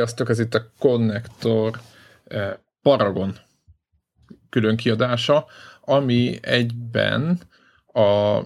Sziasztok, 0.00 0.28
ez 0.28 0.38
itt 0.38 0.54
a 0.54 0.70
Connector 0.78 1.80
eh, 2.24 2.52
Paragon 2.82 3.34
külön 4.50 4.76
kiadása, 4.76 5.46
ami 5.80 6.38
egyben 6.42 7.40
a 7.92 8.40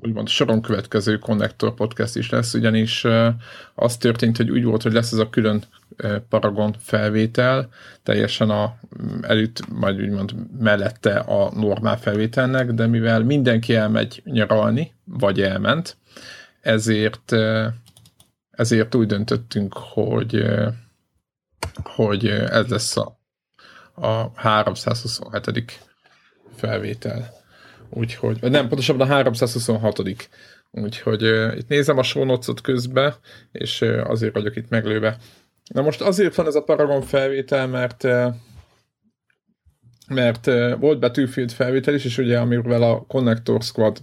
úgymond 0.00 0.28
soron 0.28 0.62
következő 0.62 1.18
Connector 1.18 1.74
podcast 1.74 2.16
is 2.16 2.30
lesz, 2.30 2.54
ugyanis 2.54 3.04
eh, 3.04 3.34
az 3.74 3.96
történt, 3.96 4.36
hogy 4.36 4.50
úgy 4.50 4.64
volt, 4.64 4.82
hogy 4.82 4.92
lesz 4.92 5.12
ez 5.12 5.18
a 5.18 5.30
külön 5.30 5.62
eh, 5.96 6.18
Paragon 6.28 6.74
felvétel, 6.78 7.68
teljesen 8.02 8.50
a 8.50 8.74
mm, 9.02 9.22
előtt, 9.22 9.68
majd 9.68 10.00
úgymond 10.00 10.34
mellette 10.58 11.18
a 11.18 11.52
normál 11.54 11.98
felvételnek, 11.98 12.70
de 12.70 12.86
mivel 12.86 13.24
mindenki 13.24 13.74
elmegy 13.74 14.22
nyaralni, 14.24 14.92
vagy 15.04 15.40
elment, 15.40 15.96
ezért 16.60 17.34
ezért 18.62 18.94
úgy 18.94 19.06
döntöttünk, 19.06 19.74
hogy, 19.74 20.44
hogy 21.82 22.26
ez 22.26 22.66
lesz 22.68 22.96
a, 22.96 23.20
a 23.94 24.30
327. 24.34 25.80
felvétel. 26.56 27.30
Úgyhogy, 27.90 28.38
nem, 28.40 28.68
pontosabban 28.68 29.10
a 29.10 29.12
326. 29.12 30.02
Úgyhogy 30.70 31.22
uh, 31.22 31.56
itt 31.56 31.68
nézem 31.68 31.98
a 31.98 32.02
sónocot 32.02 32.60
közbe, 32.60 33.16
és 33.52 33.82
azért 33.82 34.34
vagyok 34.34 34.56
itt 34.56 34.68
meglőve. 34.68 35.16
Na 35.72 35.82
most 35.82 36.00
azért 36.00 36.34
van 36.34 36.46
ez 36.46 36.54
a 36.54 36.62
Paragon 36.62 37.02
felvétel, 37.02 37.66
mert 37.66 38.06
mert 40.08 40.46
volt 40.78 40.98
Battlefield 40.98 41.50
felvétel 41.50 41.94
is, 41.94 42.04
és 42.04 42.18
ugye 42.18 42.38
amivel 42.38 42.82
a 42.82 43.04
Connector 43.06 43.62
Squad 43.62 43.98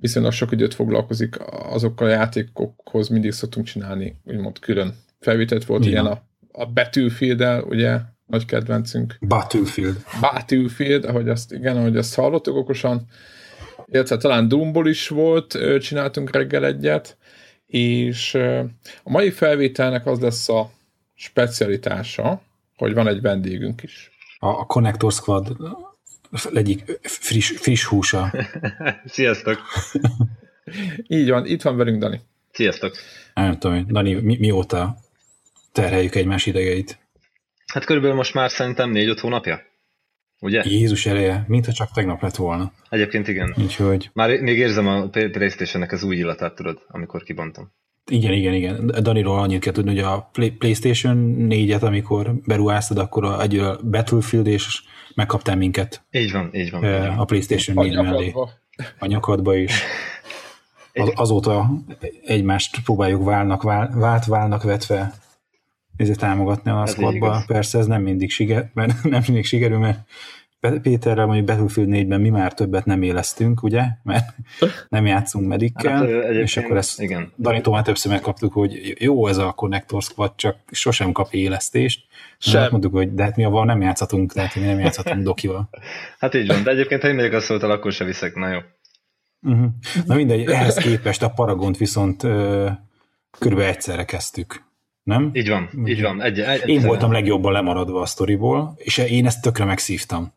viszonylag 0.00 0.32
sok 0.32 0.52
időt 0.52 0.74
foglalkozik 0.74 1.36
azokkal 1.50 2.06
a 2.06 2.10
játékokhoz, 2.10 3.08
mindig 3.08 3.32
szoktunk 3.32 3.66
csinálni, 3.66 4.16
úgymond 4.24 4.58
külön 4.58 4.94
felvételt 5.20 5.64
volt 5.64 5.84
Igen. 5.84 5.92
ilyen 5.92 6.06
a, 6.06 6.22
a 6.52 6.66
battlefield 6.66 7.64
ugye, 7.68 7.98
nagy 8.26 8.44
kedvencünk. 8.44 9.16
Battlefield. 9.20 10.04
Battlefield, 10.20 11.04
ahogy 11.04 11.28
azt, 11.28 11.52
igen, 11.52 11.76
ahogy 11.76 11.96
azt 11.96 12.14
hallottuk 12.14 12.56
okosan, 12.56 13.06
illetve 13.86 14.16
talán 14.16 14.48
Doomból 14.48 14.88
is 14.88 15.08
volt, 15.08 15.58
csináltunk 15.80 16.30
reggel 16.30 16.64
egyet, 16.64 17.16
és 17.66 18.34
a 19.02 19.10
mai 19.10 19.30
felvételnek 19.30 20.06
az 20.06 20.20
lesz 20.20 20.48
a 20.48 20.70
specialitása, 21.14 22.42
hogy 22.76 22.94
van 22.94 23.08
egy 23.08 23.20
vendégünk 23.20 23.82
is. 23.82 24.10
A, 24.38 24.46
a 24.46 24.64
Connector 24.64 25.12
Squad 25.12 25.56
legyik 26.50 26.98
friss, 27.02 27.50
friss 27.56 27.84
húsa. 27.84 28.32
Sziasztok! 29.04 29.60
Így 31.06 31.30
van, 31.30 31.46
itt 31.46 31.62
van 31.62 31.76
velünk 31.76 31.98
Dani. 32.00 32.20
Sziasztok! 32.52 32.96
Nem 33.34 33.58
tudom, 33.58 33.86
Dani, 33.88 34.14
mi, 34.14 34.36
mióta 34.38 34.96
terheljük 35.72 36.14
egymás 36.14 36.46
idegeit? 36.46 36.98
Hát 37.66 37.84
körülbelül 37.84 38.16
most 38.16 38.34
már 38.34 38.50
szerintem 38.50 38.90
négy-öt 38.90 39.20
hónapja. 39.20 39.60
Ugye? 40.40 40.62
Jézus 40.66 41.06
eleje, 41.06 41.44
mintha 41.48 41.72
csak 41.72 41.90
tegnap 41.92 42.22
lett 42.22 42.36
volna. 42.36 42.72
Egyébként 42.88 43.28
igen. 43.28 43.54
Úgyhogy... 43.58 44.10
Már 44.12 44.40
még 44.40 44.58
érzem 44.58 44.86
a 44.86 45.08
Playstation-nek 45.08 45.92
az 45.92 46.02
új 46.02 46.16
illatát, 46.16 46.54
tudod, 46.54 46.78
amikor 46.88 47.22
kibontom. 47.22 47.72
Igen, 48.10 48.32
igen, 48.32 48.54
igen. 48.54 48.86
Daniról 49.02 49.38
annyit 49.38 49.60
kell 49.60 49.72
tudni, 49.72 49.90
hogy 49.90 50.04
a 50.04 50.30
PlayStation 50.58 51.46
4-et, 51.50 51.82
amikor 51.82 52.34
beruháztad, 52.44 52.98
akkor 52.98 53.24
a, 53.24 53.40
egy 53.42 53.62
Battlefield 53.90 54.46
és 54.46 54.82
megkaptál 55.18 55.56
minket. 55.56 56.02
Így 56.10 56.32
van, 56.32 56.50
így 56.52 56.70
van. 56.70 56.84
A 57.18 57.24
PlayStation 57.24 57.76
4 57.76 57.96
mellé. 57.96 58.34
A 58.98 59.06
nyakadba 59.06 59.56
is. 59.56 59.82
Az, 60.94 61.12
azóta 61.14 61.70
egymást 62.24 62.82
próbáljuk 62.82 63.24
válnak, 63.24 63.62
vál, 63.62 63.90
vált 63.94 64.24
válnak 64.24 64.62
vetve 64.62 65.12
ezért 65.96 66.18
támogatni 66.18 66.70
a 66.70 66.86
squadba. 66.86 67.42
Persze 67.46 67.78
ez 67.78 67.86
nem 67.86 68.02
mindig 68.02 68.30
siker, 68.30 68.70
mert 68.74 69.02
nem 69.14 69.22
mindig 69.26 69.44
sikerül, 69.44 69.78
mert 69.78 69.98
Péterrel 70.60 71.26
mondjuk 71.26 71.46
Battlefield 71.46 71.88
4-ben 71.92 72.20
mi 72.20 72.28
már 72.28 72.54
többet 72.54 72.84
nem 72.84 73.02
élesztünk, 73.02 73.62
ugye? 73.62 73.84
Mert 74.02 74.34
nem 74.88 75.06
játszunk 75.06 75.46
medikkel, 75.46 76.06
hát, 76.06 76.30
és 76.30 76.56
akkor 76.56 76.76
ezt 76.76 77.00
igen. 77.00 77.32
Danitól 77.36 77.74
már 77.74 77.82
többször 77.82 78.12
megkaptuk, 78.12 78.52
hogy 78.52 78.94
jó 78.98 79.26
ez 79.26 79.36
a 79.36 79.52
Connector 79.52 80.02
Squad, 80.02 80.32
csak 80.36 80.56
sosem 80.70 81.12
kap 81.12 81.32
élesztést. 81.32 82.06
Sem. 82.38 82.60
Hát 82.60 82.70
mondtuk, 82.70 82.92
hogy 82.92 83.14
de 83.14 83.22
hát 83.22 83.36
mi 83.36 83.44
avval 83.44 83.64
nem 83.64 83.80
játszhatunk, 83.80 84.32
tehát 84.32 84.54
mi 84.54 84.62
nem 84.62 84.78
játszhatunk 84.78 85.22
dokival. 85.22 85.68
Hát 86.18 86.34
így 86.34 86.46
van, 86.46 86.62
de 86.62 86.70
egyébként 86.70 87.02
ha 87.02 87.08
én 87.08 87.14
megyek 87.14 87.32
azt 87.32 87.46
szóltál, 87.46 87.70
akkor 87.70 87.92
se 87.92 88.04
viszek, 88.04 88.34
na 88.34 88.48
jó. 88.48 88.58
Uh-huh. 89.42 89.68
Na 90.06 90.14
mindegy, 90.14 90.50
ehhez 90.50 90.74
képest 90.74 91.22
a 91.22 91.28
Paragont 91.30 91.76
viszont 91.76 92.20
körülbelül 93.38 93.72
egyszerre 93.72 94.04
kezdtük. 94.04 94.66
Nem? 95.02 95.30
Így 95.32 95.48
van, 95.48 95.70
így 95.84 96.02
van. 96.02 96.22
Egy, 96.22 96.40
egy, 96.40 96.68
én 96.68 96.82
voltam 96.82 97.12
legjobban 97.12 97.52
lemaradva 97.52 98.00
a 98.00 98.06
sztoriból, 98.06 98.74
és 98.76 98.98
én 98.98 99.26
ezt 99.26 99.42
tökre 99.42 99.64
megszívtam 99.64 100.36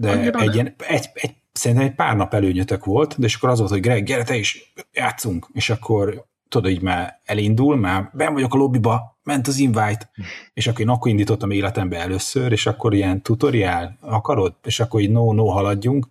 de 0.00 0.32
egy, 0.32 0.54
ilyen, 0.54 0.74
egy, 0.78 1.10
egy, 1.14 1.34
szerintem 1.52 1.86
egy 1.86 1.94
pár 1.94 2.16
nap 2.16 2.34
előnyötök 2.34 2.84
volt, 2.84 3.18
de 3.18 3.26
és 3.26 3.34
akkor 3.34 3.48
az 3.48 3.58
volt, 3.58 3.70
hogy 3.70 3.80
Greg, 3.80 4.04
gyere 4.04 4.24
te 4.24 4.36
is, 4.36 4.72
játszunk, 4.92 5.46
és 5.52 5.70
akkor 5.70 6.28
tudod, 6.48 6.70
így 6.70 6.82
már 6.82 7.20
elindul, 7.24 7.76
már 7.76 8.10
ben 8.12 8.32
vagyok 8.32 8.54
a 8.54 8.56
lobbyba, 8.56 9.18
ment 9.22 9.46
az 9.46 9.58
invite, 9.58 10.10
és 10.52 10.66
akkor 10.66 10.80
én 10.80 10.88
akkor 10.88 11.10
indítottam 11.10 11.50
életembe 11.50 11.98
először, 11.98 12.52
és 12.52 12.66
akkor 12.66 12.94
ilyen 12.94 13.22
tutoriál, 13.22 13.98
akarod? 14.00 14.54
És 14.62 14.80
akkor 14.80 15.00
így 15.00 15.10
no, 15.10 15.32
no, 15.32 15.46
haladjunk, 15.46 16.06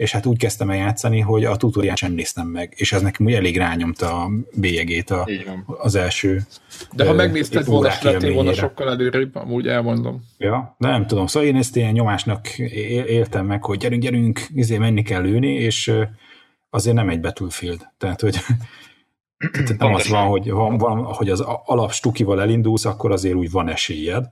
és 0.00 0.12
hát 0.12 0.26
úgy 0.26 0.38
kezdtem 0.38 0.70
el 0.70 0.76
játszani, 0.76 1.20
hogy 1.20 1.44
a 1.44 1.56
tutoriát 1.56 1.96
sem 1.96 2.12
néztem 2.12 2.46
meg, 2.46 2.74
és 2.76 2.92
ez 2.92 3.02
nekem 3.02 3.26
úgy 3.26 3.32
elég 3.32 3.56
rányomta 3.56 4.22
a 4.22 4.30
bélyegét 4.54 5.10
a, 5.10 5.28
az 5.66 5.94
első 5.94 6.42
De 6.92 7.06
ha 7.06 7.12
megnézted 7.12 7.66
volna, 7.66 7.92
lettél 8.02 8.32
volna 8.32 8.52
sokkal 8.52 8.90
előrébb, 8.90 9.36
amúgy 9.36 9.66
elmondom. 9.66 10.24
Ja, 10.38 10.76
de 10.78 10.88
nem 10.88 11.06
tudom, 11.06 11.26
szóval 11.26 11.48
én 11.48 11.56
ezt 11.56 11.76
ilyen 11.76 11.92
nyomásnak 11.92 12.58
éltem 13.08 13.46
meg, 13.46 13.64
hogy 13.64 13.78
gyerünk, 13.78 14.02
gyerünk, 14.02 14.46
izé 14.54 14.78
menni 14.78 15.02
kell 15.02 15.22
lőni, 15.22 15.54
és 15.54 15.92
azért 16.70 16.96
nem 16.96 17.08
egy 17.08 17.20
Battlefield. 17.20 17.88
Tehát, 17.98 18.20
hogy 18.20 18.36
nem 19.78 19.94
az 19.94 20.08
van, 20.08 20.26
hogy, 20.26 20.50
van, 20.50 21.02
hogy 21.02 21.30
az 21.30 21.40
alap 21.64 21.92
stukival 21.92 22.40
elindulsz, 22.40 22.84
akkor 22.84 23.12
azért 23.12 23.34
úgy 23.34 23.50
van 23.50 23.68
esélyed, 23.68 24.30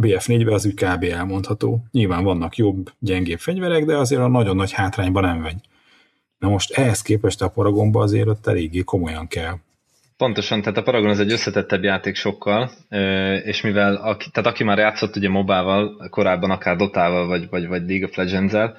BF4-ben 0.00 0.54
az 0.54 0.66
úgy 0.66 0.74
kb. 0.74 1.04
elmondható. 1.04 1.84
Nyilván 1.90 2.24
vannak 2.24 2.56
jobb, 2.56 2.90
gyengébb 2.98 3.38
fegyverek, 3.38 3.84
de 3.84 3.96
azért 3.96 4.20
a 4.20 4.28
nagyon 4.28 4.56
nagy 4.56 4.72
hátrányban 4.72 5.22
nem 5.22 5.42
vegy. 5.42 5.60
Na 6.38 6.48
most 6.48 6.72
ehhez 6.72 7.02
képest 7.02 7.42
a 7.42 7.48
Paragonba 7.48 8.02
azért 8.02 8.28
ott 8.28 8.46
eléggé 8.46 8.80
komolyan 8.80 9.28
kell 9.28 9.58
Pontosan, 10.16 10.60
tehát 10.60 10.78
a 10.78 10.82
Paragon 10.82 11.10
az 11.10 11.20
egy 11.20 11.32
összetettebb 11.32 11.82
játék 11.82 12.14
sokkal, 12.14 12.70
és 13.44 13.60
mivel 13.60 13.94
aki, 13.94 14.30
tehát 14.32 14.50
aki 14.50 14.64
már 14.64 14.78
játszott 14.78 15.16
ugye 15.16 15.28
mobával, 15.28 16.08
korábban 16.10 16.50
akár 16.50 16.76
Dotával, 16.76 17.26
vagy, 17.26 17.48
vagy, 17.50 17.66
vagy 17.66 17.82
League 17.86 18.06
of 18.06 18.16
Legends-el, 18.16 18.76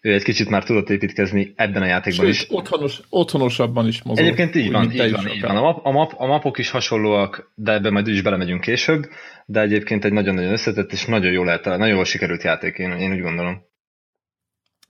ő 0.00 0.12
egy 0.12 0.22
kicsit 0.22 0.48
már 0.48 0.64
tudott 0.64 0.90
építkezni 0.90 1.52
ebben 1.56 1.82
a 1.82 1.86
játékban 1.86 2.24
Sőt, 2.24 2.34
is. 2.34 2.46
Otthonos, 2.50 3.00
otthonosabban 3.08 3.86
is 3.86 4.02
mozog. 4.02 4.24
Egyébként 4.24 4.54
így 4.54 4.72
van, 4.72 4.92
így 4.92 5.12
van, 5.12 5.28
így 5.28 5.40
van. 5.40 5.56
A, 5.56 5.60
map, 5.60 5.86
a, 5.86 5.90
map, 5.90 6.12
a 6.16 6.26
mapok 6.26 6.58
is 6.58 6.70
hasonlóak, 6.70 7.52
de 7.54 7.72
ebben 7.72 7.92
majd 7.92 8.08
is 8.08 8.22
belemegyünk 8.22 8.60
később, 8.60 9.08
de 9.46 9.60
egyébként 9.60 10.04
egy 10.04 10.12
nagyon-nagyon 10.12 10.52
összetett 10.52 10.92
és 10.92 11.04
nagyon 11.04 11.32
jól 11.32 11.44
lehet, 11.44 11.64
nagyon 11.64 11.88
jól 11.88 12.04
sikerült 12.04 12.42
játék, 12.42 12.78
én, 12.78 12.90
én 12.90 13.12
úgy 13.12 13.20
gondolom. 13.20 13.62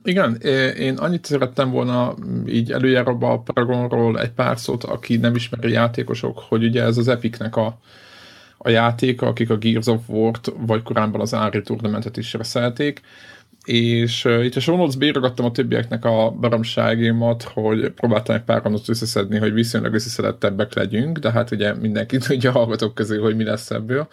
Igen, 0.06 0.34
én 0.76 0.96
annyit 0.96 1.24
szerettem 1.24 1.70
volna 1.70 2.14
így 2.46 2.72
előjáróba 2.72 3.32
a 3.32 3.38
Paragonról 3.38 4.20
egy 4.20 4.30
pár 4.30 4.58
szót, 4.58 4.84
aki 4.84 5.16
nem 5.16 5.34
ismeri 5.34 5.72
játékosok, 5.72 6.38
hogy 6.38 6.64
ugye 6.64 6.82
ez 6.82 6.96
az 6.96 7.08
Epicnek 7.08 7.56
a, 7.56 7.78
a 8.58 8.68
játéka, 8.68 9.26
akik 9.26 9.50
a 9.50 9.56
Gears 9.56 9.86
of 9.86 10.08
War-t, 10.08 10.52
vagy 10.56 10.82
korábban 10.82 11.20
az 11.20 11.34
Ári 11.34 11.62
Tournamentet 11.62 12.16
is 12.16 12.32
reszelték, 12.32 13.00
és 13.64 14.24
uh, 14.24 14.44
itt 14.44 14.56
a 14.56 14.60
show 14.60 14.76
notes 14.76 15.34
a 15.36 15.50
többieknek 15.50 16.04
a 16.04 16.30
baromságémat, 16.30 17.42
hogy 17.42 17.90
próbáltam 17.90 18.34
egy 18.34 18.42
pár 18.42 18.62
gondot 18.62 18.88
összeszedni, 18.88 19.38
hogy 19.38 19.52
viszonylag 19.52 19.94
összeszedettebbek 19.94 20.74
legyünk, 20.74 21.18
de 21.18 21.30
hát 21.30 21.50
ugye 21.50 21.74
mindenki 21.74 22.18
tudja 22.26 22.50
hallgatók 22.50 22.94
közül, 22.94 23.22
hogy 23.22 23.36
mi 23.36 23.44
lesz 23.44 23.70
ebből. 23.70 24.08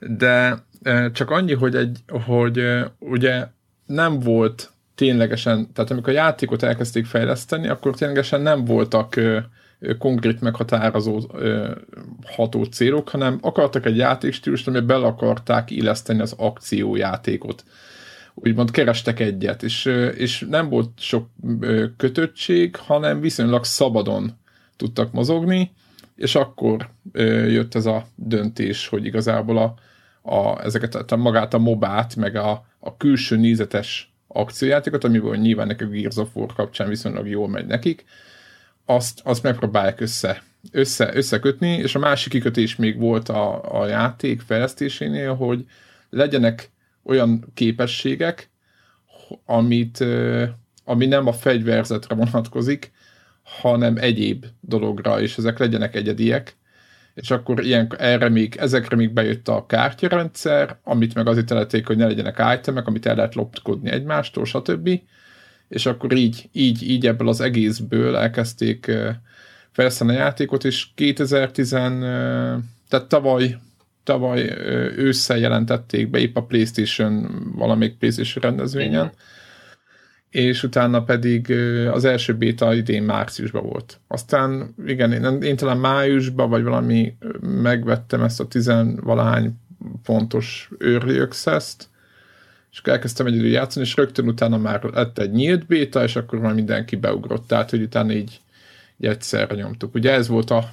De 0.00 0.64
uh, 0.84 1.10
csak 1.12 1.30
annyi, 1.30 1.54
hogy, 1.54 1.76
egy, 1.76 1.98
hogy 2.08 2.58
uh, 2.58 2.80
ugye 2.98 3.46
nem 3.86 4.18
volt 4.18 4.72
ténylegesen, 4.94 5.72
tehát 5.72 5.90
amikor 5.90 6.12
a 6.12 6.16
játékot 6.16 6.62
elkezdték 6.62 7.06
fejleszteni, 7.06 7.68
akkor 7.68 7.94
ténylegesen 7.96 8.40
nem 8.40 8.64
voltak 8.64 9.16
ö, 9.16 9.38
ö, 9.78 9.96
konkrét 9.96 10.40
meghatározó 10.40 11.20
ö, 11.32 11.70
ható 12.26 12.64
célok, 12.64 13.08
hanem 13.08 13.38
akartak 13.40 13.86
egy 13.86 13.96
játékstílust, 13.96 14.68
amiben 14.68 14.86
bele 14.86 15.06
akarták 15.06 15.70
illeszteni 15.70 16.20
az 16.20 16.34
akciójátékot. 16.36 17.64
Úgymond 18.34 18.70
kerestek 18.70 19.20
egyet, 19.20 19.62
és, 19.62 19.84
és 20.16 20.46
nem 20.50 20.68
volt 20.68 20.90
sok 20.98 21.28
kötöttség, 21.96 22.76
hanem 22.76 23.20
viszonylag 23.20 23.64
szabadon 23.64 24.32
tudtak 24.76 25.12
mozogni, 25.12 25.70
és 26.16 26.34
akkor 26.34 26.90
jött 27.48 27.74
ez 27.74 27.86
a 27.86 28.06
döntés, 28.14 28.88
hogy 28.88 29.04
igazából 29.04 29.58
a, 29.58 29.74
a, 30.34 30.64
ezeket 30.64 31.12
a, 31.12 31.16
magát 31.16 31.54
a 31.54 31.58
mobát, 31.58 32.16
meg 32.16 32.36
a, 32.36 32.66
a 32.78 32.96
külső 32.96 33.36
nézetes 33.36 34.13
akciójátékot, 34.34 35.04
amiből 35.04 35.36
nyilván 35.36 35.66
nekik 35.66 35.86
a 35.86 35.90
Gears 35.90 36.16
of 36.16 36.36
War 36.36 36.52
kapcsán 36.52 36.88
viszonylag 36.88 37.28
jól 37.28 37.48
megy 37.48 37.66
nekik, 37.66 38.04
azt, 38.84 39.20
azt 39.24 39.42
megpróbálják 39.42 40.00
össze 40.00 40.42
össze, 40.70 41.16
összekötni, 41.16 41.68
és 41.68 41.94
a 41.94 41.98
másik 41.98 42.32
kikötés 42.32 42.76
még 42.76 42.98
volt 42.98 43.28
a, 43.28 43.80
a 43.80 43.86
játék 43.86 44.40
fejlesztésénél, 44.40 45.34
hogy 45.34 45.64
legyenek 46.10 46.70
olyan 47.02 47.50
képességek, 47.54 48.50
amit, 49.46 50.04
ami 50.84 51.06
nem 51.06 51.26
a 51.26 51.32
fegyverzetre 51.32 52.14
vonatkozik, 52.14 52.92
hanem 53.42 53.96
egyéb 53.96 54.46
dologra, 54.60 55.20
és 55.20 55.38
ezek 55.38 55.58
legyenek 55.58 55.94
egyediek, 55.94 56.56
és 57.14 57.30
akkor 57.30 57.64
ilyen, 57.64 57.94
erre 57.98 58.28
még, 58.28 58.56
ezekre 58.56 58.96
még 58.96 59.12
bejött 59.12 59.48
a 59.48 59.66
kártyarendszer, 59.66 60.78
amit 60.82 61.14
meg 61.14 61.26
azért 61.26 61.46
telették, 61.46 61.86
hogy 61.86 61.96
ne 61.96 62.06
legyenek 62.06 62.58
itemek, 62.58 62.86
amit 62.86 63.06
el 63.06 63.14
lehet 63.14 63.34
lopkodni 63.34 63.90
egymástól, 63.90 64.44
stb. 64.44 65.00
És 65.68 65.86
akkor 65.86 66.12
így, 66.12 66.48
így, 66.52 66.90
így 66.90 67.06
ebből 67.06 67.28
az 67.28 67.40
egészből 67.40 68.16
elkezdték 68.16 68.92
fejleszteni 69.70 70.10
a 70.10 70.18
játékot, 70.18 70.64
és 70.64 70.86
2010, 70.94 71.70
tehát 71.70 73.06
tavaly, 73.08 73.56
tavaly 74.04 74.40
ősszel 74.96 75.38
jelentették 75.38 76.10
be 76.10 76.18
épp 76.18 76.36
a 76.36 76.42
Playstation, 76.42 77.28
valamelyik 77.56 77.98
Playstation 77.98 78.42
rendezvényen, 78.42 78.92
Igen 78.92 79.12
és 80.34 80.62
utána 80.62 81.02
pedig 81.02 81.50
az 81.92 82.04
első 82.04 82.34
béta 82.34 82.74
idén 82.74 83.02
márciusban 83.02 83.62
volt. 83.62 84.00
Aztán 84.08 84.74
igen, 84.86 85.12
én, 85.12 85.42
én 85.42 85.56
talán 85.56 85.78
májusban, 85.78 86.50
vagy 86.50 86.62
valami 86.62 87.16
megvettem 87.40 88.22
ezt 88.22 88.40
a 88.40 88.46
tizenvalahány 88.46 89.58
pontos 90.02 90.70
early 90.78 91.18
access-t, 91.18 91.88
és 92.72 92.78
akkor 92.78 92.92
elkezdtem 92.92 93.26
egyedül 93.26 93.48
játszani, 93.48 93.86
és 93.86 93.96
rögtön 93.96 94.28
utána 94.28 94.58
már 94.58 94.82
lett 94.82 95.18
egy 95.18 95.30
nyílt 95.30 95.66
béta, 95.66 96.02
és 96.02 96.16
akkor 96.16 96.38
már 96.38 96.54
mindenki 96.54 96.96
beugrott, 96.96 97.46
tehát 97.46 97.70
hogy 97.70 97.82
utána 97.82 98.12
így, 98.12 98.40
így 98.98 99.08
egyszerre 99.08 99.54
nyomtuk. 99.54 99.94
Ugye 99.94 100.12
ez 100.12 100.28
volt 100.28 100.50
a 100.50 100.70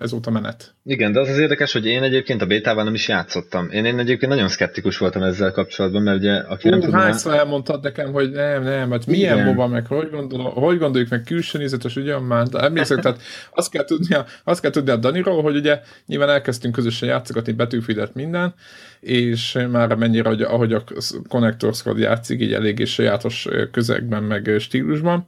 ez 0.00 0.10
volt 0.10 0.26
a 0.26 0.30
menet. 0.30 0.74
Igen, 0.84 1.12
de 1.12 1.20
az 1.20 1.28
az 1.28 1.38
érdekes, 1.38 1.72
hogy 1.72 1.86
én 1.86 2.02
egyébként 2.02 2.42
a 2.42 2.46
bétával 2.46 2.84
nem 2.84 2.94
is 2.94 3.08
játszottam. 3.08 3.70
Én, 3.70 3.84
én 3.84 3.98
egyébként 3.98 4.32
nagyon 4.32 4.48
szkeptikus 4.48 4.98
voltam 4.98 5.22
ezzel 5.22 5.52
kapcsolatban, 5.52 6.02
mert 6.02 6.18
ugye 6.18 6.34
aki 6.34 6.68
Hú, 6.68 6.74
nem 6.74 6.80
tudná... 6.80 6.98
hányszor 6.98 7.34
elmondtad 7.34 7.82
nekem, 7.82 8.12
hogy 8.12 8.30
nem, 8.30 8.62
nem, 8.62 8.90
hát 8.90 9.06
milyen 9.06 9.34
Igen. 9.34 9.46
MOBA, 9.46 9.66
meg 9.66 9.86
hogy, 9.86 10.10
gondol, 10.10 10.50
hogy 10.50 10.78
gondoljuk 10.78 11.10
meg 11.10 11.22
külső 11.22 11.58
nézetes, 11.58 11.96
ugyan 11.96 12.22
már, 12.22 12.46
emlékszem, 12.52 13.00
tehát 13.00 13.20
azt 13.54 13.70
kell, 13.70 13.84
tudni, 13.84 14.16
azt 14.44 14.60
kell 14.60 14.70
tudni 14.70 14.90
a 14.90 14.96
Daniról, 14.96 15.42
hogy 15.42 15.56
ugye 15.56 15.80
nyilván 16.06 16.28
elkezdtünk 16.28 16.74
közösen 16.74 17.08
játszogatni 17.08 17.52
betűfidet 17.52 18.14
minden, 18.14 18.54
és 19.00 19.58
már 19.70 19.94
mennyire, 19.94 20.28
hogy, 20.28 20.42
ahogy 20.42 20.72
a 20.72 20.82
Connector 21.28 21.74
Squad 21.74 21.98
játszik, 21.98 22.40
így 22.40 22.52
eléggé 22.52 22.84
sajátos 22.84 23.48
közegben, 23.72 24.22
meg 24.22 24.54
stílusban, 24.58 25.26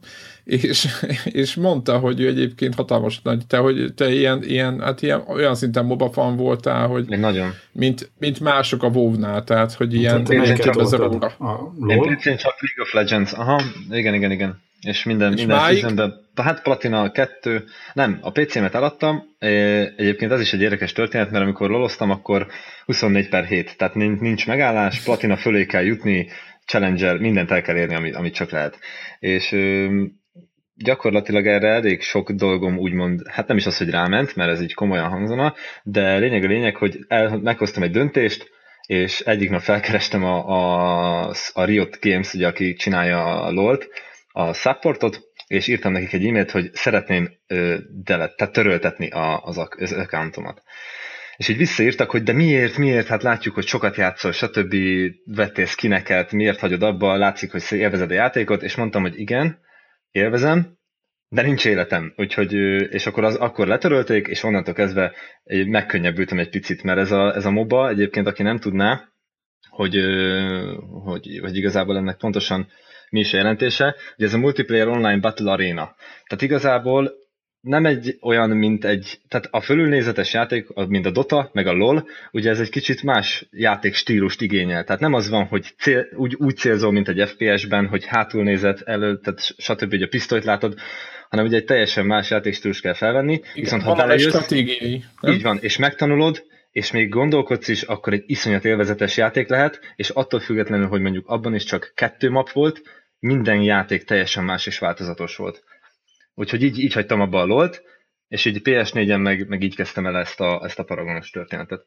és, 0.51 0.87
és 1.23 1.55
mondta, 1.55 1.97
hogy 1.97 2.19
ő 2.19 2.27
egyébként 2.27 2.75
hatalmas 2.75 3.21
nagy, 3.21 3.47
te, 3.47 3.57
hogy 3.57 3.93
te 3.95 4.13
ilyen, 4.13 4.43
ilyen, 4.43 4.81
hát 4.81 5.01
ilyen, 5.01 5.23
olyan 5.27 5.55
szinten 5.55 5.85
moba 5.85 6.11
fan 6.11 6.35
voltál, 6.35 6.87
hogy 6.87 7.11
Én 7.11 7.19
nagyon. 7.19 7.53
Mint, 7.71 8.11
mint 8.19 8.39
mások 8.39 8.83
a 8.83 8.87
WoW-nál, 8.87 9.43
tehát, 9.43 9.73
hogy 9.73 9.93
ilyen 9.93 10.25
én 10.25 10.55
csak 10.55 10.75
az 10.75 10.93
a 10.93 10.97
Én 11.87 12.37
csak 12.37 12.55
League 12.59 12.81
of 12.81 12.93
Legends, 12.93 13.33
aha, 13.33 13.61
igen, 13.89 14.13
igen, 14.13 14.31
igen. 14.31 14.61
És 14.81 15.03
minden, 15.03 15.31
és 15.33 15.37
minden 15.37 15.59
seasonben, 15.59 16.13
hát 16.35 16.61
Platina 16.61 17.11
2, 17.11 17.63
nem, 17.93 18.17
a 18.21 18.31
PC-met 18.31 18.75
eladtam, 18.75 19.23
egyébként 19.95 20.31
ez 20.31 20.39
is 20.39 20.53
egy 20.53 20.61
érdekes 20.61 20.91
történet, 20.91 21.31
mert 21.31 21.43
amikor 21.43 21.69
loloztam, 21.69 22.09
akkor 22.09 22.47
24 22.85 23.29
per 23.29 23.45
7, 23.45 23.77
tehát 23.77 23.95
nincs 23.95 24.47
megállás, 24.47 24.99
Platina 24.99 25.37
fölé 25.37 25.65
kell 25.65 25.83
jutni, 25.83 26.27
Challenger, 26.65 27.17
mindent 27.17 27.51
el 27.51 27.61
kell 27.61 27.75
érni, 27.75 27.95
amit, 27.95 28.15
amit 28.15 28.33
csak 28.33 28.51
lehet. 28.51 28.79
És 29.19 29.55
gyakorlatilag 30.83 31.47
erre 31.47 31.67
elég 31.67 32.01
sok 32.01 32.31
dolgom 32.31 32.77
úgymond, 32.77 33.21
hát 33.27 33.47
nem 33.47 33.57
is 33.57 33.65
az, 33.65 33.77
hogy 33.77 33.89
ráment, 33.89 34.35
mert 34.35 34.51
ez 34.51 34.61
így 34.61 34.73
komolyan 34.73 35.09
hangzana, 35.09 35.53
de 35.83 36.17
lényeg 36.17 36.43
a 36.43 36.47
lényeg, 36.47 36.75
hogy 36.75 36.97
el, 37.07 37.37
meghoztam 37.37 37.83
egy 37.83 37.91
döntést, 37.91 38.49
és 38.87 39.19
egyik 39.19 39.49
nap 39.49 39.61
felkerestem 39.61 40.23
a, 40.23 40.47
a, 40.47 41.33
a 41.53 41.63
Riot 41.63 41.97
Games, 42.01 42.33
ugye, 42.33 42.47
aki 42.47 42.73
csinálja 42.73 43.43
a 43.43 43.51
LOL-t, 43.51 43.87
a 44.31 44.53
supportot, 44.53 45.19
és 45.47 45.67
írtam 45.67 45.91
nekik 45.91 46.13
egy 46.13 46.25
e-mailt, 46.25 46.51
hogy 46.51 46.69
szeretném 46.73 47.29
ö, 47.47 47.77
delet, 48.03 48.35
tehát 48.35 48.53
töröltetni 48.53 49.09
a, 49.09 49.43
az, 49.43 49.57
az 49.77 49.91
accountomat. 49.91 50.61
És 51.37 51.47
így 51.47 51.57
visszaírtak, 51.57 52.09
hogy 52.09 52.23
de 52.23 52.33
miért, 52.33 52.77
miért, 52.77 53.07
hát 53.07 53.23
látjuk, 53.23 53.55
hogy 53.55 53.67
sokat 53.67 53.95
játszol, 53.95 54.31
stb. 54.31 54.75
vettél 55.25 55.65
skineket, 55.65 56.31
miért 56.31 56.59
hagyod 56.59 56.83
abba, 56.83 57.17
látszik, 57.17 57.51
hogy 57.51 57.63
élvezed 57.69 58.11
a 58.11 58.13
játékot, 58.13 58.63
és 58.63 58.75
mondtam, 58.75 59.01
hogy 59.01 59.19
igen, 59.19 59.59
élvezem, 60.11 60.79
de 61.29 61.41
nincs 61.41 61.65
életem, 61.65 62.13
úgyhogy, 62.15 62.53
és 62.93 63.05
akkor, 63.05 63.23
az, 63.23 63.35
akkor 63.35 63.67
letörölték, 63.67 64.27
és 64.27 64.43
onnantól 64.43 64.73
kezdve 64.73 65.13
megkönnyebbültem 65.65 66.39
egy 66.39 66.49
picit, 66.49 66.83
mert 66.83 66.99
ez 66.99 67.11
a, 67.11 67.35
ez 67.35 67.45
a 67.45 67.51
MOBA 67.51 67.89
egyébként, 67.89 68.27
aki 68.27 68.43
nem 68.43 68.59
tudná, 68.59 69.09
hogy, 69.69 69.95
hogy, 71.03 71.39
hogy 71.41 71.55
igazából 71.55 71.97
ennek 71.97 72.17
pontosan 72.17 72.67
mi 73.09 73.19
is 73.19 73.33
a 73.33 73.37
jelentése, 73.37 73.95
hogy 74.15 74.25
ez 74.25 74.33
a 74.33 74.37
Multiplayer 74.37 74.87
Online 74.87 75.19
Battle 75.19 75.51
Arena. 75.51 75.95
Tehát 76.27 76.43
igazából 76.43 77.11
nem 77.61 77.85
egy 77.85 78.17
olyan, 78.21 78.49
mint 78.49 78.85
egy, 78.85 79.19
tehát 79.27 79.47
a 79.51 79.61
fölülnézetes 79.61 80.33
játék, 80.33 80.67
mint 80.87 81.05
a 81.05 81.11
Dota, 81.11 81.49
meg 81.53 81.67
a 81.67 81.73
LoL, 81.73 82.07
ugye 82.31 82.49
ez 82.49 82.59
egy 82.59 82.69
kicsit 82.69 83.03
más 83.03 83.47
játékstílust 83.51 84.41
igényel. 84.41 84.83
Tehát 84.83 85.01
nem 85.01 85.13
az 85.13 85.29
van, 85.29 85.45
hogy 85.45 85.73
cél, 85.77 86.07
úgy, 86.15 86.35
úgy 86.35 86.55
célzol, 86.55 86.91
mint 86.91 87.07
egy 87.07 87.29
FPS-ben, 87.29 87.87
hogy 87.87 88.05
hátul 88.05 88.43
nézett 88.43 88.81
elő, 88.81 89.19
tehát 89.19 89.41
stb. 89.41 89.89
hogy 89.89 90.01
a 90.01 90.07
pisztolyt 90.07 90.43
látod, 90.43 90.75
hanem 91.29 91.45
ugye 91.45 91.57
egy 91.57 91.65
teljesen 91.65 92.05
más 92.05 92.29
játékstílus 92.29 92.81
kell 92.81 92.93
felvenni. 92.93 93.33
Igen, 93.33 93.51
viszont 93.53 93.81
ha 93.81 93.95
belejössz, 93.95 94.27
stratégiai. 94.27 95.03
Így 95.27 95.41
van, 95.41 95.57
és 95.61 95.77
megtanulod, 95.77 96.43
és 96.71 96.91
még 96.91 97.09
gondolkodsz 97.09 97.67
is, 97.67 97.81
akkor 97.81 98.13
egy 98.13 98.23
iszonyat 98.25 98.65
élvezetes 98.65 99.17
játék 99.17 99.47
lehet, 99.47 99.79
és 99.95 100.09
attól 100.09 100.39
függetlenül, 100.39 100.87
hogy 100.87 101.01
mondjuk 101.01 101.27
abban 101.27 101.55
is 101.55 101.63
csak 101.63 101.91
kettő 101.95 102.29
map 102.29 102.51
volt, 102.51 102.81
minden 103.19 103.61
játék 103.61 104.03
teljesen 104.03 104.43
más 104.43 104.67
és 104.67 104.79
változatos 104.79 105.35
volt. 105.35 105.63
Úgyhogy 106.33 106.63
így, 106.63 106.79
így 106.79 106.93
hagytam 106.93 107.21
abba 107.21 107.41
a 107.41 107.45
lolt, 107.45 107.83
és 108.27 108.45
így 108.45 108.61
PS4-en 108.63 109.21
meg, 109.21 109.47
meg 109.47 109.63
így 109.63 109.75
kezdtem 109.75 110.05
el 110.05 110.17
ezt 110.17 110.39
a, 110.39 110.61
ezt 110.63 110.79
a 110.79 110.83
paragonos 110.83 111.29
történetet. 111.29 111.85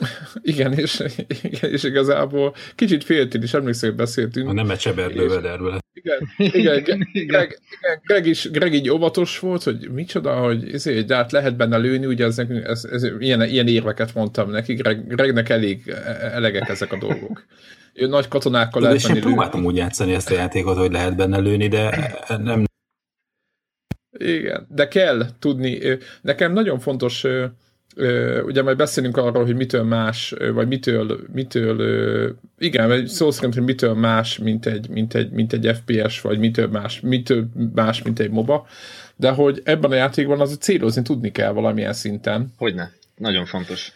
Igen, 0.42 0.72
és, 0.72 1.02
igen, 1.42 1.70
és 1.70 1.82
igazából 1.82 2.54
kicsit 2.74 3.04
féltél 3.04 3.42
is, 3.42 3.54
emlékszem, 3.54 3.88
hogy 3.88 3.98
beszéltünk. 3.98 4.48
A 4.48 4.52
nem 4.52 4.70
egy 4.70 4.80
seberdővederből. 4.80 5.78
Igen, 5.92 6.28
igen, 6.36 6.76
igen, 6.76 6.98
Greg, 7.26 7.58
igen 7.80 8.00
Greg, 8.02 8.26
is, 8.26 8.50
Greg 8.50 8.74
így 8.74 8.90
óvatos 8.90 9.38
volt, 9.38 9.62
hogy 9.62 9.90
micsoda, 9.90 10.34
hogy 10.34 10.72
ezért, 10.72 11.06
de 11.06 11.14
hát 11.14 11.32
lehet 11.32 11.56
benne 11.56 11.76
lőni, 11.76 12.06
ugye 12.06 12.24
ez, 12.24 12.38
ez, 12.38 12.84
ez, 12.84 13.02
ilyen, 13.18 13.42
ilyen 13.42 13.68
érveket 13.68 14.14
mondtam 14.14 14.50
neki, 14.50 14.74
Greg, 14.74 15.06
Gregnek 15.06 15.48
elég 15.48 15.88
elegek 16.20 16.68
ezek 16.68 16.92
a 16.92 16.98
dolgok. 16.98 17.44
Ő 17.94 18.06
nagy 18.06 18.28
katonákkal 18.28 18.82
lehet 18.82 18.96
És 18.96 19.08
én 19.08 19.20
próbáltam 19.20 19.64
úgy 19.64 19.76
játszani 19.76 20.14
ezt 20.14 20.30
a 20.30 20.34
játékot, 20.34 20.76
hogy 20.76 20.92
lehet 20.92 21.16
benne 21.16 21.38
lőni, 21.38 21.68
de 21.68 22.14
nem 22.28 22.64
igen, 24.22 24.66
de 24.68 24.88
kell 24.88 25.26
tudni. 25.38 25.78
Nekem 26.20 26.52
nagyon 26.52 26.78
fontos, 26.78 27.24
ugye 28.44 28.62
majd 28.62 28.76
beszélünk 28.76 29.16
arról, 29.16 29.44
hogy 29.44 29.56
mitől 29.56 29.82
más, 29.82 30.34
vagy 30.52 30.68
mitől, 30.68 31.20
mitől 31.32 32.36
igen, 32.58 33.06
szó 33.06 33.30
szerint, 33.30 33.54
hogy 33.54 33.64
mitől 33.64 33.94
más, 33.94 34.38
mint 34.38 34.66
egy, 34.66 34.88
mint 34.88 35.14
egy, 35.14 35.30
mint 35.30 35.52
egy 35.52 35.70
FPS, 35.76 36.20
vagy 36.20 36.38
mitől 36.38 36.66
más, 36.68 37.00
mitől 37.00 37.48
más, 37.74 38.02
mint 38.02 38.18
egy 38.18 38.30
MOBA, 38.30 38.66
de 39.16 39.30
hogy 39.30 39.60
ebben 39.64 39.90
a 39.90 39.94
játékban 39.94 40.40
az 40.40 40.56
célozni 40.60 41.02
tudni 41.02 41.30
kell 41.30 41.52
valamilyen 41.52 41.92
szinten. 41.92 42.52
Hogyne, 42.56 42.92
nagyon 43.16 43.44
fontos. 43.44 43.92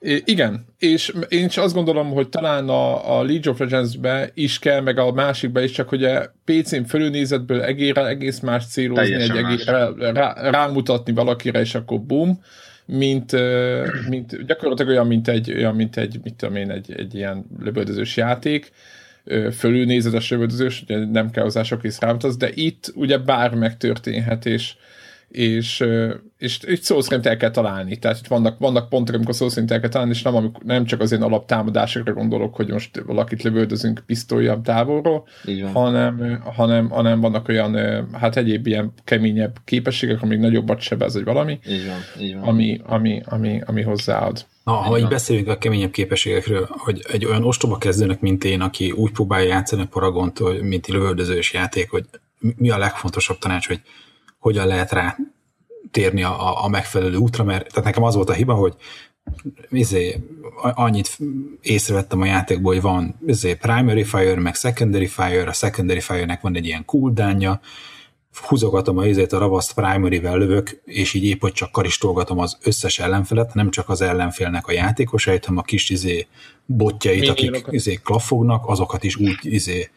Igen, 0.00 0.64
és 0.78 1.12
én 1.28 1.44
is 1.44 1.56
azt 1.56 1.74
gondolom, 1.74 2.10
hogy 2.10 2.28
talán 2.28 2.68
a, 2.68 3.18
a 3.18 3.22
League 3.22 3.50
of 3.50 3.58
Legends-be 3.58 4.30
is 4.34 4.58
kell, 4.58 4.80
meg 4.80 4.98
a 4.98 5.12
másikba 5.12 5.60
is, 5.60 5.70
csak 5.70 5.88
hogy 5.88 6.04
a 6.04 6.34
PC-n 6.44 6.82
fölülnézetből 6.82 7.62
egére 7.62 8.06
egész 8.06 8.40
más 8.40 8.66
célozni, 8.66 9.10
Teljesen 9.10 9.36
egy 9.36 9.60
egére 9.60 10.12
rá, 10.12 10.50
rámutatni 10.50 11.12
valakire, 11.12 11.60
és 11.60 11.74
akkor 11.74 12.00
boom, 12.00 12.40
mint, 12.84 13.32
mint 14.08 14.46
gyakorlatilag 14.46 14.90
olyan, 14.90 15.06
mint 15.06 15.28
egy, 15.28 15.52
olyan, 15.52 15.74
mint 15.74 15.96
egy, 15.96 16.20
mit 16.22 16.34
tudom 16.34 16.56
én, 16.56 16.70
egy, 16.70 16.92
egy 16.96 17.14
ilyen 17.14 17.44
lövöldözős 17.60 18.16
játék, 18.16 18.72
fölülnézetes 19.52 20.30
lövöldözős, 20.30 20.82
ugye 20.82 21.04
nem 21.04 21.30
kell 21.30 21.42
hozzá 21.42 21.62
sok 21.62 21.82
rész 21.82 21.98
de 22.38 22.50
itt 22.54 22.92
ugye 22.94 23.18
bármi 23.18 23.58
megtörténhet, 23.58 24.46
és, 24.46 24.74
és, 25.28 25.84
és 26.38 26.58
itt 26.66 26.82
szó 26.82 27.00
szerint 27.00 27.26
el 27.26 27.36
kell 27.36 27.50
találni. 27.50 27.98
Tehát 27.98 28.18
itt 28.18 28.26
vannak, 28.26 28.58
vannak 28.58 28.88
pontok, 28.88 29.14
amikor 29.14 29.34
szó 29.34 29.48
szerint 29.48 29.70
el 29.70 29.80
kell 29.80 29.88
találni, 29.88 30.12
és 30.12 30.22
nem, 30.22 30.34
amikor, 30.34 30.62
nem 30.64 30.84
csak 30.84 31.00
az 31.00 31.12
én 31.12 31.22
alaptámadásokra 31.22 32.12
gondolok, 32.12 32.54
hogy 32.54 32.68
most 32.68 33.02
valakit 33.06 33.42
lövöldözünk 33.42 34.02
pisztolyabb 34.06 34.62
távolról, 34.62 35.28
hanem, 35.72 36.40
hanem, 36.54 36.88
hanem 36.88 37.20
vannak 37.20 37.48
olyan, 37.48 37.76
hát 38.12 38.36
egyéb 38.36 38.66
ilyen 38.66 38.92
keményebb 39.04 39.56
képességek, 39.64 40.22
amik 40.22 40.38
nagyobbat 40.38 40.80
sebez, 40.80 41.14
vagy 41.14 41.24
valami, 41.24 41.58
így 41.68 41.86
van, 41.86 42.24
így 42.26 42.34
van. 42.34 42.42
Ami, 42.42 42.80
ami, 42.84 43.22
ami, 43.24 43.62
ami 43.66 43.82
hozzáad. 43.82 44.46
Na, 44.64 44.72
ha 44.72 44.98
így 44.98 45.08
beszélünk 45.08 45.48
a 45.48 45.58
keményebb 45.58 45.90
képességekről, 45.90 46.68
hogy 46.70 47.04
egy 47.12 47.24
olyan 47.24 47.44
ostoba 47.44 47.78
kezdőnek, 47.78 48.20
mint 48.20 48.44
én, 48.44 48.60
aki 48.60 48.90
úgy 48.90 49.12
próbálja 49.12 49.48
játszani 49.48 49.82
a 49.82 49.86
Paragont, 49.90 50.62
mint 50.62 50.86
lövöldözős 50.86 51.52
játék, 51.52 51.90
hogy 51.90 52.04
mi 52.56 52.70
a 52.70 52.78
legfontosabb 52.78 53.38
tanács, 53.38 53.66
hogy 53.66 53.80
hogyan 54.38 54.66
lehet 54.66 54.92
rá 54.92 55.16
térni 55.90 56.22
a, 56.22 56.64
a 56.64 56.68
megfelelő 56.68 57.16
útra, 57.16 57.44
mert 57.44 57.68
tehát 57.68 57.84
nekem 57.84 58.02
az 58.02 58.14
volt 58.14 58.28
a 58.30 58.32
hiba, 58.32 58.54
hogy 58.54 58.74
izé, 59.70 60.20
annyit 60.60 61.18
észrevettem 61.60 62.20
a 62.20 62.26
játékból, 62.26 62.72
hogy 62.72 62.82
van 62.82 63.18
izé, 63.26 63.54
primary 63.54 64.04
fire, 64.04 64.40
meg 64.40 64.54
secondary 64.54 65.06
fire, 65.06 65.48
a 65.48 65.52
secondary 65.52 66.00
fire-nek 66.00 66.40
van 66.40 66.56
egy 66.56 66.66
ilyen 66.66 66.84
cooldownja, 66.84 67.60
húzogatom 68.46 68.98
a 68.98 69.06
izét, 69.06 69.32
a 69.32 69.38
ravaszt 69.38 69.74
primary-vel 69.74 70.38
lövök, 70.38 70.80
és 70.84 71.14
így 71.14 71.24
épp, 71.24 71.40
hogy 71.40 71.52
csak 71.52 71.70
karistolgatom 71.72 72.38
az 72.38 72.58
összes 72.62 72.98
ellenfelet, 72.98 73.54
nem 73.54 73.70
csak 73.70 73.88
az 73.88 74.00
ellenfélnek 74.00 74.66
a 74.66 74.72
játékosait, 74.72 75.44
hanem 75.44 75.60
a 75.60 75.66
kis 75.66 75.90
izé 75.90 76.26
botjait, 76.66 77.28
akik 77.28 77.66
izé 77.70 77.94
klaffognak, 77.94 78.62
azokat 78.66 79.04
is 79.04 79.16
úgy 79.16 79.38
izé 79.42 79.90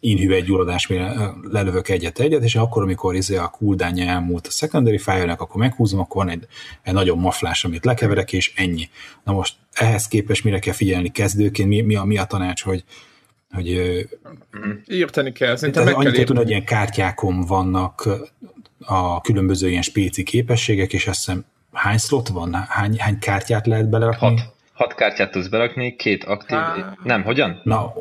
inhű 0.00 0.32
egy 0.32 0.44
gyulladás, 0.44 0.86
mire 0.86 1.32
lelövök 1.50 1.88
egyet-egyet, 1.88 2.42
és 2.42 2.54
akkor, 2.54 2.82
amikor 2.82 3.14
izé 3.14 3.36
a 3.36 3.48
cooldownja 3.48 4.06
elmúlt 4.06 4.46
a 4.46 4.50
secondary 4.50 4.98
fire 4.98 5.32
akkor 5.32 5.60
meghúzom, 5.60 6.00
akkor 6.00 6.24
van 6.24 6.32
egy, 6.34 6.46
egy 6.82 6.92
nagyon 6.92 7.18
maflás, 7.18 7.64
amit 7.64 7.84
lekeverek, 7.84 8.32
és 8.32 8.52
ennyi. 8.56 8.88
Na 9.24 9.32
most 9.32 9.54
ehhez 9.72 10.08
képest 10.08 10.44
mire 10.44 10.58
kell 10.58 10.74
figyelni 10.74 11.10
kezdőként, 11.10 11.68
mi, 11.68 11.80
mi, 11.80 11.94
a, 11.94 12.04
mi 12.04 12.18
a 12.18 12.24
tanács, 12.24 12.62
hogy 12.62 12.84
hogy 13.52 13.66
írtani 14.86 15.32
kell. 15.32 15.56
Szerintem 15.56 15.84
meg 15.84 15.94
annyit 15.94 16.12
kell 16.12 16.24
tudni, 16.24 16.42
hogy 16.42 16.50
ilyen 16.50 16.64
kártyákon 16.64 17.40
vannak 17.40 18.08
a 18.80 19.20
különböző 19.20 19.68
ilyen 19.68 19.82
spéci 19.82 20.22
képességek, 20.22 20.92
és 20.92 21.06
azt 21.06 21.18
hiszem 21.18 21.44
hány 21.72 21.98
slot 21.98 22.28
van? 22.28 22.54
Hány, 22.54 22.98
hány 22.98 23.18
kártyát 23.18 23.66
lehet 23.66 23.88
belerakni? 23.88 24.26
Hat. 24.26 24.56
Hat 24.72 24.94
kártyát 24.94 25.30
tudsz 25.30 25.48
berakni, 25.48 25.96
két 25.96 26.24
aktív... 26.24 26.58
Há... 26.58 26.96
Nem, 27.02 27.22
hogyan? 27.22 27.60
Na, 27.64 27.92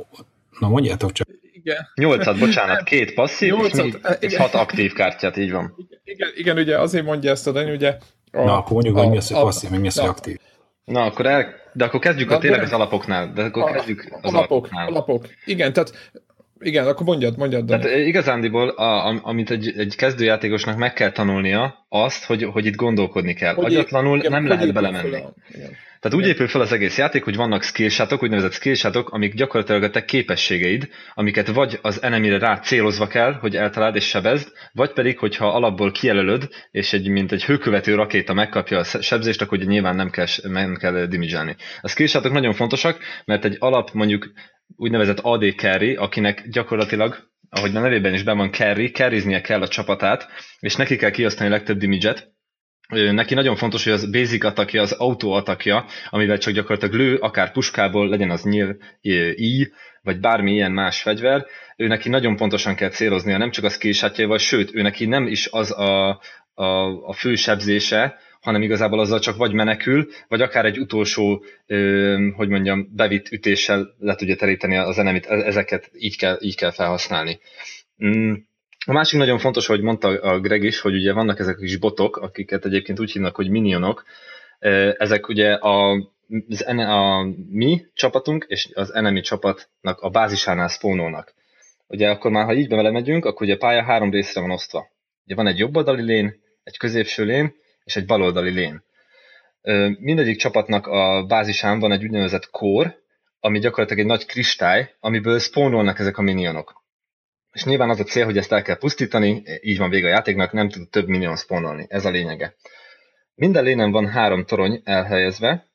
na 0.59 0.69
mondjátok 0.69 1.11
csak. 1.11 1.27
Igen. 1.67 1.87
Nyolcat, 1.95 2.39
bocsánat, 2.39 2.83
két 2.83 3.13
passzív, 3.13 3.53
Nyolcat, 3.53 3.85
és, 3.85 3.93
mi, 3.93 3.99
és 4.19 4.35
hat 4.35 4.53
aktív 4.53 4.93
kártyát, 4.93 5.37
így 5.37 5.51
van. 5.51 5.75
Igen, 6.03 6.29
igen, 6.35 6.57
ugye 6.57 6.79
azért 6.79 7.05
mondja 7.05 7.31
ezt 7.31 7.47
a 7.47 7.51
Dani, 7.51 7.71
ugye... 7.71 7.97
A, 8.31 8.43
na, 8.43 8.57
akkor 8.57 8.71
mondjuk, 8.71 8.97
a, 8.97 8.99
hogy 8.99 9.09
mi 9.09 9.17
az, 9.17 9.27
hogy 9.27 9.41
passzív, 9.41 9.69
mi 9.69 9.87
az, 9.87 9.99
hogy 9.99 10.09
aktív. 10.09 10.37
Na, 10.85 11.01
akkor 11.01 11.25
el, 11.25 11.55
de 11.73 11.85
akkor 11.85 11.99
kezdjük 11.99 12.31
a 12.31 12.37
tényleg 12.37 12.61
az 12.61 12.71
alapoknál. 12.71 13.31
De 13.33 13.43
akkor 13.43 13.63
a, 13.63 13.71
kezdjük 13.71 13.99
az 13.99 14.33
alapok, 14.33 14.33
alapoknál. 14.33 14.87
Alapok. 14.87 15.27
Igen, 15.45 15.73
tehát 15.73 16.11
igen, 16.59 16.87
akkor 16.87 17.05
mondjad, 17.05 17.37
mondjad. 17.37 17.65
Tehát 17.65 17.83
de. 17.83 17.97
igazándiból, 17.97 18.69
a, 18.69 19.19
amit 19.23 19.51
egy, 19.51 19.73
egy 19.77 19.95
kezdőjátékosnak 19.95 20.77
meg 20.77 20.93
kell 20.93 21.11
tanulnia, 21.11 21.85
azt, 21.89 22.25
hogy, 22.25 22.43
hogy 22.43 22.65
itt 22.65 22.75
gondolkodni 22.75 23.33
kell. 23.33 23.53
Hogy 23.53 23.65
Agyatlanul 23.65 24.17
igen, 24.17 24.31
nem 24.31 24.47
lehet 24.47 24.73
belemenni. 24.73 25.23
Igen. 25.53 25.71
Tehát 25.99 26.17
úgy 26.17 26.27
épül 26.27 26.47
fel 26.47 26.61
az 26.61 26.71
egész 26.71 26.97
játék, 26.97 27.23
hogy 27.23 27.35
vannak 27.35 27.63
skillshotok, 27.63 28.23
úgynevezett 28.23 28.53
skillshotok, 28.53 29.09
amik 29.09 29.33
gyakorlatilag 29.33 29.83
a 29.83 29.89
te 29.89 30.05
képességeid, 30.05 30.89
amiket 31.13 31.47
vagy 31.47 31.79
az 31.81 32.03
enemire 32.03 32.37
rá 32.39 32.59
célozva 32.59 33.07
kell, 33.07 33.33
hogy 33.33 33.55
eltaláld 33.55 33.95
és 33.95 34.07
sebezd, 34.07 34.51
vagy 34.73 34.93
pedig, 34.93 35.17
hogyha 35.17 35.47
alapból 35.47 35.91
kijelölöd, 35.91 36.49
és 36.71 36.93
egy, 36.93 37.07
mint 37.07 37.31
egy 37.31 37.45
hőkövető 37.45 37.95
rakéta 37.95 38.33
megkapja 38.33 38.79
a 38.79 38.83
sebzést, 38.83 39.41
akkor 39.41 39.57
ugye 39.57 39.67
nyilván 39.67 39.95
nem 39.95 40.09
kell, 40.09 40.25
nem 40.43 40.75
kell 40.75 41.05
dimidzselni. 41.05 41.55
A 41.81 41.87
skillshotok 41.87 42.31
nagyon 42.31 42.53
fontosak, 42.53 42.99
mert 43.25 43.45
egy 43.45 43.55
alap 43.59 43.91
mondjuk 43.93 44.31
úgynevezett 44.75 45.19
AD 45.19 45.53
carry, 45.55 45.95
akinek 45.95 46.47
gyakorlatilag 46.49 47.25
ahogy 47.49 47.75
a 47.75 47.79
nevében 47.79 48.13
is 48.13 48.23
be 48.23 48.33
van 48.33 48.51
carry, 48.51 48.91
carryznie 48.91 49.41
kell 49.41 49.61
a 49.61 49.67
csapatát, 49.67 50.27
és 50.59 50.75
neki 50.75 50.95
kell 50.95 51.09
kiosztani 51.09 51.49
a 51.49 51.51
legtöbb 51.51 51.77
damage 51.77 52.35
neki 52.87 53.33
nagyon 53.33 53.55
fontos, 53.55 53.83
hogy 53.83 53.93
az 53.93 54.11
basic 54.11 54.43
atakja, 54.43 54.81
az 54.81 54.91
auto 54.91 55.29
atakja, 55.29 55.85
amivel 56.09 56.37
csak 56.37 56.53
gyakorlatilag 56.53 56.95
lő, 56.95 57.15
akár 57.15 57.51
puskából, 57.51 58.09
legyen 58.09 58.29
az 58.29 58.43
nyíl, 58.43 58.77
i, 59.35 59.71
vagy 60.01 60.19
bármi 60.19 60.51
ilyen 60.51 60.71
más 60.71 61.01
fegyver, 61.01 61.45
ő 61.77 61.87
neki 61.87 62.09
nagyon 62.09 62.35
pontosan 62.35 62.75
kell 62.75 62.89
céloznia, 62.89 63.37
nem 63.37 63.51
csak 63.51 63.63
a 63.63 63.69
skillshotjával, 63.69 64.37
sőt, 64.37 64.75
ő 64.75 64.81
neki 64.81 65.05
nem 65.05 65.27
is 65.27 65.47
az 65.51 65.71
a, 65.71 66.09
a, 66.53 66.63
a 67.07 67.13
fő 67.13 67.35
sebzése, 67.35 68.17
hanem 68.41 68.61
igazából 68.61 68.99
azzal 68.99 69.19
csak 69.19 69.37
vagy 69.37 69.53
menekül, 69.53 70.07
vagy 70.27 70.41
akár 70.41 70.65
egy 70.65 70.79
utolsó, 70.79 71.43
ö, 71.65 72.29
hogy 72.35 72.49
mondjam, 72.49 72.89
bevitt 72.95 73.31
ütéssel 73.31 73.95
le 73.99 74.15
tudja 74.15 74.35
teríteni 74.35 74.77
az 74.77 74.97
enemit, 74.97 75.25
e-, 75.25 75.45
ezeket 75.45 75.89
így 75.93 76.17
kell, 76.17 76.37
így 76.41 76.55
kell 76.55 76.71
felhasználni. 76.71 77.39
A 78.89 78.93
másik 78.93 79.19
nagyon 79.19 79.39
fontos, 79.39 79.67
hogy 79.67 79.81
mondta 79.81 80.07
a 80.07 80.39
Greg 80.39 80.63
is, 80.63 80.79
hogy 80.79 80.93
ugye 80.93 81.13
vannak 81.13 81.39
ezek 81.39 81.57
a 81.57 81.61
kis 81.61 81.77
botok, 81.77 82.17
akiket 82.17 82.65
egyébként 82.65 82.99
úgy 82.99 83.11
hívnak, 83.11 83.35
hogy 83.35 83.49
minionok. 83.49 84.03
Ezek 84.97 85.27
ugye 85.27 85.53
a, 85.53 85.91
az, 86.49 86.65
a 86.67 87.23
mi 87.49 87.85
csapatunk 87.93 88.45
és 88.47 88.69
az 88.73 88.93
enemy 88.93 89.21
csapatnak 89.21 89.99
a 89.99 90.09
bázisánál 90.09 90.67
spawnolnak. 90.67 91.33
Ugye 91.87 92.09
akkor 92.09 92.31
már, 92.31 92.45
ha 92.45 92.53
így 92.53 92.67
bele 92.67 92.91
megyünk, 92.91 93.25
akkor 93.25 93.41
ugye 93.41 93.55
a 93.55 93.57
pálya 93.57 93.83
három 93.83 94.11
részre 94.11 94.41
van 94.41 94.51
osztva. 94.51 94.87
Ugye 95.25 95.35
van 95.35 95.47
egy 95.47 95.57
jobboldali 95.57 96.03
lén, 96.03 96.41
egy 96.63 96.77
középső 96.77 97.23
lén, 97.23 97.55
és 97.83 97.95
egy 97.95 98.05
baloldali 98.05 98.51
lén. 98.51 98.83
Mindegyik 99.99 100.37
csapatnak 100.37 100.87
a 100.87 101.25
bázisán 101.27 101.79
van 101.79 101.91
egy 101.91 102.03
úgynevezett 102.03 102.49
kór, 102.49 102.95
ami 103.39 103.59
gyakorlatilag 103.59 104.01
egy 104.01 104.09
nagy 104.09 104.25
kristály, 104.25 104.93
amiből 104.99 105.39
spawnolnak 105.39 105.99
ezek 105.99 106.17
a 106.17 106.21
minionok 106.21 106.85
és 107.51 107.63
nyilván 107.63 107.89
az 107.89 107.99
a 107.99 108.03
cél, 108.03 108.25
hogy 108.25 108.37
ezt 108.37 108.51
el 108.51 108.61
kell 108.61 108.77
pusztítani, 108.77 109.43
így 109.61 109.77
van 109.77 109.89
vége 109.89 110.07
a 110.07 110.09
játéknak, 110.09 110.51
nem 110.51 110.69
tud 110.69 110.89
több 110.89 111.07
millió 111.07 111.35
spawnolni, 111.35 111.85
ez 111.89 112.05
a 112.05 112.09
lényege. 112.09 112.55
Minden 113.35 113.63
lénen 113.63 113.91
van 113.91 114.07
három 114.07 114.45
torony 114.45 114.81
elhelyezve, 114.83 115.67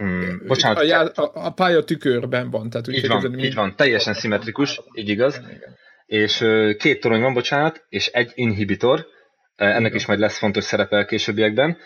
Hmm, 0.00 0.42
bocsánat. 0.46 0.78
A, 0.78 0.82
já, 0.82 1.00
a, 1.14 1.30
a 1.34 1.50
pálya 1.50 1.84
tükörben 1.84 2.50
van. 2.50 2.70
Tehát 2.70 2.88
így 2.88 3.08
van, 3.08 3.38
így 3.38 3.54
van, 3.54 3.76
teljesen 3.76 4.14
szimmetrikus, 4.14 4.80
így 4.94 5.08
igaz. 5.08 5.40
És 6.06 6.44
két 6.78 7.00
torony 7.00 7.20
van, 7.20 7.34
bocsánat, 7.34 7.84
és 7.88 8.06
egy 8.06 8.32
inhibitor, 8.34 9.06
ennek 9.56 9.94
is 9.94 10.06
majd 10.06 10.18
lesz 10.18 10.38
fontos 10.38 10.64
szerepe 10.64 10.98
a 10.98 11.04
későbbiekben. 11.04 11.78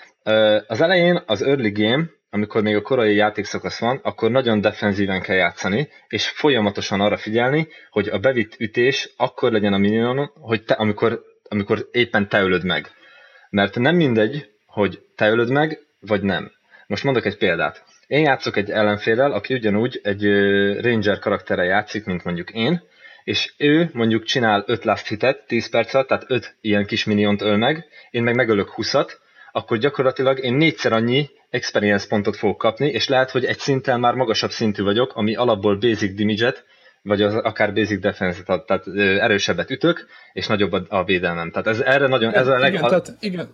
Az 0.66 0.80
elején 0.80 1.22
az 1.26 1.42
early 1.42 1.70
game 1.70 2.04
amikor 2.34 2.62
még 2.62 2.76
a 2.76 2.82
korai 2.82 3.14
játékszakasz 3.14 3.78
van, 3.78 4.00
akkor 4.02 4.30
nagyon 4.30 4.60
defenzíven 4.60 5.20
kell 5.20 5.36
játszani, 5.36 5.88
és 6.08 6.28
folyamatosan 6.28 7.00
arra 7.00 7.16
figyelni, 7.16 7.68
hogy 7.90 8.08
a 8.08 8.18
bevitt 8.18 8.54
ütés 8.58 9.10
akkor 9.16 9.52
legyen 9.52 9.72
a 9.72 9.78
minimum, 9.78 10.30
hogy 10.40 10.64
te, 10.64 10.74
amikor, 10.74 11.22
amikor 11.48 11.88
éppen 11.92 12.28
te 12.28 12.40
ölöd 12.40 12.64
meg. 12.64 12.90
Mert 13.50 13.78
nem 13.78 13.96
mindegy, 13.96 14.50
hogy 14.66 14.98
te 15.16 15.28
ölöd 15.28 15.50
meg, 15.50 15.78
vagy 16.00 16.22
nem. 16.22 16.52
Most 16.86 17.04
mondok 17.04 17.24
egy 17.24 17.36
példát. 17.36 17.84
Én 18.06 18.24
játszok 18.24 18.56
egy 18.56 18.70
ellenfélel, 18.70 19.32
aki 19.32 19.54
ugyanúgy 19.54 20.00
egy 20.02 20.24
ranger 20.80 21.18
karaktere 21.18 21.64
játszik, 21.64 22.04
mint 22.04 22.24
mondjuk 22.24 22.50
én, 22.50 22.82
és 23.24 23.52
ő 23.56 23.90
mondjuk 23.92 24.24
csinál 24.24 24.64
5 24.66 24.84
last 24.84 25.08
hitet 25.08 25.46
10 25.46 25.70
perc 25.70 25.94
alatt, 25.94 26.08
tehát 26.08 26.24
5 26.28 26.56
ilyen 26.60 26.86
kis 26.86 27.04
miniont 27.04 27.42
öl 27.42 27.56
meg, 27.56 27.84
én 28.10 28.22
meg 28.22 28.34
megölök 28.34 28.72
20-at, 28.76 29.22
akkor 29.56 29.78
gyakorlatilag 29.78 30.44
én 30.44 30.54
négyszer 30.54 30.92
annyi 30.92 31.30
experience 31.50 32.06
pontot 32.08 32.36
fogok 32.36 32.58
kapni, 32.58 32.86
és 32.86 33.08
lehet, 33.08 33.30
hogy 33.30 33.44
egy 33.44 33.58
szinten 33.58 34.00
már 34.00 34.14
magasabb 34.14 34.50
szintű 34.50 34.82
vagyok, 34.82 35.16
ami 35.16 35.34
alapból 35.34 35.76
basic 35.76 36.14
damage 36.14 36.54
vagy 37.02 37.22
az 37.22 37.34
akár 37.34 37.74
basic 37.74 38.00
defense-et 38.00 38.48
ad, 38.48 38.64
tehát 38.64 38.86
erősebbet 39.20 39.70
ütök, 39.70 40.06
és 40.32 40.46
nagyobb 40.46 40.72
a, 40.72 40.84
a 40.88 41.04
védelmem. 41.04 41.50
Tehát 41.50 41.66
ez 41.66 41.80
erre 41.80 42.06
nagyon... 42.06 42.34
Ez 42.34 42.46
a 42.46 42.58
leg... 42.58 42.72
igen, 42.72 42.88
tehát, 42.88 43.16
igen, 43.20 43.48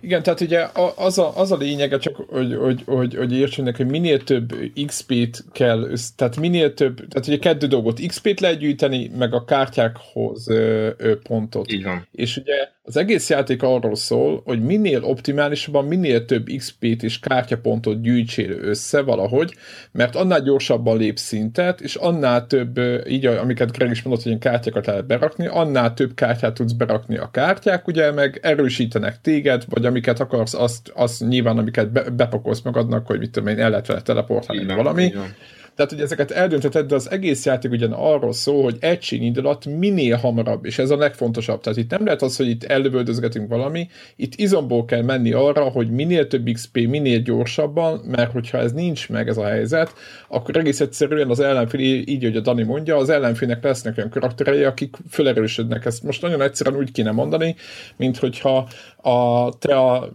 igen, 0.00 0.22
tehát 0.22 0.40
ugye 0.40 0.66
az 0.96 1.18
a, 1.18 1.38
az 1.38 1.52
a 1.52 1.56
lényege 1.56 1.98
csak, 1.98 2.16
hogy, 2.16 2.54
hogy, 2.54 2.82
hogy, 2.86 3.14
hogy 3.14 3.32
értsenek, 3.32 3.76
hogy 3.76 3.86
minél 3.86 4.22
több 4.22 4.54
XP-t 4.86 5.44
kell, 5.52 5.88
tehát 6.16 6.36
minél 6.36 6.74
több, 6.74 6.96
tehát 6.96 7.26
ugye 7.26 7.38
kettő 7.38 7.66
dolgot, 7.66 8.06
XP-t 8.06 8.40
lehet 8.40 8.58
gyűjteni, 8.58 9.10
meg 9.18 9.34
a 9.34 9.44
kártyákhoz 9.44 10.48
ö, 10.48 10.90
ö, 10.96 11.18
pontot. 11.18 11.72
Így 11.72 11.84
van. 11.84 12.06
És 12.12 12.36
ugye 12.36 12.68
az 12.86 12.96
egész 12.96 13.30
játék 13.30 13.62
arról 13.62 13.96
szól, 13.96 14.42
hogy 14.44 14.62
minél 14.62 15.02
optimálisabban, 15.02 15.84
minél 15.84 16.24
több 16.24 16.46
XP-t 16.56 17.02
és 17.02 17.18
kártyapontot 17.18 18.02
gyűjtsél 18.02 18.50
össze 18.50 19.02
valahogy, 19.02 19.54
mert 19.92 20.16
annál 20.16 20.42
gyorsabban 20.42 20.96
lép 20.96 21.18
szintet, 21.18 21.80
és 21.80 21.94
annál 21.94 22.46
több, 22.46 22.80
így 23.08 23.26
amiket 23.26 23.76
Greg 23.76 23.90
is 23.90 24.02
mondott, 24.02 24.22
hogy 24.22 24.32
ilyen 24.32 24.52
kártyákat 24.52 24.86
lehet 24.86 25.06
berakni, 25.06 25.46
annál 25.46 25.94
több 25.94 26.14
kártyát 26.14 26.54
tudsz 26.54 26.72
berakni 26.72 27.16
a 27.16 27.30
kártyák, 27.30 27.86
ugye, 27.86 28.12
meg 28.12 28.38
erősítenek 28.42 29.20
téged, 29.20 29.64
vagy 29.68 29.86
amiket 29.86 30.20
akarsz, 30.20 30.54
azt, 30.54 30.92
azt 30.94 31.28
nyilván, 31.28 31.58
amiket 31.58 31.92
be, 31.92 32.10
bepakolsz 32.10 32.60
magadnak, 32.60 33.06
hogy 33.06 33.18
mit 33.18 33.30
tudom 33.30 33.48
én, 33.48 33.58
el 33.58 33.70
lehet 33.70 33.86
vele 33.86 34.02
teleportálni, 34.02 34.74
valami. 34.74 35.04
Igen 35.04 35.34
tehát, 35.74 35.90
hogy 35.90 36.00
ezeket 36.00 36.30
eldöntheted, 36.30 36.86
de 36.86 36.94
az 36.94 37.10
egész 37.10 37.44
játék 37.44 37.70
ugyan 37.70 37.92
arról 37.92 38.32
szól, 38.32 38.62
hogy 38.62 38.76
egységindulat 38.80 39.66
minél 39.66 40.16
hamarabb, 40.16 40.64
és 40.64 40.78
ez 40.78 40.90
a 40.90 40.96
legfontosabb. 40.96 41.60
Tehát 41.60 41.78
itt 41.78 41.90
nem 41.90 42.04
lehet 42.04 42.22
az, 42.22 42.36
hogy 42.36 42.48
itt 42.48 42.64
ellövöldözgetünk 42.64 43.48
valami, 43.48 43.88
itt 44.16 44.34
izomból 44.34 44.84
kell 44.84 45.02
menni 45.02 45.32
arra, 45.32 45.62
hogy 45.62 45.90
minél 45.90 46.26
több 46.26 46.50
XP, 46.52 46.86
minél 46.86 47.18
gyorsabban, 47.18 48.00
mert 48.06 48.32
hogyha 48.32 48.58
ez 48.58 48.72
nincs 48.72 49.08
meg 49.08 49.28
ez 49.28 49.36
a 49.36 49.44
helyzet, 49.44 49.92
akkor 50.28 50.56
egész 50.56 50.80
egyszerűen 50.80 51.30
az 51.30 51.40
ellenfél, 51.40 51.80
így, 51.80 52.22
hogy 52.22 52.36
a 52.36 52.40
Dani 52.40 52.62
mondja, 52.62 52.96
az 52.96 53.08
ellenfélnek 53.08 53.62
lesznek 53.62 53.96
olyan 53.96 54.10
karakterei, 54.10 54.62
akik 54.62 54.96
fölerősödnek. 55.10 55.84
Ezt 55.84 56.02
most 56.02 56.22
nagyon 56.22 56.42
egyszerűen 56.42 56.78
úgy 56.78 56.92
kéne 56.92 57.10
mondani, 57.10 57.54
mint 57.96 58.16
hogyha 58.16 58.68
a, 58.96 59.48
te 59.58 59.76
a 59.76 60.12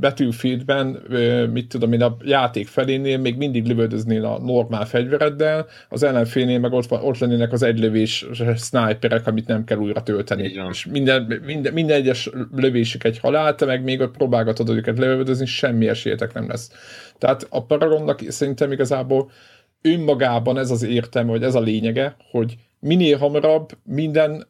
Battlefieldben, 0.00 0.86
mit 1.52 1.68
tudom 1.68 1.92
én, 1.92 2.02
a 2.02 2.16
játék 2.24 2.66
felénél 2.66 3.18
még 3.18 3.36
mindig 3.36 3.66
lövöldöznél 3.66 4.24
a 4.24 4.38
normál 4.38 4.86
fej 4.86 4.99
fegyvereddel, 5.00 5.66
az 5.88 6.02
ellenfélnél 6.02 6.58
meg 6.58 6.72
ott, 6.72 6.92
ott 6.92 7.18
lennének 7.18 7.52
az 7.52 7.62
egylövés 7.62 8.26
sniperek, 8.56 9.26
amit 9.26 9.46
nem 9.46 9.64
kell 9.64 9.78
újra 9.78 10.02
tölteni. 10.02 10.52
És 10.70 10.86
minden, 10.86 11.42
minden, 11.46 11.72
minden 11.72 11.96
egyes 11.96 12.30
lövésük 12.56 13.04
egy 13.04 13.18
halál, 13.18 13.54
te 13.54 13.64
meg 13.64 13.82
még 13.82 14.00
ott 14.00 14.16
próbálgatod 14.16 14.68
őket 14.68 14.98
lövöldözni, 14.98 15.46
semmi 15.46 15.88
esélyetek 15.88 16.32
nem 16.32 16.48
lesz. 16.48 16.70
Tehát 17.18 17.46
a 17.50 17.64
Paragonnak 17.64 18.20
szerintem 18.28 18.72
igazából 18.72 19.30
önmagában 19.82 20.58
ez 20.58 20.70
az 20.70 20.82
értelme, 20.82 21.30
vagy 21.30 21.42
ez 21.42 21.54
a 21.54 21.60
lényege, 21.60 22.16
hogy 22.30 22.54
minél 22.80 23.16
hamarabb 23.16 23.70
minden 23.84 24.46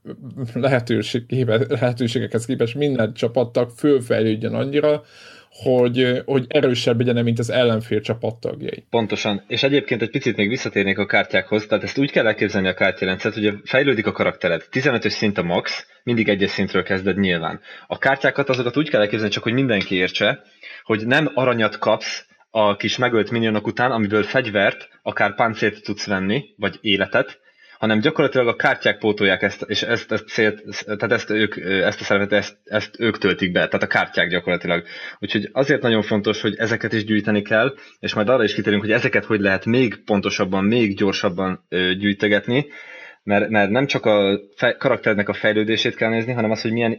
lehetőség, 0.54 1.46
lehetőségekhez 1.68 2.46
képest 2.46 2.74
minden 2.74 3.12
csapattak 3.12 3.70
fölfejlődjön 3.76 4.54
annyira, 4.54 5.02
hogy, 5.50 6.22
hogy 6.24 6.44
erősebb 6.48 6.98
legyen, 6.98 7.24
mint 7.24 7.38
az 7.38 7.50
ellenfél 7.50 8.00
csapattagjai. 8.00 8.84
Pontosan. 8.90 9.44
És 9.46 9.62
egyébként 9.62 10.02
egy 10.02 10.10
picit 10.10 10.36
még 10.36 10.48
visszatérnék 10.48 10.98
a 10.98 11.06
kártyákhoz, 11.06 11.66
tehát 11.66 11.84
ezt 11.84 11.98
úgy 11.98 12.10
kell 12.10 12.26
elképzelni 12.26 12.68
a 12.68 12.74
kártyarendszert, 12.74 13.34
hogy 13.34 13.52
fejlődik 13.64 14.06
a 14.06 14.12
karaktered. 14.12 14.64
15-ös 14.72 15.08
szint 15.08 15.38
a 15.38 15.42
max, 15.42 15.86
mindig 16.02 16.28
egyes 16.28 16.50
szintről 16.50 16.82
kezded 16.82 17.18
nyilván. 17.18 17.60
A 17.86 17.98
kártyákat 17.98 18.48
azokat 18.48 18.76
úgy 18.76 18.90
kell 18.90 19.00
elképzelni, 19.00 19.32
csak 19.32 19.42
hogy 19.42 19.52
mindenki 19.52 19.94
értse, 19.94 20.42
hogy 20.84 21.06
nem 21.06 21.30
aranyat 21.34 21.78
kapsz 21.78 22.26
a 22.50 22.76
kis 22.76 22.96
megölt 22.96 23.30
minionok 23.30 23.66
után, 23.66 23.90
amiből 23.90 24.22
fegyvert, 24.22 24.88
akár 25.02 25.34
páncélt 25.34 25.82
tudsz 25.82 26.06
venni, 26.06 26.44
vagy 26.56 26.78
életet, 26.80 27.40
hanem 27.80 28.00
gyakorlatilag 28.00 28.46
a 28.48 28.56
kártyák 28.56 28.98
pótolják 28.98 29.42
ezt, 29.42 29.64
és 29.68 29.82
ezt, 29.82 30.12
ezt, 30.12 30.28
célt, 30.28 30.62
tehát 30.84 31.12
ezt, 31.12 31.30
ők, 31.30 31.56
ezt 31.56 32.00
a 32.00 32.04
szerepet, 32.04 32.32
ezt, 32.32 32.56
ezt 32.64 33.00
ők 33.00 33.18
töltik 33.18 33.52
be, 33.52 33.58
tehát 33.66 33.82
a 33.82 33.86
kártyák 33.86 34.28
gyakorlatilag. 34.28 34.84
Úgyhogy 35.18 35.48
azért 35.52 35.82
nagyon 35.82 36.02
fontos, 36.02 36.40
hogy 36.40 36.54
ezeket 36.58 36.92
is 36.92 37.04
gyűjteni 37.04 37.42
kell, 37.42 37.74
és 37.98 38.14
majd 38.14 38.28
arra 38.28 38.44
is 38.44 38.54
kitérünk, 38.54 38.82
hogy 38.82 38.92
ezeket 38.92 39.24
hogy 39.24 39.40
lehet 39.40 39.64
még 39.64 40.04
pontosabban, 40.04 40.64
még 40.64 40.96
gyorsabban 40.96 41.66
gyűjtegetni, 41.98 42.66
mert, 43.22 43.48
mert 43.48 43.70
nem 43.70 43.86
csak 43.86 44.06
a 44.06 44.40
fej, 44.56 44.76
karakternek 44.76 45.28
a 45.28 45.32
fejlődését 45.32 45.94
kell 45.94 46.10
nézni, 46.10 46.32
hanem 46.32 46.50
az, 46.50 46.62
hogy 46.62 46.72
milyen 46.72 46.98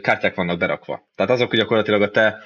kártyák 0.00 0.34
vannak 0.34 0.58
berakva. 0.58 1.08
Tehát 1.14 1.32
azok 1.32 1.56
gyakorlatilag 1.56 2.02
a 2.02 2.10
te 2.10 2.38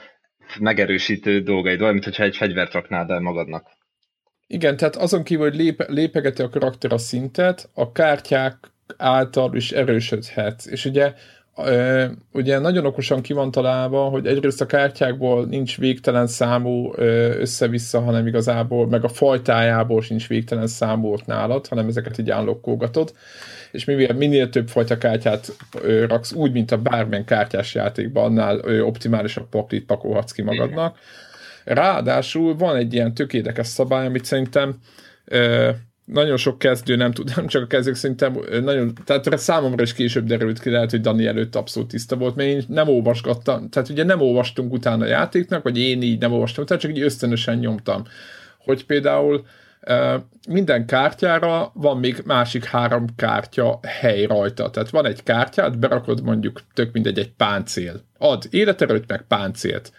megerősítő 0.60 1.40
dolgaid, 1.40 1.80
olyan, 1.80 1.92
mintha 1.92 2.22
egy 2.22 2.36
fegyvert 2.36 2.72
raknál 2.72 3.04
be 3.04 3.18
magadnak. 3.18 3.77
Igen, 4.50 4.76
tehát 4.76 4.96
azon 4.96 5.22
kívül, 5.22 5.48
hogy 5.48 5.56
lép, 5.56 5.84
lépegeti 5.88 6.42
a 6.42 6.48
karakter 6.48 6.92
a 6.92 6.98
szintet, 6.98 7.68
a 7.74 7.92
kártyák 7.92 8.56
által 8.96 9.56
is 9.56 9.72
erősödhet. 9.72 10.66
És 10.66 10.84
ugye 10.84 11.14
ugye 12.32 12.58
nagyon 12.58 12.86
okosan 12.86 13.22
ki 13.22 13.32
van 13.32 13.50
találva, 13.50 14.08
hogy 14.08 14.26
egyrészt 14.26 14.60
a 14.60 14.66
kártyákból 14.66 15.46
nincs 15.46 15.78
végtelen 15.78 16.26
számú 16.26 16.92
össze-vissza, 17.38 18.00
hanem 18.00 18.26
igazából, 18.26 18.86
meg 18.88 19.04
a 19.04 19.08
fajtájából 19.08 20.02
sincs 20.02 20.28
végtelen 20.28 20.66
számú 20.66 21.12
ott 21.12 21.26
nálad, 21.26 21.66
hanem 21.66 21.88
ezeket 21.88 22.18
így 22.18 22.30
állokkolgatod, 22.30 23.12
és 23.72 23.84
mivel 23.84 24.16
minél 24.16 24.48
több 24.48 24.68
fajta 24.68 24.98
kártyát 24.98 25.56
raksz, 26.06 26.32
úgy, 26.32 26.52
mint 26.52 26.70
a 26.70 26.78
bármilyen 26.78 27.24
kártyás 27.24 27.74
játékban, 27.74 28.24
annál 28.24 28.82
optimálisabb 28.82 29.48
paklit 29.48 29.86
pakolhatsz 29.86 30.32
ki 30.32 30.42
magadnak. 30.42 30.96
Igen 30.96 31.26
Ráadásul 31.68 32.56
van 32.56 32.76
egy 32.76 32.94
ilyen 32.94 33.14
tökéletes 33.14 33.66
szabály, 33.66 34.06
amit 34.06 34.24
szerintem 34.24 34.74
ö, 35.24 35.70
nagyon 36.04 36.36
sok 36.36 36.58
kezdő 36.58 36.96
nem 36.96 37.12
tud, 37.12 37.32
nem 37.36 37.46
csak 37.46 37.62
a 37.62 37.66
kezdők 37.66 37.94
szerintem 37.94 38.38
nagyon, 38.62 38.92
tehát 39.04 39.38
számomra 39.38 39.82
is 39.82 39.94
később 39.94 40.26
derült 40.26 40.60
ki, 40.60 40.70
lehet, 40.70 40.90
hogy 40.90 41.00
Dani 41.00 41.26
előtt 41.26 41.56
abszolút 41.56 41.88
tiszta 41.88 42.16
volt, 42.16 42.36
mert 42.36 42.48
én 42.48 42.64
nem 42.68 42.88
olvasgattam, 42.88 43.68
tehát 43.68 43.88
ugye 43.88 44.04
nem 44.04 44.20
olvastunk 44.20 44.72
utána 44.72 45.04
a 45.04 45.08
játéknak, 45.08 45.62
vagy 45.62 45.78
én 45.78 46.02
így 46.02 46.20
nem 46.20 46.32
olvastam, 46.32 46.66
tehát 46.66 46.82
csak 46.82 46.90
így 46.90 47.00
ösztönösen 47.00 47.58
nyomtam, 47.58 48.04
hogy 48.58 48.86
például 48.86 49.46
minden 50.48 50.86
kártyára 50.86 51.70
van 51.74 51.98
még 51.98 52.22
másik 52.24 52.64
három 52.64 53.04
kártya 53.16 53.78
hely 53.82 54.24
rajta. 54.26 54.70
Tehát 54.70 54.90
van 54.90 55.06
egy 55.06 55.22
kártyát, 55.22 55.78
berakod 55.78 56.22
mondjuk 56.22 56.60
tök 56.74 56.92
mindegy 56.92 57.18
egy 57.18 57.32
páncél. 57.32 58.00
Ad 58.18 58.46
életerőt 58.50 59.08
meg 59.08 59.24
páncélt 59.28 59.92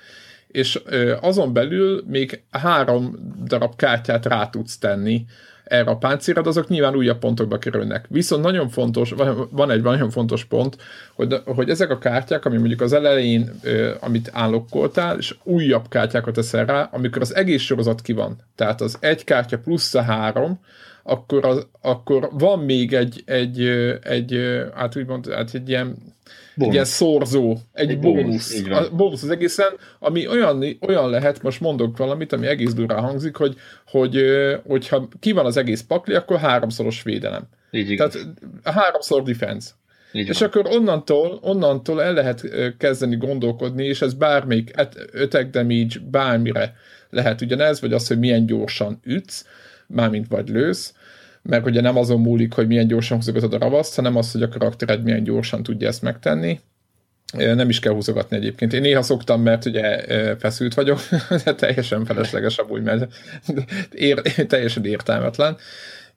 és 0.51 0.81
azon 1.21 1.53
belül 1.53 2.03
még 2.07 2.43
három 2.51 3.15
darab 3.45 3.75
kártyát 3.75 4.25
rá 4.25 4.49
tudsz 4.49 4.77
tenni 4.77 5.25
erre 5.63 5.89
a 5.89 5.97
páncélra, 5.97 6.41
azok 6.41 6.67
nyilván 6.67 6.95
újabb 6.95 7.19
pontokba 7.19 7.57
kerülnek. 7.57 8.05
Viszont 8.09 8.43
nagyon 8.43 8.69
fontos, 8.69 9.13
van 9.51 9.71
egy 9.71 9.81
nagyon 9.81 10.09
fontos 10.09 10.45
pont, 10.45 10.77
hogy, 11.15 11.41
hogy 11.45 11.69
ezek 11.69 11.89
a 11.89 11.97
kártyák, 11.97 12.45
ami 12.45 12.57
mondjuk 12.57 12.81
az 12.81 12.93
elején, 12.93 13.51
amit 13.99 14.29
állokkoltál, 14.33 15.17
és 15.17 15.35
újabb 15.43 15.87
kártyákat 15.89 16.33
teszel 16.33 16.65
rá, 16.65 16.89
amikor 16.91 17.21
az 17.21 17.35
egész 17.35 17.61
sorozat 17.61 18.01
ki 18.01 18.13
van, 18.13 18.37
tehát 18.55 18.81
az 18.81 18.97
egy 18.99 19.23
kártya 19.23 19.57
plusz 19.57 19.93
a 19.93 20.01
három, 20.01 20.59
akkor, 21.03 21.45
az, 21.45 21.67
akkor 21.81 22.29
van 22.31 22.59
még 22.59 22.93
egy, 22.93 23.23
egy, 23.25 23.61
egy, 24.03 24.59
hát 24.75 24.95
úgymond, 24.95 25.33
hát 25.33 25.53
egy 25.53 25.69
ilyen 25.69 25.95
egy 26.65 26.73
ilyen 26.73 26.85
szorzó, 26.85 27.57
egy, 27.73 27.89
egy 27.89 27.99
bónusz. 27.99 28.61
bónusz. 28.61 28.87
A 28.89 28.95
bónusz 28.95 29.23
az 29.23 29.29
egészen, 29.29 29.71
ami 29.99 30.27
olyan, 30.27 30.63
olyan 30.87 31.09
lehet, 31.09 31.41
most 31.41 31.59
mondok 31.59 31.97
valamit, 31.97 32.33
ami 32.33 32.47
egész 32.47 32.73
durán 32.73 33.01
hangzik, 33.01 33.35
hogy, 33.35 33.55
hogy 33.85 34.21
hogyha 34.67 35.07
ki 35.19 35.31
van 35.31 35.45
az 35.45 35.57
egész 35.57 35.81
pakli, 35.81 36.13
akkor 36.15 36.37
háromszoros 36.37 37.03
védelem. 37.03 37.47
Így 37.71 37.95
Tehát 37.97 38.17
háromszor 38.63 39.23
defense. 39.23 39.69
Így 40.11 40.27
és 40.27 40.39
van. 40.39 40.49
akkor 40.49 40.67
onnantól, 40.67 41.39
onnantól 41.41 42.03
el 42.03 42.13
lehet 42.13 42.43
kezdeni 42.77 43.15
gondolkodni, 43.15 43.85
és 43.85 44.01
ez 44.01 44.13
bármelyik 44.13 44.71
attack 45.13 45.49
damage, 45.49 45.99
bármire 46.11 46.75
lehet 47.09 47.41
ugyanez, 47.41 47.81
vagy 47.81 47.93
az, 47.93 48.07
hogy 48.07 48.19
milyen 48.19 48.45
gyorsan 48.45 48.99
ütsz, 49.03 49.45
mármint 49.87 50.27
vagy 50.27 50.49
lősz, 50.49 50.93
mert 51.49 51.65
ugye 51.65 51.81
nem 51.81 51.97
azon 51.97 52.21
múlik, 52.21 52.53
hogy 52.53 52.67
milyen 52.67 52.87
gyorsan 52.87 53.17
húzogatod 53.17 53.53
a 53.53 53.57
ravaszt, 53.57 53.95
hanem 53.95 54.15
az, 54.15 54.31
hogy 54.31 54.41
a 54.41 54.49
karaktered 54.49 55.03
milyen 55.03 55.23
gyorsan 55.23 55.63
tudja 55.63 55.87
ezt 55.87 56.01
megtenni. 56.01 56.59
Nem 57.37 57.69
is 57.69 57.79
kell 57.79 57.93
húzogatni 57.93 58.37
egyébként. 58.37 58.73
Én 58.73 58.81
néha 58.81 59.01
szoktam, 59.01 59.41
mert 59.41 59.65
ugye 59.65 60.03
feszült 60.35 60.73
vagyok, 60.73 60.99
de 61.45 61.55
teljesen 61.55 62.05
felesleges 62.05 62.57
amúgy, 62.57 62.83
mert 62.83 63.13
ér, 63.91 64.21
teljesen 64.21 64.85
értelmetlen 64.85 65.57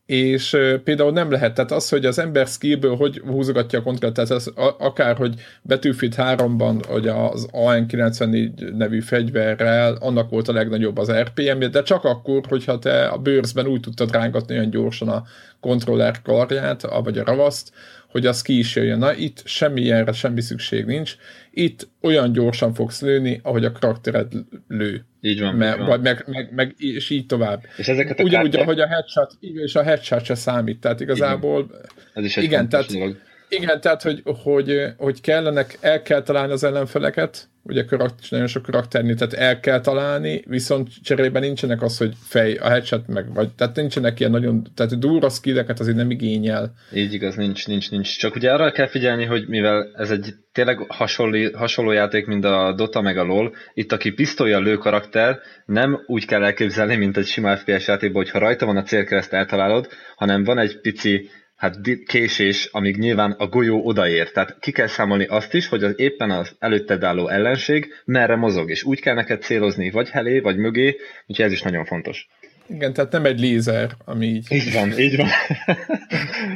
és 0.06 0.56
például 0.84 1.12
nem 1.12 1.30
lehet, 1.30 1.54
tehát 1.54 1.72
az, 1.72 1.88
hogy 1.88 2.06
az 2.06 2.18
ember 2.18 2.46
skillből 2.46 2.96
hogy 2.96 3.22
húzogatja 3.26 3.78
a 3.78 3.82
kontrollt, 3.82 4.14
tehát 4.14 4.30
az, 4.30 4.52
akár, 4.78 5.16
hogy 5.16 5.34
Battlefield 5.62 6.14
3-ban, 6.16 6.84
hogy 6.88 7.08
az 7.08 7.48
AN94 7.52 8.76
nevű 8.76 9.00
fegyverrel, 9.00 9.96
annak 10.00 10.30
volt 10.30 10.48
a 10.48 10.52
legnagyobb 10.52 10.98
az 10.98 11.12
RPM, 11.12 11.70
de 11.70 11.82
csak 11.82 12.04
akkor, 12.04 12.40
hogyha 12.48 12.78
te 12.78 13.06
a 13.06 13.18
bőrzben 13.18 13.66
úgy 13.66 13.80
tudtad 13.80 14.12
rángatni 14.12 14.54
olyan 14.54 14.70
gyorsan 14.70 15.08
a 15.08 15.22
kontroller 15.60 16.22
karját, 16.22 16.82
vagy 17.02 17.18
a 17.18 17.24
ravaszt, 17.24 17.72
hogy 18.12 18.26
az 18.26 18.42
ki 18.42 18.58
is 18.58 18.76
jöjjön. 18.76 18.98
Na, 18.98 19.14
itt 19.14 19.42
semmi 19.44 19.80
ilyenre 19.80 20.12
semmi 20.12 20.40
szükség 20.40 20.84
nincs. 20.84 21.16
Itt 21.50 21.88
olyan 22.00 22.32
gyorsan 22.32 22.74
fogsz 22.74 23.00
lőni, 23.00 23.40
ahogy 23.42 23.64
a 23.64 23.72
karaktered 23.72 24.32
lő. 24.68 25.04
Így 25.20 25.40
van. 25.40 25.54
Me, 25.54 25.70
így 25.70 25.78
van. 25.78 25.86
Vagy 25.86 26.00
meg, 26.00 26.24
meg, 26.26 26.52
meg, 26.54 26.74
és 26.78 27.10
így 27.10 27.26
tovább. 27.26 27.62
És 27.76 27.88
ezeket 27.88 28.20
a 28.20 28.22
Ugyanúgy, 28.22 28.50
kártyák... 28.50 28.62
ahogy 28.62 28.80
a 28.80 28.86
headshot, 28.86 29.36
és 29.40 29.74
a 29.74 29.82
headshot 29.82 30.24
se 30.24 30.34
számít. 30.34 30.80
Tehát 30.80 31.00
igazából... 31.00 31.64
Igen. 31.68 31.80
Ez 32.12 32.24
is 32.24 32.36
egy 32.36 32.44
igen, 32.44 32.68
tehát, 32.68 32.92
dolog. 32.92 33.16
Igen, 33.56 33.80
tehát, 33.80 34.02
hogy, 34.02 34.22
hogy, 34.24 34.82
hogy 34.96 35.20
kellenek, 35.20 35.78
el 35.80 36.02
kell 36.02 36.22
találni 36.22 36.52
az 36.52 36.64
ellenfeleket, 36.64 37.48
ugye 37.62 37.84
karakter, 37.84 38.26
nagyon 38.30 38.46
sok 38.46 38.62
karakternél, 38.62 39.14
tehát 39.14 39.32
el 39.32 39.60
kell 39.60 39.80
találni, 39.80 40.42
viszont 40.46 40.88
cserében 41.02 41.42
nincsenek 41.42 41.82
az, 41.82 41.98
hogy 41.98 42.12
fej, 42.22 42.54
a 42.54 42.68
headshot 42.68 43.06
meg, 43.06 43.34
vagy, 43.34 43.54
tehát 43.54 43.76
nincsenek 43.76 44.20
ilyen 44.20 44.30
nagyon, 44.30 44.66
tehát 44.74 44.98
durva 44.98 45.28
skilleket 45.28 45.80
azért 45.80 45.96
nem 45.96 46.10
igényel. 46.10 46.74
Így 46.94 47.12
igaz, 47.12 47.34
nincs, 47.34 47.66
nincs, 47.66 47.90
nincs. 47.90 48.18
Csak 48.18 48.34
ugye 48.34 48.52
arra 48.52 48.72
kell 48.72 48.88
figyelni, 48.88 49.24
hogy 49.24 49.48
mivel 49.48 49.92
ez 49.96 50.10
egy 50.10 50.34
tényleg 50.52 50.84
hasonló, 50.88 51.50
hasonló 51.54 51.90
játék, 51.90 52.26
mint 52.26 52.44
a 52.44 52.72
Dota 52.76 53.00
meg 53.00 53.18
a 53.18 53.24
LoL, 53.24 53.54
itt 53.74 53.92
aki 53.92 54.10
pisztolya 54.10 54.60
lő 54.60 54.76
karakter, 54.76 55.38
nem 55.66 56.02
úgy 56.06 56.26
kell 56.26 56.44
elképzelni, 56.44 56.96
mint 56.96 57.16
egy 57.16 57.26
sima 57.26 57.56
FPS 57.56 57.86
játékban, 57.86 58.22
hogy 58.22 58.30
ha 58.30 58.38
rajta 58.38 58.66
van 58.66 58.76
a 58.76 58.82
célkereszt 58.82 59.32
eltalálod, 59.32 59.88
hanem 60.16 60.44
van 60.44 60.58
egy 60.58 60.80
pici 60.80 61.30
hát 61.62 61.80
késés, 62.06 62.68
amíg 62.72 62.96
nyilván 62.96 63.30
a 63.30 63.46
golyó 63.46 63.86
odaér. 63.86 64.30
Tehát 64.30 64.56
ki 64.60 64.72
kell 64.72 64.86
számolni 64.86 65.24
azt 65.24 65.54
is, 65.54 65.68
hogy 65.68 65.84
az 65.84 65.92
éppen 65.96 66.30
az 66.30 66.56
előtted 66.58 67.02
álló 67.02 67.28
ellenség 67.28 67.88
merre 68.04 68.36
mozog, 68.36 68.70
és 68.70 68.84
úgy 68.84 69.00
kell 69.00 69.14
neked 69.14 69.42
célozni, 69.42 69.90
vagy 69.90 70.08
helé, 70.08 70.40
vagy 70.40 70.56
mögé, 70.56 70.96
úgyhogy 71.26 71.44
ez 71.44 71.52
is 71.52 71.62
nagyon 71.62 71.84
fontos. 71.84 72.28
Igen, 72.66 72.92
tehát 72.92 73.12
nem 73.12 73.24
egy 73.24 73.40
lézer, 73.40 73.90
ami 74.04 74.26
így... 74.26 74.46
Így 74.50 74.72
van, 74.72 74.98
így 74.98 75.16
van. 75.16 75.26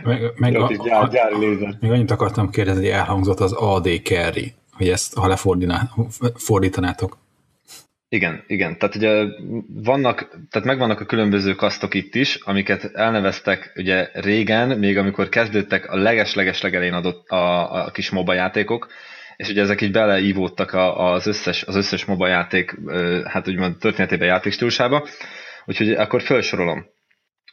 meg, 0.05 0.21
meg, 0.37 0.57
a, 0.57 0.73
gyár, 0.85 1.09
gyár 1.09 1.33
lézer. 1.33 1.77
Még 1.81 1.91
annyit 1.91 2.11
akartam 2.11 2.51
kérdezni, 2.51 2.83
hogy 2.83 2.93
elhangzott 2.93 3.41
az 3.41 3.53
AD 3.53 3.89
carry, 4.03 4.53
hogy 4.73 4.89
ezt, 4.89 5.15
ha 5.15 5.29
lefordítanátok. 5.29 7.19
Igen, 8.09 8.45
igen. 8.47 8.79
Tehát 8.79 8.95
ugye 8.95 9.25
vannak, 9.67 10.29
tehát 10.51 10.67
megvannak 10.67 11.01
a 11.01 11.05
különböző 11.05 11.55
kasztok 11.55 11.95
itt 11.95 12.15
is, 12.15 12.35
amiket 12.35 12.91
elneveztek 12.95 13.73
ugye 13.77 14.11
régen, 14.13 14.79
még 14.79 14.99
amikor 14.99 15.29
kezdődtek 15.29 15.91
a 15.91 15.97
leges-leges 15.97 16.61
legelén 16.61 16.93
adott 16.93 17.29
a, 17.29 17.73
a 17.85 17.91
kis 17.91 18.11
MOBA 18.11 18.35
játékok, 18.35 18.87
és 19.37 19.49
ugye 19.49 19.63
ezek 19.63 19.81
így 19.81 19.93
beleívódtak 19.93 20.73
az 20.97 21.27
összes, 21.27 21.63
az 21.63 21.77
összes 21.77 22.05
MOBA 22.05 22.29
játék, 22.29 22.75
hát 23.25 23.49
úgymond 23.49 23.79
történetében 23.79 24.29
játékstílusába. 24.29 25.09
Úgyhogy 25.65 25.91
akkor 25.91 26.23
felsorolom. 26.23 26.87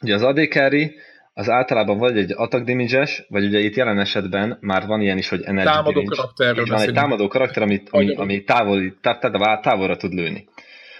Ugye 0.00 0.14
az 0.14 0.22
AD 0.22 0.48
carry 0.48 0.94
az 1.36 1.48
általában 1.48 1.98
vagy 1.98 2.18
egy 2.18 2.32
attack 2.36 2.64
damage 2.64 3.08
vagy 3.28 3.44
ugye 3.44 3.58
itt 3.58 3.74
jelen 3.74 3.98
esetben 3.98 4.58
már 4.60 4.86
van 4.86 5.00
ilyen 5.00 5.18
is, 5.18 5.28
hogy 5.28 5.42
energy 5.42 5.72
támadó 5.72 6.02
damage. 6.02 6.70
van 6.70 6.80
egy 6.80 6.92
támadó 6.92 7.28
karakter, 7.28 7.62
amit, 7.62 7.88
ami, 7.90 8.14
ami 8.14 8.44
távol, 8.44 8.98
táv, 9.00 9.60
távolra 9.60 9.96
tud 9.96 10.12
lőni. 10.12 10.48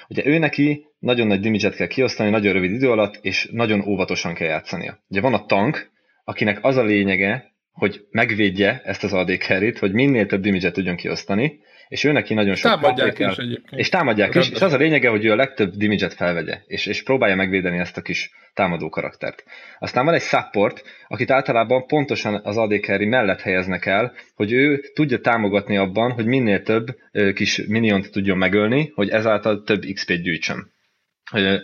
Ugye 0.09 0.27
ő 0.27 0.39
neki 0.39 0.87
nagyon 0.99 1.27
nagy 1.27 1.41
damage 1.41 1.71
kell 1.71 1.87
kiosztani, 1.87 2.31
nagyon 2.31 2.53
rövid 2.53 2.71
idő 2.71 2.91
alatt, 2.91 3.19
és 3.21 3.49
nagyon 3.53 3.85
óvatosan 3.87 4.35
kell 4.35 4.49
játszania. 4.49 4.99
Ugye 5.09 5.21
van 5.21 5.35
a 5.35 5.47
tank, 5.47 5.91
akinek 6.25 6.59
az 6.65 6.77
a 6.77 6.83
lényege, 6.85 7.53
hogy 7.73 8.07
megvédje 8.11 8.81
ezt 8.85 9.05
az 9.05 9.13
AD 9.13 9.37
carry 9.39 9.75
hogy 9.79 9.93
minél 9.93 10.27
több 10.27 10.43
damage 10.43 10.71
tudjon 10.71 10.97
kiosztani, 10.97 11.61
és 11.89 12.05
ő 12.05 12.13
neki 12.13 12.35
nagyon 12.35 12.55
sok 12.55 12.71
támadják 12.71 13.19
is 13.19 13.37
egyébként. 13.37 13.81
És 13.81 13.89
támadják 13.89 14.35
is, 14.35 14.51
és 14.51 14.61
az 14.61 14.73
a 14.73 14.77
lényege, 14.77 15.09
hogy 15.09 15.25
ő 15.25 15.31
a 15.31 15.37
legtöbb 15.37 15.75
damage 15.75 16.09
felvegye, 16.09 16.61
és, 16.67 16.87
és 16.87 17.03
próbálja 17.03 17.37
megvédeni 17.37 17.79
ezt 17.79 17.97
a 17.97 18.03
kis 18.03 18.31
támadó 18.55 18.89
karaktert. 18.89 19.45
Aztán 19.79 20.05
van 20.05 20.15
egy 20.15 20.23
support, 20.23 20.83
akit 21.09 21.31
általában 21.31 21.87
pontosan 21.87 22.41
az 22.45 22.57
AD 22.57 22.81
carry 22.81 23.07
mellett 23.07 23.41
helyeznek 23.41 23.87
el, 23.87 24.13
hogy 24.35 24.53
ő 24.53 24.81
tudja 24.95 25.19
támogatni 25.19 25.77
abban, 25.77 26.13
hogy 26.13 26.27
minél 26.27 26.63
több 26.63 26.87
kis 27.35 27.63
miniont 27.67 28.11
tudjon 28.11 28.39
megölni, 28.39 28.93
hogy 28.95 29.09
ezáltal 29.09 29.63
több 29.63 29.83
XP-t 29.95 30.23
gyűjtsön. 30.23 30.73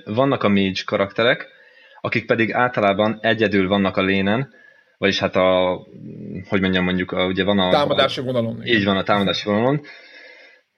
Vannak 0.05 0.43
a 0.43 0.49
mage 0.49 0.83
karakterek, 0.85 1.49
akik 2.01 2.27
pedig 2.27 2.53
általában 2.53 3.19
egyedül 3.23 3.69
vannak 3.69 3.97
a 3.97 4.03
lénen, 4.03 4.59
vagyis 4.99 5.19
hát 5.19 5.37
a, 5.37 5.81
hogy 6.49 6.61
mondjam, 6.61 6.85
mondjuk, 6.85 7.13
a, 7.13 7.27
ugye 7.27 7.45
van 7.45 7.59
a... 7.59 7.71
Támadási 7.71 8.21
vonalon. 8.21 8.67
Így 8.67 8.85
van, 8.85 8.97
a 8.97 9.03
támadási 9.03 9.45
vonalon, 9.45 9.81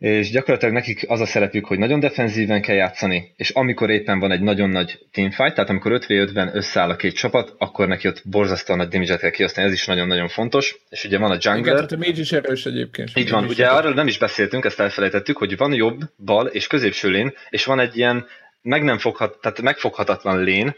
és 0.03 0.31
gyakorlatilag 0.31 0.75
nekik 0.75 1.05
az 1.09 1.21
a 1.21 1.27
szerepük, 1.27 1.65
hogy 1.65 1.79
nagyon 1.79 2.01
defenzíven 2.01 2.63
kell 2.63 2.75
játszani, 2.75 3.33
és 3.37 3.51
amikor 3.51 3.91
éppen 3.91 4.19
van 4.19 4.31
egy 4.31 4.41
nagyon 4.41 4.71
nagy 4.71 4.99
teamfight, 5.13 5.55
tehát 5.55 5.71
amikor 5.71 5.93
5 5.93 6.07
v 6.07 6.11
5 6.11 6.31
összeáll 6.53 6.91
a 6.91 6.97
két 6.97 7.15
csapat, 7.15 7.55
akkor 7.59 7.89
neki 7.89 8.09
ott 8.09 8.23
borzasztóan 8.25 8.79
nagy 8.79 8.89
damage 8.89 9.17
kell 9.17 9.31
kiosztani, 9.31 9.67
ez 9.67 9.73
is 9.73 9.87
nagyon-nagyon 9.87 10.29
fontos, 10.29 10.77
és 10.89 11.05
ugye 11.05 11.19
van 11.19 11.31
a 11.31 11.39
jungler. 11.41 11.59
Igen, 11.59 11.75
tehát 11.75 11.93
a 11.93 11.97
mage 11.97 12.21
is 12.21 12.33
erős 12.33 12.67
egyébként. 12.67 13.11
Így 13.15 13.31
van, 13.31 13.45
ugye 13.45 13.67
arról 13.67 13.93
nem 13.95 14.07
is 14.07 14.19
beszéltünk, 14.19 14.65
ezt 14.65 14.81
elfelejtettük, 14.81 15.37
hogy 15.37 15.57
van 15.57 15.73
jobb, 15.73 16.01
bal 16.25 16.47
és 16.47 16.67
középső 16.67 17.09
lén, 17.09 17.33
és 17.51 17.65
van 17.65 17.81
egy 17.81 17.97
ilyen 17.97 18.27
meg 18.63 18.83
nem 18.83 18.99
foghat, 18.99 19.39
tehát 19.41 19.61
megfoghatatlan 19.61 20.43
lén, 20.43 20.75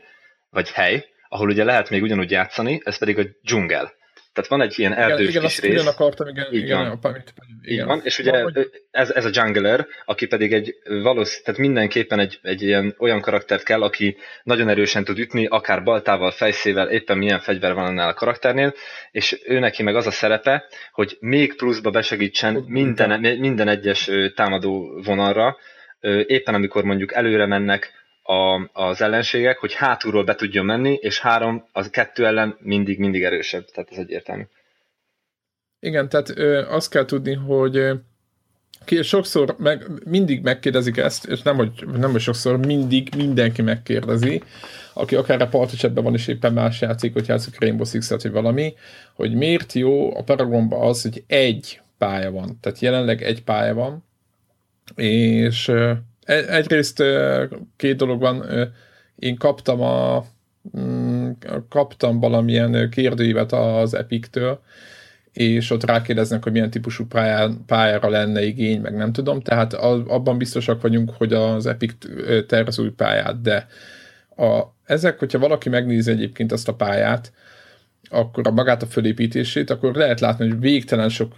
vagy 0.51 0.71
hely, 0.71 1.05
ahol 1.29 1.49
ugye 1.49 1.65
lehet 1.65 1.91
még 1.91 2.03
ugyanúgy 2.03 2.31
játszani, 2.31 2.81
ez 2.85 2.99
pedig 2.99 3.19
a 3.19 3.23
dzsungel. 3.43 3.93
Tehát 4.35 4.51
van 4.51 4.61
egy 4.61 4.79
ilyen 4.79 4.95
erdős 4.95 5.29
igen, 5.29 5.43
kis 5.43 5.59
igen, 5.59 5.71
rész. 5.71 5.87
akartam, 5.87 6.29
igen, 6.29 6.47
így 6.53 6.63
igen, 6.63 6.79
van. 6.79 6.87
Apa, 6.87 7.17
igen. 7.63 7.87
van, 7.87 8.01
és 8.05 8.19
ugye 8.19 8.45
ez, 8.91 9.11
ez 9.11 9.25
a 9.25 9.31
jungler, 9.33 9.87
aki 10.05 10.27
pedig 10.27 10.53
egy 10.53 10.75
valósz, 11.03 11.43
tehát 11.43 11.61
mindenképpen 11.61 12.19
egy, 12.19 12.39
egy 12.43 12.63
ilyen 12.63 12.95
olyan 12.99 13.21
karaktert 13.21 13.63
kell, 13.63 13.83
aki 13.83 14.17
nagyon 14.43 14.69
erősen 14.69 15.05
tud 15.05 15.19
ütni, 15.19 15.47
akár 15.47 15.83
baltával, 15.83 16.31
fejszével, 16.31 16.91
éppen 16.91 17.19
milyen 17.19 17.41
fegyver 17.41 17.75
van 17.75 17.85
annál 17.85 18.09
a 18.09 18.15
karakternél, 18.15 18.75
és 19.11 19.41
ő 19.45 19.59
neki 19.59 19.83
meg 19.83 19.97
az 19.97 20.07
a 20.07 20.11
szerepe, 20.11 20.65
hogy 20.93 21.17
még 21.21 21.57
pluszba 21.57 21.91
besegítsen 21.91 22.65
minden, 22.67 23.21
minden 23.39 23.69
egyes 23.69 24.11
támadó 24.35 25.01
vonalra, 25.05 25.57
éppen 26.27 26.55
amikor 26.55 26.85
mondjuk 26.85 27.13
előre 27.13 27.47
mennek, 27.47 28.04
a, 28.25 28.71
az 28.73 29.01
ellenségek, 29.01 29.59
hogy 29.59 29.75
hátulról 29.75 30.25
be 30.25 30.35
tudjon 30.35 30.65
menni, 30.65 30.99
és 31.01 31.21
három, 31.21 31.65
az 31.73 31.91
kettő 31.91 32.27
ellen 32.27 32.57
mindig, 32.59 32.99
mindig 32.99 33.23
erősebb, 33.23 33.65
tehát 33.65 33.91
ez 33.91 33.99
egyértelmű. 33.99 34.43
Igen, 35.81 36.09
tehát 36.09 36.39
ö, 36.39 36.69
azt 36.69 36.91
kell 36.91 37.05
tudni, 37.05 37.35
hogy 37.35 37.93
ki 38.85 39.03
sokszor 39.03 39.55
meg, 39.59 39.87
mindig 40.05 40.43
megkérdezik 40.43 40.97
ezt, 40.97 41.27
és 41.27 41.43
nem 41.43 41.57
hogy, 41.57 41.87
nem, 41.97 42.11
hogy 42.11 42.21
sokszor, 42.21 42.67
mindig 42.67 43.09
mindenki 43.17 43.63
megkérdezi, 43.63 44.43
aki 44.93 45.17
akár 45.17 45.43
a 45.43 45.49
particsetben 45.49 46.05
van, 46.05 46.15
és 46.15 46.27
éppen 46.27 46.53
más 46.53 46.81
játszik, 46.81 47.13
hogy 47.13 47.29
játszik 47.29 47.61
Rainbow 47.61 47.85
Six-et, 47.85 48.23
vagy 48.23 48.33
valami, 48.33 48.75
hogy 49.15 49.35
miért 49.35 49.73
jó 49.73 50.17
a 50.17 50.23
Paragonban 50.23 50.89
az, 50.89 51.03
hogy 51.03 51.25
egy 51.27 51.81
pálya 51.99 52.31
van. 52.31 52.59
Tehát 52.61 52.79
jelenleg 52.79 53.23
egy 53.23 53.43
pálya 53.43 53.75
van, 53.75 54.05
és 54.95 55.73
Egyrészt 56.25 57.03
két 57.77 57.97
dolog 57.97 58.21
van. 58.21 58.45
Én 59.17 59.37
kaptam 59.37 59.81
a 59.81 60.25
mm, 60.79 61.31
kaptam 61.69 62.21
valamilyen 62.21 62.91
kérdőívet 62.91 63.53
az 63.53 63.95
Epic-től, 63.95 64.61
és 65.33 65.71
ott 65.71 65.85
rákérdeznek, 65.85 66.43
hogy 66.43 66.53
milyen 66.53 66.71
típusú 66.71 67.07
pályán, 67.07 67.65
pályára 67.67 68.09
lenne 68.09 68.45
igény, 68.45 68.81
meg 68.81 68.95
nem 68.97 69.13
tudom, 69.13 69.41
tehát 69.41 69.73
abban 69.73 70.39
biztosak 70.39 70.83
vagyunk, 70.83 71.11
hogy 71.11 71.33
az 71.33 71.67
Epic 71.67 71.95
tervez 72.47 72.79
új 72.79 72.91
pályát, 72.91 73.41
de 73.41 73.67
a, 74.37 74.63
ezek, 74.85 75.19
hogyha 75.19 75.39
valaki 75.39 75.69
megnézi 75.69 76.11
egyébként 76.11 76.53
azt 76.53 76.69
a 76.69 76.75
pályát, 76.75 77.33
akkor 78.11 78.47
a 78.47 78.51
magát 78.51 78.83
a 78.83 78.87
fölépítését, 78.87 79.71
akkor 79.71 79.95
lehet 79.95 80.21
látni, 80.21 80.49
hogy 80.49 80.61
végtelen 80.61 81.09
sok, 81.09 81.33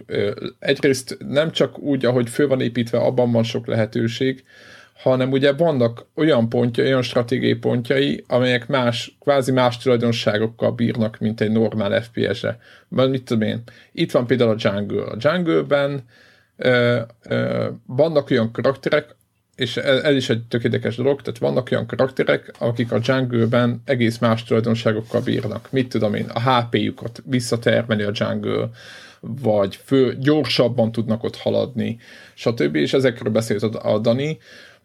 egyrészt 0.59 1.17
nem 1.27 1.51
csak 1.51 1.79
úgy, 1.79 2.05
ahogy 2.05 2.29
föl 2.29 2.47
van 2.47 2.61
építve, 2.61 2.97
abban 2.97 3.31
van 3.31 3.43
sok 3.43 3.67
lehetőség, 3.67 4.43
hanem 4.97 5.31
ugye 5.31 5.53
vannak 5.53 6.05
olyan 6.15 6.49
pontjai, 6.49 6.87
olyan 6.87 7.01
stratégiai 7.01 7.53
pontjai, 7.53 8.23
amelyek 8.27 8.67
más, 8.67 9.17
kvázi 9.19 9.51
más 9.51 9.77
tulajdonságokkal 9.77 10.71
bírnak, 10.71 11.19
mint 11.19 11.41
egy 11.41 11.51
normál 11.51 12.01
FPS-re. 12.01 12.59
Mert 12.87 13.09
mit 13.09 13.23
tudom 13.23 13.47
én, 13.47 13.63
itt 13.91 14.11
van 14.11 14.27
például 14.27 14.49
a 14.49 14.55
Jungle. 14.57 15.03
A 15.03 15.15
Jungle-ben 15.19 16.03
ö, 16.57 16.99
ö, 17.23 17.67
vannak 17.85 18.29
olyan 18.29 18.51
karakterek, 18.51 19.15
és 19.55 19.77
ez, 19.77 20.03
ez 20.03 20.15
is 20.15 20.29
egy 20.29 20.43
tökéletes 20.43 20.95
dolog, 20.95 21.21
tehát 21.21 21.39
vannak 21.39 21.67
olyan 21.71 21.87
karakterek, 21.87 22.53
akik 22.59 22.91
a 22.91 22.99
jungle-ben 23.03 23.81
egész 23.85 24.17
más 24.17 24.43
tulajdonságokkal 24.43 25.21
bírnak. 25.21 25.67
Mit 25.71 25.89
tudom 25.89 26.13
én, 26.13 26.29
a 26.33 26.39
HP-jukat 26.39 27.21
visszatermeli 27.25 28.03
a 28.03 28.11
jungle, 28.13 28.69
vagy 29.19 29.79
fő, 29.83 30.17
gyorsabban 30.19 30.91
tudnak 30.91 31.23
ott 31.23 31.35
haladni, 31.35 31.99
stb. 32.33 32.75
És 32.75 32.93
ezekről 32.93 33.31
beszélt 33.31 33.63
a 33.63 33.99
Dani, 33.99 34.37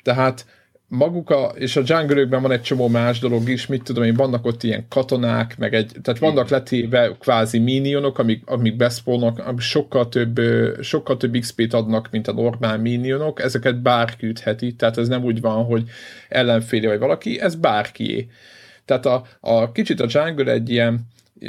tehát 0.02 0.46
maguk 0.94 1.30
a, 1.30 1.52
és 1.54 1.76
a 1.76 1.82
jungle 1.84 2.26
van 2.26 2.52
egy 2.52 2.62
csomó 2.62 2.88
más 2.88 3.18
dolog 3.18 3.48
is, 3.48 3.66
mit 3.66 3.82
tudom 3.82 4.04
én, 4.04 4.14
vannak 4.14 4.46
ott 4.46 4.62
ilyen 4.62 4.86
katonák, 4.88 5.58
meg 5.58 5.74
egy, 5.74 5.92
tehát 6.02 6.20
vannak 6.20 6.48
letéve 6.48 7.16
kvázi 7.18 7.58
minionok, 7.58 8.18
amik, 8.18 8.42
amik 8.46 8.76
beszpolnak, 8.76 9.38
amik 9.38 9.60
sokkal 9.60 10.08
több, 10.08 10.40
sokkal 10.80 11.16
több 11.16 11.38
XP-t 11.38 11.72
adnak, 11.74 12.10
mint 12.10 12.28
a 12.28 12.32
normál 12.32 12.78
minionok, 12.78 13.42
ezeket 13.42 13.82
bárki 13.82 14.26
ütheti, 14.26 14.74
tehát 14.74 14.98
ez 14.98 15.08
nem 15.08 15.24
úgy 15.24 15.40
van, 15.40 15.64
hogy 15.64 15.88
ellenféle 16.28 16.88
vagy 16.88 16.98
valaki, 16.98 17.40
ez 17.40 17.54
bárkié. 17.54 18.28
Tehát 18.84 19.06
a, 19.06 19.24
a 19.40 19.72
kicsit 19.72 20.00
a 20.00 20.06
jungle 20.08 20.52
egy 20.52 20.70
ilyen 20.70 21.00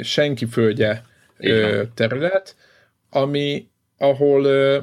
senki 0.02 0.46
földje 0.46 1.04
ö, 1.38 1.82
terület, 1.94 2.56
ami, 3.10 3.68
ahol, 3.98 4.44
ö, 4.44 4.80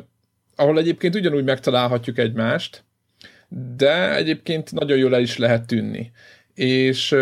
ahol 0.55 0.77
egyébként 0.77 1.15
ugyanúgy 1.15 1.43
megtalálhatjuk 1.43 2.17
egymást, 2.17 2.83
de 3.75 4.15
egyébként 4.15 4.71
nagyon 4.71 4.97
jól 4.97 5.15
el 5.15 5.21
is 5.21 5.37
lehet 5.37 5.67
tűnni. 5.67 6.11
És 6.53 7.15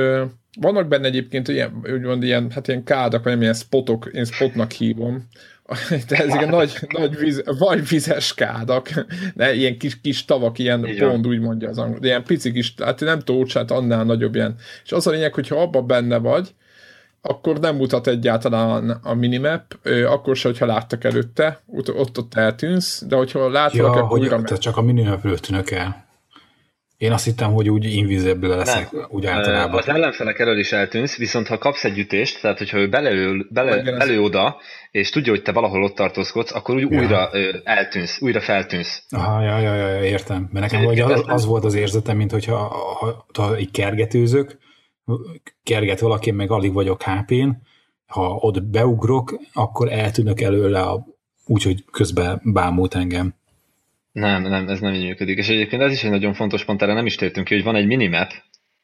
vannak 0.60 0.88
benne 0.88 1.08
egyébként 1.08 1.48
ilyen, 1.48 1.82
úgymond 1.94 2.24
ilyen, 2.24 2.52
hát 2.52 2.68
ilyen 2.68 2.84
kádak, 2.84 3.24
vagy 3.24 3.42
ilyen 3.42 3.54
spotok, 3.54 4.10
én 4.14 4.26
spotnak 4.26 4.72
hívom, 4.72 5.28
de 6.08 6.16
ez 6.16 6.34
ilyen 6.34 6.50
nagy, 6.50 6.74
nagy 6.88 7.18
víz, 7.18 7.44
vagy 7.60 7.88
vizes 7.88 8.34
kádak, 8.34 8.90
de 9.36 9.54
ilyen 9.54 9.78
kis, 9.78 10.02
kis 10.02 10.26
tavak, 10.26 10.60
ilyen 10.60 10.86
Igen. 10.86 11.10
pont, 11.10 11.28
úgy 11.28 11.40
mondja 11.40 11.70
az 11.70 11.78
angol, 11.78 12.00
de 12.00 12.08
ilyen 12.08 12.24
pici 12.24 12.52
kis, 12.52 12.74
hát 12.84 13.00
nem 13.00 13.20
tócsát, 13.20 13.72
annál 13.72 14.04
nagyobb 14.04 14.36
ilyen. 14.36 14.56
És 14.84 14.92
az 14.92 15.08
a 15.08 15.12
lényeg, 15.12 15.34
hogyha 15.34 15.62
abban 15.62 15.88
benne 15.88 16.18
vagy, 16.18 16.54
akkor 17.22 17.60
nem 17.60 17.76
mutat 17.76 18.08
egyáltalán 18.08 18.90
a 18.90 19.14
minimap, 19.14 19.88
akkor 20.06 20.36
se, 20.36 20.48
hogyha 20.48 20.66
láttak 20.66 21.04
előtte, 21.04 21.62
ott 21.66 21.94
ott, 21.94 22.18
ott 22.18 22.34
eltűnsz, 22.34 23.04
de 23.08 23.16
hogyha 23.16 23.50
látod, 23.50 23.78
ja, 23.78 23.86
akkor 23.86 24.04
hogy 24.04 24.20
újra... 24.20 24.58
csak 24.58 24.78
a 24.78 24.82
minimapről 24.82 25.38
tűnök 25.38 25.72
el. 25.72 26.08
Én 27.00 27.12
azt 27.12 27.26
hittem, 27.26 27.52
hogy 27.52 27.70
úgy 27.70 27.86
invisible 27.86 28.56
leszek, 28.56 28.92
nem. 28.92 29.06
úgy 29.10 29.26
általában. 29.26 29.80
Az 29.80 29.88
ellenfelek 29.88 30.40
elől 30.40 30.60
is 30.60 30.72
eltűnsz, 30.72 31.18
viszont 31.18 31.48
ha 31.48 31.58
kapsz 31.58 31.84
egy 31.84 31.98
ütést, 31.98 32.42
tehát 32.42 32.58
hogyha 32.58 32.78
ő 32.78 32.90
beleül, 32.90 33.48
bele, 33.50 33.82
belő 33.82 34.22
oda, 34.22 34.58
és 34.92 35.10
tudja, 35.10 35.32
hogy 35.32 35.42
te 35.42 35.52
valahol 35.52 35.84
ott 35.84 35.96
tartózkodsz, 35.96 36.54
akkor 36.54 36.76
úgy 36.76 36.92
ja. 36.92 37.00
újra 37.00 37.30
eltűnsz, 37.64 38.22
újra 38.22 38.42
feltűnsz. 38.42 39.04
Aha, 39.10 39.42
ja, 39.42 39.60
ja, 39.60 39.76
ja, 39.76 40.04
értem. 40.04 40.50
Mert 40.52 40.72
nekem 40.72 40.86
vagy 40.86 41.00
az, 41.00 41.24
az, 41.26 41.46
volt 41.46 41.64
az 41.64 41.74
érzetem, 41.74 42.18
mint 42.18 42.32
hogyha 42.32 42.56
ha, 43.00 43.26
ha 43.34 43.60
így 43.60 43.72
kergetőzök, 43.72 44.58
kerget 45.64 46.00
valaki, 46.00 46.32
meg 46.32 46.52
alig 46.52 46.74
vagyok 46.74 47.02
HP-n, 47.04 47.50
ha 48.06 48.36
ott 48.40 48.64
beugrok, 48.64 49.40
akkor 49.54 49.92
eltűnök 49.92 50.42
előle, 50.42 50.82
a, 50.82 51.06
úgyhogy 51.46 51.86
közben 51.92 52.42
bámult 52.44 52.96
engem. 52.96 53.39
Nem, 54.12 54.42
nem, 54.42 54.68
ez 54.68 54.80
nem 54.80 54.94
így 54.94 55.06
működik. 55.06 55.38
És 55.38 55.48
egyébként 55.48 55.82
ez 55.82 55.92
is 55.92 56.04
egy 56.04 56.10
nagyon 56.10 56.34
fontos 56.34 56.66
pont, 56.66 56.82
erre 56.82 56.94
nem 56.94 57.06
is 57.06 57.16
tértünk 57.16 57.48
ki, 57.48 57.54
hogy 57.54 57.64
van 57.64 57.76
egy 57.76 57.86
minimap, 57.86 58.32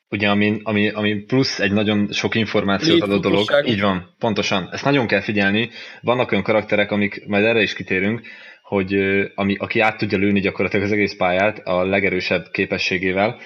ugye, 0.09 0.29
ami, 0.29 0.59
ami, 0.63 0.89
ami 0.89 1.15
plusz 1.15 1.59
egy 1.59 1.71
nagyon 1.71 2.11
sok 2.11 2.35
információt 2.35 3.01
adó 3.01 3.17
dolog. 3.17 3.45
Így 3.65 3.81
van, 3.81 4.15
pontosan. 4.19 4.69
Ezt 4.71 4.83
nagyon 4.83 5.07
kell 5.07 5.21
figyelni. 5.21 5.69
Vannak 6.01 6.31
olyan 6.31 6.43
karakterek, 6.43 6.91
amik, 6.91 7.25
majd 7.27 7.43
erre 7.43 7.61
is 7.61 7.73
kitérünk, 7.73 8.21
hogy 8.61 8.95
ami, 9.35 9.55
aki 9.55 9.79
át 9.79 9.97
tudja 9.97 10.17
lőni 10.17 10.39
gyakorlatilag 10.39 10.85
az 10.85 10.91
egész 10.91 11.15
pályát 11.15 11.59
a 11.63 11.85
legerősebb 11.85 12.45
képességével, 12.51 13.39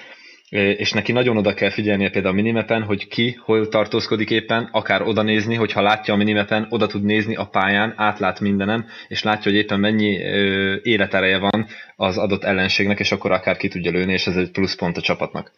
és 0.50 0.92
neki 0.92 1.12
nagyon 1.12 1.36
oda 1.36 1.54
kell 1.54 1.70
figyelnie 1.70 2.10
például 2.10 2.34
a 2.34 2.36
minimepen, 2.36 2.82
hogy 2.82 3.08
ki 3.08 3.38
hol 3.42 3.68
tartózkodik 3.68 4.30
éppen, 4.30 4.68
akár 4.72 5.02
oda 5.02 5.22
nézni, 5.22 5.54
hogyha 5.54 5.82
látja 5.82 6.14
a 6.14 6.16
minimepen, 6.16 6.66
oda 6.68 6.86
tud 6.86 7.02
nézni 7.02 7.36
a 7.36 7.44
pályán, 7.44 7.92
átlát 7.96 8.40
mindenem, 8.40 8.86
és 9.08 9.22
látja, 9.22 9.50
hogy 9.50 9.60
éppen 9.60 9.80
mennyi 9.80 10.10
életereje 10.82 11.38
van 11.38 11.66
az 11.96 12.18
adott 12.18 12.44
ellenségnek, 12.44 12.98
és 12.98 13.12
akkor 13.12 13.32
akár 13.32 13.56
ki 13.56 13.68
tudja 13.68 13.90
lőni, 13.90 14.12
és 14.12 14.26
ez 14.26 14.36
egy 14.36 14.50
pluszpont 14.50 14.96
a 14.96 15.00
csapatnak. 15.00 15.52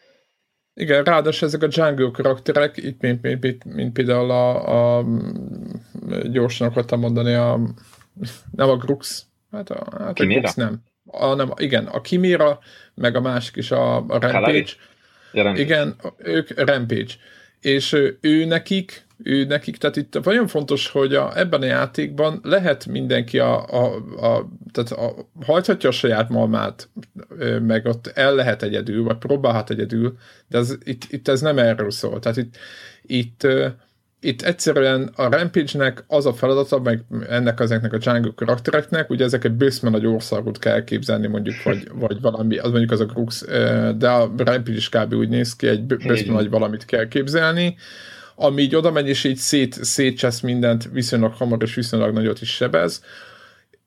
Igen, 0.73 1.03
ráadásul 1.03 1.47
ezek 1.47 1.63
a 1.63 1.67
jungle 1.69 2.09
karakterek, 2.13 2.77
itt 2.77 3.01
mint, 3.01 3.21
mint, 3.21 3.41
mint, 3.41 3.63
mint 3.63 3.93
például 3.93 4.31
a, 4.31 4.97
a 4.97 5.05
gyorsan 6.23 6.67
akartam 6.67 6.99
mondani, 6.99 7.33
a, 7.33 7.59
nem 8.51 8.69
a 8.69 8.77
Grux, 8.77 9.25
hát 9.51 9.69
a, 9.69 10.03
hát 10.03 10.19
a 10.19 10.25
Grux 10.25 10.53
nem. 10.53 10.81
A, 11.19 11.33
nem. 11.33 11.51
Igen, 11.55 11.85
a 11.85 12.01
Kimira, 12.01 12.59
meg 12.93 13.15
a 13.15 13.21
másik 13.21 13.55
is 13.55 13.71
a, 13.71 13.95
a 13.95 14.19
Rampage. 14.19 14.71
Igen, 15.55 15.95
ők 16.17 16.59
Rampage. 16.59 17.13
És 17.61 17.93
ő 18.21 18.45
nekik, 18.45 19.05
ő 19.23 19.45
nekik, 19.45 19.77
tehát 19.77 19.95
itt 19.95 20.23
nagyon 20.23 20.47
fontos, 20.47 20.89
hogy 20.89 21.15
a, 21.15 21.37
ebben 21.39 21.61
a 21.61 21.65
játékban 21.65 22.39
lehet 22.43 22.85
mindenki 22.85 23.39
a, 23.39 23.65
a, 23.65 23.95
a 24.17 24.49
tehát 24.71 24.91
a, 24.91 25.27
hajthatja 25.45 25.89
a 25.89 25.91
saját 25.91 26.29
malmát, 26.29 26.89
meg 27.61 27.85
ott 27.85 28.07
el 28.07 28.35
lehet 28.35 28.63
egyedül, 28.63 29.03
vagy 29.03 29.17
próbálhat 29.17 29.69
egyedül, 29.69 30.17
de 30.47 30.57
ez, 30.57 30.75
itt, 30.83 31.03
itt 31.09 31.27
ez 31.27 31.41
nem 31.41 31.57
erről 31.57 31.91
szól. 31.91 32.19
Tehát 32.19 32.37
itt, 32.37 32.57
itt 33.01 33.47
itt 34.23 34.41
egyszerűen 34.41 35.11
a 35.15 35.29
Rampage-nek 35.29 36.03
az 36.07 36.25
a 36.25 36.33
feladata, 36.33 36.79
meg 36.79 37.03
ennek 37.29 37.59
ezeknek 37.59 37.93
a 37.93 37.97
Jungle 38.01 38.31
karaktereknek, 38.35 39.09
ugye 39.09 39.23
ezeket 39.23 39.51
bőszme 39.51 39.89
nagy 39.89 40.05
országot 40.05 40.59
kell 40.59 40.83
képzelni 40.83 41.27
mondjuk, 41.27 41.55
vagy, 41.63 41.87
vagy 41.93 42.21
valami, 42.21 42.57
az 42.57 42.69
mondjuk 42.69 42.91
az 42.91 42.99
a 42.99 43.05
Grux, 43.05 43.45
de 43.97 44.09
a 44.09 44.33
Rampage 44.37 44.71
is 44.71 44.89
kb. 44.89 45.13
úgy 45.13 45.29
néz 45.29 45.55
ki, 45.55 45.67
egy 45.67 45.83
bőszme 45.83 46.33
nagy 46.33 46.49
valamit 46.49 46.85
kell 46.85 47.07
képzelni, 47.07 47.75
ami 48.35 48.61
így 48.61 48.75
oda 48.75 48.91
megy, 48.91 49.07
és 49.07 49.23
így 49.23 49.37
szét, 49.37 49.83
szétcsesz 49.83 50.39
mindent 50.39 50.89
viszonylag 50.91 51.33
hamar, 51.33 51.61
és 51.61 51.75
viszonylag 51.75 52.13
nagyot 52.13 52.41
is 52.41 52.55
sebez, 52.55 53.03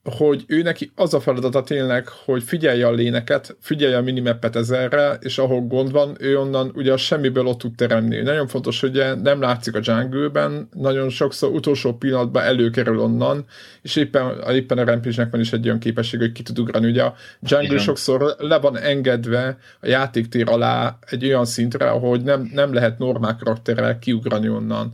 hogy 0.06 0.44
ő 0.46 0.62
neki 0.62 0.90
az 0.94 1.14
a 1.14 1.20
feladata 1.20 1.62
tényleg, 1.62 2.08
hogy 2.08 2.42
figyelje 2.42 2.86
a 2.86 2.92
léneket, 2.92 3.56
figyelje 3.60 3.96
a 3.96 4.02
minimappet 4.02 4.56
ezerre, 4.56 5.16
és 5.20 5.38
ahol 5.38 5.60
gond 5.60 5.92
van, 5.92 6.16
ő 6.20 6.38
onnan 6.38 6.72
ugye 6.74 6.92
a 6.92 6.96
semmiből 6.96 7.46
ott 7.46 7.58
tud 7.58 7.74
teremni. 7.74 8.22
Nagyon 8.22 8.46
fontos, 8.46 8.80
hogy 8.80 9.04
nem 9.22 9.40
látszik 9.40 9.74
a 9.74 9.80
jungle 9.82 10.50
nagyon 10.72 11.08
sokszor 11.08 11.50
utolsó 11.50 11.94
pillanatban 11.94 12.42
előkerül 12.42 12.98
onnan, 12.98 13.44
és 13.82 13.96
éppen, 13.96 14.42
éppen 14.52 14.78
a 14.78 14.84
rampage 14.84 15.28
van 15.30 15.40
is 15.40 15.52
egy 15.52 15.66
olyan 15.66 15.78
képesség, 15.78 16.20
hogy 16.20 16.32
ki 16.32 16.42
tud 16.42 16.58
ugrani. 16.58 16.86
Ugye 16.86 17.02
a 17.02 17.14
jungle 17.40 17.66
Igen. 17.66 17.78
sokszor 17.78 18.34
le 18.38 18.58
van 18.58 18.78
engedve 18.78 19.58
a 19.80 19.86
játéktér 19.86 20.48
alá 20.48 20.98
egy 21.06 21.24
olyan 21.24 21.44
szintre, 21.44 21.90
ahogy 21.90 22.22
nem, 22.22 22.50
nem 22.54 22.74
lehet 22.74 22.98
normál 22.98 23.36
karakterrel 23.36 23.98
kiugrani 23.98 24.48
onnan 24.48 24.92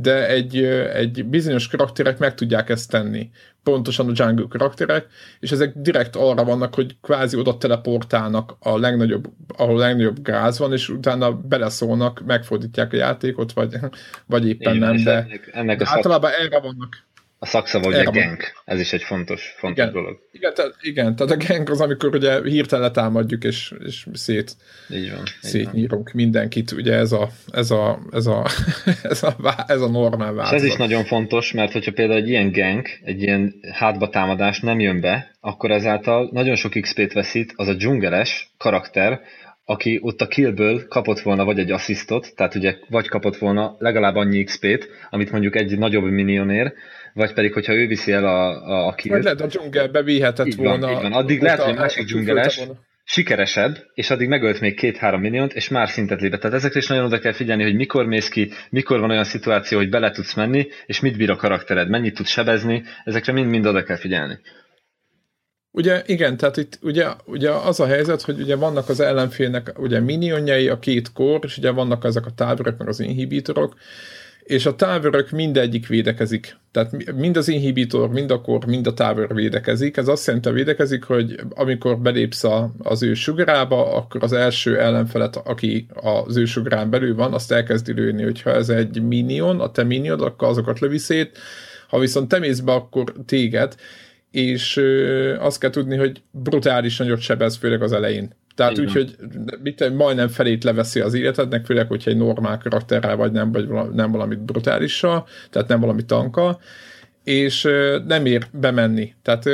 de 0.00 0.28
egy, 0.28 0.56
egy 0.94 1.24
bizonyos 1.24 1.68
karakterek 1.68 2.18
meg 2.18 2.34
tudják 2.34 2.68
ezt 2.68 2.90
tenni. 2.90 3.30
Pontosan 3.70 4.08
a 4.08 4.12
jungle 4.14 4.46
karakterek, 4.48 5.06
és 5.40 5.50
ezek 5.50 5.72
direkt 5.76 6.16
arra 6.16 6.44
vannak, 6.44 6.74
hogy 6.74 6.96
kvázi 7.00 7.36
oda 7.36 7.58
teleportálnak 7.58 8.56
a 8.58 8.78
legnagyobb, 8.78 9.28
ahol 9.56 9.76
a 9.76 9.78
legnagyobb 9.78 10.22
gáz 10.22 10.58
van, 10.58 10.72
és 10.72 10.88
utána 10.88 11.32
beleszólnak, 11.32 12.22
megfordítják 12.26 12.92
a 12.92 12.96
játékot, 12.96 13.52
vagy, 13.52 13.76
vagy 14.26 14.48
éppen 14.48 14.74
Én, 14.74 14.80
nem, 14.80 14.96
de 14.96 15.12
ennek, 15.12 15.50
ennek 15.52 15.82
általában 15.84 16.30
szak... 16.30 16.40
erre 16.40 16.60
vannak 16.60 17.04
a 17.38 17.46
szakszava 17.46 17.88
ugye 17.88 18.02
gang, 18.02 18.38
ez 18.64 18.80
is 18.80 18.92
egy 18.92 19.02
fontos, 19.02 19.54
fontos 19.58 19.84
igen, 19.84 19.94
dolog. 19.94 20.18
Igen, 20.32 20.54
tehát, 20.54 20.74
igen, 20.80 21.16
tehát 21.16 21.32
a 21.32 21.46
gang 21.48 21.70
az, 21.70 21.80
amikor 21.80 22.14
ugye 22.14 22.42
hirtelen 22.42 22.84
letámadjuk, 22.84 23.44
és, 23.44 23.72
és 23.84 24.06
szét, 24.12 24.56
így 24.90 25.10
van, 25.10 25.22
szétnyírunk 25.40 26.04
van. 26.04 26.12
mindenkit, 26.14 26.72
ugye 26.72 26.94
ez 26.94 27.12
a, 27.12 27.28
ez 27.52 27.70
a, 27.70 27.98
ez 28.12 28.26
a, 28.26 28.46
ez 29.02 29.22
a, 29.22 29.36
ez 29.66 29.80
a 29.80 29.88
normál 29.88 30.32
változat. 30.32 30.58
És 30.58 30.64
ez 30.64 30.72
is 30.72 30.76
nagyon 30.76 31.04
fontos, 31.04 31.52
mert 31.52 31.72
hogyha 31.72 31.92
például 31.92 32.20
egy 32.20 32.28
ilyen 32.28 32.52
gang, 32.52 32.86
egy 33.04 33.22
ilyen 33.22 33.54
hátba 33.72 34.08
támadás 34.08 34.60
nem 34.60 34.80
jön 34.80 35.00
be, 35.00 35.36
akkor 35.40 35.70
ezáltal 35.70 36.28
nagyon 36.32 36.54
sok 36.54 36.72
XP-t 36.80 37.12
veszít 37.12 37.52
az 37.56 37.68
a 37.68 37.74
dzsungeles 37.74 38.54
karakter, 38.58 39.20
aki 39.68 39.98
ott 40.02 40.20
a 40.20 40.26
killből 40.26 40.88
kapott 40.88 41.20
volna 41.20 41.44
vagy 41.44 41.58
egy 41.58 41.70
asszisztot, 41.70 42.32
tehát 42.36 42.54
ugye 42.54 42.76
vagy 42.88 43.08
kapott 43.08 43.36
volna 43.36 43.76
legalább 43.78 44.14
annyi 44.14 44.44
XP-t, 44.44 44.88
amit 45.10 45.30
mondjuk 45.30 45.56
egy 45.56 45.78
nagyobb 45.78 46.04
minionér, 46.04 46.72
vagy 47.16 47.32
pedig, 47.32 47.52
hogyha 47.52 47.72
ő 47.72 47.86
viszi 47.86 48.12
el 48.12 48.24
a, 48.24 48.68
a, 48.68 48.86
a 48.86 48.94
killt. 48.94 49.14
Vagy 49.14 49.24
lehet 49.24 49.40
a 49.40 49.46
dzsungelbe 49.46 50.02
vihetett 50.02 50.46
így 50.46 50.56
volna. 50.56 50.90
Így 50.90 51.02
van. 51.02 51.12
Addig 51.12 51.42
lehet, 51.42 51.60
hogy 51.60 51.76
a 51.76 51.78
másik 51.80 52.04
dzsungeles 52.04 52.60
sikeresebb, 53.04 53.76
és 53.94 54.10
addig 54.10 54.28
megölt 54.28 54.60
még 54.60 54.74
két-három 54.74 55.20
milliót, 55.20 55.52
és 55.52 55.68
már 55.68 55.88
szintet 55.88 56.20
lépett. 56.20 56.40
Tehát 56.40 56.56
ezekre 56.56 56.78
is 56.78 56.86
nagyon 56.86 57.04
oda 57.04 57.18
kell 57.18 57.32
figyelni, 57.32 57.62
hogy 57.62 57.74
mikor 57.74 58.06
mész 58.06 58.28
ki, 58.28 58.50
mikor 58.70 59.00
van 59.00 59.10
olyan 59.10 59.24
szituáció, 59.24 59.78
hogy 59.78 59.88
bele 59.88 60.10
tudsz 60.10 60.34
menni, 60.34 60.68
és 60.86 61.00
mit 61.00 61.16
bír 61.16 61.30
a 61.30 61.36
karaktered, 61.36 61.88
mennyit 61.88 62.14
tudsz 62.14 62.30
sebezni, 62.30 62.82
ezekre 63.04 63.32
mind-mind 63.32 63.66
oda 63.66 63.82
kell 63.82 63.96
figyelni. 63.96 64.38
Ugye 65.70 66.02
igen, 66.06 66.36
tehát 66.36 66.56
itt 66.56 66.78
ugye, 66.82 67.06
ugye 67.24 67.50
az 67.50 67.80
a 67.80 67.86
helyzet, 67.86 68.22
hogy 68.22 68.40
ugye 68.40 68.56
vannak 68.56 68.88
az 68.88 69.00
ellenfélnek 69.00 69.72
ugye 69.76 70.00
minionjai, 70.00 70.68
a 70.68 70.78
két 70.78 71.12
kor, 71.12 71.40
és 71.42 71.56
ugye 71.58 71.70
vannak 71.70 72.04
ezek 72.04 72.26
a 72.26 72.30
táborok, 72.30 72.78
meg 72.78 72.88
az 72.88 73.00
inhibitorok, 73.00 73.76
és 74.46 74.66
a 74.66 74.74
távorok 74.74 75.30
mindegyik 75.30 75.86
védekezik. 75.86 76.56
Tehát 76.70 77.14
mind 77.14 77.36
az 77.36 77.48
inhibitor, 77.48 78.10
mind 78.10 78.30
a 78.30 78.40
kor, 78.40 78.66
mind 78.66 78.86
a 78.86 78.94
távor 78.94 79.34
védekezik. 79.34 79.96
Ez 79.96 80.08
azt 80.08 80.26
jelenti, 80.26 80.50
védekezik, 80.50 81.04
hogy 81.04 81.40
amikor 81.50 81.98
belépsz 81.98 82.44
az 82.78 83.02
ő 83.02 83.14
sugarába, 83.14 83.94
akkor 83.94 84.22
az 84.22 84.32
első 84.32 84.78
ellenfelet, 84.78 85.36
aki 85.36 85.86
az 85.94 86.36
ő 86.36 86.44
sugarán 86.44 86.90
belül 86.90 87.14
van, 87.14 87.32
azt 87.32 87.52
elkezdi 87.52 87.92
lőni, 87.92 88.22
hogyha 88.22 88.50
ez 88.50 88.68
egy 88.68 89.02
minion, 89.02 89.60
a 89.60 89.70
te 89.70 89.82
minion, 89.82 90.20
akkor 90.20 90.48
azokat 90.48 90.78
lövi 90.78 90.98
szét, 90.98 91.38
ha 91.88 91.98
viszont 91.98 92.28
te 92.28 92.38
mész 92.38 92.60
be, 92.60 92.72
akkor 92.72 93.12
téged, 93.26 93.74
és 94.30 94.76
ö, 94.76 95.34
azt 95.38 95.58
kell 95.58 95.70
tudni, 95.70 95.96
hogy 95.96 96.22
brutális 96.30 96.96
nagyot 96.96 97.20
sebez, 97.20 97.56
főleg 97.56 97.82
az 97.82 97.92
elején. 97.92 98.34
Tehát 98.56 98.78
úgy, 98.78 98.92
hogy 98.92 99.16
mit, 99.62 99.96
majdnem 99.96 100.28
felét 100.28 100.64
leveszi 100.64 101.00
az 101.00 101.14
életednek, 101.14 101.64
főleg, 101.64 101.88
hogyha 101.88 102.10
egy 102.10 102.16
normál 102.16 102.58
karakterrel 102.58 103.16
vagy 103.16 103.32
nem, 103.32 103.52
vagy 103.52 103.68
nem 103.94 104.10
valamit 104.10 104.38
brutálissal, 104.38 105.26
tehát 105.50 105.68
nem 105.68 105.80
valami 105.80 106.04
tanka, 106.04 106.58
és 107.24 107.68
nem 108.06 108.26
ér 108.26 108.46
bemenni. 108.52 109.14
Tehát 109.22 109.44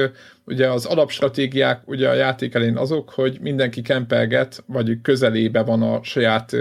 ugye 0.45 0.71
az 0.71 0.85
alapstratégiák 0.85 1.89
ugye 1.89 2.09
a 2.09 2.15
játék 2.15 2.55
elén 2.55 2.77
azok, 2.77 3.11
hogy 3.11 3.39
mindenki 3.41 3.83
kempelget, 3.83 4.65
vagy 4.67 4.99
közelébe 5.03 5.63
van 5.63 5.83
a 5.83 6.03
saját 6.03 6.57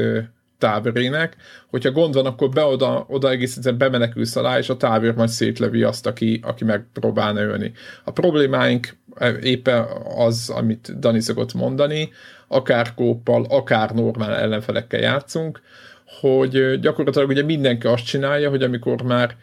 távérének, 0.57 1.35
hogyha 1.69 1.91
gond 1.91 2.13
van, 2.13 2.25
akkor 2.25 2.49
be 2.49 2.63
oda, 2.63 3.05
oda 3.09 3.29
egész 3.29 3.55
egyszerűen 3.55 3.79
bemenekülsz 3.79 4.35
alá, 4.35 4.57
és 4.57 4.69
a 4.69 4.77
távér 4.77 5.13
majd 5.13 5.29
szétlevi 5.29 5.83
azt, 5.83 6.07
aki, 6.07 6.39
aki 6.43 6.63
megpróbálna 6.63 7.41
ölni. 7.41 7.71
A 8.03 8.11
problémáink 8.11 8.97
éppen 9.41 9.85
az, 10.15 10.49
amit 10.49 10.99
Dani 10.99 11.19
szokott 11.19 11.53
mondani, 11.53 12.09
akár 12.47 12.93
kóppal, 12.93 13.45
akár 13.49 13.91
normál 13.91 14.35
ellenfelekkel 14.35 14.99
játszunk, 14.99 15.61
hogy 16.19 16.79
gyakorlatilag 16.79 17.29
ugye 17.29 17.43
mindenki 17.43 17.87
azt 17.87 18.05
csinálja, 18.05 18.49
hogy 18.49 18.63
amikor 18.63 19.01
már 19.01 19.35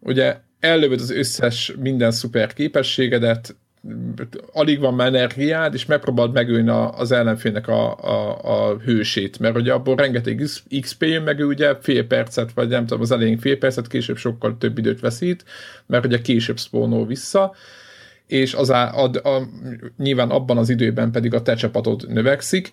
ugye 0.00 0.36
ellövöd 0.60 1.00
az 1.00 1.10
összes 1.10 1.74
minden 1.78 2.10
szuper 2.10 2.52
képességedet, 2.52 3.56
alig 4.52 4.80
van 4.80 4.94
már 4.94 5.06
energiád, 5.06 5.74
és 5.74 5.86
megpróbáld 5.86 6.32
megölni 6.32 6.70
az 6.96 7.12
ellenfélnek 7.12 7.68
a, 7.68 7.96
a, 7.96 8.38
a 8.42 8.78
hősét, 8.78 9.38
mert 9.38 9.56
ugye 9.56 9.72
abból 9.72 9.96
rengeteg 9.96 10.42
XP 10.80 11.02
jön, 11.02 11.22
meg 11.22 11.40
ő 11.40 11.44
ugye 11.44 11.74
fél 11.80 12.06
percet, 12.06 12.52
vagy 12.52 12.68
nem 12.68 12.86
tudom, 12.86 13.02
az 13.02 13.10
elején 13.10 13.38
fél 13.38 13.58
percet, 13.58 13.86
később 13.86 14.16
sokkal 14.16 14.56
több 14.58 14.78
időt 14.78 15.00
veszít, 15.00 15.44
mert 15.86 16.04
ugye 16.04 16.20
később 16.20 16.58
spónol 16.58 17.06
vissza, 17.06 17.54
és 18.32 18.54
az 18.54 18.70
a, 18.70 19.04
a, 19.04 19.28
a, 19.28 19.48
nyilván 19.96 20.30
abban 20.30 20.58
az 20.58 20.68
időben 20.68 21.10
pedig 21.10 21.34
a 21.34 21.42
te 21.42 21.54
csapatod 21.54 22.12
növekszik, 22.12 22.72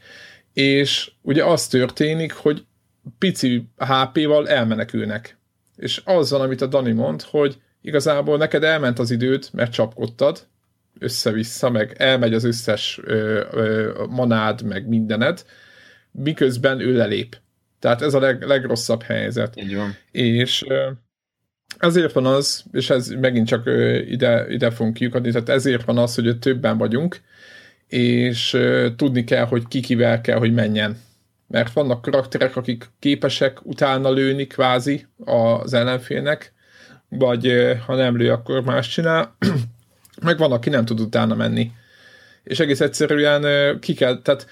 és 0.54 1.12
ugye 1.22 1.44
az 1.46 1.68
történik, 1.68 2.34
hogy 2.34 2.66
pici 3.18 3.70
HP-val 3.78 4.50
elmenekülnek. 4.50 5.38
És 5.76 6.02
az 6.06 6.32
van, 6.32 6.42
amit 6.42 6.62
a 6.62 6.66
Dani 6.66 6.92
mond, 6.92 7.22
hogy 7.22 7.58
igazából 7.82 8.38
neked 8.38 8.64
elment 8.64 9.00
az 9.00 9.12
időd, 9.12 9.50
mert 9.54 9.72
csapkodtad, 9.72 10.48
össze-vissza, 11.00 11.70
meg 11.70 11.96
elmegy 11.98 12.34
az 12.34 12.44
összes 12.44 13.00
ö, 13.04 13.44
ö, 13.52 13.92
manád, 14.10 14.62
meg 14.62 14.88
mindened, 14.88 15.46
miközben 16.12 16.80
ő 16.80 16.96
lelép. 16.96 17.38
Tehát 17.80 18.02
ez 18.02 18.14
a 18.14 18.20
leg, 18.20 18.44
legrosszabb 18.44 19.02
helyzet. 19.02 19.62
Így 19.62 19.76
van. 19.76 19.96
És 20.12 20.64
ö, 20.68 20.90
ezért 21.78 22.14
van 22.14 22.26
az, 22.26 22.64
és 22.72 22.90
ez 22.90 23.08
megint 23.08 23.48
csak 23.48 23.66
ide, 24.08 24.46
ide 24.50 24.72
fogunk 24.72 24.96
kiukadni, 24.96 25.32
tehát 25.32 25.50
ezért 25.50 25.86
van 25.86 25.98
az, 25.98 26.16
hogy 26.16 26.40
többen 26.40 26.78
vagyunk, 26.78 27.22
és 27.88 28.58
tudni 28.96 29.24
kell, 29.24 29.46
hogy 29.46 29.68
ki 29.68 29.80
kivel 29.80 30.22
kell, 30.22 30.38
hogy 30.38 30.54
menjen. 30.54 30.98
Mert 31.48 31.74
vannak 31.74 32.02
karakterek, 32.02 32.56
akik 32.56 32.90
képesek 33.00 33.66
utána 33.66 34.12
lőni 34.12 34.48
kvázi 34.48 35.06
az 35.26 35.74
ellenfélnek, 35.74 36.54
vagy 37.10 37.76
ha 37.86 37.96
nem 37.96 38.18
lő, 38.18 38.32
akkor 38.32 38.64
más 38.64 38.88
csinál 38.88 39.36
meg 40.22 40.38
van, 40.38 40.52
aki 40.52 40.70
nem 40.70 40.86
tud 40.86 41.00
utána 41.00 41.36
menni. 41.36 41.72
És 42.44 42.60
egész 42.60 42.80
egyszerűen 42.80 43.80
ki 43.80 43.94
kell, 43.94 44.22
tehát 44.22 44.48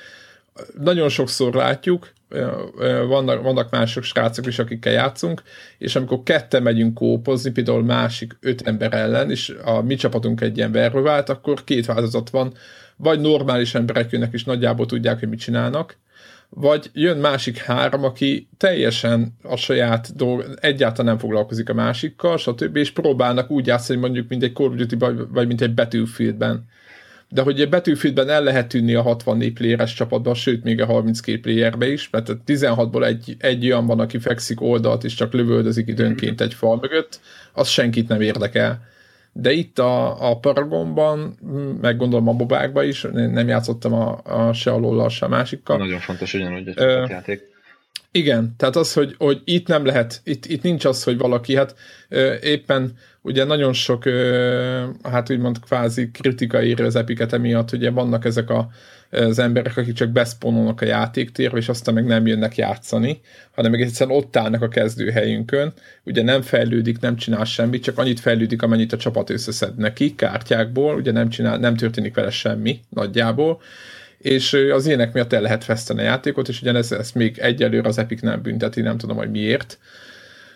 nagyon 0.80 1.10
sokszor 1.10 1.54
látjuk, 1.54 2.14
vannak, 3.08 3.42
vannak 3.42 3.72
mások 3.72 4.04
srácok 4.04 4.46
is, 4.46 4.60
akikkel 4.60 4.94
játszunk, 4.94 5.42
és 5.78 5.96
amikor 5.96 6.24
ketten 6.24 6.64
megyünk 6.64 6.94
kópozni, 6.94 7.52
például 7.52 7.84
másik 7.84 8.38
öt 8.40 8.62
ember 8.62 8.94
ellen, 8.94 9.32
és 9.32 9.56
a 9.64 9.82
mi 9.82 9.96
csapatunk 9.96 10.42
egy 10.42 10.58
ilyen 10.58 10.92
vált, 10.92 11.30
akkor 11.30 11.64
két 11.64 11.86
változat 11.86 12.30
van, 12.30 12.54
vagy 12.96 13.22
normális 13.22 13.76
emberek 13.76 14.12
jönnek, 14.12 14.34
és 14.34 14.44
nagyjából 14.44 14.86
tudják, 14.86 15.20
hogy 15.20 15.30
mit 15.30 15.40
csinálnak, 15.40 15.98
vagy 16.50 16.90
jön 16.94 17.18
másik 17.18 17.58
három, 17.58 18.04
aki 18.04 18.48
teljesen 18.58 19.38
a 19.44 19.56
saját 19.56 20.16
dolg, 20.16 20.58
egyáltalán 20.62 21.06
nem 21.12 21.18
foglalkozik 21.18 21.70
a 21.70 21.74
másikkal, 21.74 22.38
stb. 22.38 22.76
és 22.76 22.92
próbálnak 22.92 23.52
úgy 23.52 23.68
játszani, 23.68 24.00
mondjuk, 24.00 24.30
mint 24.30 24.44
egy 24.44 24.54
Call 24.54 24.68
of 24.68 24.76
Duty 24.76 24.98
vagy 25.30 25.48
mint 25.48 25.62
egy 25.62 25.74
Battlefieldben 25.74 26.66
de 27.30 27.42
hogy 27.42 27.62
egy 27.62 27.70
Battlefieldben 27.70 28.30
el 28.30 28.44
lehet 28.44 28.68
tűnni 28.68 28.94
a 28.94 29.02
64 29.02 29.54
playeres 29.54 29.94
csapatban, 29.94 30.34
sőt 30.34 30.64
még 30.64 30.82
a 30.82 30.86
32 30.86 31.40
playerbe 31.40 31.92
is, 31.92 32.10
mert 32.10 32.30
a 32.30 32.38
16-ból 32.48 33.06
egy, 33.06 33.36
egy 33.40 33.66
olyan 33.66 33.86
van, 33.86 34.00
aki 34.00 34.20
fekszik 34.20 34.62
oldalt, 34.62 35.04
és 35.04 35.14
csak 35.14 35.34
lövöldözik 35.34 35.88
időnként 35.88 36.42
egy 36.42 36.54
fal 36.54 36.78
mögött, 36.82 37.20
az 37.54 37.68
senkit 37.68 38.08
nem 38.08 38.22
érdekel. 38.22 38.86
De 39.34 39.52
itt 39.52 39.80
a, 39.80 40.30
a 40.30 40.38
Paragonban, 40.38 41.38
meg 41.82 41.98
gondolom 41.98 42.28
a 42.28 42.34
bobákban 42.34 42.86
is, 42.86 43.02
nem 43.12 43.48
játszottam 43.48 43.94
a, 43.94 44.20
a 44.24 44.54
se 44.54 44.72
a 44.72 45.10
se 45.10 45.26
a 45.26 45.30
másikkal. 45.30 45.78
Nagyon 45.78 46.00
fontos 46.00 46.34
ugyanúgy 46.34 46.68
a 46.68 46.74
csapatjáték. 46.74 47.42
Igen, 48.18 48.54
tehát 48.58 48.76
az, 48.76 48.94
hogy, 48.94 49.16
hogy 49.18 49.42
itt 49.44 49.68
nem 49.68 49.86
lehet, 49.86 50.22
itt, 50.24 50.46
itt 50.46 50.62
nincs 50.62 50.86
az, 50.86 51.04
hogy 51.04 51.18
valaki, 51.18 51.56
hát 51.56 51.76
ö, 52.10 52.34
éppen 52.42 52.94
ugye 53.22 53.44
nagyon 53.44 53.74
sok, 53.74 54.06
ö, 54.06 54.86
hát 55.04 55.32
úgymond 55.32 55.60
kvázi 55.60 56.12
kritika 56.12 56.64
írja 56.64 56.86
az 56.86 56.96
epiket 56.96 57.34
emiatt, 57.34 57.72
ugye 57.72 57.90
vannak 57.90 58.26
ezek 58.26 58.50
a, 58.50 58.70
az 59.12 59.40
emberek, 59.40 59.78
akik 59.78 59.94
csak 59.94 60.10
beszponolnak 60.10 60.82
a 60.82 60.86
játéktérbe, 60.86 61.58
és 61.58 61.70
aztán 61.70 61.94
meg 61.94 62.06
nem 62.06 62.28
jönnek 62.28 62.56
játszani, 62.56 63.22
hanem 63.56 63.72
meg 63.72 63.82
egyszerűen 63.82 64.18
ott 64.18 64.38
állnak 64.38 64.62
a 64.62 64.68
kezdőhelyünkön, 64.68 65.74
ugye 66.04 66.24
nem 66.24 66.42
fejlődik, 66.42 67.00
nem 67.00 67.16
csinál 67.16 67.46
semmit, 67.46 67.84
csak 67.84 67.98
annyit 67.98 68.20
fejlődik, 68.20 68.62
amennyit 68.62 68.94
a 68.94 68.98
csapat 68.98 69.30
összeszed 69.30 69.78
neki 69.78 70.16
kártyákból, 70.16 70.96
ugye 70.96 71.12
nem, 71.12 71.30
csinál, 71.30 71.58
nem 71.58 71.76
történik 71.76 72.16
vele 72.16 72.30
semmi 72.30 72.80
nagyjából, 72.90 73.62
és 74.18 74.54
az 74.54 74.86
ilyenek 74.86 75.14
miatt 75.14 75.34
el 75.34 75.42
lehet 75.42 75.66
veszteni 75.66 76.00
a 76.00 76.04
játékot, 76.04 76.48
és 76.48 76.62
ugyanez 76.62 76.92
ezt 76.92 77.16
még 77.16 77.38
egyelőre 77.38 77.88
az 77.88 77.98
Epic 77.98 78.22
nem 78.22 78.42
bünteti, 78.42 78.82
nem 78.82 78.98
tudom, 78.98 79.18
hogy 79.18 79.32
miért. 79.32 79.80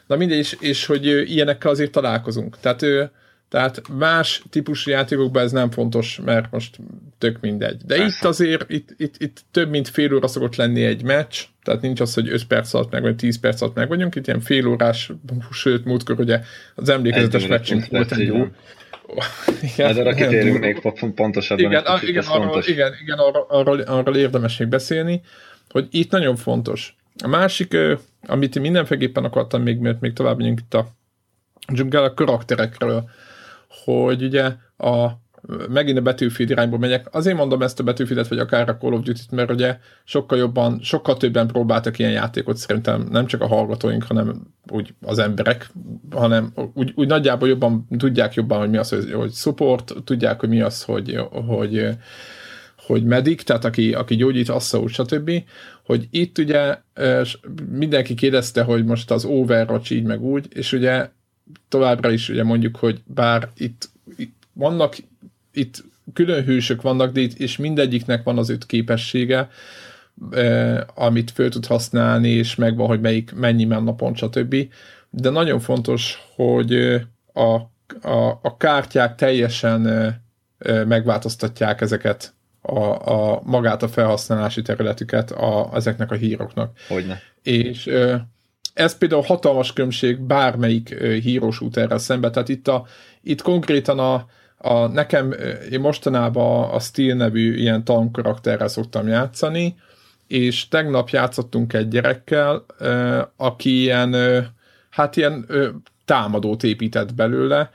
Na 0.08 0.15
mindegy, 0.15 0.38
és, 0.38 0.58
és 0.60 0.86
hogy 0.86 1.06
ilyenekkel 1.06 1.71
azért 1.71 1.91
találkozunk. 1.91 2.60
Tehát, 2.60 2.86
tehát 3.50 3.82
más 3.97 4.43
típusú 4.50 4.91
játékokban 4.91 5.43
ez 5.43 5.52
nem 5.52 5.71
fontos, 5.71 6.19
mert 6.26 6.52
most 6.52 6.78
tök 7.17 7.39
mindegy. 7.41 7.82
De 7.86 7.97
itt 7.97 8.24
azért, 8.24 8.69
itt, 8.69 8.89
itt, 8.97 9.15
itt 9.17 9.41
több 9.52 9.69
mint 9.69 9.89
fél 9.89 10.13
óra 10.13 10.28
szokott 10.28 10.56
lenni 10.56 10.84
egy 10.84 11.04
meccs, 11.04 11.38
tehát 11.63 11.82
nincs 11.82 12.00
az, 12.00 12.13
hogy 12.13 12.30
5 12.30 12.47
perc 12.47 12.74
alatt 12.74 12.91
meg, 12.91 13.02
vagy 13.02 13.15
10 13.15 13.39
perc 13.39 13.62
alatt 13.62 13.76
meg 13.76 13.88
vagyunk, 13.88 14.15
itt 14.15 14.28
ilyen 14.28 14.39
fél 14.39 14.67
órás, 14.67 15.12
sőt, 15.52 15.86
múltkor 15.86 16.19
ugye 16.19 16.41
az 16.76 16.89
emlékezetes 16.89 17.47
meccsünk 17.47 17.88
volt 17.88 18.12
egy 18.12 18.28
jó, 18.28 18.47
igen, 19.62 19.93
Majd 19.93 19.97
arra 19.97 20.13
kitérünk 20.13 20.60
még 20.60 20.82
pontosabban. 21.15 21.65
Igen, 21.65 21.84
a, 21.84 22.00
igen, 22.02 22.24
arról, 22.24 22.63
igen, 22.65 22.93
igen 23.02 23.17
arról, 23.17 23.45
arról, 23.50 23.80
arról 23.80 24.15
érdemes 24.15 24.58
még 24.58 24.67
beszélni, 24.67 25.21
hogy 25.69 25.88
itt 25.91 26.12
nagyon 26.12 26.36
fontos. 26.36 26.95
A 27.24 27.28
másik, 27.28 27.78
amit 28.28 28.60
mindenféleképpen 28.60 29.24
akartam 29.24 29.62
még, 29.62 29.78
mert 29.78 30.00
még 30.00 30.13
tovább 30.13 30.38
megyünk 30.38 30.60
itt 30.60 30.74
a 30.74 30.88
dzsungel 31.67 32.04
a 32.04 32.13
karakterekről, 32.13 33.10
hogy 33.84 34.24
ugye 34.24 34.43
a 34.78 35.21
megint 35.70 35.98
a 35.98 36.02
Battlefield 36.02 36.52
irányból 36.52 36.80
megyek. 36.80 37.08
Azért 37.12 37.38
mondom 37.38 37.62
ezt 37.62 37.80
a 37.80 37.84
Battlefieldet, 37.84 38.28
vagy 38.28 38.40
akár 38.40 38.70
a 38.70 38.78
Call 38.78 38.94
of 38.94 39.04
Duty-t, 39.04 39.32
mert 39.32 39.52
ugye 39.52 39.78
sokkal 40.04 40.38
jobban, 40.38 40.80
sokkal 40.82 41.18
többen 41.18 41.48
próbáltak 41.48 42.00
ilyen 42.00 42.12
játékot, 42.12 42.58
szerintem 42.58 43.08
nem 43.12 43.26
csak 43.26 43.42
a 43.42 43.48
hallgatóink, 43.48 44.04
hanem 44.04 44.54
úgy 44.72 44.94
az 45.02 45.20
emberek, 45.20 45.72
hanem 46.12 46.54
úgy, 46.74 46.92
úgy 46.96 47.08
nagyjából 47.08 47.48
jobban 47.48 47.88
tudják 47.98 48.34
jobban, 48.34 48.60
hogy 48.60 48.70
mi 48.70 48.78
az, 48.78 48.90
hogy, 48.90 49.12
hogy 49.12 49.32
support, 49.32 49.94
tudják, 50.04 50.40
hogy 50.40 50.50
mi 50.50 50.62
az, 50.62 50.84
hogy, 50.84 51.20
hogy 51.32 51.98
hogy 52.86 53.04
medik, 53.04 53.42
tehát 53.42 53.66
aki, 53.66 53.94
aki 53.94 54.16
gyógyít, 54.16 54.50
assza, 54.50 54.88
stb. 54.88 55.32
Hogy 55.86 56.08
itt 56.12 56.38
ugye 56.38 56.78
mindenki 57.70 58.14
kérdezte, 58.14 58.64
hogy 58.64 58.86
most 58.86 59.12
az 59.12 59.26
Overwatch 59.26 59.92
így 59.92 60.04
meg 60.04 60.22
úgy, 60.22 60.46
és 60.50 60.74
ugye 60.74 61.10
továbbra 61.70 62.12
is 62.12 62.30
ugye 62.30 62.44
mondjuk, 62.44 62.76
hogy 62.76 63.02
bár 63.06 63.50
itt, 63.56 63.90
itt 64.18 64.36
vannak 64.54 64.96
itt 65.54 65.84
külön 66.14 66.44
hősök 66.44 66.82
vannak, 66.82 67.12
de 67.12 67.20
itt, 67.20 67.40
és 67.40 67.58
mindegyiknek 67.58 68.24
van 68.24 68.38
az 68.38 68.50
öt 68.50 68.66
képessége, 68.66 69.50
eh, 70.32 70.80
amit 70.96 71.32
föl 71.32 71.50
tud 71.50 71.66
használni, 71.66 72.30
és 72.30 72.56
megvan, 72.56 72.88
hogy 72.88 73.02
melyik 73.02 73.34
mennyi 73.34 73.68
pont, 73.98 74.18
stb. 74.18 74.56
De 75.10 75.30
nagyon 75.30 75.60
fontos, 75.60 76.18
hogy 76.36 76.74
a, 77.34 77.56
a, 78.02 78.40
a 78.42 78.58
kártyák 78.58 79.16
teljesen 79.16 79.88
eh, 79.88 80.16
megváltoztatják 80.86 81.82
ezeket 81.82 82.34
a, 82.62 83.12
a 83.12 83.42
magát 83.44 83.84
a 83.84 83.88
felhasználási 83.88 84.62
területüket 84.62 85.32
a, 85.32 85.70
ezeknek 85.74 86.12
a 86.12 86.16
híroknak. 86.16 86.78
Hogyne. 86.88 87.22
És 87.44 87.90
ez 88.74 88.98
például 88.98 89.22
hatalmas 89.22 89.74
különbség 89.74 90.20
bármelyik 90.20 90.90
hírós 91.00 91.62
úterrel 91.62 91.98
szemben, 91.98 92.32
tehát 92.32 92.50
itt, 92.50 92.68
a, 92.68 92.86
itt 93.22 93.42
konkrétan 93.42 94.00
a, 94.00 94.26
a, 94.62 94.88
nekem, 94.88 95.36
én 95.71 95.80
mostanában 95.80 96.69
a 96.69 96.80
Steel 96.80 97.15
nevű 97.15 97.56
ilyen 97.56 97.84
tankarakterrel 97.84 98.67
szoktam 98.67 99.08
játszani, 99.08 99.76
és 100.28 100.67
tegnap 100.67 101.10
játszottunk 101.10 101.74
egy 101.74 101.88
gyerekkel, 101.88 102.65
aki 103.36 103.80
ilyen, 103.80 104.15
hát 104.89 105.15
ilyen 105.15 105.45
támadót 106.06 106.63
épített 106.63 107.13
belőle, 107.13 107.71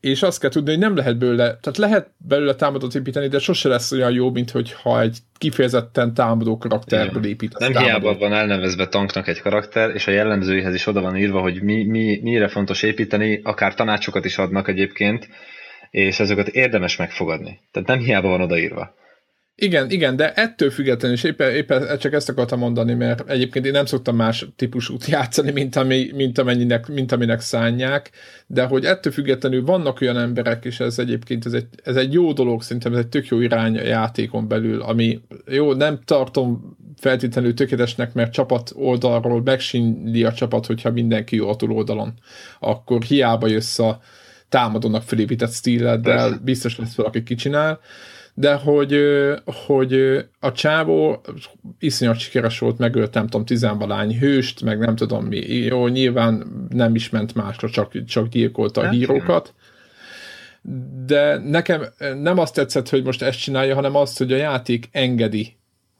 és 0.00 0.22
azt 0.22 0.40
kell 0.40 0.50
tudni, 0.50 0.70
hogy 0.70 0.78
nem 0.78 0.96
lehet 0.96 1.18
belőle, 1.18 1.44
tehát 1.44 1.76
lehet 1.76 2.10
belőle 2.16 2.54
támadót 2.54 2.94
építeni, 2.94 3.28
de 3.28 3.38
sose 3.38 3.68
lesz 3.68 3.92
olyan 3.92 4.12
jó, 4.12 4.30
mint 4.30 4.50
hogyha 4.50 5.00
egy 5.00 5.18
kifejezetten 5.38 6.14
támadó 6.14 6.58
karakterből 6.58 7.24
épített. 7.24 7.60
Nem 7.60 7.72
támadó. 7.72 7.90
hiába 7.90 8.18
van 8.18 8.32
elnevezve 8.32 8.88
tanknak 8.88 9.28
egy 9.28 9.40
karakter, 9.40 9.90
és 9.94 10.06
a 10.06 10.10
jellemzőihez 10.10 10.74
is 10.74 10.86
oda 10.86 11.00
van 11.00 11.16
írva, 11.16 11.40
hogy 11.40 11.62
mi, 11.62 11.84
mi, 11.84 12.20
mire 12.22 12.48
fontos 12.48 12.82
építeni, 12.82 13.40
akár 13.44 13.74
tanácsokat 13.74 14.24
is 14.24 14.38
adnak 14.38 14.68
egyébként, 14.68 15.28
és 15.90 16.20
ezeket 16.20 16.48
érdemes 16.48 16.96
megfogadni. 16.96 17.60
Tehát 17.70 17.88
nem 17.88 17.98
hiába 17.98 18.28
van 18.28 18.40
odaírva. 18.40 18.94
Igen, 19.58 19.90
igen, 19.90 20.16
de 20.16 20.32
ettől 20.32 20.70
függetlenül, 20.70 21.16
és 21.16 21.22
éppen, 21.22 21.54
éppen 21.54 21.98
csak 21.98 22.12
ezt 22.12 22.28
akartam 22.28 22.58
mondani, 22.58 22.94
mert 22.94 23.30
egyébként 23.30 23.66
én 23.66 23.72
nem 23.72 23.86
szoktam 23.86 24.16
más 24.16 24.46
típusút 24.56 25.06
játszani, 25.16 25.50
mint, 25.50 25.76
ami, 25.76 26.10
mint, 26.14 26.38
amennyinek, 26.38 26.88
mint 26.88 27.12
aminek 27.12 27.40
szánják, 27.40 28.10
de 28.46 28.64
hogy 28.64 28.84
ettől 28.84 29.12
függetlenül 29.12 29.64
vannak 29.64 30.00
olyan 30.00 30.18
emberek, 30.18 30.64
és 30.64 30.80
ez 30.80 30.98
egyébként 30.98 31.46
ez 31.46 31.52
egy, 31.52 31.66
ez 31.84 31.96
egy 31.96 32.12
jó 32.12 32.32
dolog, 32.32 32.62
szerintem 32.62 32.92
ez 32.92 32.98
egy 32.98 33.08
tök 33.08 33.26
jó 33.26 33.40
irány 33.40 33.78
a 33.78 33.84
játékon 33.84 34.48
belül, 34.48 34.80
ami 34.80 35.20
jó, 35.46 35.72
nem 35.72 36.00
tartom 36.04 36.76
feltétlenül 36.96 37.54
tökéletesnek, 37.54 38.12
mert 38.14 38.32
csapat 38.32 38.72
oldalról 38.74 39.42
megsínli 39.42 40.24
a 40.24 40.32
csapat, 40.32 40.66
hogyha 40.66 40.90
mindenki 40.90 41.36
jó 41.36 41.48
a 41.48 41.56
oldalon, 41.68 42.14
akkor 42.60 43.02
hiába 43.02 43.46
jössz 43.46 43.78
a 43.78 44.00
támadónak 44.48 45.02
felépített 45.02 45.52
stíleddel, 45.52 46.40
biztos 46.44 46.78
lesz 46.78 46.94
valaki 46.94 47.22
kicsinál, 47.22 47.80
de 48.34 48.54
hogy, 48.54 49.00
hogy 49.44 50.24
a 50.40 50.52
csávó 50.52 51.24
iszonyat 51.78 52.18
sikeres 52.18 52.58
volt, 52.58 52.78
megölt 52.78 53.14
nem 53.14 53.26
tudom, 53.26 53.46
tizenvalány 53.46 54.18
hőst, 54.18 54.62
meg 54.62 54.78
nem 54.78 54.96
tudom 54.96 55.24
mi. 55.24 55.38
Jó, 55.46 55.86
nyilván 55.86 56.66
nem 56.68 56.94
is 56.94 57.10
ment 57.10 57.34
másra, 57.34 57.70
csak, 57.70 58.04
csak 58.04 58.28
gyilkolta 58.28 58.80
a 58.80 58.84
hát 58.84 58.92
hírókat. 58.92 59.54
De 61.06 61.38
nekem 61.38 61.84
nem 62.22 62.38
azt 62.38 62.54
tetszett, 62.54 62.88
hogy 62.88 63.04
most 63.04 63.22
ezt 63.22 63.38
csinálja, 63.38 63.74
hanem 63.74 63.94
azt, 63.96 64.18
hogy 64.18 64.32
a 64.32 64.36
játék 64.36 64.88
engedi 64.92 65.56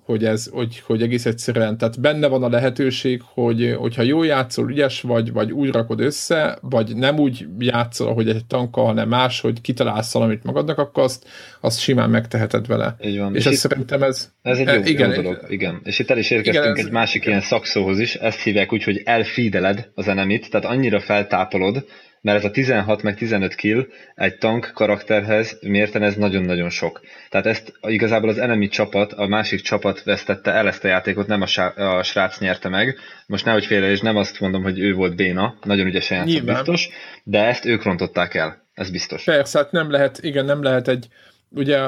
hogy 0.07 0.25
ez, 0.25 0.49
hogy, 0.53 0.83
hogy 0.87 1.03
egész 1.03 1.27
egyszerűen, 1.27 1.79
tehát 1.79 2.01
benne 2.01 2.27
van 2.27 2.43
a 2.43 2.49
lehetőség, 2.49 3.23
hogy 3.25 3.75
hogyha 3.79 4.03
jól 4.03 4.27
játszol, 4.27 4.71
ügyes 4.71 5.01
vagy, 5.01 5.33
vagy 5.33 5.53
úgy 5.53 5.71
rakod 5.71 6.01
össze, 6.01 6.59
vagy 6.61 6.97
nem 6.97 7.19
úgy 7.19 7.47
játszol, 7.59 8.15
hogy 8.15 8.29
egy 8.29 8.45
tanka, 8.45 8.81
hanem 8.81 9.09
más, 9.09 9.41
hogy 9.41 9.61
kitalálsz 9.61 10.13
valamit 10.13 10.45
magadnak, 10.45 10.79
akkor 10.79 11.03
azt, 11.03 11.27
azt 11.61 11.79
simán 11.79 12.11
megteheted 12.11 12.67
vele. 12.67 12.97
Így 13.05 13.19
van. 13.19 13.35
És, 13.35 13.45
és 13.45 13.53
ez 13.53 13.59
szerintem 13.59 14.03
ez... 14.03 14.33
Ez 14.43 14.59
egy 14.59 14.67
jó, 14.67 14.73
e, 14.73 14.89
igen, 14.89 15.15
jó 15.15 15.23
dolog, 15.23 15.45
igen. 15.49 15.81
És 15.85 15.99
itt 15.99 16.11
el 16.11 16.19
is 16.19 16.31
érkeztünk 16.31 16.77
igen, 16.77 16.87
egy 16.87 16.93
másik 16.93 17.21
igen. 17.21 17.29
ilyen 17.29 17.43
szakszóhoz 17.43 17.99
is, 17.99 18.15
ezt 18.15 18.41
hívják 18.41 18.73
úgy, 18.73 18.85
hogy 18.85 19.03
elfídeled 19.05 19.91
az 19.95 20.09
enemit, 20.09 20.51
tehát 20.51 20.67
annyira 20.67 21.01
feltápolod, 21.01 21.85
mert 22.27 22.39
ez 22.39 22.45
a 22.45 22.51
16 22.51 23.03
meg 23.03 23.16
15 23.16 23.55
kill 23.55 23.87
egy 24.14 24.39
tank 24.39 24.70
karakterhez 24.74 25.59
mérten 25.61 26.03
ez 26.03 26.14
nagyon-nagyon 26.14 26.70
sok. 26.70 27.01
Tehát 27.31 27.47
ezt 27.47 27.72
igazából 27.83 28.29
az 28.29 28.39
enemy 28.39 28.68
csapat, 28.68 29.12
a 29.12 29.27
másik 29.27 29.61
csapat 29.61 30.03
vesztette 30.03 30.51
el 30.51 30.66
ezt 30.66 30.85
a 30.85 30.89
játékot, 30.89 31.27
nem 31.27 31.43
a, 31.43 31.47
sá- 31.47 31.79
a 31.79 32.03
srác 32.03 32.39
nyerte 32.39 32.68
meg. 32.68 32.97
Most 33.27 33.45
nehogy 33.45 33.66
félre, 33.66 33.91
és 33.91 34.01
nem 34.01 34.16
azt 34.16 34.41
mondom, 34.41 34.62
hogy 34.62 34.79
ő 34.79 34.95
volt 34.95 35.16
béna, 35.16 35.59
nagyon 35.62 35.87
ügyesen 35.87 36.18
játszott 36.18 36.45
biztos, 36.45 36.89
de 37.24 37.45
ezt 37.45 37.64
ők 37.64 37.83
rontották 37.83 38.35
el, 38.35 38.66
ez 38.74 38.91
biztos. 38.91 39.24
Persze, 39.24 39.59
hát 39.59 39.72
nem 39.72 39.91
lehet, 39.91 40.18
igen, 40.22 40.45
nem 40.45 40.62
lehet 40.62 40.89
egy, 40.89 41.07
ugye 41.51 41.78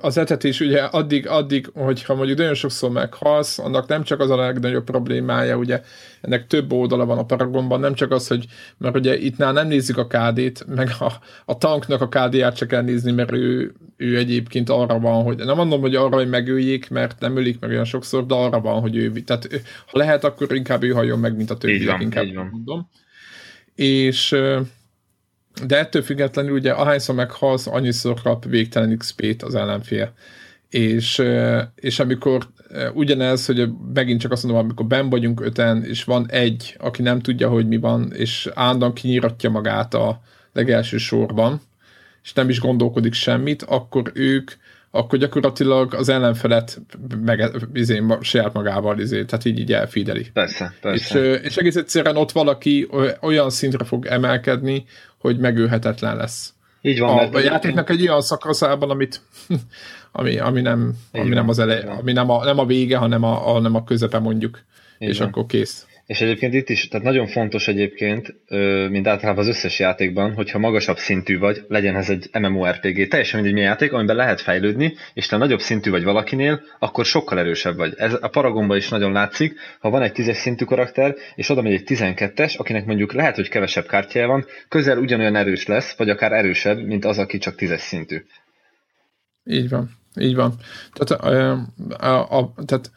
az 0.00 0.18
etetés 0.18 0.60
ugye 0.60 0.80
addig, 0.82 1.28
addig, 1.28 1.70
hogyha 1.74 2.14
mondjuk 2.14 2.38
nagyon 2.38 2.54
sokszor 2.54 2.90
meghalsz, 2.90 3.58
annak 3.58 3.88
nem 3.88 4.02
csak 4.02 4.20
az 4.20 4.30
a 4.30 4.36
legnagyobb 4.36 4.84
problémája, 4.84 5.56
ugye 5.56 5.82
ennek 6.20 6.46
több 6.46 6.72
oldala 6.72 7.04
van 7.04 7.18
a 7.18 7.24
Paragonban, 7.24 7.80
nem 7.80 7.94
csak 7.94 8.10
az, 8.10 8.26
hogy, 8.26 8.46
mert 8.78 8.96
ugye 8.96 9.18
itt 9.18 9.36
nem 9.36 9.66
nézzük 9.66 9.98
a 9.98 10.06
KD-t, 10.06 10.66
meg 10.74 10.88
a, 10.98 11.12
a 11.44 11.58
tanknak 11.58 12.00
a 12.00 12.08
KD-ját 12.08 12.56
csak 12.56 12.68
kell 12.68 12.82
nézni, 12.82 13.12
mert 13.12 13.32
ő, 13.32 13.72
ő 13.96 14.16
egyébként 14.16 14.68
arra 14.68 14.98
van, 14.98 15.22
hogy 15.22 15.36
nem 15.36 15.56
mondom, 15.56 15.80
hogy 15.80 15.94
arra, 15.94 16.16
hogy 16.16 16.28
megöljék, 16.28 16.90
mert 16.90 17.20
nem 17.20 17.36
ölik 17.36 17.60
meg 17.60 17.70
olyan 17.70 17.84
sokszor, 17.84 18.26
de 18.26 18.34
arra 18.34 18.60
van, 18.60 18.80
hogy 18.80 18.96
ő, 18.96 19.10
tehát 19.10 19.48
ha 19.86 19.98
lehet, 19.98 20.24
akkor 20.24 20.54
inkább 20.54 20.82
ő 20.82 20.90
halljon 20.90 21.18
meg, 21.18 21.36
mint 21.36 21.50
a 21.50 21.56
többiek, 21.56 22.00
inkább 22.00 22.24
így 22.24 22.34
mondom. 22.34 22.88
És 23.74 24.36
de 25.66 25.78
ettől 25.78 26.02
függetlenül 26.02 26.52
ugye 26.52 26.72
ahányszor 26.72 27.14
meghalsz, 27.14 27.66
annyiszor 27.66 28.22
kap 28.22 28.44
végtelen 28.44 28.96
XP-t 28.98 29.42
az 29.42 29.54
ellenfél. 29.54 30.12
És, 30.68 31.22
és 31.74 31.98
amikor 31.98 32.48
ugyanez, 32.94 33.46
hogy 33.46 33.68
megint 33.94 34.20
csak 34.20 34.32
azt 34.32 34.42
mondom, 34.42 34.64
amikor 34.64 34.86
ben 34.86 35.10
vagyunk 35.10 35.40
öten, 35.40 35.84
és 35.84 36.04
van 36.04 36.30
egy, 36.30 36.76
aki 36.78 37.02
nem 37.02 37.20
tudja, 37.20 37.48
hogy 37.48 37.68
mi 37.68 37.76
van, 37.76 38.12
és 38.12 38.48
állandóan 38.54 38.92
kinyiratja 38.92 39.50
magát 39.50 39.94
a 39.94 40.20
legelső 40.52 40.96
sorban, 40.96 41.60
és 42.22 42.32
nem 42.32 42.48
is 42.48 42.60
gondolkodik 42.60 43.12
semmit, 43.12 43.62
akkor 43.62 44.10
ők 44.14 44.50
akkor 44.94 45.18
gyakorlatilag 45.18 45.94
az 45.94 46.08
ellenfelet 46.08 46.80
meg 47.24 47.50
izé, 47.72 48.02
saját 48.20 48.52
magával 48.52 48.98
izé, 48.98 49.24
tehát 49.24 49.44
így, 49.44 49.58
így 49.58 49.72
elfideli. 49.72 50.26
Persze, 50.32 50.74
persze. 50.80 51.20
És, 51.20 51.40
és 51.42 51.56
egész 51.56 51.76
egyszerűen 51.76 52.16
ott 52.16 52.32
valaki 52.32 52.88
olyan 53.20 53.50
szintre 53.50 53.84
fog 53.84 54.06
emelkedni, 54.06 54.84
hogy 55.18 55.38
megőhetetlen 55.38 56.16
lesz. 56.16 56.54
Így 56.80 56.98
van. 56.98 57.18
A, 57.18 57.36
a 57.36 57.40
játéknak 57.40 57.90
egy 57.90 58.08
olyan 58.08 58.20
szakaszában, 58.20 58.90
amit 58.90 59.20
ami, 60.12 60.38
ami 60.38 60.60
nem, 60.60 60.94
ami 61.12 61.34
nem 61.34 61.48
az 61.48 61.58
elej, 61.58 61.82
ami 62.00 62.12
nem 62.12 62.30
a, 62.30 62.44
nem 62.44 62.58
a 62.58 62.66
vége, 62.66 62.96
hanem 62.96 63.22
a, 63.22 63.54
a, 63.54 63.60
nem 63.60 63.74
a 63.74 63.84
közepe 63.84 64.18
mondjuk, 64.18 64.62
Így 64.98 65.08
és 65.08 65.18
van. 65.18 65.28
akkor 65.28 65.46
kész. 65.46 65.86
És 66.12 66.20
egyébként 66.20 66.54
itt 66.54 66.68
is, 66.68 66.88
tehát 66.88 67.06
nagyon 67.06 67.26
fontos 67.26 67.68
egyébként, 67.68 68.34
mint 68.90 69.06
általában 69.06 69.42
az 69.42 69.48
összes 69.48 69.78
játékban, 69.78 70.34
hogyha 70.34 70.58
magasabb 70.58 70.96
szintű 70.96 71.38
vagy, 71.38 71.64
legyen 71.68 71.96
ez 71.96 72.10
egy 72.10 72.28
MMORPG, 72.40 73.08
teljesen 73.08 73.34
mindegy 73.34 73.52
milyen 73.52 73.68
játék, 73.68 73.92
amiben 73.92 74.16
lehet 74.16 74.40
fejlődni, 74.40 74.94
és 75.14 75.26
te 75.26 75.36
nagyobb 75.36 75.60
szintű 75.60 75.90
vagy 75.90 76.04
valakinél, 76.04 76.62
akkor 76.78 77.04
sokkal 77.04 77.38
erősebb 77.38 77.76
vagy. 77.76 77.94
Ez 77.96 78.16
a 78.20 78.28
Paragonban 78.28 78.76
is 78.76 78.88
nagyon 78.88 79.12
látszik, 79.12 79.54
ha 79.80 79.90
van 79.90 80.02
egy 80.02 80.12
10-es 80.14 80.34
szintű 80.34 80.64
karakter, 80.64 81.14
és 81.34 81.48
oda 81.48 81.62
megy 81.62 81.72
egy 81.72 81.84
12-es, 81.86 82.56
akinek 82.56 82.86
mondjuk 82.86 83.12
lehet, 83.12 83.34
hogy 83.34 83.48
kevesebb 83.48 83.86
kártyája 83.86 84.26
van, 84.26 84.44
közel 84.68 84.98
ugyanolyan 84.98 85.36
erős 85.36 85.66
lesz, 85.66 85.96
vagy 85.96 86.10
akár 86.10 86.32
erősebb, 86.32 86.78
mint 86.78 87.04
az, 87.04 87.18
aki 87.18 87.38
csak 87.38 87.54
10-es 87.58 87.80
szintű. 87.80 88.24
Így 89.44 89.68
van, 89.68 89.90
így 90.20 90.34
van. 90.34 90.54
Tehát, 90.92 91.24
a, 91.24 91.52
a, 92.06 92.38
a, 92.38 92.54
tehát 92.66 92.90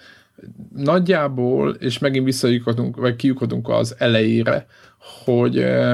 nagyjából, 0.75 1.69
és 1.69 1.99
megint 1.99 2.25
visszajukodunk, 2.25 2.97
vagy 2.97 3.15
kijukodunk 3.15 3.69
az 3.69 3.95
elejére, 3.97 4.65
hogy 5.23 5.57
uh, 5.57 5.93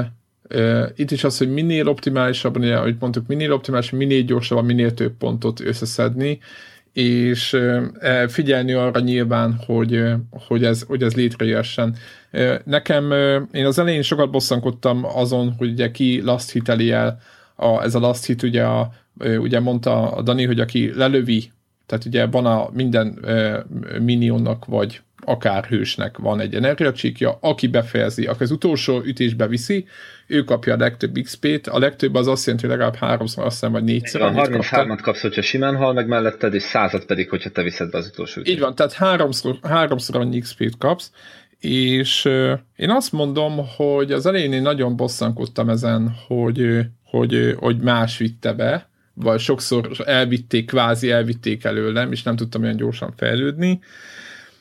uh, 0.56 0.90
itt 0.96 1.12
is 1.12 1.24
az, 1.24 1.38
hogy 1.38 1.50
minél 1.50 1.88
optimálisabban, 1.88 2.62
ugye, 2.62 2.76
ahogy 2.76 2.96
mondtuk, 3.00 3.28
minél 3.28 3.54
optimális, 3.54 3.90
minél 3.90 4.22
gyorsabban, 4.22 4.66
minél 4.66 4.94
több 4.94 5.14
pontot 5.18 5.60
összeszedni, 5.60 6.40
és 6.94 7.54
uh, 7.54 8.28
figyelni 8.28 8.74
arra 8.74 9.00
nyilván, 9.00 9.60
hogy, 9.66 10.04
hogy, 10.48 10.64
ez, 10.64 10.82
hogy 10.82 11.04
ez 11.04 11.14
létrejöhessen. 11.14 11.96
Uh, 12.34 12.56
nekem, 12.66 13.12
én 13.52 13.66
az 13.66 13.80
elején 13.80 14.02
sokat 14.02 14.32
bosszankodtam 14.32 15.06
azon, 15.06 15.54
hogy 15.58 15.72
ugye 15.72 15.92
ki 15.92 16.22
last 16.22 16.52
hiteli 16.52 16.92
el, 16.92 17.20
a, 17.56 17.82
ez 17.82 17.96
a 17.96 18.00
last 18.00 18.26
hit, 18.26 18.44
ugye, 18.44 18.64
a, 18.64 18.92
ugye 19.20 19.60
mondta 19.60 20.12
a 20.12 20.22
Dani, 20.22 20.46
hogy 20.46 20.60
aki 20.60 20.92
lelövi 20.96 21.52
tehát 21.92 22.06
ugye 22.06 22.26
van 22.26 22.46
a 22.46 22.70
minden 22.74 23.20
uh, 23.24 24.00
minionnak, 24.00 24.66
vagy 24.66 25.02
akár 25.26 25.66
hősnek 25.66 26.18
van 26.18 26.40
egy 26.40 26.56
energiacsíkja, 26.56 27.38
aki 27.42 27.68
befejezi, 27.68 28.26
aki 28.26 28.44
az 28.44 28.52
utolsó 28.52 29.02
ütésbe 29.06 29.48
viszi, 29.48 29.86
ő 30.28 30.44
kapja 30.44 30.74
a 30.74 30.78
legtöbb 30.78 31.18
XP-t, 31.20 31.68
a 31.68 31.80
legtöbb 31.80 32.16
az 32.16 32.28
azt 32.28 32.46
jelenti, 32.46 32.68
hogy 32.68 32.78
legalább 32.78 33.00
háromszor, 33.00 33.46
azt 33.46 33.54
hiszem, 33.54 33.72
vagy 33.72 33.84
négyszer. 33.84 34.22
Van, 34.22 34.34
33-at 34.36 35.00
kapsz, 35.02 35.22
hogyha 35.22 35.42
simán 35.42 35.76
hal 35.76 35.94
meg 35.94 36.08
melletted, 36.08 36.54
és 36.54 36.64
százat 36.64 37.06
pedig, 37.06 37.30
hogyha 37.30 37.50
te 37.50 37.64
viszed 37.64 37.92
be 37.92 37.98
az 37.98 38.08
utolsó 38.08 38.40
ütést. 38.40 38.56
Így 38.56 38.62
van, 38.62 38.76
tehát 38.76 38.94
háromszor, 38.94 39.58
háromszor 39.62 40.16
annyi 40.16 40.40
XP-t 40.40 40.78
kapsz, 40.78 41.12
és 41.60 42.26
uh, 42.26 42.52
én 42.76 42.90
azt 42.90 43.12
mondom, 43.12 43.68
hogy 43.76 44.12
az 44.12 44.26
elején 44.26 44.54
én 44.54 44.62
nagyon 44.62 44.96
bosszankodtam 44.96 45.70
ezen, 45.70 46.16
hogy, 46.28 46.80
hogy, 47.04 47.56
hogy 47.60 47.78
más 47.78 48.18
vitte 48.18 48.54
be, 48.54 48.90
vagy 49.14 49.40
sokszor 49.40 49.92
elvitték, 50.06 50.66
kvázi 50.66 51.12
elvitték 51.12 51.64
előlem, 51.64 52.12
és 52.12 52.24
nem 52.24 52.36
tudtam 52.36 52.62
olyan 52.62 52.76
gyorsan 52.76 53.14
fejlődni, 53.18 53.80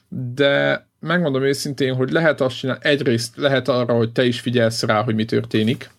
de 0.08 0.86
megmondom 1.00 1.42
őszintén, 1.42 1.94
hogy 1.94 2.10
lehet 2.10 2.40
azt 2.40 2.58
csinálni, 2.58 2.80
egyrészt 2.84 3.36
lehet 3.36 3.68
arra, 3.68 3.94
hogy 3.94 4.12
te 4.12 4.24
is 4.24 4.40
figyelsz 4.40 4.82
rá, 4.82 5.02
hogy 5.02 5.14
mi 5.14 5.24
történik, 5.24 5.90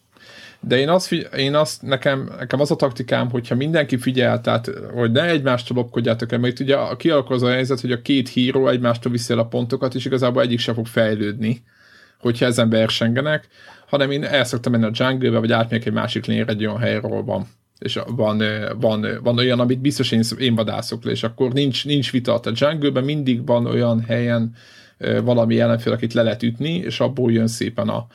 de 0.60 0.78
én 0.78 0.90
azt, 0.90 1.12
én 1.38 1.56
azt 1.56 1.82
nekem, 1.82 2.30
nekem 2.38 2.60
az 2.60 2.72
a 2.72 2.76
taktikám, 2.76 3.30
hogyha 3.30 3.56
mindenki 3.56 3.98
figyel, 3.98 4.42
tehát 4.42 4.72
hogy 4.94 5.12
ne 5.12 5.26
egymástól 5.26 5.78
lopkodjátok 5.78 6.32
el, 6.32 6.40
mert 6.40 6.60
ugye 6.60 6.78
kialakul 6.98 7.36
az 7.36 7.44
a 7.44 7.50
helyzet, 7.50 7.82
hogy 7.82 7.92
a 7.92 8.02
két 8.02 8.30
híró 8.30 8.68
egymástól 8.68 9.12
viszi 9.12 9.34
el 9.34 9.40
a 9.40 9.46
pontokat, 9.46 9.96
és 9.96 10.06
igazából 10.06 10.42
egyik 10.42 10.60
se 10.60 10.74
fog 10.74 10.86
fejlődni, 10.86 11.64
hogyha 12.20 12.46
ezen 12.46 12.70
versengenek, 12.70 13.48
hanem 13.88 14.12
én 14.12 14.24
el 14.24 14.44
szoktam 14.44 14.72
menni 14.72 14.86
a 14.86 14.92
jungle 14.94 15.40
vagy 15.40 15.52
átmegyek 15.52 15.86
egy 15.86 15.94
másik 15.94 16.26
lényre 16.26 16.52
egy 16.52 16.66
olyan 16.66 16.80
helyről 16.80 17.24
van 17.24 17.48
és 17.82 18.00
van, 18.08 18.44
van, 18.80 19.06
van 19.24 19.38
olyan, 19.38 19.60
amit 19.60 19.82
biztos 19.82 20.12
én, 20.12 20.22
én 20.38 20.56
vadászok 20.56 21.04
le, 21.04 21.12
és 21.12 21.24
akkor 21.24 21.54
nincs, 21.54 21.86
nincs 21.86 22.12
vita. 22.12 22.34
A 22.34 22.52
jungle 22.54 23.02
mindig 23.02 23.46
van 23.46 23.66
olyan 23.66 24.00
helyen 24.00 24.56
valami 25.24 25.60
ellenfél, 25.60 25.94
akit 25.94 26.14
le 26.14 26.22
lehet 26.22 26.44
ütni, 26.44 26.76
és 26.76 27.00
abból 27.00 27.32
jön 27.32 27.48
szépen 27.48 27.88
a, 27.88 28.08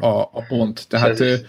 a, 0.00 0.20
a 0.20 0.44
pont. 0.48 0.88
Tehát 0.88 1.18
is... 1.20 1.40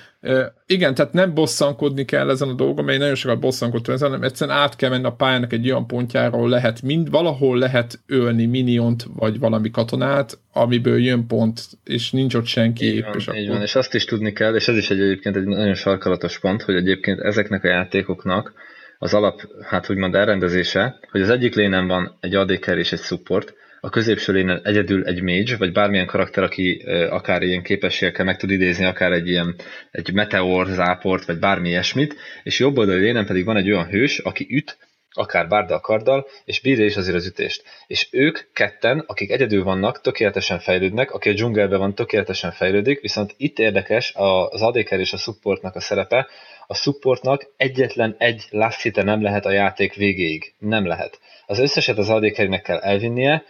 igen, 0.66 0.94
tehát 0.94 1.14
nem 1.14 1.34
bosszankodni 1.34 2.06
kell 2.06 2.30
ezen 2.30 2.50
a 2.50 2.54
dolgon, 2.54 2.86
mert 2.86 3.00
nagyon 3.00 3.16
sokat 3.16 3.40
bosszankodtam 3.40 3.94
ezen, 3.94 4.10
hanem 4.10 4.24
egyszerűen 4.24 4.58
át 4.58 4.76
kell 4.76 4.90
menni 4.90 5.06
a 5.06 5.12
pályának 5.12 5.54
egy 5.54 5.70
olyan 5.70 5.88
pontjára, 5.88 6.32
ahol 6.32 6.50
lehet 6.50 6.82
mind, 6.82 7.10
valahol 7.10 7.58
lehet 7.58 8.00
ölni 8.08 8.46
miniont, 8.46 9.06
vagy 9.16 9.40
valami 9.40 9.72
katonát, 9.72 10.40
amiből 10.54 11.04
jön 11.04 11.28
pont, 11.28 11.62
és 11.84 12.12
nincs 12.12 12.36
ott 12.36 12.46
senki 12.46 12.86
így 12.86 13.04
van, 13.04 13.16
és, 13.16 13.28
így 13.28 13.44
akkor... 13.44 13.56
van, 13.56 13.62
és 13.62 13.76
azt 13.76 13.94
is 13.94 14.06
tudni 14.06 14.34
kell, 14.34 14.56
és 14.56 14.68
ez 14.68 14.78
is 14.78 14.90
egy, 14.90 15.00
egyébként 15.00 15.36
egy 15.36 15.46
nagyon 15.46 15.76
sarkalatos 15.76 16.40
pont, 16.40 16.62
hogy 16.62 16.76
egyébként 16.76 17.20
ezeknek 17.20 17.64
a 17.64 17.68
játékoknak 17.68 18.54
az 19.00 19.14
alap, 19.14 19.42
hát 19.62 19.90
úgymond 19.90 20.16
elrendezése, 20.16 21.00
hogy 21.12 21.22
az 21.22 21.30
egyik 21.30 21.56
lénen 21.56 21.88
van 21.88 22.18
egy 22.20 22.36
AD 22.36 22.50
és 22.66 22.92
egy 22.92 23.00
support, 23.00 23.54
a 23.86 23.90
középső 23.90 24.34
lénen 24.34 24.62
egyedül 24.64 25.06
egy 25.06 25.22
mage, 25.22 25.58
vagy 25.58 25.72
bármilyen 25.72 26.06
karakter, 26.06 26.44
aki 26.44 26.84
akár 27.10 27.42
ilyen 27.42 27.64
képességekkel 27.64 28.26
meg 28.26 28.38
tud 28.38 28.50
idézni, 28.52 28.86
akár 28.86 29.12
egy 29.12 29.28
ilyen 29.28 29.56
egy 29.92 30.14
meteor 30.14 30.68
záport, 30.68 31.26
vagy 31.26 31.40
bármi 31.40 31.70
ilyesmit, 31.70 32.16
és 32.44 32.60
jobb 32.60 32.78
oldali 32.78 33.00
lénen 33.00 33.26
pedig 33.26 33.46
van 33.46 33.58
egy 33.58 33.72
olyan 33.72 33.88
hős, 33.88 34.20
aki 34.20 34.48
üt, 34.50 34.78
akár 35.10 35.48
bárdal, 35.48 35.80
karddal, 35.80 36.28
és 36.46 36.62
bírja 36.62 36.86
is 36.86 36.96
azért 36.96 37.16
az 37.16 37.26
ütést. 37.26 37.64
És 37.88 38.08
ők 38.12 38.40
ketten, 38.54 39.04
akik 39.08 39.32
egyedül 39.32 39.64
vannak, 39.64 40.02
tökéletesen 40.02 40.60
fejlődnek, 40.60 41.12
aki 41.12 41.30
a 41.30 41.34
dzsungelben 41.34 41.80
van, 41.80 41.96
tökéletesen 41.96 42.52
fejlődik, 42.52 43.02
viszont 43.02 43.34
itt 43.38 43.60
érdekes 43.60 44.14
az 44.16 44.62
adéker 44.62 45.00
és 45.00 45.14
a 45.14 45.18
supportnak 45.18 45.76
a 45.76 45.80
szerepe, 45.80 46.28
a 46.68 46.76
supportnak 46.76 47.48
egyetlen 47.58 48.16
egy 48.18 48.44
last 48.50 48.96
nem 48.96 49.22
lehet 49.22 49.46
a 49.46 49.52
játék 49.52 49.94
végéig. 49.94 50.54
Nem 50.58 50.86
lehet. 50.86 51.20
Az 51.46 51.60
összeset 51.60 51.98
az 51.98 52.10
adékernek 52.10 52.62
kell 52.62 52.80
elvinnie, 52.80 53.44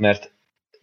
mert 0.00 0.32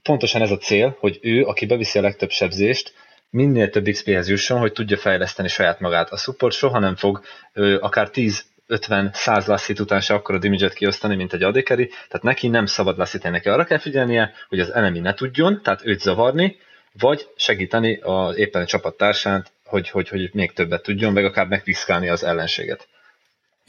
pontosan 0.04 0.42
ez 0.42 0.52
a 0.52 0.58
cél, 0.58 0.98
hogy 1.00 1.20
ő, 1.22 1.44
aki 1.44 1.66
beviszi 1.66 2.00
a 2.00 2.02
legtöbb 2.02 2.30
sebzést, 2.30 2.94
minél 3.30 3.70
több 3.70 3.90
XP-hez 3.90 4.30
jusson, 4.30 4.60
hogy 4.60 4.72
tudja 4.72 4.98
fejleszteni 4.98 5.48
saját 5.48 5.80
magát. 5.80 6.10
A 6.10 6.18
support 6.18 6.56
soha 6.56 6.80
nem 6.80 6.96
fog 6.96 7.22
ö, 7.54 7.80
akár 7.80 8.10
10 8.10 8.46
50-100 8.68 9.48
lasszit 9.48 9.80
után 9.80 10.02
se 10.02 10.14
akkor 10.14 10.36
a 10.36 10.38
damage 10.38 10.70
kiosztani, 10.70 11.16
mint 11.16 11.34
egy 11.34 11.44
adékeri, 11.44 11.88
tehát 11.88 12.24
neki 12.24 12.48
nem 12.48 12.66
szabad 12.66 12.98
lasszítani, 12.98 13.34
neki 13.34 13.50
arra 13.50 13.64
kell 13.64 13.78
figyelnie, 13.78 14.34
hogy 14.50 14.60
az 14.60 14.74
enemy 14.74 15.00
ne 15.00 15.14
tudjon, 15.14 15.62
tehát 15.64 15.86
őt 15.86 16.00
zavarni, 16.00 16.56
vagy 17.00 17.28
segíteni 17.36 18.00
a, 18.02 18.34
éppen 18.36 18.62
a 18.62 18.66
csapattársát, 18.66 19.52
hogy, 19.66 19.90
hogy, 19.90 20.10
hogy 20.10 20.30
még 20.34 20.54
többet 20.54 20.84
tudjon, 20.84 21.14
meg 21.14 21.26
akár 21.26 21.48
megviszkálni 21.48 22.10
az 22.10 22.24
ellenséget. 22.24 22.88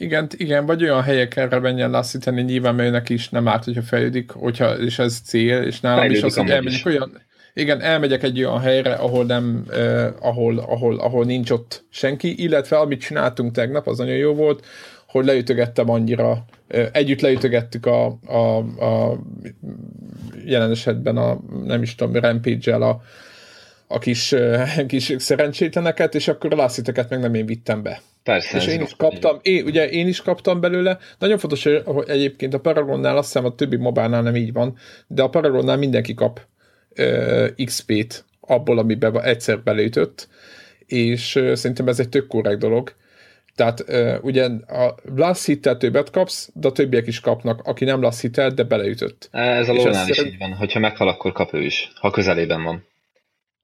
Igen, 0.01 0.27
igen, 0.37 0.65
vagy 0.65 0.83
olyan 0.83 1.01
helyekre 1.01 1.59
menjen 1.59 1.89
lasszítani, 1.89 2.41
nyilván 2.41 2.75
mert 2.75 3.09
is 3.09 3.29
nem 3.29 3.47
árt, 3.47 3.63
hogyha 3.63 3.81
fejlődik, 3.81 4.31
hogyha, 4.31 4.77
és 4.77 4.99
ez 4.99 5.19
cél, 5.23 5.61
és 5.61 5.79
nálam 5.79 5.99
fejlődik 5.99 6.17
is 6.17 6.23
az, 6.23 6.37
hogy 6.37 6.49
elmegyek 6.49 6.85
olyan, 6.85 7.21
igen, 7.53 7.81
elmegyek 7.81 8.23
egy 8.23 8.43
olyan 8.43 8.59
helyre, 8.59 8.93
ahol 8.93 9.25
nem, 9.25 9.63
eh, 9.71 10.07
ahol, 10.19 10.57
ahol, 10.57 10.99
ahol 10.99 11.25
nincs 11.25 11.51
ott 11.51 11.83
senki, 11.89 12.43
illetve 12.43 12.77
amit 12.77 13.01
csináltunk 13.01 13.51
tegnap, 13.51 13.87
az 13.87 13.97
nagyon 13.97 14.15
jó 14.15 14.33
volt, 14.33 14.65
hogy 15.07 15.25
leütögettem 15.25 15.89
annyira, 15.89 16.45
eh, 16.67 16.87
együtt 16.91 17.21
leütögettük 17.21 17.85
a, 17.85 18.19
a, 18.25 18.57
a 18.57 19.19
jelen 20.45 20.71
esetben 20.71 21.17
a, 21.17 21.39
nem 21.65 21.81
is 21.81 21.95
tudom, 21.95 22.21
Rampage-el 22.21 22.81
a, 22.81 23.01
a 23.91 23.99
kis, 23.99 24.35
kis 24.87 25.13
szerencsétleneket, 25.17 26.15
és 26.15 26.27
akkor 26.27 26.53
a 26.53 26.55
lásziteket 26.55 27.09
meg 27.09 27.19
nem 27.19 27.33
én 27.33 27.45
vittem 27.45 27.83
be. 27.83 28.01
Persze. 28.23 28.57
És 28.57 28.67
én 28.67 28.81
is 28.81 28.95
kaptam, 28.97 29.39
én, 29.41 29.65
ugye 29.65 29.89
én 29.89 30.07
is 30.07 30.21
kaptam 30.21 30.59
belőle. 30.59 30.97
Nagyon 31.19 31.37
fontos, 31.37 31.63
hogy 31.63 32.03
egyébként 32.07 32.53
a 32.53 32.59
Paragonnál 32.59 33.17
azt 33.17 33.25
hiszem 33.25 33.45
a 33.45 33.55
többi 33.55 33.75
mobánál 33.75 34.21
nem 34.21 34.35
így 34.35 34.53
van, 34.53 34.77
de 35.07 35.21
a 35.21 35.29
Paragonnál 35.29 35.77
mindenki 35.77 36.13
kap 36.13 36.41
uh, 36.97 37.65
XP-t 37.65 38.25
abból, 38.41 38.77
amiben 38.77 39.23
egyszer 39.23 39.59
beleütött, 39.59 40.27
és 40.85 41.35
uh, 41.35 41.53
szerintem 41.53 41.87
ez 41.87 41.99
egy 41.99 42.09
tök 42.09 42.27
korrekt 42.27 42.59
dolog. 42.59 42.93
Tehát 43.55 43.85
uh, 43.87 44.15
ugye 44.21 44.45
a 44.67 44.95
Blast 45.13 45.45
hittel 45.45 45.77
többet 45.77 46.09
kapsz, 46.09 46.49
de 46.53 46.67
a 46.67 46.71
többiek 46.71 47.07
is 47.07 47.19
kapnak, 47.19 47.61
aki 47.63 47.85
nem 47.85 47.99
Blast 47.99 48.21
hittel, 48.21 48.49
de 48.49 48.63
beleütött. 48.63 49.29
Ez 49.31 49.69
a 49.69 49.73
lónál 49.73 50.07
is 50.09 50.15
szerint... 50.15 50.33
így 50.33 50.39
van, 50.39 50.53
hogyha 50.53 50.79
meghal, 50.79 51.07
akkor 51.07 51.31
kap 51.31 51.53
ő 51.53 51.61
is, 51.61 51.91
ha 51.95 52.11
közelében 52.11 52.63
van. 52.63 52.87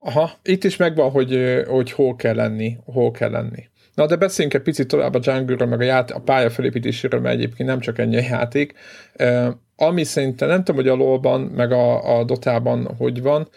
Aha, 0.07 0.31
itt 0.43 0.63
is 0.63 0.77
megvan, 0.77 1.09
hogy, 1.09 1.63
hogy 1.67 1.91
hol 1.91 2.15
kell 2.15 2.35
lenni, 2.35 2.77
hol 2.85 3.11
kell 3.11 3.29
lenni. 3.29 3.69
Na, 3.93 4.05
de 4.05 4.15
beszéljünk 4.15 4.55
egy 4.55 4.63
picit 4.63 4.87
tovább 4.87 5.15
a 5.15 5.19
jungle 5.23 5.65
meg 5.65 5.81
a, 5.81 5.83
ját- 5.83 6.11
a 6.11 6.19
pálya 6.19 6.49
felépítéséről, 6.49 7.19
mert 7.19 7.35
egyébként 7.35 7.69
nem 7.69 7.79
csak 7.79 7.97
ennyi 7.97 8.17
a 8.17 8.21
játék. 8.21 8.73
Uh, 9.19 9.47
ami 9.75 10.03
szerintem, 10.03 10.47
nem 10.47 10.63
tudom, 10.63 10.81
hogy 10.81 10.89
a 10.89 10.95
LoL-ban, 10.95 11.41
meg 11.41 11.71
a, 11.71 12.17
a 12.17 12.23
Dotában 12.23 12.95
hogy 12.97 13.21
van, 13.21 13.47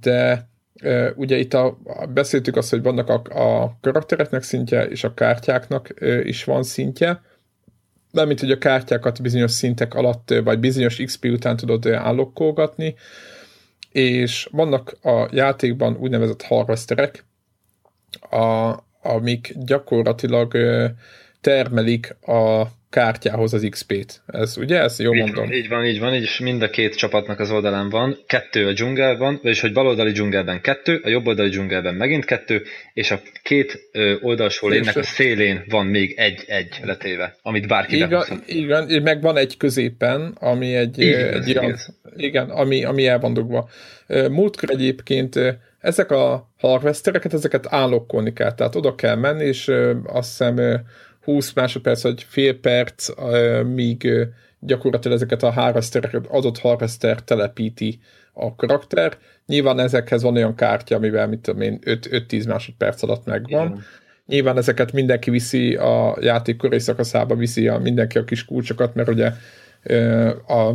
de 0.00 0.48
uh, 0.82 1.08
ugye 1.16 1.36
itt 1.36 1.54
a, 1.54 1.78
beszéltük 2.14 2.56
azt, 2.56 2.70
hogy 2.70 2.82
vannak 2.82 3.08
a, 3.08 3.22
a 3.62 3.78
karaktereknek 3.80 4.42
szintje, 4.42 4.84
és 4.84 5.04
a 5.04 5.14
kártyáknak 5.14 5.94
uh, 6.00 6.26
is 6.26 6.44
van 6.44 6.62
szintje, 6.62 7.20
mint 8.12 8.40
hogy 8.40 8.50
a 8.50 8.58
kártyákat 8.58 9.22
bizonyos 9.22 9.50
szintek 9.50 9.94
alatt, 9.94 10.34
vagy 10.44 10.58
bizonyos 10.58 10.96
XP 10.96 11.24
után 11.24 11.56
tudod 11.56 11.86
állokkolgatni, 11.86 12.94
és 13.94 14.48
vannak 14.52 14.96
a 15.02 15.28
játékban 15.30 15.96
úgynevezett 15.96 16.42
harvesterek, 16.42 17.24
a, 18.30 18.74
amik 19.02 19.52
gyakorlatilag 19.56 20.56
termelik 21.40 22.16
a 22.26 22.66
kártyához 22.94 23.54
az 23.54 23.66
XP-t. 23.70 24.22
Ez 24.26 24.56
ugye? 24.56 24.80
Ez 24.80 25.00
jó 25.00 25.14
így 25.14 25.20
mondom? 25.20 25.44
Van, 25.44 25.54
így 25.54 25.68
van, 25.68 25.84
így 25.84 26.00
van, 26.00 26.14
és 26.14 26.38
mind 26.38 26.62
a 26.62 26.70
két 26.70 26.96
csapatnak 26.96 27.40
az 27.40 27.50
oldalán 27.50 27.88
van, 27.90 28.18
kettő 28.26 28.66
a 28.66 28.72
dzsungelben, 28.72 29.38
vagyis 29.42 29.60
hogy 29.60 29.72
baloldali 29.72 30.12
dzsungelben 30.12 30.60
kettő, 30.60 31.00
a 31.04 31.08
jobboldali 31.08 31.48
dzsungelben 31.48 31.94
megint 31.94 32.24
kettő, 32.24 32.62
és 32.92 33.10
a 33.10 33.20
két 33.42 33.90
oldalsó 34.20 34.68
lénnek 34.68 34.96
a 34.96 35.02
szélén 35.02 35.64
van 35.68 35.86
még 35.86 36.14
egy-egy 36.16 36.80
letéve, 36.82 37.36
amit 37.42 37.66
bárki 37.68 37.96
igen, 37.96 38.42
igen, 38.46 39.02
meg 39.02 39.20
van 39.20 39.36
egy 39.36 39.56
középen, 39.56 40.36
ami 40.40 40.74
egy, 40.74 41.00
így, 41.00 41.12
egy 41.12 41.48
ilyen, 41.48 41.78
igen, 42.16 42.50
ami, 42.50 42.84
ami 42.84 43.06
el 43.06 43.18
van 43.18 43.32
dugva. 43.32 43.68
Múltkor 44.30 44.70
egyébként 44.70 45.38
ezek 45.80 46.10
a 46.10 46.50
harvestereket, 46.58 47.32
ezeket 47.32 47.66
állokkolni 47.68 48.32
kell, 48.32 48.54
tehát 48.54 48.74
oda 48.74 48.94
kell 48.94 49.16
menni, 49.16 49.44
és 49.44 49.68
azt 50.04 50.28
hiszem 50.28 50.84
20 51.24 51.52
másodperc 51.52 52.02
vagy 52.02 52.22
fél 52.28 52.60
perc, 52.60 53.08
míg 53.74 54.08
gyakorlatilag 54.58 55.16
ezeket 55.16 55.42
a 55.42 55.50
harvestereket, 55.50 56.26
adott 56.28 56.58
harvester 56.58 57.22
telepíti 57.22 57.98
a 58.32 58.54
karakter. 58.54 59.16
Nyilván 59.46 59.78
ezekhez 59.78 60.22
van 60.22 60.36
olyan 60.36 60.54
kártya, 60.54 60.96
amivel 60.96 61.28
mit 61.28 61.40
tudom 61.40 61.60
én, 61.60 61.78
5-10 61.84 62.48
másodperc 62.48 63.02
alatt 63.02 63.24
megvan. 63.24 63.66
Igen. 63.66 63.84
Nyilván 64.26 64.56
ezeket 64.56 64.92
mindenki 64.92 65.30
viszi 65.30 65.74
a 65.74 66.16
játék 66.20 66.56
korai 66.56 66.78
szakaszába, 66.78 67.34
viszi 67.34 67.68
a, 67.68 67.78
mindenki 67.78 68.18
a 68.18 68.24
kis 68.24 68.44
kulcsokat, 68.44 68.94
mert 68.94 69.08
ugye 69.08 69.32
a 70.48 70.72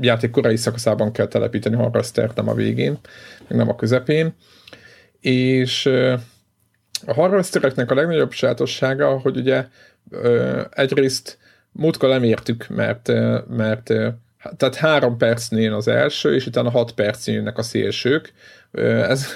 játék 0.00 0.30
korai 0.30 0.56
szakaszában 0.56 1.12
kell 1.12 1.26
telepíteni 1.26 1.76
harvestert, 1.76 2.36
nem 2.36 2.48
a 2.48 2.54
végén, 2.54 2.98
meg 3.48 3.58
nem 3.58 3.68
a 3.68 3.76
közepén. 3.76 4.34
És 5.20 5.90
a 7.06 7.14
harvestereknek 7.14 7.90
a 7.90 7.94
legnagyobb 7.94 8.32
sajátossága, 8.32 9.18
hogy 9.18 9.36
ugye 9.36 9.66
egyrészt 10.70 11.38
múltkor 11.72 12.08
nem 12.08 12.22
értük, 12.22 12.66
mert, 12.68 13.08
mert 13.48 13.92
tehát 14.56 14.74
három 14.74 15.16
percnél 15.16 15.74
az 15.74 15.88
első, 15.88 16.34
és 16.34 16.46
utána 16.46 16.70
hat 16.70 16.92
percnél 16.92 17.52
a 17.54 17.62
szélsők. 17.62 18.32
Ez, 18.82 19.34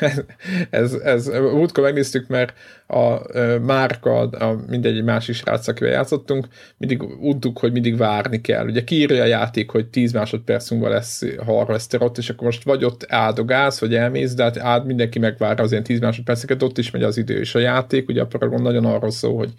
ez, 0.70 0.92
ez, 0.92 1.26
múltkor 1.26 1.84
megnéztük, 1.84 2.26
mert 2.28 2.52
a 2.86 3.18
Márka, 3.58 4.20
a 4.20 4.60
mindegy 4.68 5.04
másik 5.04 5.34
srác, 5.34 5.68
akivel 5.68 5.92
játszottunk, 5.92 6.46
mindig 6.76 7.02
udtuk, 7.02 7.58
hogy 7.58 7.72
mindig 7.72 7.96
várni 7.96 8.40
kell. 8.40 8.66
Ugye 8.66 8.84
kiírja 8.84 9.22
a 9.22 9.26
játék, 9.26 9.70
hogy 9.70 9.86
10 9.86 10.12
másodperc 10.12 10.70
múlva 10.70 10.88
lesz 10.88 11.22
harvester 11.44 12.02
ott, 12.02 12.18
és 12.18 12.30
akkor 12.30 12.44
most 12.44 12.64
vagy 12.64 12.84
ott 12.84 13.04
áldogálsz, 13.08 13.80
vagy 13.80 13.94
elmész, 13.94 14.34
de 14.34 14.42
hát 14.42 14.58
áld, 14.58 14.86
mindenki 14.86 15.18
megvár 15.18 15.60
az 15.60 15.70
ilyen 15.70 15.82
10 15.82 16.00
másodperceket, 16.00 16.62
ott 16.62 16.78
is 16.78 16.90
megy 16.90 17.02
az 17.02 17.16
idő, 17.16 17.38
és 17.38 17.54
a 17.54 17.58
játék, 17.58 18.08
ugye 18.08 18.20
a 18.20 18.26
Paragon 18.26 18.62
nagyon 18.62 18.84
arról 18.84 19.10
szól, 19.10 19.36
hogy 19.36 19.52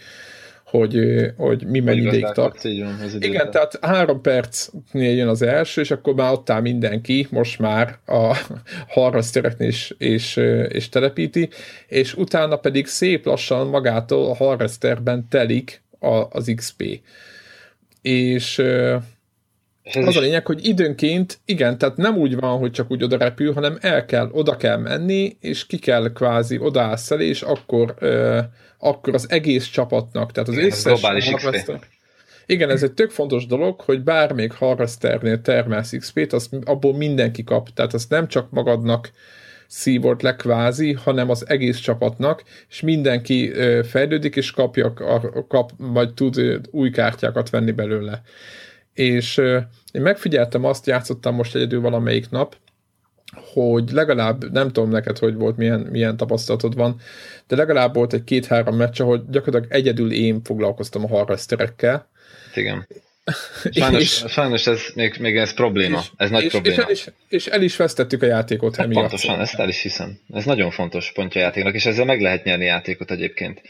hogy, 0.70 1.00
hogy 1.38 1.66
mi 1.68 1.80
mennyi 1.80 2.00
ideig 2.00 2.28
tart. 2.34 2.64
Igen, 3.20 3.52
tehát 3.52 3.80
három 3.82 4.22
percnél 4.22 5.16
jön 5.16 5.28
az 5.28 5.42
első, 5.42 5.82
és 5.82 5.92
akkor 5.92 6.14
már 6.14 6.32
ott 6.32 6.50
áll 6.50 6.62
mindenki, 6.62 7.28
most 7.30 7.60
már 7.60 7.98
a 8.06 8.38
harvestereknél 8.88 9.68
is, 9.68 9.94
és, 9.98 10.36
és 10.68 10.90
telepíti, 10.90 11.50
és 11.88 12.14
utána 12.14 12.56
pedig 12.56 12.88
szép 12.88 13.26
lassan 13.26 13.68
magától 13.68 14.30
a 14.30 14.36
harvesterben 14.36 15.28
telik 15.30 15.82
a, 16.00 16.24
az 16.30 16.52
XP. 16.56 16.84
És 18.02 18.62
ez 19.94 20.04
az 20.04 20.10
is... 20.10 20.16
a 20.16 20.20
lényeg, 20.20 20.46
hogy 20.46 20.66
időnként, 20.66 21.40
igen, 21.46 21.78
tehát 21.78 21.98
nem 21.98 22.18
úgy 22.18 22.36
van, 22.36 22.58
hogy 22.58 22.72
csak 22.72 22.92
úgy 22.92 23.04
oda 23.04 23.18
repül, 23.18 23.54
hanem 23.54 23.78
el 23.82 24.06
kell, 24.06 24.30
oda 24.32 24.58
kell 24.58 24.78
menni, 24.78 25.38
és 25.40 25.66
ki 25.66 25.78
kell 25.78 26.12
kvázi 26.14 26.58
odaállsz 26.58 27.12
el, 27.12 27.22
és 27.22 27.42
akkor, 27.42 27.96
uh, 28.02 28.40
akkor 28.78 29.14
az 29.14 29.30
egész 29.30 29.66
csapatnak, 29.66 30.32
tehát 30.32 30.50
az 30.50 30.56
igen, 30.56 30.66
összes 30.66 31.02
harvester... 31.02 31.80
Igen, 32.46 32.70
ez 32.70 32.84
egy 32.84 32.94
tök 32.94 33.10
fontos 33.10 33.46
dolog, 33.46 33.82
hogy 33.82 34.04
bármelyik 34.04 34.52
harvesternél 34.52 35.42
termelsz 35.42 35.96
XP-t, 35.98 36.34
azt 36.34 36.56
abból 36.66 36.94
mindenki 36.94 37.44
kap, 37.44 37.70
tehát 37.74 37.94
azt 37.94 38.10
nem 38.10 38.28
csak 38.28 38.52
magadnak 38.52 39.12
szívott 39.68 40.22
le 40.22 40.36
kvázi, 40.36 40.94
hanem 40.94 41.30
az 41.30 41.50
egész 41.50 41.80
csapatnak, 41.80 42.44
és 42.70 42.82
mindenki 42.82 43.52
fejlődik, 43.84 44.36
és 44.36 44.52
kapja, 44.52 44.94
kap, 45.48 45.72
vagy 45.78 46.14
tud 46.14 46.62
új 46.72 46.90
kártyákat 46.90 47.50
venni 47.50 47.72
belőle. 47.72 48.22
És 48.94 49.42
én 49.92 50.02
megfigyeltem 50.02 50.66
azt, 50.66 50.86
játszottam 50.86 51.36
most 51.36 51.56
egyedül 51.56 51.82
valamelyik 51.82 52.30
nap, 52.30 52.56
hogy 53.54 53.92
legalább, 53.92 54.52
nem 54.52 54.68
tudom 54.72 54.90
neked, 54.90 55.18
hogy 55.18 55.36
volt, 55.36 55.58
milyen, 55.58 55.80
milyen 55.80 56.18
tapasztalatod 56.18 56.76
van, 56.76 57.00
de 57.48 57.56
legalább 57.56 57.94
volt 57.94 58.14
egy 58.14 58.24
két-három 58.24 58.76
meccs, 58.76 59.02
ahol 59.02 59.26
gyakorlatilag 59.30 59.74
egyedül 59.74 60.12
én 60.12 60.44
foglalkoztam 60.44 61.04
a 61.04 61.08
harvesterekkel. 61.08 62.10
Igen. 62.54 62.88
Sajnos, 63.72 64.02
és, 64.02 64.24
sajnos 64.28 64.68
ez 64.68 64.82
még, 64.96 65.18
még 65.20 65.38
ez 65.38 65.54
probléma, 65.54 66.00
és, 66.00 66.08
ez 66.18 66.30
nagy 66.30 66.44
és, 66.44 66.52
probléma. 66.52 66.76
És 66.76 66.84
el, 66.84 66.92
is, 66.92 67.08
és 67.28 67.46
el 67.48 67.62
is 67.62 67.76
vesztettük 67.76 68.22
a 68.22 68.26
játékot 68.26 68.76
hát 68.76 68.86
emiatt. 68.86 69.02
Pontosan, 69.02 69.40
ezt 69.40 69.60
el 69.60 69.70
is 69.70 69.82
hiszem. 69.82 70.20
Ez 70.34 70.46
nagyon 70.46 70.72
fontos 70.72 71.12
pontja 71.12 71.42
a 71.42 71.44
játéknak, 71.44 71.74
és 71.74 71.86
ezzel 71.86 72.06
meg 72.06 72.22
lehet 72.22 72.44
nyerni 72.44 72.66
játékot 72.66 73.12
egyébként. 73.12 73.62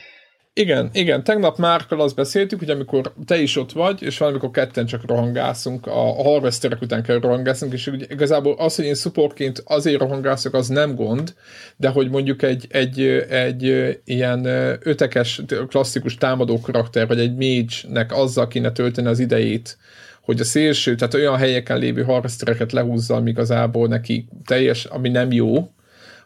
Igen, 0.59 0.89
igen, 0.93 1.23
tegnap 1.23 1.57
Márkkal 1.57 2.01
azt 2.01 2.15
beszéltük, 2.15 2.59
hogy 2.59 2.69
amikor 2.69 3.13
te 3.25 3.41
is 3.41 3.55
ott 3.55 3.71
vagy, 3.71 4.01
és 4.01 4.17
valamikor 4.17 4.51
ketten 4.51 4.85
csak 4.85 5.05
rohangászunk, 5.07 5.87
a, 5.87 6.19
a 6.19 6.23
harvesterek 6.23 6.81
után 6.81 7.03
kell 7.03 7.19
rohangászunk, 7.19 7.73
és 7.73 7.87
ugye 7.87 8.05
igazából 8.09 8.55
az, 8.57 8.75
hogy 8.75 8.85
én 8.85 8.95
supportként 8.95 9.63
azért 9.65 9.99
rohangászok, 9.99 10.53
az 10.53 10.67
nem 10.67 10.95
gond, 10.95 11.33
de 11.77 11.89
hogy 11.89 12.09
mondjuk 12.09 12.41
egy, 12.41 12.67
egy, 12.69 13.01
egy 13.29 13.97
ilyen 14.05 14.45
ötekes, 14.83 15.41
klasszikus 15.67 16.15
támadó 16.15 16.59
karakter, 16.59 17.07
vagy 17.07 17.19
egy 17.19 17.35
mage-nek 17.35 18.15
azzal 18.15 18.47
kéne 18.47 18.71
tölteni 18.71 19.07
az 19.07 19.19
idejét, 19.19 19.77
hogy 20.21 20.39
a 20.39 20.43
szélső, 20.43 20.95
tehát 20.95 21.13
olyan 21.13 21.37
helyeken 21.37 21.77
lévő 21.77 22.03
harvestereket 22.03 22.71
lehúzza, 22.71 23.15
ami 23.15 23.29
igazából 23.29 23.87
neki 23.87 24.27
teljes, 24.45 24.85
ami 24.85 25.09
nem 25.09 25.31
jó, 25.31 25.71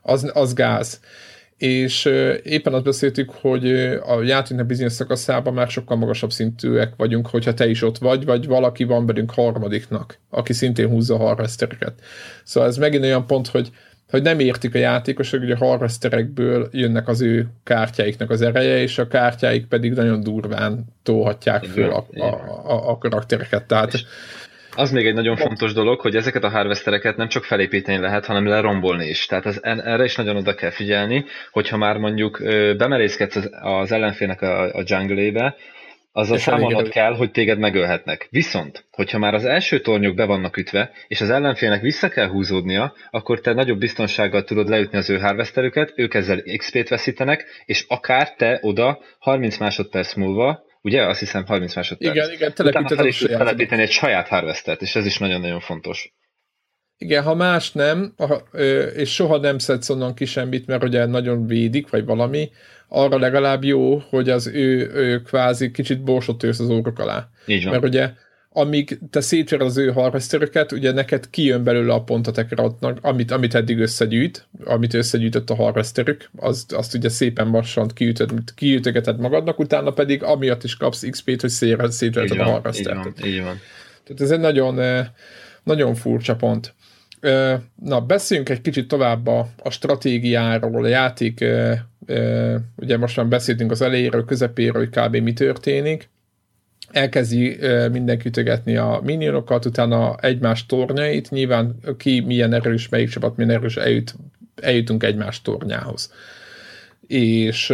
az, 0.02 0.32
az 0.34 0.54
gáz 0.54 1.00
és 1.64 2.06
éppen 2.44 2.74
azt 2.74 2.84
beszéltük, 2.84 3.32
hogy 3.32 3.72
a 4.06 4.22
játéknak 4.24 4.66
bizonyos 4.66 4.92
szakaszában 4.92 5.54
már 5.54 5.68
sokkal 5.68 5.98
magasabb 5.98 6.32
szintűek 6.32 6.94
vagyunk, 6.98 7.28
hogyha 7.28 7.54
te 7.54 7.70
is 7.70 7.82
ott 7.82 7.98
vagy, 7.98 8.26
vagy 8.26 8.48
valaki 8.48 8.84
van 8.84 9.06
belünk 9.06 9.32
harmadiknak, 9.32 10.20
aki 10.30 10.54
szintén 10.54 10.90
húzza 10.90 11.16
a 11.16 11.18
harvestereket. 11.18 11.94
Szóval 12.44 12.70
ez 12.70 12.78
megint 12.78 13.04
olyan 13.04 13.28
pont, 13.28 13.48
hogy 13.48 13.72
hogy 14.10 14.22
nem 14.22 14.40
értik 14.40 14.76
a 14.76 14.78
játékosok, 14.78 15.40
hogy 15.40 15.52
a 15.52 15.58
harvesterekből 15.58 16.70
jönnek 16.72 17.08
az 17.08 17.22
ő 17.22 17.48
kártyáiknak 17.64 18.30
az 18.30 18.42
ereje, 18.42 18.82
és 18.82 18.98
a 18.98 19.08
kártyáik 19.08 19.66
pedig 19.66 19.94
nagyon 19.94 20.22
durván 20.22 20.86
tolhatják 21.04 21.64
föl 21.64 21.90
a, 21.90 22.06
a, 22.16 22.26
a, 22.72 22.90
a 22.90 22.98
karaktereket. 22.98 23.68
Tehát 23.68 23.94
és 23.94 24.06
az 24.76 24.92
még 24.92 25.06
egy 25.06 25.14
nagyon 25.14 25.36
fontos 25.36 25.74
dolog, 25.74 26.00
hogy 26.00 26.16
ezeket 26.16 26.44
a 26.44 26.50
harvestereket 26.50 27.18
nem 27.18 27.28
csak 27.28 27.44
felépíteni 27.44 27.98
lehet, 27.98 28.26
hanem 28.26 28.48
lerombolni 28.48 29.06
is. 29.06 29.26
Tehát 29.26 29.46
az, 29.46 29.64
erre 29.64 30.04
is 30.04 30.16
nagyon 30.16 30.36
oda 30.36 30.56
kell 30.56 30.70
figyelni, 30.70 31.26
hogyha 31.52 31.78
már 31.78 31.98
mondjuk 31.98 32.42
bemerészkedsz 32.78 33.36
az, 33.36 33.50
az 33.62 33.92
ellenfélnek 33.92 34.42
a, 34.42 34.76
a 34.76 34.84
jungle 34.86 35.56
azzal 36.16 36.38
számolnod 36.38 36.90
kell, 36.90 37.16
hogy 37.16 37.32
téged 37.32 37.60
megölhetnek. 37.60 38.28
Viszont, 38.30 38.86
hogyha 38.92 39.18
már 39.18 39.34
az 39.34 39.46
első 39.46 39.80
tornyok 39.82 40.16
be 40.16 40.26
vannak 40.26 40.58
ütve, 40.58 40.92
és 41.08 41.22
az 41.22 41.30
ellenfélnek 41.30 41.82
vissza 41.82 42.10
kell 42.10 42.28
húzódnia, 42.28 42.94
akkor 43.12 43.42
te 43.42 43.54
nagyobb 43.54 43.80
biztonsággal 43.80 44.44
tudod 44.44 44.70
leütni 44.70 44.98
az 44.98 45.10
ő 45.10 45.20
harvesterüket, 45.20 45.94
ők 45.96 46.14
ezzel 46.14 46.42
XP-t 46.58 46.90
veszítenek, 46.90 47.46
és 47.66 47.86
akár 47.88 48.36
te 48.36 48.60
oda 48.62 49.00
30 49.20 49.58
másodperc 49.58 50.14
múlva, 50.14 50.64
ugye? 50.84 51.06
Azt 51.06 51.20
hiszem 51.20 51.46
30 51.46 51.76
másodperc. 51.76 52.16
Igen, 52.16 52.32
igen, 52.32 52.54
telepíted 52.54 53.06
is 53.06 53.18
telepíteni 53.18 53.82
egy 53.82 53.92
saját 53.92 54.28
harvestert, 54.28 54.82
és 54.82 54.96
ez 54.96 55.06
is 55.06 55.18
nagyon-nagyon 55.18 55.60
fontos. 55.60 56.14
Igen, 56.98 57.24
ha 57.24 57.36
más 57.36 57.72
nem, 57.72 58.16
és 58.96 59.14
soha 59.14 59.38
nem 59.38 59.58
szedsz 59.58 59.90
onnan 59.90 60.16
ki 60.16 60.26
semmit, 60.26 60.68
mert 60.68 60.84
ugye 60.84 61.06
nagyon 61.06 61.48
védik, 61.48 61.90
vagy 61.90 62.06
valami, 62.06 62.52
arra 62.88 63.18
legalább 63.18 63.64
jó, 63.64 63.98
hogy 63.98 64.30
az 64.30 64.48
ő, 64.48 64.92
ő 64.94 65.22
kvázi 65.22 65.72
kicsit 65.72 66.04
borsot 66.04 66.44
ősz 66.44 66.60
az 66.60 66.70
órok 66.70 67.00
alá. 67.00 67.30
Így 67.46 67.64
van. 67.64 67.72
Mert 67.72 67.84
ugye 67.84 68.12
amíg 68.54 69.00
te 69.10 69.22
szétver 69.22 69.62
az 69.62 69.78
ő 69.78 69.92
harvesteröket, 69.92 70.72
ugye 70.72 70.92
neked 70.92 71.30
kijön 71.30 71.64
belőle 71.64 71.94
a 71.94 72.04
pont 72.04 72.28
a 72.28 72.32
tekeratnak, 72.32 72.98
amit, 73.02 73.32
amit 73.32 73.56
eddig 73.56 73.80
összegyűjt, 73.80 74.48
amit 74.64 74.94
összegyűjtött 74.94 75.50
a 75.50 75.56
harvesterük, 75.56 76.30
azt, 76.36 76.72
azt 76.72 76.94
ugye 76.94 77.10
szépen 77.10 77.48
massant 77.48 77.94
kiütögeted 78.56 79.20
magadnak, 79.20 79.60
utána 79.60 79.92
pedig 79.92 80.24
amiatt 80.24 80.64
is 80.64 80.78
kapsz 80.78 81.10
XP-t, 81.10 81.42
hogy 81.42 81.50
szétverted 81.50 82.40
a 82.40 82.44
harvestert. 82.44 83.06
Így 83.06 83.14
van, 83.20 83.30
így 83.30 83.44
van. 83.44 83.60
Tehát 84.04 84.22
ez 84.22 84.32
egy 84.32 84.40
nagyon, 84.40 85.06
nagyon 85.64 85.96
furcsa 85.96 86.36
pont. 86.36 86.74
Na, 87.84 88.02
beszéljünk 88.02 88.50
egy 88.50 88.62
kicsit 88.62 88.88
tovább 88.88 89.28
a, 89.28 89.50
a 89.64 89.70
stratégiáról, 89.70 90.84
a 90.84 90.88
játék, 90.88 91.46
ugye 92.76 92.98
most 92.98 93.18
már 93.18 93.28
beszéltünk 93.28 93.72
az 93.72 93.82
elejéről, 93.82 94.26
közepéről, 94.26 94.88
hogy 94.90 95.04
kb. 95.04 95.16
mi 95.16 95.34
történik. 95.34 96.10
Elkezdi 96.94 97.58
mindenki 97.92 98.28
ütögetni 98.28 98.78
a 98.78 99.00
minionokat, 99.04 99.66
utána 99.66 100.16
egymás 100.16 100.66
tornyait, 100.66 101.30
nyilván 101.30 101.76
ki 101.98 102.20
milyen 102.20 102.54
erős, 102.54 102.90
melyik 102.90 103.10
csapat 103.10 103.36
milyen 103.36 103.52
erős, 103.52 103.78
eljut, 103.78 104.16
eljutunk 104.56 105.04
egymás 105.04 105.42
tornyához. 105.42 106.12
És 107.08 107.74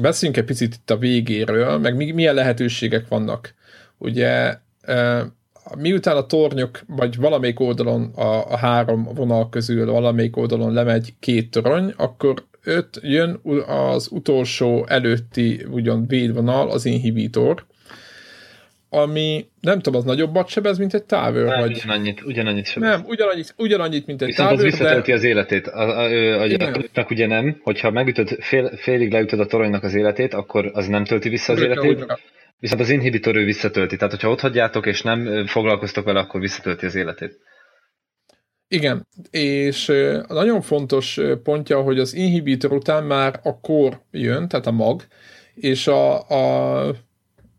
beszéljünk 0.00 0.40
egy 0.40 0.46
picit 0.46 0.74
itt 0.74 0.90
a 0.90 0.96
végéről, 0.96 1.78
meg 1.78 2.14
milyen 2.14 2.34
lehetőségek 2.34 3.08
vannak. 3.08 3.54
Ugye 3.98 4.58
miután 5.78 6.16
a 6.16 6.26
tornyok, 6.26 6.80
vagy 6.86 7.16
valamelyik 7.16 7.60
oldalon 7.60 8.12
a, 8.14 8.52
a 8.52 8.56
három 8.56 9.04
vonal 9.14 9.48
közül 9.48 9.90
valamelyik 9.92 10.36
oldalon 10.36 10.72
lemegy 10.72 11.14
két 11.20 11.50
torony, 11.50 11.94
akkor 11.96 12.44
öt 12.66 13.00
jön 13.02 13.40
az 13.66 14.08
utolsó 14.10 14.86
előtti 14.88 15.66
ugyan 15.70 16.06
védvonal, 16.06 16.70
az 16.70 16.84
inhibitor, 16.84 17.64
ami 18.88 19.48
nem 19.60 19.80
tudom, 19.80 20.00
az 20.00 20.06
nagyobbat 20.06 20.48
sebez, 20.48 20.78
mint 20.78 20.94
egy 20.94 21.04
távőr? 21.04 21.46
Nem, 21.46 21.60
vagy... 21.60 21.70
ugyanannyit, 21.70 22.22
ugyanannyit 22.24 22.66
sebez. 22.66 22.88
Nem, 22.88 23.04
ugyanannyit, 23.06 23.54
ugyanannyit 23.56 24.06
mint 24.06 24.22
egy 24.22 24.26
Viszont 24.26 24.48
távőr, 24.48 24.66
az 24.66 24.72
visszatölti 24.72 25.10
de... 25.10 25.16
az 25.16 25.24
életét. 25.24 25.66
A, 25.66 25.80
a, 25.80 26.04
a, 26.04 26.42
a, 26.42 26.84
a, 26.94 27.06
ugye 27.10 27.26
nem, 27.26 27.60
hogyha 27.62 27.90
megütöd, 27.90 28.36
fél, 28.40 28.76
félig 28.76 29.12
leütöd 29.12 29.40
a 29.40 29.46
toronynak 29.46 29.82
az 29.82 29.94
életét, 29.94 30.34
akkor 30.34 30.70
az 30.72 30.86
nem 30.86 31.04
tölti 31.04 31.28
vissza 31.28 31.52
az 31.52 31.60
életét. 31.60 32.06
Viszont 32.58 32.80
az 32.80 32.90
inhibitor 32.90 33.36
ő 33.36 33.44
visszatölti, 33.44 33.96
tehát 33.96 34.12
hogyha 34.12 34.30
ott 34.30 34.40
hagyjátok 34.40 34.86
és 34.86 35.02
nem 35.02 35.46
foglalkoztok 35.46 36.04
vele, 36.04 36.20
akkor 36.20 36.40
visszatölti 36.40 36.86
az 36.86 36.94
életét. 36.94 37.38
Igen, 38.68 39.06
és 39.30 39.92
nagyon 40.28 40.60
fontos 40.60 41.20
pontja, 41.42 41.80
hogy 41.80 41.98
az 41.98 42.14
inhibitor 42.14 42.72
után 42.72 43.04
már 43.04 43.40
a 43.42 43.60
kor 43.60 44.00
jön, 44.10 44.48
tehát 44.48 44.66
a 44.66 44.70
mag, 44.70 45.02
és 45.54 45.86
a, 45.86 46.28
a, 46.28 46.86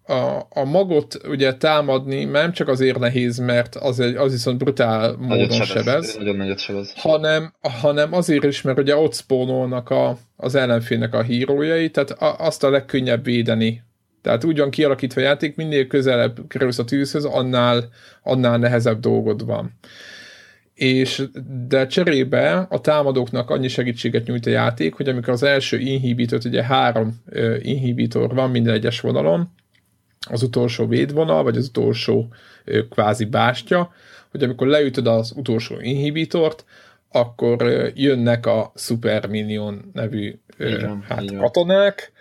a, 0.04 0.48
a 0.50 0.64
magot 0.64 1.22
ugye 1.28 1.56
támadni 1.56 2.24
nem 2.24 2.52
csak 2.52 2.68
azért 2.68 3.00
nehéz, 3.00 3.38
mert 3.38 3.76
az, 3.76 4.00
egy, 4.00 4.16
az 4.16 4.32
viszont 4.32 4.58
brutál 4.58 5.16
módon 5.20 5.50
sebez, 5.50 5.68
sebez, 5.68 6.16
nagyon 6.16 6.36
nagyot 6.36 6.60
sebez. 6.60 6.94
Hanem, 6.96 7.54
hanem 7.62 8.14
azért 8.14 8.44
is, 8.44 8.62
mert 8.62 8.80
ugye 8.80 8.96
ott 8.96 9.14
spónolnak 9.14 9.90
a, 9.90 10.18
az 10.36 10.56
ellenfélnek 10.56 11.14
a 11.14 11.22
hírójai, 11.22 11.90
tehát 11.90 12.12
a, 12.12 12.36
azt 12.40 12.64
a 12.64 12.70
legkönnyebb 12.70 13.24
védeni 13.24 13.86
tehát 14.22 14.44
úgy 14.44 14.58
van 14.58 14.70
kialakítva 14.70 15.22
a 15.22 15.24
játék, 15.24 15.56
minél 15.56 15.88
közelebb 15.88 16.40
kerülsz 16.48 16.80
a 16.80 16.84
tűzhöz, 16.84 17.26
annál, 17.26 17.90
annál 18.24 18.58
nehezebb 18.58 19.00
dolgod 19.00 19.46
van. 19.46 19.74
És 20.78 21.24
de 21.68 21.88
cserébe 21.88 22.66
a 22.70 22.82
támadóknak 22.82 23.50
annyi 23.50 23.68
segítséget 23.68 24.28
nyújt 24.28 24.46
a 24.46 24.50
játék, 24.50 24.94
hogy 24.94 25.10
amikor 25.10 25.34
az 25.34 25.44
első 25.44 25.80
inhibitor, 25.80 26.40
ugye 26.46 26.64
három 26.64 27.22
inhibitor 27.62 28.34
van 28.34 28.50
minden 28.50 28.74
egyes 28.74 29.00
vonalon, 29.00 29.50
az 30.30 30.44
utolsó 30.44 30.88
védvonal, 30.88 31.44
vagy 31.44 31.58
az 31.58 31.68
utolsó 31.68 32.28
kvázi 32.90 33.26
bástya, 33.26 33.92
hogy 34.32 34.44
amikor 34.44 34.68
leütöd 34.68 35.08
az 35.08 35.34
utolsó 35.36 35.76
inhibitort, 35.80 36.66
akkor 37.12 37.92
jönnek 37.96 38.46
a 38.46 38.72
Super 38.76 39.28
Minion 39.28 39.90
nevű 39.94 40.40
igen, 40.60 41.04
hát, 41.08 41.22
igen. 41.22 41.40
katonák, 41.40 42.12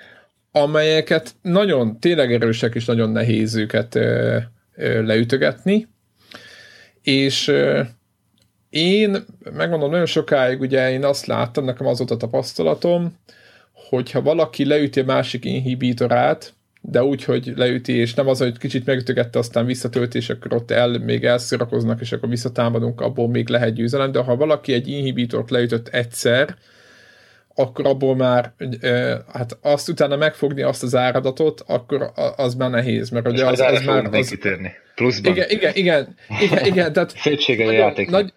amelyeket 0.53 1.35
nagyon 1.43 2.01
tényleg 2.01 2.33
erősek 2.33 2.75
és 2.75 2.85
nagyon 2.85 3.11
nehéz 3.11 3.55
őket 3.55 3.99
leütögetni, 4.77 5.89
és 7.03 7.53
én, 8.77 9.25
megmondom, 9.57 9.91
nagyon 9.91 10.07
sokáig 10.07 10.61
ugye 10.61 10.91
én 10.91 11.05
azt 11.05 11.27
láttam, 11.27 11.65
nekem 11.65 11.87
az 11.87 11.99
volt 11.99 12.11
a 12.11 12.17
tapasztalatom, 12.17 13.19
hogyha 13.73 14.23
valaki 14.23 14.65
leüti 14.65 15.01
a 15.01 15.05
másik 15.05 15.45
inhibitorát, 15.45 16.55
de 16.81 17.03
úgy, 17.03 17.25
hogy 17.25 17.53
leüti, 17.57 17.93
és 17.93 18.15
nem 18.15 18.29
az, 18.29 18.39
hogy 18.39 18.59
kicsit 18.59 18.87
megütögette, 18.87 19.39
aztán 19.39 19.67
visszatölti, 19.67 20.19
és 20.19 20.31
akkor 20.31 20.55
ott 20.55 20.71
el, 20.71 20.99
még 20.99 21.25
elszorakoznak, 21.25 22.01
és 22.01 22.13
akkor 22.13 22.29
visszatámadunk, 22.29 23.01
abból 23.01 23.29
még 23.29 23.49
lehet 23.49 23.75
győzelem, 23.75 24.13
de 24.13 24.19
ha 24.19 24.37
valaki 24.37 24.73
egy 24.73 24.89
inhibitort 24.89 25.51
leütött 25.51 25.89
egyszer, 25.89 26.57
akkor 27.55 27.87
abból 27.87 28.17
már, 28.17 28.53
hát 29.33 29.59
azt 29.61 29.89
utána 29.89 30.17
megfogni 30.17 30.63
azt 30.63 30.83
az 30.83 30.95
áradatot, 30.95 31.63
akkor 31.67 32.13
az 32.37 32.55
már 32.55 32.71
nehéz, 32.71 33.11
mert 33.11 33.29
ugye 33.29 33.47
az, 33.47 33.61
az 33.61 33.83
már... 33.85 34.05
Az, 34.05 34.29
kitérni. 34.29 34.73
Pluszban. 34.95 35.33
Igen, 35.33 35.51
igen, 35.51 35.73
igen, 35.75 36.17
igen, 36.41 36.65
igen 36.65 36.93
tehát... 36.93 37.11
Szépsége 37.19 37.67
a 37.67 37.71
játék. 37.71 38.11
Nagy, 38.11 38.33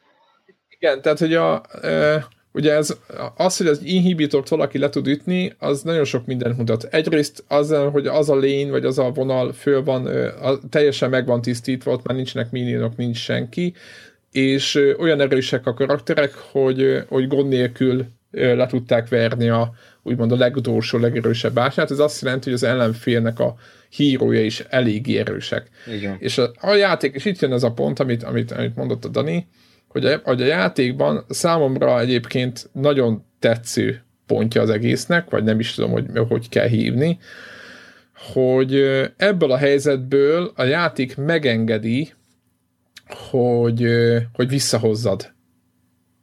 igen, 0.80 1.01
tehát 1.01 1.19
hogy 1.19 1.34
a, 1.34 1.63
e, 1.82 2.27
ugye 2.51 2.73
ez, 2.73 2.97
az, 3.36 3.57
hogy 3.57 3.67
az 3.67 3.82
inhibitort 3.84 4.49
valaki 4.49 4.77
le 4.77 4.89
tud 4.89 5.07
ütni, 5.07 5.53
az 5.57 5.82
nagyon 5.82 6.03
sok 6.03 6.25
mindent 6.25 6.57
mutat. 6.57 6.84
Egyrészt 6.84 7.43
az, 7.47 7.75
hogy 7.91 8.07
az 8.07 8.30
a 8.30 8.36
lény, 8.36 8.69
vagy 8.69 8.86
az 8.86 8.99
a 8.99 9.11
vonal 9.11 9.53
föl 9.53 9.84
van, 9.84 10.05
a, 10.41 10.59
teljesen 10.69 11.09
meg 11.09 11.25
van 11.25 11.41
tisztítva, 11.41 11.91
ott 11.91 12.07
már 12.07 12.15
nincsenek 12.15 12.51
minionok, 12.51 12.97
nincs 12.97 13.17
senki, 13.17 13.73
és 14.32 14.95
olyan 14.99 15.21
erősek 15.21 15.65
a 15.65 15.73
karakterek, 15.73 16.34
hogy, 16.34 17.03
hogy 17.07 17.27
gond 17.27 17.47
nélkül 17.47 18.05
le 18.32 18.67
tudták 18.67 19.07
verni 19.07 19.49
a 19.49 19.73
úgymond 20.03 20.32
a 20.32 20.36
legutolsó, 20.36 20.97
legerősebb 20.97 21.53
bását. 21.53 21.91
Ez 21.91 21.99
azt 21.99 22.21
jelenti, 22.21 22.45
hogy 22.45 22.53
az 22.53 22.63
ellenfélnek 22.63 23.39
a 23.39 23.55
hírója 23.89 24.43
is 24.43 24.59
elég 24.59 25.17
erősek. 25.17 25.69
Igen. 25.93 26.15
És 26.19 26.38
a, 26.38 26.51
a 26.59 26.73
játék, 26.73 27.15
és 27.15 27.25
itt 27.25 27.39
jön 27.39 27.53
ez 27.53 27.63
a 27.63 27.71
pont, 27.71 27.99
amit, 27.99 28.23
amit, 28.23 28.51
amit 28.51 28.75
mondott 28.75 29.05
a 29.05 29.07
Dani, 29.07 29.47
hogy 29.89 30.05
a, 30.05 30.19
hogy 30.23 30.41
a 30.41 30.45
játékban 30.45 31.25
számomra 31.29 31.99
egyébként 31.99 32.69
nagyon 32.73 33.25
tetsző 33.39 34.03
pontja 34.25 34.61
az 34.61 34.69
egésznek, 34.69 35.29
vagy 35.29 35.43
nem 35.43 35.59
is 35.59 35.73
tudom, 35.73 35.91
hogy 35.91 36.05
hogy 36.27 36.49
kell 36.49 36.67
hívni, 36.67 37.19
hogy 38.33 38.75
ebből 39.17 39.51
a 39.51 39.57
helyzetből 39.57 40.51
a 40.55 40.63
játék 40.63 41.17
megengedi, 41.17 42.13
hogy, 43.29 43.85
hogy 44.33 44.47
visszahozzad 44.47 45.33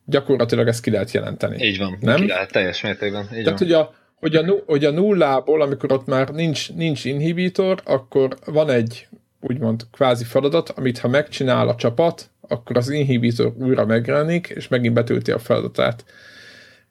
gyakorlatilag 0.05 0.69
ezt 0.69 0.83
ki 0.83 0.91
lehet 0.91 1.11
jelenteni. 1.11 1.65
Így 1.65 1.79
van, 1.79 1.97
nem? 2.01 2.17
ki 2.17 2.27
lehet, 2.27 2.53
teljes 2.53 2.83
mértékben. 2.83 3.23
Így 3.23 3.45
Tehát, 3.45 3.59
van. 3.59 3.69
hogy 3.69 3.73
a, 3.73 3.95
hogy, 4.15 4.37
a, 4.37 4.63
hogy 4.67 4.85
a 4.85 4.91
nullából, 4.91 5.63
amikor 5.63 5.93
ott 5.93 6.07
már 6.07 6.29
nincs, 6.29 6.73
nincs 6.73 7.05
inhibitor, 7.05 7.81
akkor 7.85 8.37
van 8.45 8.71
egy 8.71 9.09
úgymond 9.41 9.83
kvázi 9.93 10.25
feladat, 10.25 10.69
amit 10.69 10.99
ha 10.99 11.09
megcsinál 11.09 11.69
a 11.69 11.75
csapat, 11.75 12.31
akkor 12.49 12.77
az 12.77 12.91
inhibitor 12.91 13.53
újra 13.59 13.87
megjelenik, 13.87 14.49
és 14.49 14.69
megint 14.69 14.95
betölti 14.95 15.31
a 15.31 15.39
feladatát. 15.39 16.05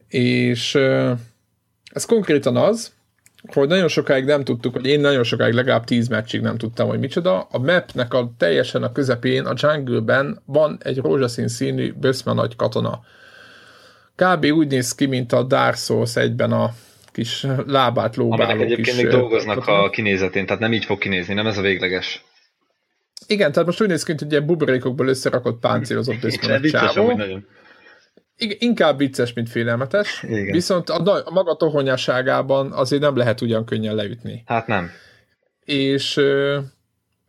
És 0.08 0.76
ez 1.92 2.06
konkrétan 2.06 2.56
az, 2.56 2.94
hogy 3.54 3.68
nagyon 3.68 3.88
sokáig 3.88 4.26
nem 4.26 4.44
tudtuk, 4.44 4.74
hogy 4.74 4.86
én 4.86 5.00
nagyon 5.00 5.24
sokáig, 5.24 5.54
legalább 5.54 5.84
10 5.84 6.08
meccsig 6.08 6.42
nem 6.42 6.58
tudtam, 6.58 6.88
hogy 6.88 7.00
micsoda. 7.00 7.48
A 7.52 7.58
mapnek 7.58 8.14
a 8.14 8.32
teljesen 8.38 8.84
a 8.84 8.92
közepén, 8.92 9.46
a 9.46 9.54
jungle-ben 9.56 10.42
van 10.46 10.78
egy 10.84 10.98
rózsaszín 10.98 11.48
színű 11.48 11.94
böszme 11.94 12.34
nagy 12.34 12.56
katona. 12.56 13.02
Kb. 14.16 14.46
úgy 14.46 14.68
néz 14.68 14.96
ki, 14.96 15.06
mint 15.06 15.34
a 15.34 15.44
Dark 15.44 15.76
Souls 15.76 16.16
egyben 16.16 16.52
a 16.52 16.74
kis 17.12 17.46
lábát 17.68 18.16
lóbáló 18.16 18.44
Aminek 18.44 18.62
egyébként 18.62 18.88
kis 18.88 19.04
még 19.04 19.12
dolgoznak 19.12 19.60
katona. 19.60 19.84
a 19.84 19.90
kinézetén, 19.90 20.46
tehát 20.46 20.62
nem 20.62 20.74
így 20.74 20.86
fog 20.86 20.98
kinézni, 20.98 21.34
nem 21.34 21.48
ez 21.48 21.58
a 21.58 21.62
végleges. 21.62 22.26
Igen, 23.28 23.52
tehát 23.52 23.68
most 23.68 23.82
úgy 23.82 23.88
néz 23.88 24.04
ki, 24.04 24.14
hogy 24.18 24.32
ilyen 24.32 24.46
buborékokból 24.46 25.08
összerakott 25.08 25.60
páncélozott 25.60 26.20
böszme 26.20 26.60
csávó. 26.60 27.16
Nagyon 27.16 27.46
inkább 28.38 28.98
vicces, 28.98 29.34
mint 29.34 29.50
félelmetes. 29.50 30.24
Igen. 30.24 30.52
Viszont 30.52 30.90
a, 30.90 31.24
a 31.26 31.32
maga 31.32 31.56
tohonyáságában 31.56 32.72
azért 32.72 33.02
nem 33.02 33.16
lehet 33.16 33.42
ugyan 33.42 33.66
könnyen 33.66 33.96
leütni. 33.96 34.44
Hát 34.46 34.68
nem. 34.68 34.90
és 35.66 36.22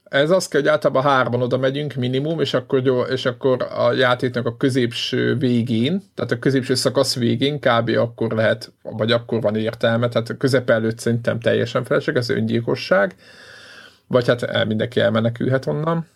ez 0.04 0.30
az 0.30 0.48
kell, 0.48 0.60
hogy 0.60 0.70
általában 0.70 1.02
hárman 1.02 1.42
oda 1.42 1.58
megyünk 1.58 1.94
minimum, 1.94 2.40
és 2.40 2.54
akkor, 2.54 2.84
jó, 2.84 3.00
és 3.00 3.24
akkor 3.24 3.66
a 3.76 3.92
játéknak 3.92 4.46
a 4.46 4.56
középső 4.56 5.36
végén, 5.36 6.02
tehát 6.14 6.30
a 6.30 6.38
középső 6.38 6.74
szakasz 6.74 7.16
végén 7.16 7.58
kb. 7.60 7.88
akkor 7.88 8.32
lehet, 8.32 8.72
vagy 8.82 9.12
akkor 9.12 9.40
van 9.40 9.56
értelme, 9.56 10.08
tehát 10.08 10.28
a 10.28 10.36
közep 10.36 10.70
előtt 10.70 10.98
szerintem 10.98 11.40
teljesen 11.40 11.84
felesleges, 11.84 12.28
ez 12.28 12.36
öngyilkosság, 12.36 13.14
vagy 14.06 14.26
hát 14.26 14.66
mindenki 14.66 15.00
elmenekülhet 15.00 15.66
onnan 15.66 16.06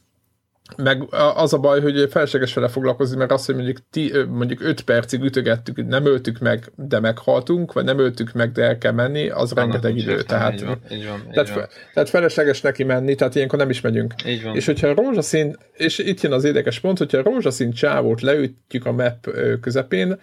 meg 0.77 1.07
az 1.35 1.53
a 1.53 1.59
baj, 1.59 1.81
hogy 1.81 2.07
felesleges 2.11 2.55
vele 2.55 2.69
foglalkozni, 2.69 3.17
mert 3.17 3.33
azt, 3.33 3.47
hogy 3.47 3.55
mondjuk, 3.55 3.79
ti, 3.91 4.13
mondjuk 4.29 4.61
5 4.63 4.81
percig 4.81 5.23
ütögettük, 5.23 5.87
nem 5.87 6.07
öltük 6.07 6.39
meg, 6.39 6.73
de 6.77 7.01
meghaltunk, 7.01 7.73
vagy 7.73 7.85
nem 7.85 7.99
öltük 7.99 8.33
meg, 8.33 8.53
de 8.53 8.63
el 8.63 8.79
kell 8.79 8.93
menni, 8.93 9.29
az 9.29 9.53
Annak 9.53 9.57
rengeteg 9.57 9.97
idő. 9.97 10.11
Értem, 10.11 10.27
tehát, 10.27 10.53
így 10.53 10.65
van, 10.65 10.81
így 10.91 11.07
van, 11.07 11.23
így 11.27 11.33
tehát, 11.33 11.51
van. 11.51 11.67
tehát 11.95 12.09
felesleges 12.09 12.61
neki 12.61 12.85
menni, 12.85 13.15
tehát 13.15 13.35
ilyenkor 13.35 13.59
nem 13.59 13.71
is 13.71 13.81
megyünk. 13.81 14.15
Így 14.27 14.43
van. 14.43 14.57
És 14.57 14.67
hogyha 14.67 14.89
a 14.89 14.95
rózsaszín, 14.95 15.57
és 15.73 15.99
itt 15.99 16.21
jön 16.21 16.33
az 16.33 16.45
érdekes 16.45 16.81
pont, 16.81 16.99
hogyha 16.99 17.19
a 17.19 17.23
rózsaszín 17.23 17.73
csávót 17.73 18.21
leütjük 18.21 18.87
a 18.87 18.93
map 18.93 19.31
közepén, 19.61 20.19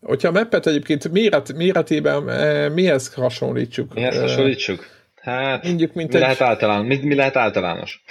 hogyha 0.00 0.28
a 0.28 0.32
mappet 0.32 0.66
egyébként 0.66 1.12
méret, 1.12 1.52
méretében 1.52 2.22
mihez 2.72 3.14
hasonlítsuk? 3.14 3.94
Mihez 3.94 4.20
hasonlítsuk? 4.20 4.97
Hát, 5.28 5.64
Mondjuk, 5.64 5.94
mint 5.94 6.08
mi, 6.08 6.14
egy... 6.14 6.20
lehet 6.20 6.40
általán, 6.40 6.84
mi, 6.84 6.96
mi 6.96 7.14
lehet 7.14 7.36
általános? 7.36 8.04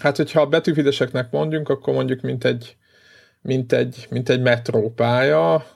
Hát, 0.00 0.16
hogyha 0.16 0.40
a 0.40 0.46
betűfideseknek 0.46 1.30
mondjunk, 1.30 1.68
akkor 1.68 1.94
mondjuk 1.94 2.20
mint 2.20 2.44
egy, 2.44 2.76
mint 3.40 3.72
egy, 3.72 4.06
mint 4.10 4.28
egy 4.28 4.40
metrópálya, 4.40 5.66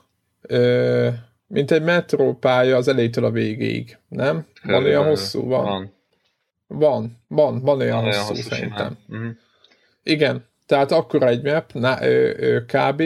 ö, 0.41 1.09
mint 1.47 1.71
egy 1.71 1.83
metrópálya 1.83 2.77
az 2.77 2.87
elejétől 2.87 3.25
a 3.25 3.31
végéig, 3.31 3.97
nem? 4.07 4.47
Van 4.63 4.83
olyan 4.83 5.05
hosszú? 5.05 5.45
Van. 5.45 5.65
Van, 5.65 5.93
van, 6.67 7.17
van, 7.27 7.61
van 7.61 7.79
olyan 7.79 7.95
van 7.95 8.05
hosszú, 8.05 8.27
hosszú 8.27 8.49
szerintem. 8.49 8.97
Uh-huh. 9.07 9.31
Igen, 10.03 10.48
tehát 10.69 10.91
akkor 10.91 11.23
egy 11.23 11.43
map, 11.43 11.73
na, 11.73 11.97
ö, 12.01 12.33
ö, 12.37 12.59
kb. 12.65 13.03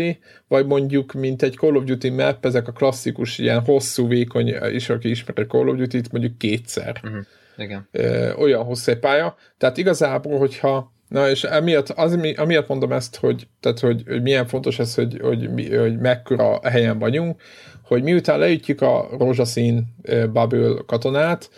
Vagy 0.47 0.65
mondjuk, 0.65 1.13
mint 1.13 1.41
egy 1.43 1.55
Call 1.55 1.75
of 1.75 1.83
Duty 1.83 2.09
map, 2.09 2.45
ezek 2.45 2.67
a 2.67 2.71
klasszikus, 2.71 3.37
ilyen 3.37 3.59
hosszú, 3.59 4.07
vékony, 4.07 4.55
is 4.71 4.89
aki 4.89 5.09
ismeri 5.09 5.45
Call 5.47 5.67
of 5.67 5.75
Duty-t, 5.75 6.11
mondjuk 6.11 6.37
kétszer. 6.37 6.99
Uh-huh. 7.03 7.25
Igen. 7.57 7.87
Ö, 7.91 8.33
olyan 8.33 8.63
hosszú 8.63 8.93
pálya. 8.93 9.35
Tehát 9.57 9.77
igazából, 9.77 10.37
hogyha 10.37 10.91
Na 11.07 11.29
és 11.29 11.43
emiatt, 11.43 11.89
az, 11.89 12.19
amiatt 12.35 12.67
mondom 12.67 12.91
ezt, 12.91 13.15
hogy, 13.15 13.47
tehát, 13.59 13.79
hogy, 13.79 14.03
hogy 14.07 14.21
milyen 14.21 14.47
fontos 14.47 14.79
ez, 14.79 14.95
hogy, 14.95 15.17
hogy, 15.21 15.49
hogy 15.77 15.99
mekkora 15.99 16.69
helyen 16.69 16.99
vagyunk, 16.99 17.41
hogy 17.83 18.03
miután 18.03 18.39
leütjük 18.39 18.81
a 18.81 19.07
rózsaszín 19.17 19.95
Bubble 20.31 20.81
katonát, 20.85 21.49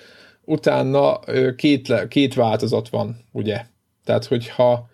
utána 0.41 1.19
két, 1.55 2.07
két 2.07 2.33
változat 2.33 2.89
van, 2.89 3.17
ugye? 3.31 3.61
Tehát, 4.03 4.25
hogyha 4.25 4.89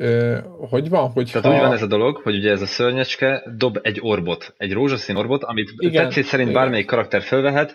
Ö, 0.00 0.38
hogy 0.70 0.88
van? 0.88 1.10
Hogy 1.10 1.30
Tehát 1.32 1.46
ha... 1.46 1.52
úgy 1.54 1.60
van 1.60 1.72
ez 1.72 1.82
a 1.82 1.86
dolog, 1.86 2.16
hogy 2.16 2.36
ugye 2.36 2.50
ez 2.50 2.62
a 2.62 2.66
szörnyecske 2.66 3.42
dob 3.56 3.78
egy 3.82 3.98
orbot, 4.00 4.54
egy 4.56 4.72
rózsaszín 4.72 5.16
orbot, 5.16 5.44
amit 5.44 5.72
igen, 5.76 6.02
tetszét 6.02 6.24
szerint 6.24 6.48
igen. 6.48 6.62
bármelyik 6.62 6.86
karakter 6.86 7.22
felvehet, 7.22 7.74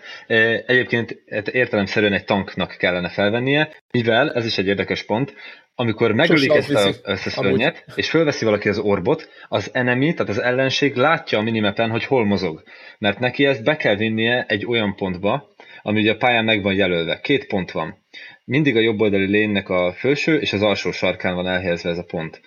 egyébként 0.65 1.23
hát 1.29 1.47
értelemszerűen 1.47 2.13
egy 2.13 2.25
tanknak 2.25 2.75
kellene 2.77 3.09
felvennie, 3.09 3.73
mivel, 3.91 4.31
ez 4.31 4.45
is 4.45 4.57
egy 4.57 4.67
érdekes 4.67 5.03
pont, 5.03 5.33
amikor 5.75 6.11
megölik 6.11 6.53
ezt 6.53 6.73
a, 6.73 6.89
ezt 7.03 7.25
a 7.25 7.29
szörnyet, 7.29 7.83
amúgy. 7.85 7.97
és 7.97 8.09
fölveszi 8.09 8.45
valaki 8.45 8.69
az 8.69 8.79
orbot, 8.79 9.29
az 9.47 9.69
enemy, 9.73 10.13
tehát 10.13 10.29
az 10.29 10.41
ellenség 10.41 10.95
látja 10.95 11.37
a 11.37 11.41
minimapen, 11.41 11.89
hogy 11.89 12.03
hol 12.03 12.25
mozog. 12.25 12.63
Mert 12.99 13.19
neki 13.19 13.45
ezt 13.45 13.63
be 13.63 13.75
kell 13.75 13.95
vinnie 13.95 14.45
egy 14.47 14.65
olyan 14.65 14.95
pontba, 14.95 15.49
ami 15.81 15.99
ugye 15.99 16.11
a 16.11 16.17
pályán 16.17 16.45
meg 16.45 16.63
van 16.63 16.73
jelölve. 16.73 17.19
Két 17.19 17.47
pont 17.47 17.71
van 17.71 18.02
mindig 18.45 18.75
a 18.75 18.79
jobb 18.79 19.01
oldali 19.01 19.25
lénynek 19.25 19.69
a 19.69 19.93
felső 19.95 20.37
és 20.37 20.53
az 20.53 20.61
alsó 20.61 20.91
sarkán 20.91 21.35
van 21.35 21.47
elhelyezve 21.47 21.89
ez 21.89 21.97
a 21.97 22.03
pont. 22.03 22.41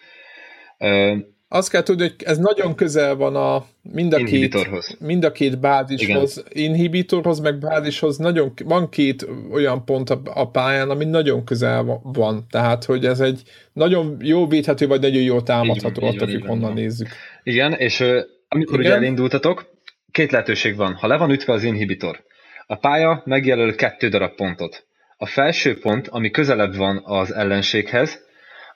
Azt 1.49 1.71
kell 1.71 1.83
tudni, 1.83 2.03
hogy 2.03 2.15
ez 2.25 2.39
nagyon 2.39 2.75
közel 2.75 3.15
van 3.15 3.37
a 3.37 3.67
mind 3.83 4.13
a 4.13 4.17
két, 4.17 4.69
mind 5.01 5.25
a 5.25 5.33
két 5.33 5.61
bázishoz, 5.61 6.45
Igen. 6.51 6.71
inhibitorhoz, 6.71 7.41
meg 7.41 7.59
bázishoz, 7.59 8.17
nagyon, 8.17 8.53
van 8.65 8.89
két 8.89 9.27
olyan 9.51 9.85
pont 9.85 10.11
a, 10.11 10.21
a 10.25 10.51
pályán, 10.51 10.91
ami 10.91 11.05
nagyon 11.05 11.45
közel 11.45 12.01
van. 12.03 12.47
Tehát, 12.51 12.85
hogy 12.85 13.05
ez 13.05 13.21
egy 13.21 13.43
nagyon 13.73 14.17
jó 14.21 14.47
védhető, 14.47 14.87
vagy 14.87 15.01
nagyon 15.01 15.23
jó 15.23 15.41
támadható, 15.41 16.07
attól 16.07 16.29
függ, 16.29 16.47
honnan 16.47 16.73
nézzük. 16.73 17.09
Igen, 17.43 17.73
és 17.73 18.01
amikor 18.49 18.81
Igen? 18.81 18.93
ugye 18.93 18.95
elindultatok, 18.95 19.67
két 20.11 20.31
lehetőség 20.31 20.77
van. 20.77 20.95
Ha 20.95 21.07
le 21.07 21.17
van 21.17 21.31
ütve 21.31 21.53
az 21.53 21.63
inhibitor, 21.63 22.25
a 22.67 22.75
pálya 22.75 23.23
megjelöl 23.25 23.75
kettő 23.75 24.09
darab 24.09 24.35
pontot. 24.35 24.87
A 25.19 25.27
felső 25.27 25.79
pont, 25.79 26.09
ami 26.09 26.31
közelebb 26.31 26.77
van 26.77 27.01
az 27.05 27.33
ellenséghez, 27.33 28.25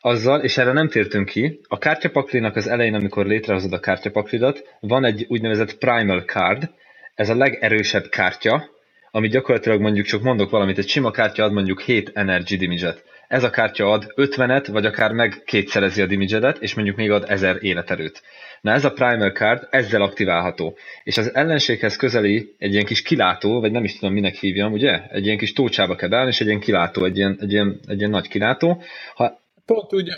azzal, 0.01 0.41
és 0.41 0.59
erre 0.59 0.73
nem 0.73 0.89
tértünk 0.89 1.29
ki, 1.29 1.61
a 1.69 1.79
kártyapaklinak 1.79 2.57
az 2.57 2.67
elején, 2.67 2.95
amikor 2.95 3.27
létrehozod 3.27 3.73
a 3.73 3.81
kártyapaklidat, 3.81 4.77
van 4.81 5.05
egy 5.05 5.27
úgynevezett 5.29 5.79
primal 5.79 6.21
card, 6.21 6.71
ez 7.15 7.29
a 7.29 7.35
legerősebb 7.35 8.09
kártya, 8.09 8.71
ami 9.11 9.29
gyakorlatilag 9.29 9.81
mondjuk 9.81 10.07
csak 10.07 10.23
mondok 10.23 10.51
valamit, 10.51 10.79
egy 10.79 10.89
sima 10.89 11.11
kártya 11.11 11.45
ad 11.45 11.53
mondjuk 11.53 11.81
7 11.81 12.11
energy 12.15 12.57
damage-et. 12.57 13.05
Ez 13.31 13.45
a 13.45 13.51
kártya 13.51 13.91
ad 13.91 14.13
50-et, 14.17 14.69
vagy 14.73 14.87
akár 14.87 15.13
meg 15.13 15.43
kétszerezi 15.45 16.03
a 16.03 16.07
damage 16.07 16.55
és 16.61 16.75
mondjuk 16.75 16.97
még 16.97 17.11
ad 17.11 17.25
1000 17.29 17.57
életerőt. 17.61 18.23
Na 18.61 18.73
ez 18.73 18.85
a 18.85 18.93
primal 18.93 19.31
card 19.31 19.67
ezzel 19.71 20.03
aktiválható. 20.03 20.77
És 21.05 21.19
az 21.19 21.35
ellenséghez 21.35 21.97
közeli 21.97 22.55
egy 22.59 22.73
ilyen 22.73 22.85
kis 22.85 23.03
kilátó, 23.03 23.61
vagy 23.61 23.71
nem 23.71 23.85
is 23.85 23.99
tudom 23.99 24.15
minek 24.15 24.35
hívjam, 24.35 24.73
ugye? 24.73 25.01
Egy 25.09 25.25
ilyen 25.25 25.39
kis 25.39 25.53
tócsába 25.53 25.95
kell 25.95 26.09
beállni, 26.09 26.31
és 26.31 26.41
egy 26.41 26.47
ilyen 26.47 26.61
kilátó, 26.61 27.05
egy 27.05 27.17
ilyen, 27.17 27.39
egy 27.41 27.53
ilyen, 27.53 27.81
egy 27.87 27.99
ilyen 27.99 28.11
nagy 28.11 28.29
kilátó. 28.29 28.83
Ha... 29.15 29.41
Pont, 29.67 29.93
ugye, 29.93 30.13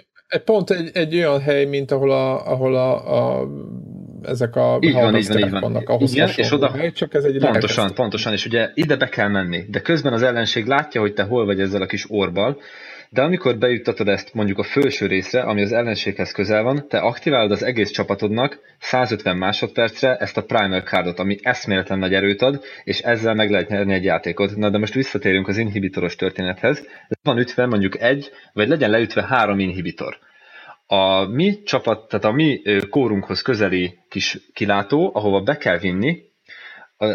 pont 0.44 0.70
egy, 0.70 0.90
egy 0.92 1.14
olyan 1.14 1.40
hely, 1.40 1.64
mint 1.64 1.90
ahol 1.90 2.10
a, 2.10 2.50
ahol 2.50 2.74
a, 2.74 3.40
a 3.40 3.48
ezek 4.22 4.56
a 4.56 4.78
így 4.80 4.92
van, 4.92 5.16
így 5.16 5.28
van, 5.28 5.38
így 5.38 5.50
van. 5.50 5.60
vannak, 5.60 5.88
ahhoz 5.88 6.12
Igen, 6.12 6.30
és 6.36 6.52
oda, 6.52 6.70
hely, 6.70 6.92
csak 6.92 7.14
ez 7.14 7.24
egy 7.24 7.38
pontosan, 7.38 7.76
lehetett. 7.76 7.96
pontosan, 7.96 8.32
és 8.32 8.46
ugye 8.46 8.70
ide 8.74 8.96
be 8.96 9.08
kell 9.08 9.28
menni, 9.28 9.64
de 9.68 9.80
közben 9.80 10.12
az 10.12 10.22
ellenség 10.22 10.66
látja, 10.66 11.00
hogy 11.00 11.14
te 11.14 11.22
hol 11.22 11.44
vagy 11.44 11.60
ezzel 11.60 11.82
a 11.82 11.86
kis 11.86 12.04
orbal, 12.08 12.60
de 13.12 13.22
amikor 13.22 13.58
bejuttatod 13.58 14.08
ezt 14.08 14.34
mondjuk 14.34 14.58
a 14.58 14.62
felső 14.62 15.06
részre, 15.06 15.42
ami 15.42 15.62
az 15.62 15.72
ellenséghez 15.72 16.32
közel 16.32 16.62
van, 16.62 16.88
te 16.88 16.98
aktiválod 16.98 17.50
az 17.50 17.62
egész 17.62 17.90
csapatodnak 17.90 18.58
150 18.78 19.36
másodpercre 19.36 20.16
ezt 20.16 20.36
a 20.36 20.44
primer 20.44 20.82
cardot, 20.82 21.18
ami 21.18 21.38
eszméletlen 21.42 21.98
nagy 21.98 22.14
erőt 22.14 22.42
ad, 22.42 22.64
és 22.84 23.00
ezzel 23.00 23.34
meg 23.34 23.50
lehet 23.50 23.68
nyerni 23.68 23.92
egy 23.92 24.04
játékot. 24.04 24.56
Na 24.56 24.70
de 24.70 24.78
most 24.78 24.94
visszatérünk 24.94 25.48
az 25.48 25.56
inhibitoros 25.56 26.16
történethez. 26.16 26.78
Ez 27.08 27.16
van 27.22 27.38
ütve 27.38 27.66
mondjuk 27.66 28.00
egy, 28.00 28.30
vagy 28.52 28.68
legyen 28.68 28.90
leütve 28.90 29.22
három 29.22 29.58
inhibitor. 29.58 30.18
A 30.86 31.24
mi 31.24 31.62
csapat, 31.62 32.08
tehát 32.08 32.24
a 32.24 32.32
mi 32.32 32.62
kórunkhoz 32.90 33.42
közeli 33.42 33.98
kis 34.08 34.38
kilátó, 34.52 35.10
ahova 35.14 35.40
be 35.40 35.56
kell 35.56 35.78
vinni, 35.78 36.22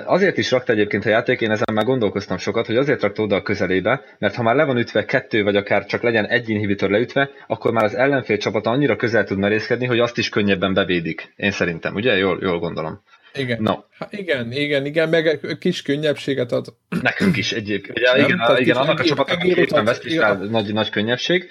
Azért 0.05 0.37
is 0.37 0.51
rakta 0.51 0.73
egyébként 0.73 1.05
a 1.05 1.09
játék, 1.09 1.41
én 1.41 1.51
ezen 1.51 1.73
már 1.73 1.85
gondolkoztam 1.85 2.37
sokat, 2.37 2.65
hogy 2.65 2.75
azért 2.77 3.01
rakta 3.01 3.23
oda 3.23 3.35
a 3.35 3.41
közelébe, 3.41 4.03
mert 4.19 4.35
ha 4.35 4.43
már 4.43 4.55
le 4.55 4.63
van 4.63 4.77
ütve 4.77 5.05
kettő, 5.05 5.43
vagy 5.43 5.55
akár 5.55 5.85
csak 5.85 6.01
legyen 6.01 6.25
egy 6.25 6.49
inhibitor 6.49 6.89
leütve, 6.89 7.29
akkor 7.47 7.71
már 7.71 7.83
az 7.83 7.95
ellenfél 7.95 8.37
csapata 8.37 8.69
annyira 8.69 8.95
közel 8.95 9.23
tud 9.23 9.37
merészkedni, 9.37 9.85
hogy 9.85 9.99
azt 9.99 10.17
is 10.17 10.29
könnyebben 10.29 10.73
bevédik. 10.73 11.33
Én 11.35 11.51
szerintem, 11.51 11.95
ugye? 11.95 12.17
Jól, 12.17 12.39
jól 12.41 12.59
gondolom. 12.59 13.01
Igen. 13.33 13.61
No. 13.61 13.73
Ha, 13.97 14.07
igen, 14.09 14.51
igen, 14.51 14.85
igen, 14.85 15.09
meg 15.09 15.39
kis 15.59 15.81
könnyebbséget 15.81 16.51
ad. 16.51 16.65
Nekünk 17.01 17.37
is 17.37 17.51
egyébként. 17.51 17.97
Ugye, 17.97 18.17
igen, 18.17 18.29
igen, 18.29 18.57
igen 18.57 18.75
annak 18.75 18.99
a 18.99 19.03
csapatnak 19.03 19.43
éppen 19.43 19.85
veszt 19.85 20.05
is 20.05 20.17
rá 20.17 20.33
nagy, 20.33 20.73
nagy 20.73 20.89
könnyebbség. 20.89 21.49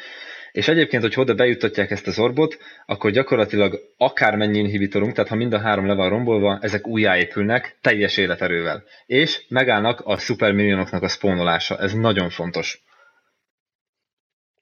És 0.56 0.68
egyébként, 0.68 1.02
hogy 1.02 1.14
oda 1.16 1.34
bejuttatják 1.34 1.90
ezt 1.90 2.06
az 2.06 2.18
orbot, 2.18 2.58
akkor 2.86 3.10
gyakorlatilag 3.10 3.80
akármennyi 3.96 4.58
inhibitorunk, 4.58 5.12
tehát 5.12 5.30
ha 5.30 5.36
mind 5.36 5.52
a 5.52 5.58
három 5.58 5.86
le 5.86 5.94
van 5.94 6.08
rombolva, 6.08 6.58
ezek 6.62 6.86
újjáépülnek 6.86 7.76
teljes 7.80 8.16
életerővel. 8.16 8.84
És 9.06 9.44
megállnak 9.48 10.00
a 10.04 10.18
szuperminionoknak 10.18 11.02
a 11.02 11.08
spawnolása. 11.08 11.78
Ez 11.78 11.92
nagyon 11.92 12.30
fontos. 12.30 12.84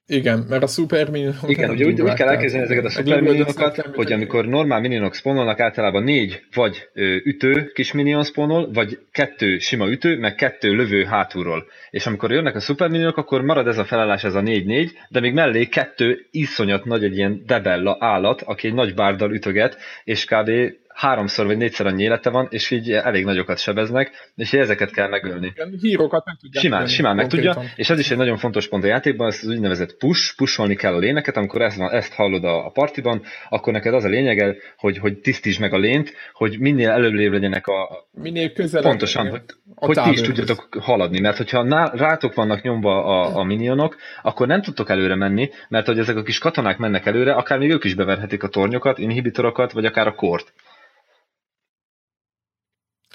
Igen, 0.07 0.46
mert 0.48 0.62
a 0.62 0.66
szuper 0.66 1.11
minionok... 1.11 1.36
Igen, 1.46 1.70
ugye 1.70 1.86
úgy, 1.86 2.00
úgy 2.00 2.12
kell 2.12 2.28
elképzelni 2.28 2.64
ezeket 2.64 2.84
a 2.84 2.90
szuper 2.90 3.20
minionokat, 3.20 3.76
hogy 3.94 4.12
amikor 4.12 4.46
normál 4.46 4.80
minionok 4.80 5.14
spawnolnak, 5.14 5.61
általában 5.61 6.02
négy 6.02 6.42
vagy 6.55 6.88
ö, 6.92 7.16
ütő 7.24 7.70
kis 7.74 7.92
minion 7.92 8.24
spawnol, 8.24 8.72
vagy 8.72 8.98
kettő 9.12 9.59
sima 9.59 9.90
ütő, 9.90 10.18
meg 10.18 10.34
kettő 10.34 10.74
lövő 10.74 11.05
hátulról. 11.05 11.66
És 11.90 12.07
amikor 12.07 12.32
jönnek 12.32 12.55
a 12.55 12.61
szuper 12.61 12.88
minionok, 12.88 13.16
akkor 13.16 13.42
marad 13.42 13.66
ez 13.66 13.78
a 13.78 13.84
felállás, 13.84 14.24
ez 14.24 14.34
a 14.34 14.40
4-4, 14.40 14.90
de 15.09 15.20
még 15.20 15.32
mellé 15.32 15.66
kettő 15.66 16.26
iszonyat 16.30 16.84
nagy 16.84 17.05
egy 17.05 17.16
ilyen 17.16 17.42
debella 17.46 17.96
állat, 18.00 18.42
aki 18.42 18.66
egy 18.66 18.74
nagy 18.74 18.94
bárdal 18.94 19.32
ütöget, 19.32 19.76
és 20.05 20.24
kb. 20.24 20.50
Háromszor 20.95 21.47
vagy 21.47 21.57
négyszer 21.57 21.86
annyi 21.86 22.03
élete 22.03 22.30
van, 22.30 22.47
és 22.51 22.70
így 22.70 22.90
elég 22.90 23.24
nagyokat 23.24 23.59
sebeznek, 23.59 24.32
és 24.36 24.53
ezeket 24.53 24.90
kell 24.90 25.09
megölni. 25.09 25.47
Igen, 25.47 25.74
hírokat 25.80 26.24
meg 26.24 26.36
tudják. 26.40 26.64
Simán, 26.64 26.86
simán 26.86 27.16
meg 27.16 27.26
tudja, 27.26 27.62
és 27.76 27.90
ez 27.90 27.99
is 27.99 28.11
egy 28.11 28.16
nagyon 28.16 28.36
fontos 28.36 28.68
pont 28.68 28.84
a 28.84 28.86
játékban, 28.86 29.28
ez 29.28 29.38
az 29.42 29.49
úgynevezett 29.49 29.97
push, 29.97 30.36
pusolni 30.36 30.74
kell 30.74 30.95
a 30.95 30.99
léneket, 30.99 31.36
amikor 31.36 31.62
ezt, 31.62 31.76
van, 31.76 31.90
ezt 31.90 32.12
hallod 32.12 32.45
a, 32.45 32.66
a 32.66 32.70
partiban, 32.70 33.22
akkor 33.49 33.72
neked 33.72 33.95
az 33.95 34.05
a 34.05 34.09
lényege, 34.09 34.57
hogy, 34.76 34.99
hogy 34.99 35.18
tisztítsd 35.18 35.61
meg 35.61 35.72
a 35.72 35.78
lént, 35.78 36.12
hogy 36.32 36.59
minél 36.59 36.90
előbb 36.90 37.32
legyenek 37.32 37.66
a... 37.66 38.07
Minél 38.12 38.53
közelebb. 38.53 38.88
Pontosan, 38.88 39.28
hogy, 39.28 39.42
hogy 39.74 39.97
ti 40.03 40.11
is 40.11 40.20
tudjatok 40.20 40.68
haladni, 40.80 41.20
mert 41.20 41.36
hogyha 41.36 41.62
ná, 41.62 41.90
rátok 41.95 42.34
vannak 42.34 42.62
nyomva 42.62 43.05
a, 43.05 43.36
a 43.38 43.45
minionok, 43.45 43.97
akkor 44.22 44.47
nem 44.47 44.62
tudtok 44.62 44.90
előre 44.90 45.14
menni, 45.14 45.51
mert 45.68 45.86
hogy 45.86 45.99
ezek 45.99 46.16
a 46.16 46.22
kis 46.22 46.38
katonák 46.38 46.78
mennek 46.78 47.07
előre, 47.07 47.32
akár 47.32 47.59
még 47.59 47.70
ők 47.70 47.84
is 47.84 47.95
beverhetik 47.95 48.42
a 48.42 48.49
tornyokat, 48.49 48.99
inhibitorokat, 48.99 49.72
vagy 49.72 49.84
akár 49.84 50.07
a 50.07 50.14
kort. 50.14 50.53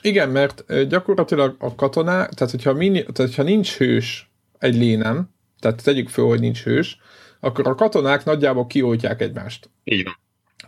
Igen, 0.01 0.29
mert 0.29 0.87
gyakorlatilag 0.87 1.55
a 1.59 1.75
katonák, 1.75 2.33
tehát 2.33 2.51
hogyha, 2.51 2.73
mini, 2.73 2.99
tehát 2.99 3.17
hogyha 3.17 3.43
nincs 3.43 3.77
hős 3.77 4.31
egy 4.59 4.75
lénem, 4.75 5.29
tehát 5.59 5.83
tegyük 5.83 6.09
föl, 6.09 6.25
hogy 6.25 6.39
nincs 6.39 6.63
hős, 6.63 6.99
akkor 7.39 7.67
a 7.67 7.75
katonák 7.75 8.25
nagyjából 8.25 8.67
kioltják 8.67 9.21
egymást. 9.21 9.69
Így 9.83 10.03
van. 10.03 10.17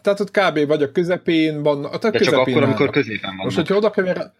Tehát 0.01 0.19
ott 0.19 0.31
kb. 0.31 0.67
vagy 0.67 0.83
a 0.83 0.91
közepén 0.91 1.63
van. 1.63 1.85
A 1.85 1.97
De 1.97 2.19
csak 2.19 2.33
akkor, 2.33 2.63
amikor 2.63 2.89
középen 2.89 3.35
van. 3.35 3.45
Most, 3.45 3.55
hogyha 3.55 3.75
oda 3.75 3.89
kever... 3.89 4.31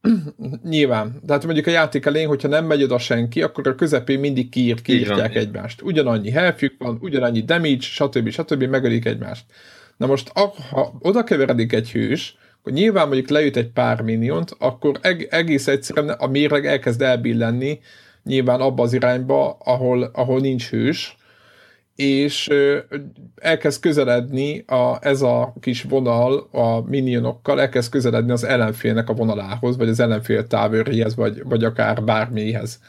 Nyilván. 0.62 1.20
Tehát 1.26 1.44
mondjuk 1.44 1.66
a 1.66 1.70
játék 1.70 2.06
elején, 2.06 2.28
hogyha 2.28 2.48
nem 2.48 2.64
megy 2.64 2.82
oda 2.82 2.98
senki, 2.98 3.42
akkor 3.42 3.68
a 3.68 3.74
közepén 3.74 4.20
mindig 4.20 4.48
kiírt, 4.48 4.82
kiírtják 4.82 5.34
egymást. 5.34 5.82
Ugyanannyi 5.82 6.30
healthjük 6.30 6.74
van, 6.78 6.98
ugyanannyi 7.00 7.40
damage, 7.40 7.80
stb. 7.80 8.28
stb. 8.28 8.62
megölik 8.62 9.04
egymást. 9.04 9.44
Na 9.96 10.06
most, 10.06 10.28
ha 10.28 10.54
oda 10.98 11.24
keveredik 11.24 11.72
egy 11.72 11.90
hős, 11.90 12.36
akkor 12.60 12.72
nyilván 12.72 13.06
mondjuk 13.06 13.28
leüt 13.28 13.56
egy 13.56 13.70
pár 13.70 14.00
miniont, 14.00 14.56
akkor 14.58 14.98
eg- 15.02 15.32
egész 15.32 15.66
egyszerűen 15.66 16.08
a 16.08 16.26
mérleg 16.26 16.66
elkezd 16.66 17.02
elbillenni, 17.02 17.80
nyilván 18.24 18.60
abba 18.60 18.82
az 18.82 18.92
irányba, 18.92 19.58
ahol, 19.64 20.02
ahol 20.02 20.40
nincs 20.40 20.70
hős, 20.70 21.16
és 21.96 22.50
elkezd 23.36 23.80
közeledni 23.80 24.64
a, 24.66 24.98
ez 25.00 25.22
a 25.22 25.54
kis 25.60 25.82
vonal 25.82 26.48
a 26.52 26.80
minionokkal, 26.80 27.60
elkezd 27.60 27.90
közeledni 27.90 28.32
az 28.32 28.44
ellenfélnek 28.44 29.08
a 29.08 29.14
vonalához, 29.14 29.76
vagy 29.76 29.88
az 29.88 30.00
ellenfél 30.00 30.46
távőréhez, 30.46 31.14
vagy, 31.14 31.42
vagy 31.44 31.64
akár 31.64 32.04
bármihez 32.04 32.80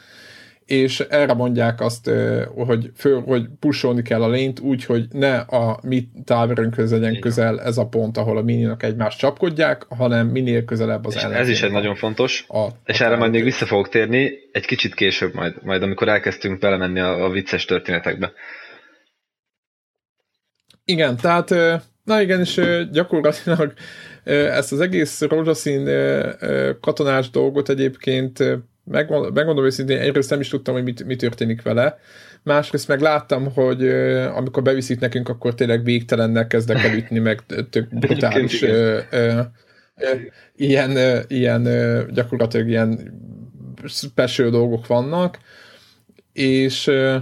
és 0.64 1.00
erre 1.00 1.34
mondják 1.34 1.80
azt, 1.80 2.10
hogy, 2.54 2.90
föl, 2.96 3.20
hogy 3.20 3.46
pusolni 3.60 4.02
kell 4.02 4.22
a 4.22 4.28
lényt 4.28 4.60
úgy, 4.60 4.84
hogy 4.84 5.06
ne 5.10 5.36
a 5.36 5.78
mi 5.82 6.08
távirünkhöz 6.24 6.90
legyen 6.90 7.20
közel 7.20 7.60
ez 7.60 7.78
a 7.78 7.86
pont, 7.86 8.16
ahol 8.16 8.36
a 8.36 8.42
minionok 8.42 8.82
egymást 8.82 9.18
csapkodják, 9.18 9.86
hanem 9.88 10.26
minél 10.26 10.64
közelebb 10.64 11.06
az 11.06 11.16
ellen. 11.16 11.32
Ez 11.32 11.48
is 11.48 11.62
egy 11.62 11.70
nagyon 11.70 11.94
fontos, 11.94 12.44
a, 12.48 12.66
és 12.84 13.00
a 13.00 13.04
erre 13.04 13.16
majd 13.16 13.30
még 13.30 13.44
vissza 13.44 13.66
fogok 13.66 13.88
térni, 13.88 14.32
egy 14.52 14.66
kicsit 14.66 14.94
később 14.94 15.34
majd, 15.34 15.54
majd 15.62 15.82
amikor 15.82 16.08
elkezdtünk 16.08 16.58
belemenni 16.58 17.00
a, 17.00 17.24
a 17.24 17.30
vicces 17.30 17.64
történetekbe. 17.64 18.32
Igen, 20.84 21.16
tehát 21.16 21.54
na 22.04 22.20
igen, 22.20 22.40
és 22.40 22.60
gyakorlatilag 22.92 23.72
ezt 24.24 24.72
az 24.72 24.80
egész 24.80 25.20
rózsaszín 25.20 25.88
katonás 26.80 27.30
dolgot 27.30 27.68
egyébként 27.68 28.44
megmondom, 28.84 29.64
őszintén, 29.64 29.98
egyrészt 29.98 30.30
nem 30.30 30.40
is 30.40 30.48
tudtam, 30.48 30.74
hogy 30.74 30.82
mit, 30.82 31.04
mi 31.04 31.16
történik 31.16 31.62
vele, 31.62 31.98
másrészt 32.42 32.88
meg 32.88 33.00
láttam, 33.00 33.52
hogy 33.52 33.88
amikor 34.34 34.62
beviszik 34.62 35.00
nekünk, 35.00 35.28
akkor 35.28 35.54
tényleg 35.54 35.84
végtelennek 35.84 36.46
kezdek 36.46 36.84
el 36.84 36.96
ütni, 36.96 37.18
meg 37.18 37.40
tök 37.70 37.98
brutális 37.98 38.62
uh, 38.62 38.98
uh, 39.12 39.38
uh, 39.96 40.20
ilyen, 40.56 40.90
uh, 40.90 41.18
ilyen 41.28 41.66
uh, 41.66 42.10
gyakorlatilag 42.10 42.68
ilyen 42.68 43.20
special 43.86 44.50
dolgok 44.50 44.86
vannak, 44.86 45.38
és 46.32 46.86
uh, 46.86 47.16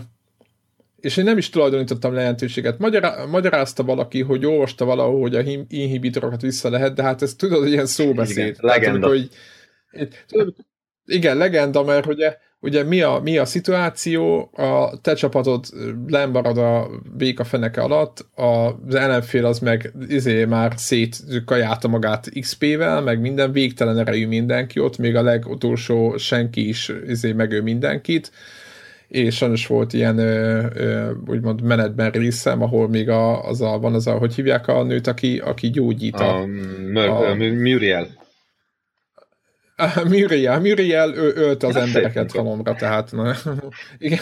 és 1.01 1.17
én 1.17 1.25
nem 1.25 1.39
is 1.39 1.49
tulajdonítottam 1.49 2.15
lehetőséget. 2.15 2.79
Magyará, 2.79 3.25
magyarázta 3.25 3.83
valaki, 3.83 4.23
hogy 4.23 4.47
olvasta 4.47 4.85
valahol, 4.85 5.21
hogy 5.21 5.35
a 5.35 5.41
inhibitorokat 5.69 6.41
vissza 6.41 6.71
lehet, 6.71 6.95
de 6.95 7.03
hát 7.03 7.23
ez 7.23 7.35
tudod, 7.35 7.67
ilyen 7.67 7.87
szóbeszéd. 7.87 8.37
Igen, 8.37 8.55
legenda. 8.61 9.09
Tehát, 9.09 9.29
hogy, 9.91 10.09
tudod, 10.27 10.55
igen, 11.11 11.37
legenda, 11.37 11.85
mert 11.85 12.07
ugye, 12.07 12.37
ugye 12.61 12.83
mi, 12.83 13.01
a, 13.01 13.21
mi 13.23 13.39
a 13.39 13.45
szituáció, 13.45 14.51
a 14.53 15.01
te 15.01 15.15
csapatod 15.15 15.65
lembarad 16.07 16.59
a 16.59 16.91
béka 17.17 17.45
feneke 17.45 17.81
alatt, 17.81 18.27
az 18.35 18.95
ellenfél 18.95 19.47
az 19.47 19.59
meg 19.59 19.93
izé 20.09 20.45
már 20.45 20.73
szétkajálta 20.77 21.89
magát 21.89 22.29
XP-vel, 22.41 23.01
meg 23.01 23.21
minden 23.21 23.53
végtelen 23.53 23.99
erejű 23.99 24.27
mindenki 24.27 24.81
ott, 24.81 24.99
még 24.99 25.17
a 25.17 25.23
legutolsó 25.23 26.17
senki 26.17 26.69
is 26.69 26.93
izé 27.07 27.33
megő 27.33 27.63
mindenkit, 27.63 28.31
és 29.09 29.37
sajnos 29.37 29.67
volt 29.67 29.93
ilyen 29.93 30.19
ö, 30.19 30.67
ö, 30.75 31.11
úgymond 31.27 31.63
menetben 31.63 32.11
részem, 32.11 32.63
ahol 32.63 32.89
még 32.89 33.09
a, 33.09 33.49
az 33.49 33.61
a, 33.61 33.79
van 33.79 33.95
az 33.95 34.07
a, 34.07 34.13
hogy 34.13 34.35
hívják 34.35 34.69
a 34.69 34.83
nőt, 34.83 35.07
aki, 35.07 35.39
aki 35.39 35.71
gyógyít 35.71 36.21
a, 36.21 36.47
a, 36.95 37.31
a 37.31 37.35
Muriel. 37.35 38.20
Muriel, 40.09 40.61
Muriel 40.61 41.15
ő, 41.15 41.33
ölt 41.35 41.63
az 41.63 41.77
embereket 41.77 42.33
halomra, 42.33 42.75
tehát 42.75 43.13
na, 43.13 43.35
igen, 43.99 44.21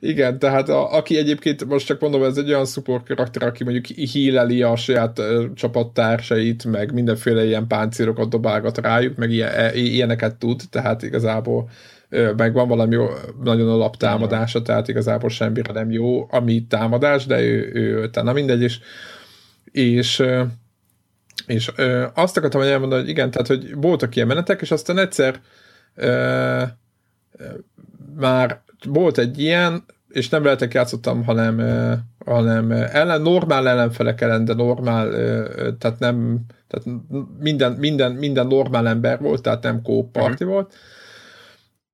igen, 0.00 0.38
tehát 0.38 0.68
a, 0.68 0.92
aki 0.96 1.16
egyébként 1.16 1.64
most 1.64 1.86
csak 1.86 2.00
mondom, 2.00 2.22
ez 2.22 2.36
egy 2.36 2.48
olyan 2.48 2.66
support 2.66 3.06
karakter, 3.06 3.42
aki 3.42 3.64
mondjuk 3.64 3.86
híleli 3.86 4.62
a 4.62 4.76
saját 4.76 5.20
csapattársait, 5.54 6.64
meg 6.64 6.92
mindenféle 6.92 7.44
ilyen 7.44 7.66
páncélokat 7.66 8.28
dobálgat 8.28 8.78
rájuk, 8.78 9.16
meg 9.16 9.30
ilyen, 9.30 9.52
e, 9.52 9.74
ilyeneket 9.74 10.36
tud, 10.36 10.60
tehát 10.70 11.02
igazából 11.02 11.62
uh, 11.62 12.34
meg 12.36 12.52
van 12.52 12.68
valami 12.68 12.94
jó, 12.94 13.06
nagyon 13.42 13.68
alaptámadása, 13.68 14.62
tehát 14.62 14.88
igazából 14.88 15.30
semmire 15.30 15.72
nem 15.72 15.90
jó, 15.90 16.26
ami 16.30 16.66
támadás, 16.66 17.26
de 17.26 17.40
ő, 17.40 17.70
ő 17.74 18.10
tehát 18.10 18.28
na 18.28 18.32
mindegy, 18.32 18.62
és, 18.62 18.78
és 19.72 20.22
és 21.46 21.72
ö, 21.76 22.06
azt 22.14 22.36
akartam 22.36 22.60
elmondani, 22.60 23.00
hogy 23.00 23.10
igen, 23.10 23.30
tehát, 23.30 23.46
hogy 23.46 23.74
voltak 23.74 24.16
ilyen 24.16 24.28
menetek, 24.28 24.60
és 24.60 24.70
aztán 24.70 24.98
egyszer 24.98 25.40
ö, 25.94 26.62
ö, 27.32 27.44
már 28.16 28.62
volt 28.84 29.18
egy 29.18 29.38
ilyen, 29.38 29.84
és 30.08 30.28
nem 30.28 30.42
veletek 30.42 30.74
játszottam, 30.74 31.24
hanem, 31.24 31.58
ö, 31.58 31.92
hanem 32.24 32.70
ellen, 32.72 33.22
normál 33.22 33.68
ellenfelek 33.68 34.20
ellen, 34.20 34.44
de 34.44 34.54
normál, 34.54 35.08
ö, 35.08 35.72
tehát 35.78 35.98
nem, 35.98 36.40
tehát 36.66 37.00
minden, 37.38 37.72
minden, 37.72 38.12
minden 38.12 38.46
normál 38.46 38.88
ember 38.88 39.20
volt, 39.20 39.42
tehát 39.42 39.62
nem 39.62 39.82
kóp 39.82 40.12
party 40.12 40.32
uh-huh. 40.42 40.48
volt, 40.48 40.74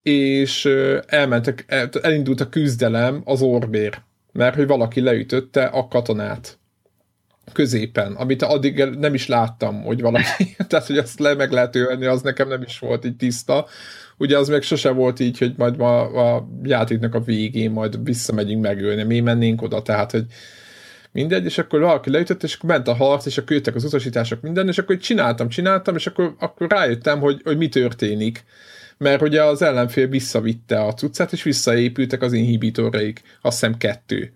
és 0.02 0.64
ö, 0.64 0.98
elmentek, 1.06 1.64
el, 1.68 1.88
elindult 2.02 2.40
a 2.40 2.48
küzdelem 2.48 3.22
az 3.24 3.42
orbér, 3.42 4.02
mert 4.32 4.54
hogy 4.54 4.66
valaki 4.66 5.00
leütötte 5.00 5.64
a 5.64 5.88
katonát 5.88 6.60
középen, 7.52 8.12
amit 8.12 8.42
addig 8.42 8.84
nem 8.84 9.14
is 9.14 9.26
láttam, 9.26 9.82
hogy 9.82 10.00
valaki, 10.00 10.56
tehát 10.68 10.86
hogy 10.86 10.98
azt 10.98 11.18
le 11.18 11.34
meg 11.34 11.52
lehet 11.52 11.76
ölni, 11.76 12.06
az 12.06 12.22
nekem 12.22 12.48
nem 12.48 12.62
is 12.62 12.78
volt 12.78 13.04
így 13.04 13.16
tiszta. 13.16 13.66
Ugye 14.18 14.38
az 14.38 14.48
meg 14.48 14.62
sose 14.62 14.90
volt 14.90 15.20
így, 15.20 15.38
hogy 15.38 15.54
majd 15.56 15.76
ma 15.76 16.00
a 16.00 16.48
játéknak 16.62 17.14
a 17.14 17.20
végén 17.20 17.70
majd 17.70 18.04
visszamegyünk 18.04 18.62
megölni, 18.62 19.02
mi 19.02 19.20
mennénk 19.20 19.62
oda, 19.62 19.82
tehát 19.82 20.10
hogy 20.10 20.24
mindegy, 21.12 21.44
és 21.44 21.58
akkor 21.58 21.80
valaki 21.80 22.10
leütött, 22.10 22.42
és 22.42 22.54
akkor 22.54 22.70
ment 22.70 22.88
a 22.88 22.94
harc, 22.94 23.26
és 23.26 23.38
akkor 23.38 23.52
jöttek 23.52 23.74
az 23.74 23.84
utasítások, 23.84 24.40
minden, 24.40 24.68
és 24.68 24.78
akkor 24.78 24.96
csináltam, 24.96 25.48
csináltam, 25.48 25.96
és 25.96 26.06
akkor, 26.06 26.34
akkor 26.38 26.70
rájöttem, 26.70 27.20
hogy, 27.20 27.40
hogy 27.44 27.56
mi 27.56 27.68
történik. 27.68 28.44
Mert 28.98 29.22
ugye 29.22 29.42
az 29.42 29.62
ellenfél 29.62 30.06
visszavitte 30.06 30.80
a 30.80 30.94
cuccát, 30.94 31.32
és 31.32 31.42
visszaépültek 31.42 32.22
az 32.22 32.32
inhibitoraik, 32.32 33.22
azt 33.40 33.60
hiszem 33.60 33.76
kettő 33.76 34.32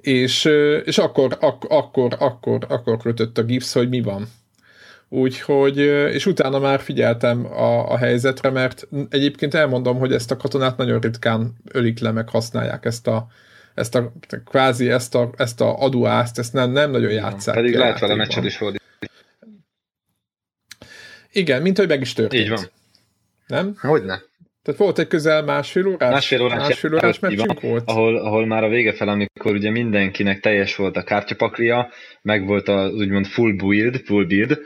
és, 0.00 0.44
és 0.84 0.98
akkor, 0.98 1.36
ak, 1.40 1.64
akkor, 1.68 2.16
akkor, 2.18 2.66
akkor 2.68 2.96
kötött 2.96 3.38
a 3.38 3.42
gipsz, 3.42 3.72
hogy 3.72 3.88
mi 3.88 4.00
van. 4.00 4.28
Úgyhogy, 5.08 5.78
és 6.12 6.26
utána 6.26 6.58
már 6.58 6.80
figyeltem 6.80 7.46
a, 7.46 7.90
a 7.90 7.96
helyzetre, 7.96 8.50
mert 8.50 8.88
egyébként 9.08 9.54
elmondom, 9.54 9.98
hogy 9.98 10.12
ezt 10.12 10.30
a 10.30 10.36
katonát 10.36 10.76
nagyon 10.76 11.00
ritkán 11.00 11.54
ölik 11.72 11.98
le, 11.98 12.10
meg 12.10 12.28
használják 12.28 12.84
ezt 12.84 13.06
a, 13.06 13.26
ezt 13.74 13.94
a 13.94 14.12
kvázi 14.44 14.90
ezt 14.90 15.14
a, 15.14 15.30
ezt 15.36 15.60
a 15.60 15.78
aduást, 15.78 16.38
ezt 16.38 16.52
nem, 16.52 16.70
nem 16.70 16.90
nagyon 16.90 17.10
játszák. 17.10 17.54
Pedig 17.54 17.74
lehet 17.74 17.98
vele 17.98 18.14
meccsed 18.14 18.44
is 18.44 18.58
volt. 18.58 18.82
Igen, 21.32 21.62
mint 21.62 21.78
hogy 21.78 21.88
meg 21.88 22.00
is 22.00 22.12
történt. 22.12 22.42
Így 22.42 22.48
van. 22.48 22.70
Nem? 23.46 23.74
Hogyne. 23.80 24.22
Tehát 24.62 24.80
volt 24.80 24.98
egy 24.98 25.06
közel 25.06 25.42
másfél 25.42 25.86
órás, 25.86 26.10
másfél 26.10 26.42
órás, 26.42 26.58
másfél 26.58 26.94
órás 26.94 27.18
meccsünk 27.18 27.60
volt? 27.60 27.82
Ahol, 27.86 28.16
ahol 28.16 28.46
már 28.46 28.64
a 28.64 28.68
vége 28.68 28.92
fel, 28.92 29.08
amikor 29.08 29.52
ugye 29.52 29.70
mindenkinek 29.70 30.40
teljes 30.40 30.76
volt 30.76 30.96
a 30.96 31.02
kártyapaklia, 31.02 31.92
meg 32.22 32.46
volt 32.46 32.68
az 32.68 32.92
úgymond 32.92 33.26
full 33.26 33.52
build, 33.52 33.96
full 34.04 34.24
build, 34.26 34.58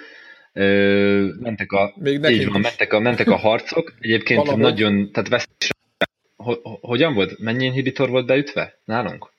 Ö, 0.57 1.26
mentek 1.40 1.72
a, 1.72 1.95
Még 1.97 2.24
így 2.24 2.49
van, 2.49 2.61
mentek 2.61 2.92
a, 2.92 3.01
mentek 3.01 3.28
a 3.30 3.36
harcok, 3.36 3.95
egyébként 4.01 4.38
Valahogy. 4.38 4.62
nagyon, 4.62 5.12
tehát 5.12 5.28
veszélyes, 5.28 5.70
hogyan 6.80 7.14
volt? 7.14 7.38
Mennyi 7.38 7.64
inhibitor 7.64 8.09
volt 8.09 8.26
beütve 8.26 8.80
nálunk? 8.84 9.34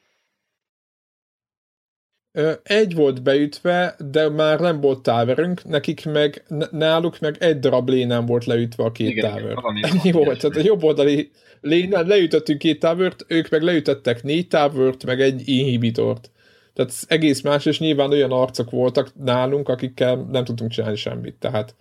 Egy 2.64 2.96
volt 2.96 3.24
beütve, 3.24 3.96
de 4.12 4.30
már 4.30 4.60
nem 4.60 4.82
volt 4.82 5.04
táverünk, 5.04 5.64
nekik 5.64 6.06
meg, 6.06 6.44
náluk 6.72 7.20
meg 7.20 7.36
egy 7.40 7.60
darab 7.60 7.90
lé 7.90 8.04
nem 8.04 8.26
volt 8.26 8.46
leütve 8.46 8.84
a 8.84 8.92
két 8.92 9.10
Igen, 9.10 9.32
táver. 9.32 9.56
Ennyi 9.82 10.12
volt, 10.12 10.40
tehát 10.40 10.58
a 10.58 10.62
jobb 10.64 10.84
oldali 10.84 11.32
lénen 11.62 12.08
leütöttünk 12.08 12.60
két 12.60 12.80
távört, 12.80 13.26
ők 13.28 13.50
meg 13.50 13.62
leütöttek 13.62 14.24
négy 14.24 14.48
távört, 14.48 15.06
meg 15.06 15.22
egy 15.22 15.42
inhibitort. 15.46 16.30
Tehát 16.74 16.92
egész 17.08 17.42
más, 17.42 17.66
és 17.66 17.80
nyilván 17.80 18.12
olyan 18.12 18.32
arcok 18.32 18.70
voltak 18.70 19.12
nálunk, 19.24 19.70
akikkel 19.70 20.28
nem 20.32 20.44
tudtunk 20.44 20.72
csinálni 20.72 20.96
semmit. 20.96 21.36
Tehát 21.40 21.76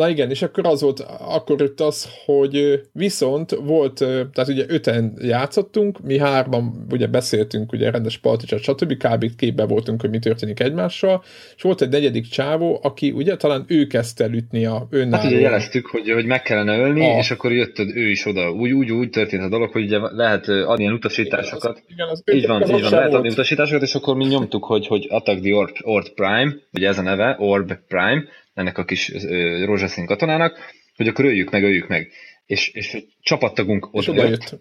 Na 0.00 0.08
igen, 0.08 0.30
és 0.30 0.42
akkor 0.42 0.66
az 0.66 0.80
volt, 0.80 1.00
akkor 1.18 1.60
jött 1.60 1.80
az, 1.80 2.08
hogy 2.24 2.80
viszont 2.92 3.50
volt, 3.50 3.94
tehát 4.32 4.48
ugye 4.48 4.64
öten 4.68 5.18
játszottunk, 5.22 6.00
mi 6.02 6.18
hárman 6.18 6.86
ugye 6.90 7.06
beszéltünk, 7.06 7.72
ugye 7.72 7.90
rendes 7.90 8.18
particsát, 8.18 8.62
stb. 8.62 8.96
kb. 8.96 9.36
képbe 9.36 9.64
voltunk, 9.64 10.00
hogy 10.00 10.10
mi 10.10 10.18
történik 10.18 10.60
egymással, 10.60 11.22
és 11.56 11.62
volt 11.62 11.82
egy 11.82 11.88
negyedik 11.88 12.26
csávó, 12.26 12.80
aki 12.82 13.10
ugye 13.10 13.36
talán 13.36 13.64
ő 13.68 13.86
kezdte 13.86 14.28
ütni 14.32 14.64
a 14.64 14.86
önálló. 14.90 15.22
Hát 15.22 15.32
ugye 15.32 15.40
jeleztük, 15.40 15.86
hogy, 15.86 16.10
hogy 16.10 16.26
meg 16.26 16.42
kellene 16.42 16.78
ölni, 16.78 17.10
a... 17.10 17.18
és 17.18 17.30
akkor 17.30 17.52
jött 17.52 17.78
ő 17.78 18.08
is 18.08 18.26
oda. 18.26 18.50
Úgy, 18.50 18.72
úgy, 18.72 18.90
úgy 18.90 19.10
történt 19.10 19.42
a 19.42 19.48
dolog, 19.48 19.72
hogy 19.72 19.82
ugye 19.82 19.98
lehet 19.98 20.48
adni 20.48 20.82
ilyen 20.82 20.94
utasításokat. 20.94 21.82
Igen, 21.88 22.08
az, 22.08 22.22
igen, 22.24 22.50
az 22.50 22.60
így 22.60 22.68
van, 22.68 22.76
így 22.76 22.82
van, 22.82 22.90
lehet 22.90 23.14
adni 23.14 23.28
utasításokat, 23.28 23.82
és 23.82 23.94
akkor 23.94 24.16
mi 24.16 24.24
nyomtuk, 24.24 24.64
hogy, 24.64 24.86
hogy 24.86 25.06
attack 25.10 25.40
the 25.40 25.54
Orb, 25.54 25.76
Orb 25.80 26.08
Prime, 26.14 26.54
ugye 26.72 26.88
ez 26.88 26.98
a 26.98 27.02
neve, 27.02 27.36
Orb 27.38 27.72
Prime, 27.88 28.24
ennek 28.60 28.78
a 28.78 28.84
kis 28.84 29.12
ö, 29.12 29.64
rózsaszín 29.64 30.06
katonának, 30.06 30.58
hogy 30.96 31.08
akkor 31.08 31.24
öljük 31.24 31.50
meg, 31.50 31.62
öljük 31.62 31.88
meg. 31.88 32.10
És, 32.46 32.68
és 32.68 33.04
csapattagunk 33.20 33.88
oda 33.90 34.26
jött, 34.26 34.58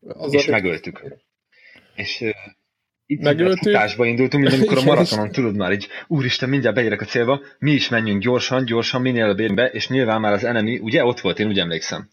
Az 0.00 0.34
és 0.34 0.46
megöltük. 0.46 1.02
És 1.94 2.20
ö, 2.20 2.30
itt 3.10 3.20
Megöltük. 3.20 3.76
indultunk, 3.98 4.42
mint 4.42 4.54
amikor 4.54 4.78
a 4.78 4.82
maratonon 4.94 5.30
tudod 5.30 5.56
már 5.56 5.72
így, 5.72 5.88
úristen, 6.06 6.48
mindjárt 6.48 6.76
beérek 6.76 7.00
a 7.00 7.04
célba, 7.04 7.40
mi 7.58 7.70
is 7.70 7.88
menjünk 7.88 8.22
gyorsan, 8.22 8.64
gyorsan, 8.64 9.00
minél 9.00 9.54
be, 9.54 9.66
és 9.66 9.88
nyilván 9.88 10.20
már 10.20 10.32
az 10.32 10.44
enemy, 10.44 10.78
ugye 10.78 11.04
ott 11.04 11.20
volt, 11.20 11.38
én 11.38 11.46
úgy 11.46 11.58
emlékszem. 11.58 12.08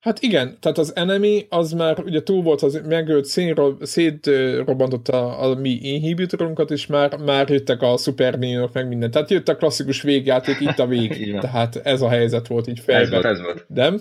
Hát 0.00 0.20
igen, 0.20 0.56
tehát 0.60 0.78
az 0.78 0.96
enemy 0.96 1.46
az 1.48 1.72
már 1.72 1.98
ugye 1.98 2.22
túl 2.22 2.42
volt, 2.42 2.62
az 2.62 2.80
megölt, 2.86 3.24
szétrobbantotta 3.80 5.36
a, 5.38 5.50
a 5.50 5.54
mi 5.54 5.70
inhibitorunkat, 5.70 6.70
és 6.70 6.86
már, 6.86 7.16
már 7.16 7.50
jöttek 7.50 7.82
a 7.82 7.96
super 7.96 8.38
meg 8.72 8.88
minden. 8.88 9.10
Tehát 9.10 9.30
jött 9.30 9.48
a 9.48 9.56
klasszikus 9.56 10.02
végjáték, 10.02 10.60
itt 10.60 10.78
a 10.78 10.86
vég. 10.96 11.38
tehát 11.40 11.76
ez 11.76 12.02
a 12.02 12.08
helyzet 12.08 12.46
volt 12.46 12.66
így 12.66 12.80
fejben. 12.80 13.02
Ez 13.04 13.10
volt, 13.10 13.24
ez 13.24 13.40
volt. 13.40 13.64
Nem? 13.68 14.00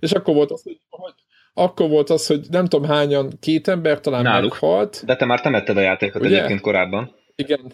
És 0.00 0.12
akkor 0.12 0.34
volt 0.34 0.50
az, 0.50 0.62
hogy, 0.62 0.80
hogy 0.88 1.14
akkor 1.54 1.88
volt 1.88 2.10
az, 2.10 2.26
hogy 2.26 2.46
nem 2.50 2.66
tudom 2.66 2.88
hányan, 2.88 3.32
két 3.40 3.68
ember 3.68 4.00
talán 4.00 4.22
Náluk. 4.22 4.50
meghalt. 4.52 5.02
De 5.04 5.16
te 5.16 5.24
már 5.24 5.40
temetted 5.40 5.76
a 5.76 5.80
játékot 5.80 6.22
Ugye? 6.22 6.36
egyébként 6.36 6.60
korábban. 6.60 7.14
Igen. 7.34 7.72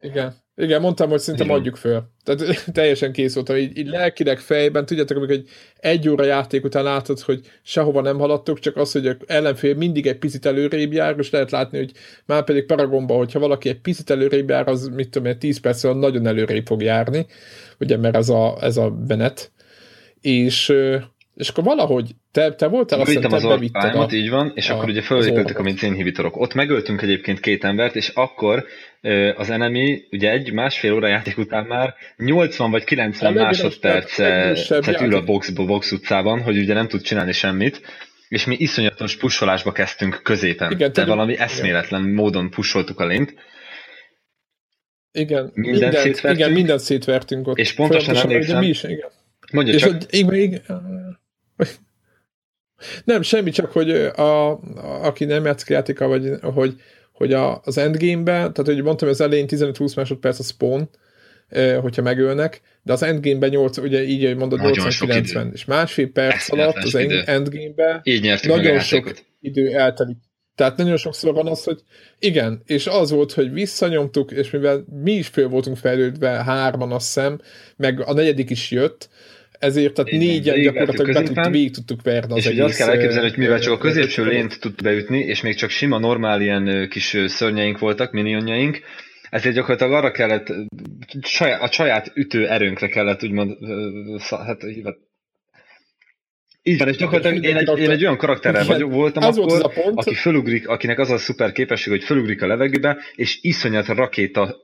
Igen. 0.00 0.34
Igen, 0.60 0.80
mondtam, 0.80 1.08
hogy 1.08 1.20
szerintem 1.20 1.50
adjuk 1.50 1.76
föl. 1.76 2.02
Tehát 2.24 2.64
teljesen 2.72 3.12
kész 3.12 3.34
voltam, 3.34 3.56
így, 3.56 3.78
így 3.78 3.86
lelkileg 3.86 4.38
fejben, 4.38 4.86
tudjátok, 4.86 5.16
amikor 5.16 5.34
egy, 5.34 5.48
egy 5.80 6.08
óra 6.08 6.24
játék 6.24 6.64
után 6.64 6.84
látod, 6.84 7.20
hogy 7.20 7.40
sehova 7.62 8.00
nem 8.00 8.18
haladtok, 8.18 8.58
csak 8.58 8.76
az, 8.76 8.92
hogy 8.92 9.06
a 9.06 9.16
ellenfél 9.26 9.74
mindig 9.74 10.06
egy 10.06 10.18
picit 10.18 10.46
előrébb 10.46 10.92
jár, 10.92 11.18
és 11.18 11.30
lehet 11.30 11.50
látni, 11.50 11.78
hogy 11.78 11.92
már 12.26 12.44
pedig 12.44 12.66
Paragonban, 12.66 13.16
hogyha 13.16 13.38
valaki 13.38 13.68
egy 13.68 13.80
picit 13.80 14.10
előrébb 14.10 14.48
jár, 14.48 14.68
az 14.68 14.86
mit 14.86 15.08
tudom 15.10 15.28
én, 15.28 15.38
10 15.38 15.60
perccel 15.60 15.92
nagyon 15.92 16.26
előrébb 16.26 16.66
fog 16.66 16.82
járni, 16.82 17.26
ugye, 17.80 17.96
mert 17.96 18.16
ez 18.16 18.28
a, 18.28 18.56
ez 18.60 18.76
a 18.76 18.90
Benet. 18.90 19.52
És 20.20 20.74
és 21.38 21.48
akkor 21.48 21.64
valahogy 21.64 22.10
te, 22.32 22.54
te 22.54 22.66
voltál, 22.66 23.00
azt 23.00 23.10
hiszem, 23.10 23.32
az 23.32 23.44
a, 23.44 24.08
így 24.10 24.30
van, 24.30 24.52
és 24.54 24.70
a, 24.70 24.74
akkor 24.74 24.88
ugye 24.88 25.02
felépültek 25.02 25.58
a 25.58 25.62
mint 25.62 25.82
inhibitorok. 25.82 26.36
Ott 26.36 26.54
megöltünk 26.54 27.02
egyébként 27.02 27.40
két 27.40 27.64
embert, 27.64 27.96
és 27.96 28.08
akkor 28.08 28.64
az 29.36 29.50
enemy 29.50 30.02
ugye 30.10 30.30
egy 30.30 30.52
másfél 30.52 30.92
óra 30.92 31.08
játék 31.08 31.38
után 31.38 31.64
már 31.64 31.94
80 32.16 32.70
vagy 32.70 32.84
90 32.84 33.32
másodpercet 33.32 35.00
ül 35.00 35.14
a 35.14 35.24
box, 35.24 35.50
box 35.50 35.92
utcában, 35.92 36.42
hogy 36.42 36.58
ugye 36.58 36.74
nem 36.74 36.88
tud 36.88 37.02
csinálni 37.02 37.32
semmit, 37.32 37.80
és 38.28 38.44
mi 38.44 38.56
iszonyatos 38.58 39.16
pusolásba 39.16 39.72
kezdtünk 39.72 40.20
középen. 40.22 40.70
Igen, 40.70 40.92
de 40.92 41.04
valami 41.04 41.32
igen. 41.32 41.44
eszméletlen 41.44 42.02
módon 42.02 42.50
pusoltuk 42.50 43.00
a 43.00 43.06
lént. 43.06 43.34
Igen, 45.12 45.50
minden 45.54 45.92
szétvertünk. 45.92 46.38
Igen, 46.38 46.52
minden 46.52 46.78
szétvertünk 46.78 47.46
ott. 47.46 47.58
És 47.58 47.72
pontosan 47.72 48.16
emlékszem, 48.16 48.58
mi 48.58 48.66
is, 48.66 48.82
igen. 48.82 49.10
Mondja 49.52 49.74
és 49.74 49.80
csak. 49.80 49.90
Hogy, 49.90 50.06
igen, 50.10 50.34
igen, 50.34 50.62
nem, 53.04 53.22
semmi, 53.22 53.50
csak 53.50 53.72
hogy 53.72 53.90
a, 53.90 54.50
a, 54.50 54.60
aki 55.02 55.24
nem 55.24 55.44
játszik 55.44 55.68
játéka, 55.68 56.06
vagy 56.06 56.30
hogy, 56.40 56.74
hogy 57.12 57.32
a, 57.32 57.60
az 57.64 57.78
endgame-be, 57.78 58.32
tehát 58.32 58.62
hogy 58.64 58.82
mondtam, 58.82 59.08
az 59.08 59.20
elején 59.20 59.46
15-20 59.48 59.96
másodperc 59.96 60.38
a 60.38 60.42
spawn, 60.42 60.90
hogyha 61.80 62.02
megölnek, 62.02 62.60
de 62.82 62.92
az 62.92 63.02
endgame-ben 63.02 63.50
8, 63.50 63.78
ugye 63.78 64.02
így, 64.04 64.24
hogy 64.24 64.36
mondod, 64.36 64.60
80-90, 64.62 65.52
és 65.52 65.64
másfél 65.64 66.10
perc 66.10 66.34
Ezt 66.34 66.50
alatt 66.50 66.76
az 66.76 66.94
endgame-be 67.24 68.00
nagyon 68.42 68.80
sok 68.80 69.14
idő 69.40 69.74
eltelik. 69.74 70.16
Tehát 70.54 70.76
nagyon 70.76 70.96
sokszor 70.96 71.34
van 71.34 71.46
az, 71.46 71.64
hogy 71.64 71.82
igen, 72.18 72.62
és 72.66 72.86
az 72.86 73.10
volt, 73.10 73.32
hogy 73.32 73.52
visszanyomtuk, 73.52 74.30
és 74.30 74.50
mivel 74.50 74.84
mi 75.02 75.12
is 75.12 75.26
föl 75.26 75.48
voltunk 75.48 75.76
fejlődve, 75.76 76.28
hárman 76.28 76.92
azt 76.92 77.06
hiszem, 77.06 77.40
meg 77.76 78.00
a 78.00 78.12
negyedik 78.12 78.50
is 78.50 78.70
jött, 78.70 79.08
ezért 79.58 79.94
tehát 79.94 80.12
Igen, 80.12 80.26
négyen 80.26 80.62
gyakorlatilag 80.62 81.12
be 81.12 81.22
tud, 81.22 81.50
végig 81.50 81.72
tudtuk 81.72 82.02
verni 82.02 82.32
az 82.32 82.38
És 82.38 82.46
egész, 82.46 82.62
azt 82.62 82.76
kell 82.76 82.88
elképzelni, 82.88 83.28
hogy 83.28 83.38
mivel 83.38 83.60
csak 83.60 83.72
a 83.72 83.78
középső 83.78 84.24
lént 84.24 84.60
tud 84.60 84.82
beütni, 84.82 85.18
és 85.18 85.40
még 85.40 85.54
csak 85.54 85.70
sima, 85.70 85.98
normál 85.98 86.40
ilyen 86.40 86.88
kis 86.90 87.16
szörnyeink 87.26 87.78
voltak, 87.78 88.12
minionjaink, 88.12 88.80
ezért 89.30 89.54
gyakorlatilag 89.54 89.92
arra 89.92 90.10
kellett, 90.10 90.48
a 91.60 91.68
saját 91.70 92.12
ütő 92.14 92.48
erőnkre 92.48 92.88
kellett 92.88 93.22
úgymond, 93.22 93.56
hát 94.28 94.64
így 94.64 94.82
van, 94.82 95.06
és 96.88 96.96
gyakorlatilag 96.96 97.44
én 97.44 97.56
egy, 97.56 97.78
én 97.78 97.90
egy 97.90 98.02
olyan 98.02 98.16
karakterrel 98.16 98.66
vagyok, 98.66 98.92
voltam 98.92 99.22
az 99.22 99.38
akkor, 99.38 99.50
volt 99.50 99.74
pont. 99.74 99.98
aki 99.98 100.14
fölugrik, 100.14 100.68
akinek 100.68 100.98
az 100.98 101.10
a 101.10 101.18
szuper 101.18 101.52
képesség, 101.52 101.92
hogy 101.92 102.04
fölugrik 102.04 102.42
a 102.42 102.46
levegőbe, 102.46 102.98
és 103.14 103.38
iszonyat 103.40 103.86
rakéta 103.86 104.56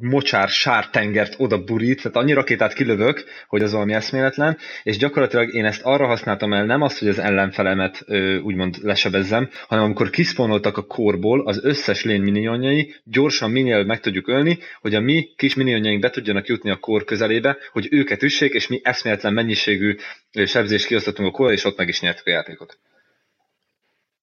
mocsár 0.00 0.48
sártengert 0.48 1.34
oda 1.38 1.64
burít, 1.64 2.02
tehát 2.02 2.16
annyi 2.16 2.32
rakétát 2.32 2.72
kilövök, 2.72 3.24
hogy 3.48 3.62
az 3.62 3.72
valami 3.72 3.92
eszméletlen, 3.92 4.58
és 4.82 4.96
gyakorlatilag 4.96 5.54
én 5.54 5.64
ezt 5.64 5.82
arra 5.82 6.06
használtam 6.06 6.52
el, 6.52 6.64
nem 6.64 6.82
azt, 6.82 6.98
hogy 6.98 7.08
az 7.08 7.18
ellenfelemet 7.18 8.02
ö, 8.06 8.38
úgymond 8.38 8.76
lesebezzem, 8.82 9.50
hanem 9.68 9.84
amikor 9.84 10.10
kiszponoltak 10.10 10.76
a 10.76 10.86
korból 10.86 11.46
az 11.46 11.64
összes 11.64 12.04
lény 12.04 12.22
minionjai, 12.22 12.94
gyorsan 13.04 13.50
minél 13.50 13.84
meg 13.84 14.00
tudjuk 14.00 14.28
ölni, 14.28 14.58
hogy 14.80 14.94
a 14.94 15.00
mi 15.00 15.28
kis 15.36 15.54
minionjaink 15.54 16.00
be 16.00 16.10
tudjanak 16.10 16.46
jutni 16.46 16.70
a 16.70 16.76
kor 16.76 17.04
közelébe, 17.04 17.56
hogy 17.72 17.88
őket 17.90 18.22
üssék, 18.22 18.52
és 18.52 18.66
mi 18.68 18.80
eszméletlen 18.82 19.32
mennyiségű 19.32 19.96
sebzést 20.44 20.86
kiosztottunk 20.86 21.28
a 21.28 21.30
kor, 21.30 21.52
és 21.52 21.64
ott 21.64 21.76
meg 21.76 21.88
is 21.88 22.00
nyertük 22.00 22.26
a 22.26 22.30
játékot. 22.30 22.78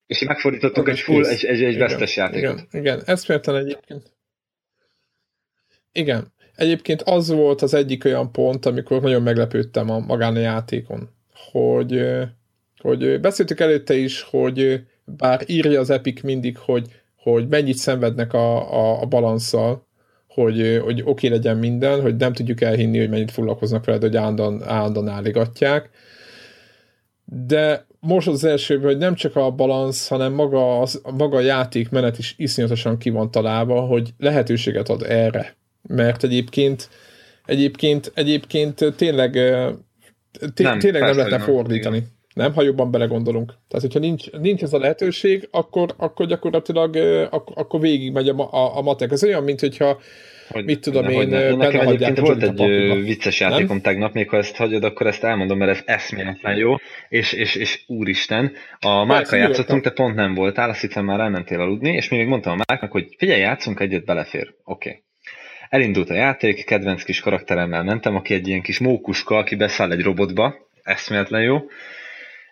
És 0.07 0.19
megfordítottuk 0.19 0.89
egy 0.89 0.99
full, 0.99 1.25
egy, 1.25 1.45
egy, 1.45 1.63
egy 1.63 1.77
vesztes 1.77 2.15
játékot. 2.15 2.59
Igen, 2.71 2.81
igen, 2.81 3.01
eszméletlen 3.05 3.55
egyébként. 3.55 4.12
Igen. 5.93 6.33
Egyébként 6.55 7.01
az 7.01 7.29
volt 7.29 7.61
az 7.61 7.73
egyik 7.73 8.05
olyan 8.05 8.31
pont, 8.31 8.65
amikor 8.65 9.01
nagyon 9.01 9.21
meglepődtem 9.21 9.89
a 9.89 9.99
magán 9.99 10.35
a 10.35 10.39
játékon, 10.39 11.09
hogy, 11.51 12.01
hogy 12.81 13.19
beszéltük 13.19 13.59
előtte 13.59 13.95
is, 13.95 14.21
hogy 14.21 14.83
bár 15.05 15.43
írja 15.45 15.79
az 15.79 15.89
Epic 15.89 16.21
mindig, 16.21 16.57
hogy, 16.57 16.87
hogy 17.15 17.47
mennyit 17.47 17.77
szenvednek 17.77 18.33
a, 18.33 18.73
a, 18.73 19.01
a 19.01 19.05
balanszal, 19.05 19.87
hogy, 20.27 20.79
hogy 20.83 21.01
oké 21.01 21.09
okay 21.09 21.29
legyen 21.29 21.57
minden, 21.57 22.01
hogy 22.01 22.15
nem 22.15 22.33
tudjuk 22.33 22.61
elhinni, 22.61 22.97
hogy 22.97 23.09
mennyit 23.09 23.31
foglalkoznak 23.31 23.85
veled, 23.85 24.01
hogy 24.01 24.15
állandóan, 24.15 24.63
állandóan 24.63 25.07
álligatják. 25.07 25.89
De 27.25 27.85
most 27.99 28.27
az 28.27 28.43
első, 28.43 28.79
hogy 28.79 28.97
nem 28.97 29.15
csak 29.15 29.35
a 29.35 29.51
balansz, 29.51 30.07
hanem 30.07 30.33
maga, 30.33 30.79
az, 30.79 31.01
maga 31.17 31.37
a 31.37 31.41
játékmenet 31.41 32.17
is 32.17 32.35
iszonyatosan 32.37 32.97
ki 32.97 33.09
van 33.09 33.31
találva, 33.31 33.81
hogy 33.81 34.13
lehetőséget 34.17 34.89
ad 34.89 35.03
erre 35.03 35.55
mert 35.87 36.23
egyébként 36.23 36.89
egyébként, 37.45 38.11
egyébként 38.15 38.85
tényleg 38.95 39.31
té- 40.53 40.59
nem, 40.59 40.79
tényleg 40.79 41.01
nem 41.01 41.15
lehetne 41.15 41.39
fordítani. 41.39 41.97
Igen. 41.97 42.11
Nem, 42.33 42.53
ha 42.53 42.61
jobban 42.61 42.91
belegondolunk. 42.91 43.47
Tehát, 43.67 43.85
hogyha 43.85 43.99
nincs, 43.99 44.31
nincs 44.31 44.61
ez 44.61 44.73
a 44.73 44.79
lehetőség, 44.79 45.47
akkor, 45.51 45.93
akkor 45.97 46.25
gyakorlatilag 46.27 46.95
akkor, 47.31 47.57
akkor 47.57 47.79
végig 47.79 48.11
megy 48.11 48.29
a, 48.29 48.51
a, 48.51 48.77
a 48.77 48.81
matek. 48.81 49.11
Ez 49.11 49.23
olyan, 49.23 49.43
mint 49.43 49.59
hogyha 49.59 49.99
hogy, 50.49 50.65
mit 50.65 50.79
tudom 50.79 51.09
én, 51.09 51.27
ne, 51.27 51.55
benne 51.55 51.81
egyébként 51.81 52.19
volt 52.19 52.43
egy 52.43 52.61
a 52.61 52.95
vicces 52.95 53.39
játékom 53.39 53.67
nem? 53.67 53.81
tegnap, 53.81 54.13
még 54.13 54.29
ha 54.29 54.37
ezt 54.37 54.55
hagyod, 54.55 54.83
akkor 54.83 55.07
ezt 55.07 55.23
elmondom, 55.23 55.57
mert 55.57 55.71
ez 55.71 55.81
eszméletlen 55.85 56.57
jó, 56.57 56.75
és, 57.09 57.33
és, 57.33 57.55
és 57.55 57.83
úristen, 57.87 58.51
a 58.79 59.05
Márka 59.05 59.35
játszottunk, 59.35 59.83
te 59.83 59.89
pont 59.89 60.15
nem 60.15 60.33
voltál, 60.33 60.69
azt 60.69 60.81
hiszem 60.81 61.05
már 61.05 61.19
elmentél 61.19 61.59
aludni, 61.59 61.93
és 61.93 62.09
még 62.09 62.27
mondtam 62.27 62.53
a 62.53 62.63
Márknak, 62.67 62.91
hogy 62.91 63.15
figyelj, 63.17 63.39
játszunk 63.39 63.79
egyet, 63.79 64.05
belefér. 64.05 64.53
Oké. 64.63 64.89
Okay. 64.89 65.02
Elindult 65.73 66.09
a 66.09 66.13
játék, 66.13 66.65
kedvenc 66.65 67.03
kis 67.03 67.19
karakteremmel 67.19 67.83
mentem, 67.83 68.15
aki 68.15 68.33
egy 68.33 68.47
ilyen 68.47 68.61
kis 68.61 68.79
mókuska, 68.79 69.37
aki 69.37 69.55
beszáll 69.55 69.91
egy 69.91 70.01
robotba, 70.01 70.69
eszméletlen 70.83 71.41
jó, 71.41 71.61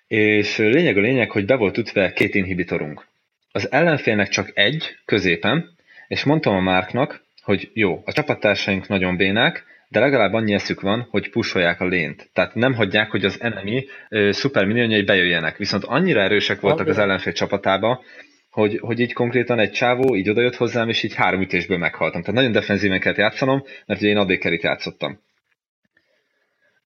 és 0.08 0.58
lényeg 0.58 0.98
a 0.98 1.02
lényeg, 1.02 1.32
hogy 1.32 1.46
be 1.46 1.56
volt 1.56 1.78
ütve 1.78 2.14
két 2.14 2.36
inhibitorunk. 2.36 3.08
az 3.52 3.72
ellenfélnek 3.72 4.30
csak 4.30 4.52
egy 4.54 4.98
középen, 5.06 5.76
és 6.08 6.24
mondtam 6.24 6.56
a 6.56 6.60
Márknak, 6.60 7.24
hogy 7.42 7.70
jó, 7.74 8.02
a 8.06 8.12
csapattársaink 8.12 8.88
nagyon 8.88 9.18
bénák, 9.18 9.66
de 9.88 10.00
legalább 10.00 10.34
annyi 10.34 10.54
eszük 10.54 10.82
van, 10.82 11.08
hogy 11.10 11.30
pusolják 11.30 11.82
a 11.82 11.86
lént. 11.86 12.30
Tehát 12.34 12.56
nem 12.56 12.74
hagyják, 12.74 13.12
hogy 13.12 13.26
az 13.26 13.42
enemy 13.42 13.86
szuperminionjai 14.30 15.04
bejöjjenek. 15.04 15.58
Viszont 15.58 15.84
annyira 15.84 16.22
erősek 16.22 16.60
voltak 16.60 16.88
az 16.88 16.98
ellenfél 16.98 17.34
csapatába, 17.34 18.04
hogy, 18.52 18.80
hogy 18.80 19.00
így 19.00 19.14
konkrétan 19.14 19.60
egy 19.60 19.72
csávó 19.72 20.16
így 20.16 20.30
odajött 20.30 20.56
hozzám, 20.56 20.90
és 20.90 21.04
így 21.04 21.14
három 21.14 21.42
ütésből 21.42 21.78
meghaltam. 21.78 22.22
Tehát 22.22 22.36
nagyon 22.36 22.52
defenzíven 22.52 23.00
kellett 23.00 23.18
játszanom, 23.18 23.64
mert 23.86 24.00
ugye 24.00 24.10
én 24.10 24.18
adékerit 24.18 24.64
játszottam. 24.64 25.20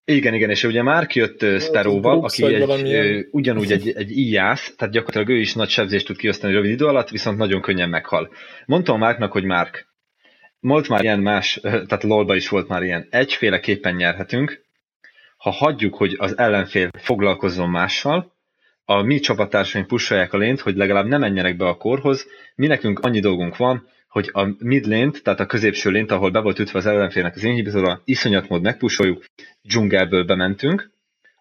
Igen, 0.05 0.33
igen, 0.33 0.49
és 0.49 0.63
ugye 0.63 0.81
már 0.81 1.05
kijött 1.05 1.43
uh, 1.43 2.23
aki 2.23 2.43
egy, 2.43 2.59
valamilyen... 2.59 3.27
ugyanúgy 3.31 3.71
egy, 3.71 3.93
egy 3.95 4.17
íjász, 4.17 4.73
tehát 4.77 4.93
gyakorlatilag 4.93 5.37
ő 5.37 5.39
is 5.39 5.53
nagy 5.53 5.69
sebzést 5.69 6.05
tud 6.05 6.17
kiosztani 6.17 6.53
rövid 6.53 6.71
idő 6.71 6.85
alatt, 6.85 7.09
viszont 7.09 7.37
nagyon 7.37 7.61
könnyen 7.61 7.89
meghal. 7.89 8.29
Mondtam 8.65 8.99
Márknak, 8.99 9.31
hogy 9.31 9.43
Márk, 9.43 9.87
volt 10.59 10.89
már 10.89 11.03
ilyen 11.03 11.19
más, 11.19 11.59
tehát 11.61 12.03
LOL-ba 12.03 12.35
is 12.35 12.49
volt 12.49 12.67
már 12.67 12.83
ilyen, 12.83 13.07
egyféleképpen 13.09 13.95
nyerhetünk, 13.95 14.63
ha 15.37 15.49
hagyjuk, 15.49 15.95
hogy 15.95 16.15
az 16.17 16.37
ellenfél 16.37 16.89
foglalkozzon 16.97 17.69
mással, 17.69 18.34
a 18.85 19.01
mi 19.01 19.19
csapattársaink 19.19 19.87
pusolják 19.87 20.33
a 20.33 20.37
lént, 20.37 20.59
hogy 20.59 20.75
legalább 20.75 21.05
ne 21.05 21.17
menjenek 21.17 21.57
be 21.57 21.67
a 21.67 21.77
korhoz, 21.77 22.27
mi 22.55 22.67
nekünk 22.67 22.99
annyi 22.99 23.19
dolgunk 23.19 23.57
van, 23.57 23.87
hogy 24.07 24.29
a 24.33 24.47
mid 24.59 24.85
lane 24.85 25.11
tehát 25.23 25.39
a 25.39 25.45
középső 25.45 25.89
lént, 25.89 26.11
ahol 26.11 26.31
be 26.31 26.39
volt 26.39 26.59
ütve 26.59 26.77
az 26.79 26.85
ellenfélnek 26.85 27.35
az 27.35 27.43
inhibitora, 27.43 28.01
iszonyat 28.05 28.49
mód 28.49 28.61
megpusoljuk, 28.61 29.25
dzsungelből 29.61 30.23
bementünk, 30.23 30.91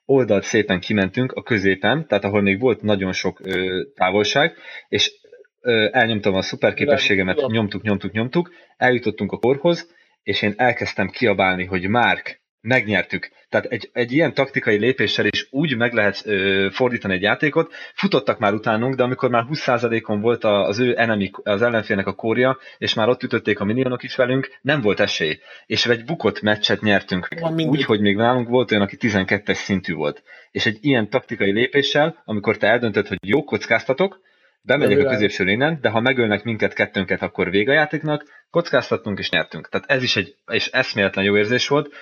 oldalt 0.05 0.43
szépen 0.43 0.81
kimentünk 0.81 1.33
a 1.33 1.43
középen, 1.43 2.07
tehát 2.07 2.25
ahol 2.25 2.41
még 2.41 2.61
volt 2.61 2.83
nagyon 2.83 3.13
sok 3.13 3.41
ö, 3.43 3.83
távolság, 3.95 4.57
és 4.89 5.13
ö, 5.61 5.89
elnyomtam 5.93 6.35
a 6.35 6.43
szuperképességemet, 6.43 7.47
nyomtuk, 7.47 7.83
nyomtuk, 7.83 8.13
nyomtuk, 8.13 8.53
eljutottunk 8.77 9.33
a 9.33 9.39
korhoz, 9.39 9.95
és 10.23 10.43
én 10.43 10.55
elkezdtem 10.57 11.09
kiabálni, 11.09 11.65
hogy 11.65 11.89
Márk, 11.89 12.43
megnyertük. 12.65 13.31
Tehát 13.49 13.67
egy, 13.67 13.91
egy 13.93 14.13
ilyen 14.13 14.35
taktikai 14.35 14.77
lépéssel 14.77 15.27
is 15.27 15.47
úgy 15.51 15.77
meg 15.77 15.93
lehet 15.93 16.23
ö, 16.25 16.69
fordítani 16.73 17.15
egy 17.15 17.23
játékot. 17.23 17.73
Futottak 17.95 18.39
már 18.39 18.53
utánunk, 18.53 18.95
de 18.95 19.03
amikor 19.03 19.31
már 19.31 19.45
20%-on 19.51 20.21
volt 20.21 20.45
az 20.45 20.79
ő 20.79 20.95
enemy, 20.99 21.31
az 21.43 21.63
ellenfélnek 21.63 22.07
a 22.07 22.13
kórja, 22.13 22.59
és 22.79 22.95
már 22.95 23.09
ott 23.09 23.23
ütötték 23.23 23.61
a 23.61 23.65
minionok 23.65 24.03
is 24.03 24.17
velünk, 24.17 24.59
nem 24.61 24.81
volt 24.81 25.01
esély. 25.01 25.39
És 25.67 25.87
egy 25.87 26.05
bukott 26.05 26.41
meccset 26.41 26.81
nyertünk. 26.81 27.29
Úgy, 27.57 27.85
hogy 27.85 28.01
még 28.01 28.17
nálunk 28.17 28.49
volt 28.49 28.71
olyan, 28.71 28.83
aki 28.83 28.97
12-es 29.01 29.55
szintű 29.55 29.95
volt. 29.95 30.23
És 30.51 30.67
egy 30.67 30.79
ilyen 30.81 31.11
taktikai 31.11 31.53
lépéssel, 31.53 32.23
amikor 32.25 32.57
te 32.57 32.67
eldöntöd, 32.67 33.09
hogy 33.09 33.19
jó, 33.27 33.45
kockáztatok, 33.45 34.21
bemegyek 34.65 35.05
a 35.05 35.09
középső 35.09 35.45
lénen, 35.45 35.79
de 35.81 35.89
ha 35.89 36.01
megölnek 36.01 36.45
minket 36.45 36.73
kettőnket, 36.73 37.23
akkor 37.23 37.51
vége 37.51 37.71
a 37.71 37.75
játéknak, 37.75 38.25
kockáztattunk 38.51 39.19
és 39.19 39.31
nyertünk. 39.31 39.69
Tehát 39.69 39.91
ez 39.91 40.03
is 40.03 40.17
egy 40.17 40.37
és 40.47 40.67
eszméletlen 40.67 41.25
jó 41.25 41.37
érzés 41.37 41.69
volt, 41.69 41.95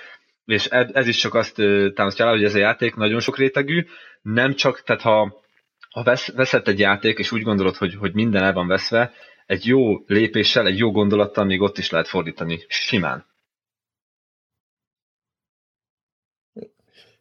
és 0.45 0.65
ez 0.67 1.07
is 1.07 1.17
csak 1.17 1.33
azt 1.33 1.55
támasztja 1.93 2.29
hogy 2.29 2.43
ez 2.43 2.55
a 2.55 2.57
játék 2.57 2.95
nagyon 2.95 3.19
sok 3.19 3.37
rétegű, 3.37 3.85
nem 4.21 4.53
csak, 4.53 4.83
tehát 4.83 5.01
ha, 5.01 5.41
ha 5.89 6.03
vesz, 6.03 6.33
veszett 6.33 6.67
egy 6.67 6.79
játék, 6.79 7.17
és 7.17 7.31
úgy 7.31 7.41
gondolod, 7.41 7.75
hogy, 7.75 7.95
hogy 7.95 8.13
minden 8.13 8.43
el 8.43 8.53
van 8.53 8.67
veszve, 8.67 9.13
egy 9.45 9.65
jó 9.65 10.03
lépéssel, 10.05 10.67
egy 10.67 10.77
jó 10.77 10.91
gondolattal 10.91 11.45
még 11.45 11.61
ott 11.61 11.77
is 11.77 11.89
lehet 11.89 12.07
fordítani, 12.07 12.65
simán. 12.67 13.25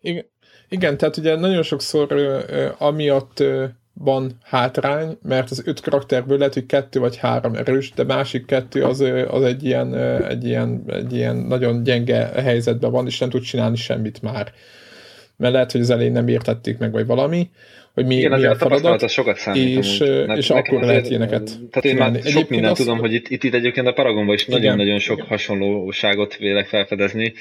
Igen, 0.00 0.26
igen 0.68 0.96
tehát 0.96 1.16
ugye 1.16 1.36
nagyon 1.36 1.62
sokszor 1.62 2.12
amiatt 2.78 3.42
van 3.95 4.30
hátrány, 4.43 5.18
mert 5.22 5.51
az 5.51 5.62
öt 5.66 5.80
karakterből 5.80 6.38
lehet, 6.38 6.55
hogy 6.55 6.66
kettő 6.66 7.01
vagy 7.01 7.16
három 7.16 7.55
erős, 7.55 7.93
de 7.93 8.05
másik 8.05 8.47
kettő 8.47 8.84
az, 8.84 9.01
az 9.28 9.43
egy, 9.43 9.64
ilyen, 9.64 9.95
egy, 10.28 10.45
ilyen, 10.45 10.82
egy 10.86 11.12
ilyen 11.12 11.36
nagyon 11.36 11.82
gyenge 11.82 12.30
helyzetben 12.43 12.90
van, 12.90 13.07
és 13.07 13.18
nem 13.18 13.30
tud 13.30 13.43
csinálni 13.43 13.76
semmit 13.76 14.22
már. 14.22 14.53
Mert 15.36 15.53
lehet, 15.53 15.72
hogy 15.72 15.80
az 15.80 15.90
elején 15.90 16.12
nem 16.12 16.28
értették 16.28 16.78
meg, 16.78 16.93
vagy 16.93 17.07
valami, 17.07 17.51
hogy 17.95 18.07
mi, 18.07 18.16
Igen, 18.16 18.40
mi 18.40 18.45
a 18.47 18.55
feladat, 18.55 19.09
sokat 19.09 19.36
számít, 19.36 19.78
és, 19.78 20.01
amúgy. 20.01 20.36
és 20.36 20.51
akkor 20.51 20.74
azért, 20.74 20.86
lehet 20.86 21.09
ilyeneket 21.09 21.45
Tehát 21.70 21.84
én 21.84 21.97
már 21.97 22.22
sok 22.22 22.49
mindent 22.49 22.76
tudom, 22.76 22.99
hogy 22.99 23.12
itt, 23.12 23.28
itt, 23.28 23.45
itt 23.45 23.55
egyébként 23.55 23.86
a 23.86 23.93
Paragonban 23.93 24.34
is 24.34 24.47
nagyon-nagyon 24.47 24.99
sok 24.99 25.16
igen. 25.16 25.28
hasonlóságot 25.28 26.36
vélek 26.36 26.66
felfedezni, 26.66 27.32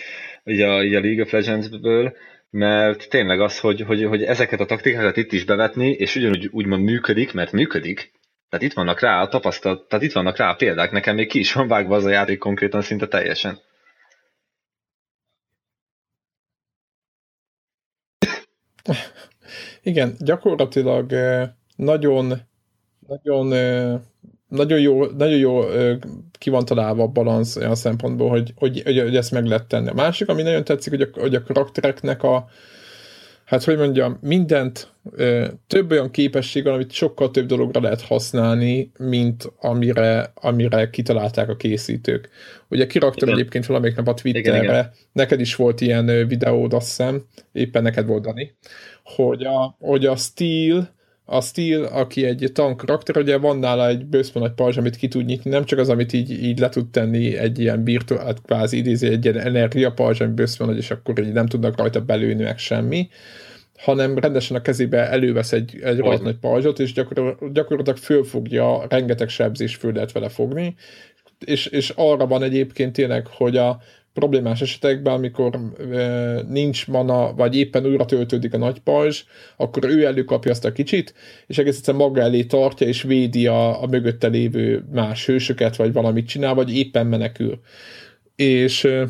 ugye 0.44 0.68
a, 0.68 0.84
ugye 0.84 0.98
a 0.98 1.02
League 1.02 1.24
of 1.24 1.32
Legends-ből, 1.32 2.14
mert 2.52 3.10
tényleg 3.10 3.42
az, 3.42 3.60
hogy, 3.60 3.82
hogy, 3.82 4.04
hogy 4.04 4.24
ezeket 4.24 4.60
a 4.60 4.66
taktikákat 4.66 5.18
itt 5.18 5.32
is 5.32 5.44
bevetni, 5.44 5.90
és 5.90 6.16
ugyanúgy 6.16 6.48
úgymond 6.52 6.84
működik, 6.84 7.34
mert 7.34 7.52
működik, 7.52 8.12
tehát 8.50 8.66
itt 8.66 8.74
vannak 8.74 9.00
rá 9.00 9.22
a 9.22 9.28
tapasztalat, 9.28 9.88
tehát 9.88 10.06
itt 10.06 10.12
vannak 10.12 10.38
rá 10.38 10.50
a 10.50 10.56
példák, 10.56 10.92
nekem 10.92 11.16
még 11.16 11.28
ki 11.28 11.40
is 11.40 11.54
van 11.54 11.68
vágva 11.68 11.96
az 11.96 12.06
a 12.06 12.10
játék 12.10 12.38
konkrétan 12.38 12.82
szinte 12.82 13.08
teljesen. 13.08 13.60
Igen, 19.82 20.16
gyakorlatilag 20.20 21.14
eh, 21.14 21.50
nagyon, 21.76 22.34
nagyon 23.08 23.54
eh, 23.54 24.00
nagyon 24.52 24.80
jó, 24.80 25.06
nagyon 25.06 25.38
jó 25.38 25.60
ki 26.38 26.50
van 26.50 26.66
találva 26.66 27.04
a 27.04 27.08
balansz 27.08 27.56
olyan 27.56 27.76
szempontból, 27.76 28.30
hogy, 28.30 28.54
hogy, 28.56 28.82
hogy, 28.86 29.00
hogy 29.00 29.16
ezt 29.16 29.32
meg 29.32 29.46
lehet 29.46 29.68
tenni. 29.68 29.90
A 29.90 29.94
másik, 29.94 30.30
ami 30.30 30.42
nagyon 30.42 30.64
tetszik, 30.64 30.94
hogy 30.94 31.02
a, 31.02 31.20
hogy 31.20 31.36
a 31.36 31.44
karaktereknek 31.44 32.24
a 32.24 32.48
hát 33.52 33.64
hogy 33.64 33.78
mondjam, 33.78 34.18
mindent 34.22 34.94
több 35.68 35.92
olyan 35.92 36.12
képesség 36.12 36.64
van, 36.64 36.74
amit 36.74 36.92
sokkal 36.92 37.32
több 37.32 37.46
dologra 37.46 37.82
lehet 37.82 38.02
használni, 38.02 38.92
mint 38.98 39.52
amire, 39.60 40.32
amire 40.36 40.90
kitalálták 40.90 41.50
a 41.50 41.56
készítők. 41.56 42.30
Ugye 42.68 42.88
kiraktam 42.88 43.28
igen. 43.28 43.40
egyébként 43.40 43.66
valamelyik 43.66 43.96
nap 43.96 44.08
a 44.08 44.14
Twitterre, 44.14 44.58
igen, 44.58 44.64
igen. 44.64 44.92
neked 45.12 45.40
is 45.40 45.56
volt 45.56 45.82
ilyen 45.82 46.28
videód, 46.28 46.74
azt 46.74 46.88
hiszem, 46.88 47.26
éppen 47.52 47.84
neked 47.84 48.06
volt, 48.06 48.24
Dani, 48.24 48.56
hogy 49.04 49.44
a, 49.44 49.76
hogy 49.80 50.06
a 50.06 50.16
Steel, 50.16 50.94
a 51.32 51.42
Steel, 51.42 51.84
aki 51.84 52.26
egy 52.26 52.50
tank 52.54 52.78
karakter, 52.78 53.18
ugye 53.18 53.38
van 53.38 53.58
nála 53.58 53.88
egy 53.88 54.06
bőszben 54.06 54.44
nagy 54.44 54.54
pajzs, 54.54 54.78
amit 54.78 54.96
ki 54.96 55.08
tud 55.08 55.26
nyitni, 55.26 55.50
nem 55.50 55.66
csak 55.66 55.80
az, 55.80 55.90
amit 55.90 56.14
így, 56.14 56.44
így 56.44 56.60
le 56.60 56.70
tud 56.70 56.90
tenni 56.90 57.38
egy 57.38 57.60
ilyen 57.60 57.84
virtuált, 57.84 58.42
kvázi 58.42 58.78
idézi 58.78 59.08
egy 59.08 59.26
ilyen 59.26 59.40
energia 59.40 59.92
pajzs, 59.92 60.22
ami 60.22 60.34
bőszben 60.34 60.68
nagy, 60.68 60.78
és 60.78 60.92
akkor 60.92 61.20
így 61.20 61.32
nem 61.32 61.46
tudnak 61.46 61.78
rajta 61.78 62.02
belőni 62.02 62.44
meg 62.44 62.58
semmi, 62.58 63.10
hanem 63.78 64.18
rendesen 64.18 64.58
a 64.58 64.62
kezébe 64.62 65.10
elővesz 65.10 65.52
egy, 65.52 65.80
egy 65.84 65.98
rohadt 65.98 66.24
nagy 66.24 66.38
pajzsot, 66.38 66.80
és 66.80 66.94
gyakorlatilag, 66.94 67.54
gyakorlatilag 67.54 68.00
fölfogja, 68.00 68.86
rengeteg 68.90 69.30
sebzés 69.30 69.76
föl 69.76 69.94
lehet 69.94 70.12
vele 70.12 70.30
fogni, 70.30 70.76
és, 71.46 71.66
és 71.66 71.94
arra 71.96 72.28
van 72.28 72.44
egyébként 72.44 72.94
tényleg, 72.94 73.28
hogy 73.28 73.58
a, 73.58 73.82
problémás 74.14 74.62
esetekben, 74.62 75.14
amikor 75.14 75.60
e, 75.92 76.42
nincs 76.48 76.88
mana, 76.88 77.34
vagy 77.34 77.56
éppen 77.56 77.86
újra 77.86 78.06
töltődik 78.06 78.54
a 78.54 78.58
nagy 78.58 78.80
pajzs, 78.80 79.24
akkor 79.58 79.86
ő 79.86 80.06
előkapja 80.06 80.52
azt 80.52 80.66
a 80.66 80.72
kicsit, 80.72 81.14
és 81.48 81.58
egész 81.58 81.78
egyszerűen 81.78 82.04
maga 82.04 82.22
elé 82.22 82.44
tartja, 82.44 82.88
és 82.88 83.02
védi 83.02 83.48
a, 83.48 83.82
a 83.84 83.88
mögötte 83.88 84.28
lévő 84.28 84.86
más 84.92 85.26
hősöket, 85.26 85.76
vagy 85.76 85.94
valamit 85.94 86.28
csinál, 86.28 86.54
vagy 86.54 86.76
éppen 86.76 87.08
menekül. 87.08 87.60
És 88.36 88.84
e, 88.84 89.08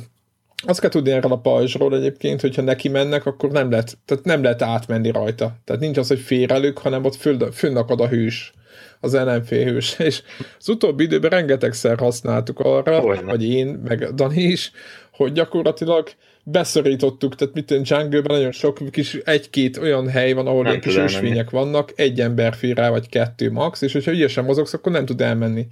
azt 0.66 0.80
kell 0.80 0.90
tudni 0.90 1.12
erről 1.12 1.32
a 1.32 1.40
pajzsról 1.40 1.96
egyébként, 1.96 2.42
hogyha 2.42 2.62
neki 2.62 2.90
mennek, 2.90 3.26
akkor 3.26 3.52
nem 3.52 3.70
lehet, 3.70 3.98
tehát 4.06 4.24
nem 4.24 4.44
lehet 4.44 4.62
átmenni 4.62 5.12
rajta. 5.12 5.58
Tehát 5.64 5.82
nincs 5.82 5.98
az, 5.98 6.08
hogy 6.08 6.20
félrelük, 6.20 6.78
hanem 6.78 7.06
ott 7.06 7.16
fönnakad 7.54 8.02
a 8.02 8.08
hős 8.08 8.54
az 9.02 9.14
ellenfélhős. 9.14 10.00
És 10.10 10.22
az 10.60 10.70
utóbbi 10.70 11.04
időben 11.04 11.30
rengetegszer 11.30 11.98
használtuk 11.98 12.60
arra, 12.60 13.04
Olyan. 13.04 13.26
vagy 13.26 13.44
én, 13.44 13.68
meg 13.68 14.14
Dani 14.14 14.42
is, 14.42 14.72
hogy 15.12 15.32
gyakorlatilag 15.32 16.10
beszorítottuk, 16.44 17.36
tehát 17.36 17.54
mit 17.54 17.72
én 17.72 17.82
jungle 17.86 18.22
nagyon 18.24 18.52
sok 18.52 18.80
kis 18.92 19.14
egy-két 19.14 19.78
olyan 19.78 20.10
hely 20.10 20.34
van, 20.34 20.48
ahol 20.48 20.64
nem 20.64 20.72
ilyen 20.72 20.82
kis 20.82 20.96
ösvények 20.96 21.50
vannak, 21.50 21.92
egy 21.96 22.20
ember 22.20 22.54
fér 22.54 22.78
rá, 22.78 22.90
vagy 22.90 23.10
kettő 23.10 23.52
max, 23.52 23.82
és 23.82 23.94
hogyha 23.94 24.12
ügyesen 24.12 24.44
mozogsz, 24.44 24.74
akkor 24.74 24.92
nem 24.92 25.06
tud 25.06 25.22
elmenni. 25.22 25.68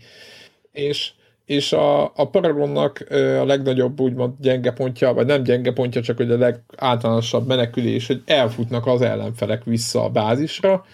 És 0.71 1.11
és 1.49 1.73
a, 1.73 2.03
a 2.03 2.29
Paragonnak 2.31 3.05
a 3.09 3.45
legnagyobb 3.45 3.99
úgymond 3.99 4.33
gyenge 4.39 4.71
pontja, 4.71 5.13
vagy 5.13 5.25
nem 5.25 5.43
gyenge 5.43 5.73
pontja, 5.73 6.01
csak 6.01 6.17
hogy 6.17 6.31
a 6.31 6.37
legáltalánosabb 6.37 7.47
menekülés, 7.47 8.07
hogy 8.07 8.21
elfutnak 8.25 8.87
az 8.87 9.01
ellenfelek 9.01 9.63
vissza 9.63 10.03
a 10.03 10.09
bázisra, 10.09 10.85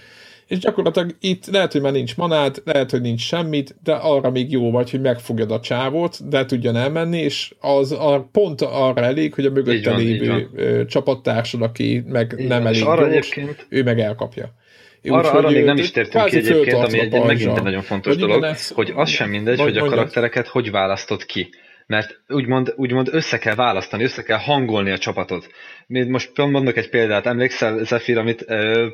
és 0.47 0.57
gyakorlatilag 0.57 1.15
itt 1.19 1.45
lehet, 1.45 1.71
hogy 1.71 1.81
már 1.81 1.91
nincs 1.91 2.17
manád, 2.17 2.61
lehet, 2.65 2.91
hogy 2.91 3.01
nincs 3.01 3.21
semmit, 3.21 3.75
de 3.83 3.93
arra 3.93 4.31
még 4.31 4.51
jó 4.51 4.71
vagy, 4.71 4.91
hogy 4.91 5.01
megfogjad 5.01 5.51
a 5.51 5.59
csávót, 5.59 6.29
de 6.29 6.45
tudjon 6.45 6.75
elmenni, 6.75 7.17
és 7.17 7.53
az 7.59 7.91
a 7.91 8.29
pont 8.31 8.61
arra 8.61 9.01
elég, 9.01 9.33
hogy 9.33 9.45
a 9.45 9.51
mögötte 9.51 9.89
van, 9.89 9.99
lévő 9.99 10.85
csapattársad, 10.85 11.61
aki 11.61 12.03
meg 12.07 12.35
így 12.39 12.47
nem 12.47 12.63
van. 12.63 12.67
elég 12.73 12.83
arra 12.83 13.07
gyors, 13.07 13.39
ő 13.69 13.83
meg 13.83 13.99
elkapja. 13.99 14.53
Arra, 15.07 15.31
arra 15.31 15.49
még 15.49 15.65
nem 15.65 15.77
is 15.77 15.91
tértünk 15.91 16.25
ki 16.25 16.37
egyébként, 16.37 16.83
ami 16.83 16.99
egy, 16.99 17.23
megint 17.23 17.57
egy 17.57 17.63
nagyon 17.63 17.81
fontos 17.81 18.15
dolog, 18.15 18.43
ez, 18.43 18.69
hogy 18.69 18.93
az 18.95 19.09
sem 19.09 19.29
mindegy, 19.29 19.59
hogy 19.59 19.77
a 19.77 19.85
karaktereket 19.85 20.47
hogy 20.47 20.71
választod 20.71 21.25
ki 21.25 21.49
mert 21.87 22.19
úgymond, 22.27 22.73
úgymond 22.75 23.09
össze 23.11 23.37
kell 23.37 23.55
választani, 23.55 24.03
össze 24.03 24.21
kell 24.23 24.37
hangolni 24.37 24.91
a 24.91 24.97
csapatot. 24.97 25.47
Mi 25.87 26.03
most 26.03 26.37
mondok 26.37 26.77
egy 26.77 26.89
példát, 26.89 27.25
emlékszel 27.25 27.83
Zephyr, 27.83 28.17
amit 28.17 28.45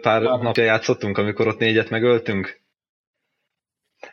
pár 0.02 0.22
Már 0.22 0.40
napja 0.40 0.64
játszottunk, 0.64 1.18
amikor 1.18 1.48
ott 1.48 1.60
négyet 1.60 1.90
megöltünk? 1.90 2.60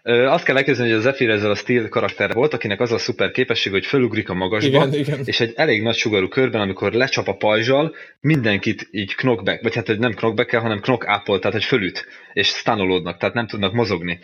azt 0.03 0.45
kell 0.45 0.57
elképzelni, 0.57 0.91
hogy 0.91 1.01
a 1.01 1.03
Zephyr 1.03 1.31
ezzel 1.31 1.51
a 1.51 1.55
Steel 1.55 1.89
karakter 1.89 2.33
volt, 2.33 2.55
akinek 2.55 2.81
az 2.81 2.93
a 2.93 2.99
szuper 2.99 3.31
képesség, 3.31 3.73
hogy 3.73 3.87
fölugrik 3.87 4.29
a 4.29 4.35
magasba, 4.35 4.69
igen, 4.69 4.95
igen. 4.95 5.21
és 5.25 5.41
egy 5.41 5.53
elég 5.57 5.83
nagy 5.83 5.95
sugarú 5.95 6.29
körben, 6.29 6.61
amikor 6.61 6.93
lecsap 6.93 7.29
a 7.29 7.37
pajzsal, 7.37 7.95
mindenkit 8.21 8.89
így 8.91 9.15
knockback, 9.15 9.63
vagy 9.63 9.75
hát 9.75 9.87
hogy 9.87 9.99
nem 9.99 10.15
knockback 10.15 10.55
hanem 10.55 10.81
knock 10.81 11.05
apple, 11.05 11.39
tehát 11.39 11.53
hogy 11.53 11.65
fölüt, 11.65 12.07
és 12.33 12.47
stanolódnak, 12.47 13.19
tehát 13.19 13.35
nem 13.35 13.47
tudnak 13.47 13.73
mozogni. 13.73 14.19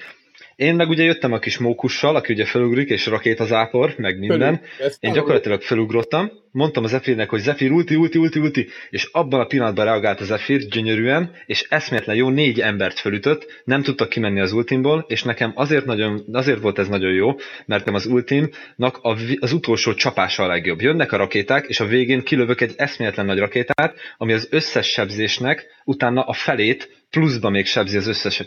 Én 0.57 0.75
meg 0.75 0.89
ugye 0.89 1.03
jöttem 1.03 1.33
a 1.33 1.39
kis 1.39 1.59
mókussal, 1.59 2.17
aki 2.17 2.33
ugye 2.33 2.45
felugrik, 2.45 2.89
és 2.89 3.07
rakétazápor, 3.07 3.95
meg 3.97 4.19
minden. 4.19 4.61
Én 5.01 5.13
gyakorlatilag 5.13 5.63
felugrottam, 5.63 6.31
mondtam 6.51 6.85
az 6.85 6.91
Zephyr-nek, 6.91 7.29
hogy 7.29 7.41
Zephyr 7.41 7.71
ulti, 7.71 7.95
ulti, 7.95 8.19
ulti, 8.19 8.39
ulti, 8.39 8.69
és 8.91 9.09
abban 9.13 9.41
a 9.41 9.45
pillanatban 9.45 9.85
reagált 9.85 10.21
a 10.21 10.25
Zephyr 10.25 10.67
gyönyörűen, 10.69 11.31
és 11.47 11.67
eszméletlen 11.69 12.17
jó 12.17 12.29
négy 12.29 12.61
embert 12.61 12.99
felütött, 12.99 13.63
nem 13.65 13.83
tudtak 13.83 14.09
kimenni 14.09 14.41
az 14.41 14.53
ultimból, 14.53 15.05
és 15.09 15.23
nekem 15.23 15.53
azért, 15.55 15.85
nagyon, 15.85 16.25
azért 16.33 16.61
volt 16.61 16.79
ez 16.79 16.89
nagyon 16.89 17.13
jó, 17.13 17.35
mert 17.67 17.85
nem 17.85 17.95
az 17.95 18.07
ultimnak 18.07 18.99
az 19.39 19.53
utolsó 19.53 19.95
csapása 19.95 20.43
a 20.43 20.47
legjobb. 20.47 20.81
Jönnek 20.81 21.13
a 21.13 21.17
rakéták, 21.17 21.67
és 21.67 21.81
a 21.81 21.87
végén 21.87 22.23
kilövök 22.23 22.61
egy 22.61 22.73
eszméletlen 22.77 23.27
nagy 23.27 23.39
rakétát, 23.39 23.97
ami 24.17 24.33
az 24.33 24.49
összes 24.51 24.87
sebzésnek 24.87 25.67
utána 25.85 26.23
a 26.23 26.33
felét 26.33 26.89
pluszba 27.11 27.51
még 27.51 27.67
sebzi 27.67 27.97
az 27.97 28.07
összes 28.07 28.41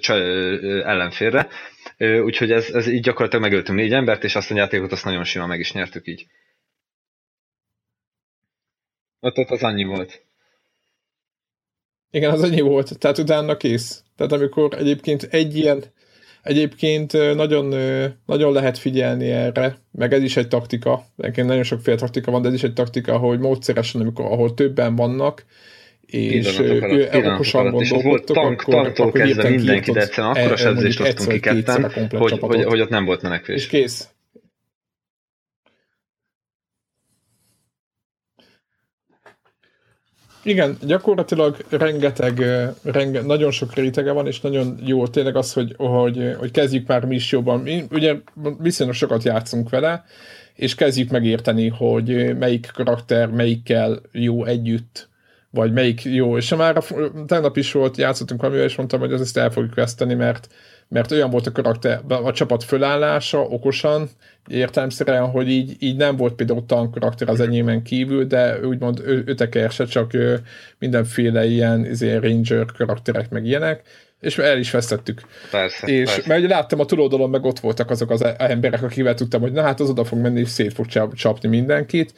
ellenfélre, 0.84 1.48
úgyhogy 1.98 2.52
ez, 2.52 2.70
ez 2.70 2.88
így 2.88 3.04
gyakorlatilag 3.04 3.46
megöltünk 3.46 3.78
négy 3.78 3.94
embert, 3.94 4.24
és 4.24 4.36
azt 4.36 4.52
a 4.52 4.56
játékot 4.56 4.92
azt 4.92 5.06
nagyon 5.06 5.24
simán 5.24 5.48
meg 5.48 5.60
is 5.60 5.74
nyertük 5.74 6.08
így. 6.08 6.28
Ott, 9.20 9.38
ott 9.38 9.50
az 9.50 9.64
annyi 9.64 9.84
volt. 9.84 10.26
Igen, 12.12 12.32
az 12.32 12.44
annyi 12.44 12.62
volt, 12.62 13.00
tehát 13.00 13.18
utána 13.18 13.58
kész. 13.58 14.04
Tehát 14.16 14.32
amikor 14.32 14.74
egyébként 14.74 15.24
egy 15.24 15.56
ilyen, 15.56 15.84
egyébként 16.44 17.14
nagyon, 17.14 17.66
nagyon 18.26 18.54
lehet 18.54 18.78
figyelni 18.78 19.32
erre, 19.32 19.78
meg 19.92 20.14
ez 20.14 20.24
is 20.24 20.38
egy 20.38 20.48
taktika, 20.48 21.06
egyébként 21.18 21.48
nagyon 21.48 21.64
sokféle 21.64 21.98
taktika 21.98 22.32
van, 22.32 22.42
de 22.42 22.48
ez 22.48 22.54
is 22.54 22.64
egy 22.64 22.74
taktika, 22.74 23.18
hogy 23.18 23.40
módszeresen, 23.40 24.02
amikor, 24.02 24.26
ahol 24.26 24.54
többen 24.54 24.96
vannak, 24.96 25.46
és 26.12 26.60
ő 26.60 27.10
okosan 27.14 27.70
gondolkodtok, 27.70 28.36
tank, 28.36 28.62
akkor, 28.62 28.74
tanktól 28.74 29.08
akkor 29.08 29.22
kezdve 29.22 29.50
mindenki, 29.50 29.92
de 29.92 30.02
egyszerűen 30.02 30.34
akkora 30.34 30.54
e- 30.54 30.56
sebzést 30.56 31.00
osztunk 31.00 31.32
ki 31.32 31.40
ketten, 31.40 31.92
hogy, 32.10 32.40
hogy, 32.40 32.64
hogy 32.64 32.82
ott 32.82 32.90
nem 32.90 33.06
volt 33.06 33.22
menekvés. 33.22 33.56
És 33.56 33.68
kész. 33.68 34.10
Igen, 40.44 40.78
gyakorlatilag 40.82 41.58
rengeteg, 41.70 42.44
renge, 42.84 43.22
nagyon 43.22 43.52
sok 43.52 43.74
rétege 43.74 44.12
van, 44.12 44.28
és 44.28 44.42
nagyon 44.42 44.80
jó 44.86 45.08
tényleg 45.08 45.36
az, 45.36 45.54
hogy, 45.54 45.74
hogy, 45.78 46.36
hogy 46.38 46.52
kezdjük 46.52 46.88
már 46.88 47.06
mi 47.06 47.16
is 47.16 47.32
jobban. 47.32 47.60
Mi, 47.60 47.84
ugye 47.92 48.16
viszonylag 48.60 48.96
sokat 48.96 49.24
játszunk 49.24 49.70
vele, 49.70 50.06
és 50.56 50.76
kezdjük 50.76 51.10
megérteni, 51.10 51.68
hogy 51.68 52.38
melyik 52.38 52.72
karakter 52.74 53.30
melyikkel 53.30 54.02
jó 54.12 54.46
együtt, 54.46 55.10
vagy 55.58 55.74
melyik 55.74 56.04
jó, 56.04 56.38
és 56.38 56.56
már 56.56 56.78
a, 56.78 56.84
tegnap 57.28 57.58
is 57.58 57.72
volt, 57.72 57.98
játszottunk 57.98 58.42
valamivel, 58.42 58.68
és 58.68 58.76
mondtam, 58.76 59.00
hogy 59.00 59.14
ezt 59.14 59.38
el 59.38 59.52
fogjuk 59.52 59.76
veszteni, 59.76 60.14
mert, 60.14 60.48
mert 60.88 61.12
olyan 61.12 61.30
volt 61.30 61.48
a 61.48 61.52
karakter, 61.52 62.02
a 62.08 62.32
csapat 62.32 62.64
fölállása, 62.64 63.40
okosan, 63.42 64.10
értelmszerűen, 64.48 65.30
hogy 65.30 65.50
így, 65.50 65.76
így 65.80 65.96
nem 65.96 66.16
volt 66.16 66.34
például 66.34 66.66
tank 66.66 66.92
karakter 66.92 67.30
az 67.30 67.40
enyémen 67.40 67.84
kívül, 67.84 68.26
de 68.26 68.60
úgymond 68.60 69.02
öteker 69.26 69.72
se, 69.72 69.86
csak 69.86 70.12
mindenféle 70.80 71.46
ilyen 71.46 71.86
izé, 71.86 72.16
ranger 72.16 72.66
karakterek 72.66 73.30
meg 73.30 73.46
ilyenek, 73.46 73.82
és 74.20 74.38
el 74.38 74.58
is 74.58 74.72
vesztettük. 74.72 75.22
Persze, 75.52 75.88
és 75.88 76.12
persze. 76.12 76.28
mert 76.28 76.40
ugye 76.40 76.50
láttam 76.50 76.80
a 76.80 76.86
túloldalon, 76.86 77.30
meg 77.30 77.46
ott 77.46 77.60
voltak 77.60 77.90
azok 77.90 78.10
az 78.10 78.26
emberek, 78.38 78.84
akivel 78.84 79.14
tudtam, 79.14 79.42
hogy 79.42 79.52
na 79.52 79.62
hát 79.62 79.80
az 79.80 79.90
oda 79.90 80.04
fog 80.04 80.20
menni, 80.20 80.40
és 80.40 80.50
szét 80.50 80.74
fog 80.74 80.86
csapni 81.14 81.50
mindenkit, 81.50 82.14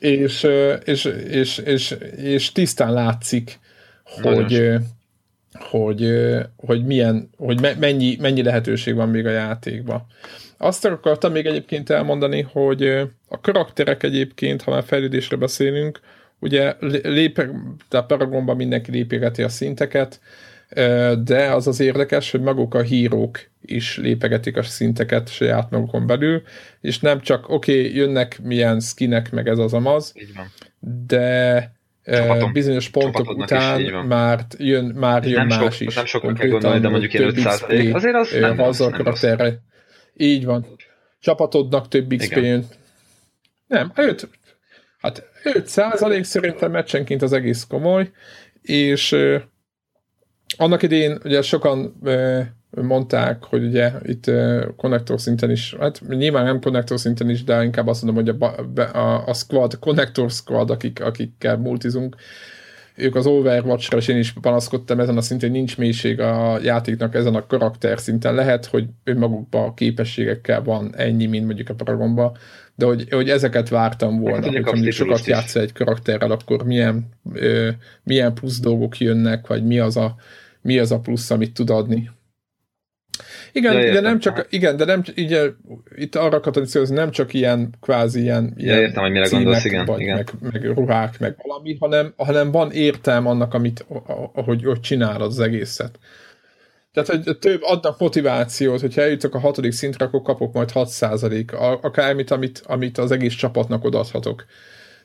és, 0.00 0.46
és, 0.84 1.04
és, 1.28 1.58
és, 1.58 1.96
és 2.16 2.52
tisztán 2.52 2.92
látszik, 2.92 3.58
hogy, 4.04 4.70
hogy, 5.52 6.08
hogy, 6.56 6.84
milyen, 6.84 7.30
hogy 7.36 7.76
mennyi, 7.78 8.16
mennyi 8.20 8.42
lehetőség 8.42 8.94
van 8.94 9.08
még 9.08 9.26
a 9.26 9.30
játékban. 9.30 10.06
Azt 10.58 10.84
akartam 10.84 11.32
még 11.32 11.46
egyébként 11.46 11.90
elmondani, 11.90 12.40
hogy 12.40 12.86
a 13.28 13.40
karakterek 13.40 14.02
egyébként, 14.02 14.62
ha 14.62 14.70
már 14.70 14.84
fejlődésre 14.84 15.36
beszélünk, 15.36 16.00
ugye 16.38 16.76
lép, 17.02 17.42
tehát 17.88 18.06
Paragonban 18.06 18.56
mindenki 18.56 18.90
lépegeti 18.90 19.42
a 19.42 19.48
szinteket, 19.48 20.20
de 21.24 21.52
az 21.52 21.66
az 21.66 21.80
érdekes, 21.80 22.30
hogy 22.30 22.40
maguk 22.40 22.74
a 22.74 22.80
hírók 22.80 23.40
is 23.66 23.96
lépegetik 23.96 24.56
a 24.56 24.62
szinteket 24.62 25.28
saját 25.28 25.70
magukon 25.70 26.06
belül, 26.06 26.42
és 26.80 26.98
nem 26.98 27.20
csak, 27.20 27.48
oké, 27.48 27.78
okay, 27.78 27.96
jönnek 27.96 28.40
milyen 28.42 28.80
skinek, 28.80 29.30
meg 29.30 29.48
ez 29.48 29.58
az 29.58 29.72
amaz, 29.72 30.14
de 31.06 31.72
Csapatom, 32.04 32.52
bizonyos 32.52 32.88
pontok 32.88 33.30
után 33.30 33.80
már 34.06 34.46
jön, 34.58 34.84
már 34.84 35.24
jön 35.24 35.46
nem 35.46 35.60
más 35.60 35.76
sok, 35.76 35.86
is. 35.86 35.94
Nem 35.94 36.04
sokra 36.04 36.32
kell 36.32 36.48
gondolni, 36.48 36.80
de 36.80 36.88
mondjuk 36.88 37.12
ilyen 37.12 37.28
500 37.28 37.62
azért 37.92 38.14
az 38.14 38.30
nem 38.40 38.56
rossz, 38.56 38.78
nem 38.78 38.90
karakterre. 38.90 39.60
Így 40.14 40.44
van. 40.44 40.66
Csapatodnak 41.20 41.88
több 41.88 42.14
xp 42.16 42.36
jön. 42.36 42.66
Nem, 43.66 43.92
5, 43.94 44.28
hát 44.98 45.22
5 45.42 45.66
százalék 45.66 46.24
szerintem 46.24 46.70
meccsenként 46.70 47.22
az 47.22 47.32
egész 47.32 47.64
komoly, 47.68 48.10
és 48.62 49.16
annak 50.56 50.82
idén 50.82 51.18
ugye 51.24 51.42
sokan 51.42 52.00
mondták, 52.82 53.44
hogy 53.44 53.64
ugye 53.64 53.92
itt 54.02 54.30
konnektor 54.76 55.20
szinten 55.20 55.50
is, 55.50 55.76
hát 55.80 56.00
nyilván 56.08 56.44
nem 56.44 56.60
konnektor 56.60 56.98
szinten 56.98 57.30
is, 57.30 57.44
de 57.44 57.64
inkább 57.64 57.86
azt 57.86 58.02
mondom, 58.02 58.24
hogy 58.24 58.36
a, 58.40 58.98
a, 58.98 59.26
a 59.26 59.34
squad, 59.34 59.72
a 59.72 59.78
connector 59.78 60.30
squad, 60.30 60.70
akik, 60.70 61.04
akikkel 61.04 61.56
multizunk, 61.56 62.16
ők 62.96 63.14
az 63.14 63.26
Overwatch-ra, 63.26 63.98
és 63.98 64.08
én 64.08 64.16
is 64.16 64.32
panaszkodtam 64.32 65.00
ezen 65.00 65.16
a 65.16 65.20
szinten, 65.20 65.48
hogy 65.48 65.58
nincs 65.58 65.78
mélység 65.78 66.20
a 66.20 66.58
játéknak 66.62 67.14
ezen 67.14 67.34
a 67.34 67.46
karakter 67.46 67.98
szinten. 67.98 68.34
Lehet, 68.34 68.66
hogy 68.66 68.84
önmagukban 69.04 69.68
a 69.68 69.74
képességekkel 69.74 70.62
van 70.62 70.96
ennyi, 70.96 71.26
mint 71.26 71.46
mondjuk 71.46 71.68
a 71.68 71.74
Paragonban, 71.74 72.36
de 72.74 72.86
hogy, 72.86 73.06
hogy 73.10 73.30
ezeket 73.30 73.68
vártam 73.68 74.20
volna, 74.20 74.50
hogy 74.50 74.64
mondjuk 74.64 74.92
sokat 74.92 75.24
játsz 75.24 75.54
egy 75.54 75.72
karakterrel, 75.72 76.30
akkor 76.30 76.64
milyen, 76.64 77.08
ö, 77.32 77.68
milyen 78.02 78.34
plusz 78.34 78.60
dolgok 78.60 78.98
jönnek, 78.98 79.46
vagy 79.46 79.64
mi 79.64 79.78
az 79.78 79.96
a 79.96 80.14
mi 80.64 80.78
az 80.78 80.92
a 80.92 80.98
plusz, 80.98 81.30
amit 81.30 81.54
tud 81.54 81.70
adni. 81.70 82.10
Igen, 83.54 83.80
ja, 83.80 83.92
de 83.92 84.00
nem 84.00 84.18
csak, 84.18 84.46
igen, 84.50 84.76
de 84.76 84.84
nem, 84.84 85.02
így, 85.14 85.54
itt 85.96 86.14
arra 86.14 86.40
hogy 86.42 86.88
nem 86.88 87.10
csak 87.10 87.34
ilyen 87.34 87.74
kvázi 87.80 88.20
ilyen, 88.20 88.52
ilyen 88.56 88.76
ja, 88.76 88.82
értem, 88.82 89.02
hogy 89.02 89.12
mire 89.12 89.28
gondolsz, 89.28 89.64
igen, 89.64 89.84
vagy 89.84 90.00
igen. 90.00 90.16
Meg, 90.16 90.52
meg, 90.52 90.64
ruhák, 90.64 91.18
meg 91.18 91.36
valami, 91.42 91.76
hanem, 91.80 92.12
hanem 92.16 92.50
van 92.50 92.72
értelme 92.72 93.28
annak, 93.28 93.54
amit, 93.54 93.86
hogy, 94.32 94.64
hogy 94.64 94.80
csinál 94.80 95.20
az 95.20 95.40
egészet. 95.40 95.98
Tehát, 96.92 97.08
hogy 97.08 97.38
több 97.38 97.60
adnak 97.62 97.98
motivációt, 97.98 98.80
hogyha 98.80 99.00
eljutok 99.00 99.34
a 99.34 99.38
hatodik 99.38 99.72
szintre, 99.72 100.04
akkor 100.04 100.22
kapok 100.22 100.52
majd 100.52 100.70
6% 100.74 101.80
akármit, 101.80 102.30
amit, 102.30 102.62
amit 102.66 102.98
az 102.98 103.10
egész 103.10 103.34
csapatnak 103.34 103.84
odaadhatok. 103.84 104.44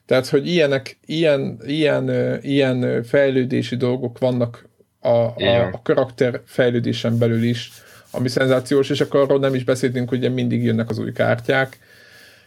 Tehát, 0.06 0.28
hogy 0.28 0.48
ilyenek, 0.48 0.98
ilyen, 1.06 1.60
ilyen, 1.66 2.10
ilyen 2.42 3.04
fejlődési 3.04 3.76
dolgok 3.76 4.20
vannak 4.20 4.70
a, 5.00 5.10
a, 5.10 5.70
a 5.72 5.82
karakter 5.84 6.42
fejlődésen 6.46 7.18
belül 7.18 7.44
is, 7.44 7.72
ami 8.12 8.28
szenzációs, 8.28 8.90
és 8.90 9.02
akkor 9.02 9.20
arról 9.20 9.40
nem 9.40 9.56
is 9.56 9.64
beszéltünk, 9.64 10.10
hogy 10.10 10.34
mindig 10.34 10.64
jönnek 10.64 10.90
az 10.90 10.98
új 10.98 11.12
kártyák, 11.12 11.80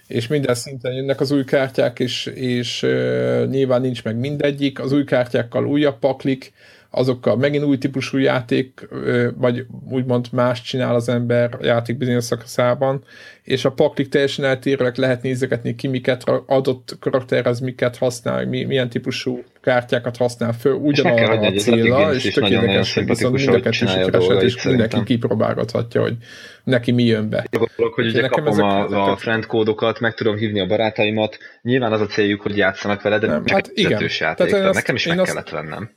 és 0.07 0.27
minden 0.27 0.55
szinten 0.55 0.93
jönnek 0.93 1.21
az 1.21 1.31
új 1.31 1.45
kártyák, 1.45 1.99
és, 1.99 2.27
és 2.27 2.83
uh, 2.83 3.47
nyilván 3.47 3.81
nincs 3.81 4.05
meg 4.05 4.17
mindegyik, 4.17 4.81
az 4.81 4.93
új 4.93 5.05
kártyákkal 5.05 5.67
újabb 5.67 5.99
paklik, 5.99 6.53
azokkal 6.95 7.37
megint 7.37 7.65
új 7.65 7.79
típusú 7.79 8.19
játék, 8.19 8.89
vagy 9.37 9.67
úgymond 9.91 10.27
más 10.33 10.63
csinál 10.63 10.95
az 10.95 11.09
ember 11.09 11.59
játék 11.61 11.97
bizonyos 11.97 12.25
szakaszában, 12.25 13.05
és 13.43 13.65
a 13.65 13.71
paklik 13.71 14.09
teljesen 14.09 14.45
eltérőek 14.45 14.97
lehet 14.97 15.23
nézegetni 15.23 15.75
ki, 15.75 15.89
miket 15.89 16.25
adott 16.47 16.97
karakter 17.01 17.47
az 17.47 17.61
miket 17.61 17.97
használ, 17.97 18.47
milyen 18.47 18.89
típusú 18.89 19.43
kártyákat 19.61 20.17
használ 20.17 20.53
föl, 20.53 20.73
ugyanarra 20.73 21.47
a 21.47 21.53
célra, 21.53 22.15
és 22.15 22.31
tök 22.33 22.49
érdekes, 22.49 22.95
hogy 22.95 23.07
viszont 23.07 23.37
mindeket 23.37 23.73
is 23.73 23.79
sikereset, 23.79 24.43
és 24.43 24.63
mindenki 24.63 25.03
kipróbálgathatja, 25.03 26.01
hogy 26.01 26.17
neki 26.65 26.91
mi 26.91 27.05
jön 27.05 27.29
be. 27.29 27.47
Gondolok, 27.51 27.95
hogy 27.95 28.07
ugye 28.07 28.29
kapom 28.29 28.47
ezek, 28.47 28.65
a, 28.65 29.11
a 29.11 29.17
friend 29.17 29.47
kódokat, 29.47 30.01
meg 30.01 30.15
tudom 30.15 30.37
hívni 30.37 30.61
a 30.61 30.67
barátaimat, 30.67 31.39
nyilván 31.63 31.93
az 31.93 32.01
a 32.01 32.07
céljuk, 32.07 32.41
hogy 32.41 32.57
játszanak 32.57 33.03
vele, 33.03 33.19
de 33.19 33.27
nem, 33.27 33.43
hát 33.47 33.71
igen. 33.75 34.09
játék, 34.19 34.51
tehát 34.51 34.75
nekem 34.75 34.95
is 34.95 35.07
meg 35.07 35.17
kellett 35.17 35.49
vennem. 35.49 35.91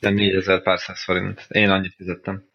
De 0.00 0.10
4000 0.10 0.62
pár 0.62 0.78
száz 0.78 1.04
forint. 1.04 1.46
Én 1.48 1.70
annyit 1.70 1.94
fizettem. 1.94 2.48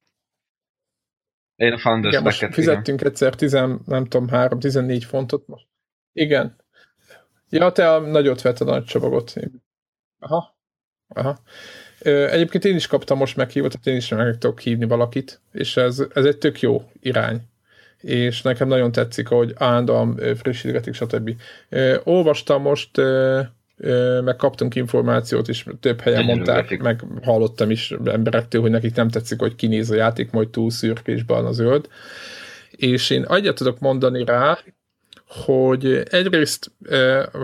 Én 1.55 1.73
a 1.73 1.77
Founders 1.77 2.13
igen, 2.13 2.23
most 2.23 2.53
fizettünk 2.53 2.99
igen. 2.99 3.11
egyszer 3.11 3.35
10, 3.35 3.51
nem 3.85 4.05
tudom, 4.05 4.27
3-14 4.31 5.03
fontot 5.07 5.47
most. 5.47 5.67
Igen. 6.13 6.55
Ja, 7.49 7.72
te 7.72 7.93
a 7.93 7.99
nagyot 7.99 8.41
vett 8.41 8.59
a 8.59 8.65
nagy 8.65 8.84
csomagot. 8.84 9.34
Aha. 10.19 10.57
Aha. 11.07 11.39
Egyébként 11.99 12.65
én 12.65 12.76
is 12.76 12.88
kaptam 12.88 13.17
most 13.17 13.35
meghívót, 13.35 13.77
én 13.84 13.95
is 13.95 14.09
meg 14.09 14.38
tudok 14.38 14.59
hívni 14.59 14.85
valakit, 14.85 15.41
és 15.51 15.77
ez, 15.77 16.03
ez 16.13 16.26
egy 16.26 16.38
tök 16.38 16.59
jó 16.59 16.91
irány 16.99 17.41
és 18.05 18.41
nekem 18.41 18.67
nagyon 18.67 18.91
tetszik, 18.91 19.27
hogy 19.27 19.53
állandóan 19.57 20.19
frissítgetik, 20.35 20.93
stb. 20.93 21.41
Olvastam 22.03 22.61
most, 22.61 22.97
meg 24.23 24.35
kaptunk 24.35 24.76
információt 24.76 25.47
is, 25.47 25.65
több 25.80 26.02
helyen 26.02 26.19
Nagyon 26.19 26.35
mondták, 26.35 26.57
grafik. 26.57 26.81
meg 26.81 27.03
hallottam 27.23 27.72
is 27.72 27.93
emberektől, 28.06 28.61
hogy 28.61 28.72
nekik 28.72 28.95
nem 28.95 29.10
tetszik, 29.10 29.39
hogy 29.39 29.56
kinéz 29.56 29.91
a 29.91 29.95
játék, 29.95 30.31
majd 30.31 30.49
túl 30.49 30.69
szürkésben 30.72 31.45
a 31.45 31.52
zöld. 31.52 31.88
És 32.72 33.10
én 33.10 33.26
egyet 33.30 33.56
tudok 33.56 33.80
mondani 33.80 34.26
rá, 34.26 34.57
hogy 35.27 36.03
egyrészt 36.10 36.72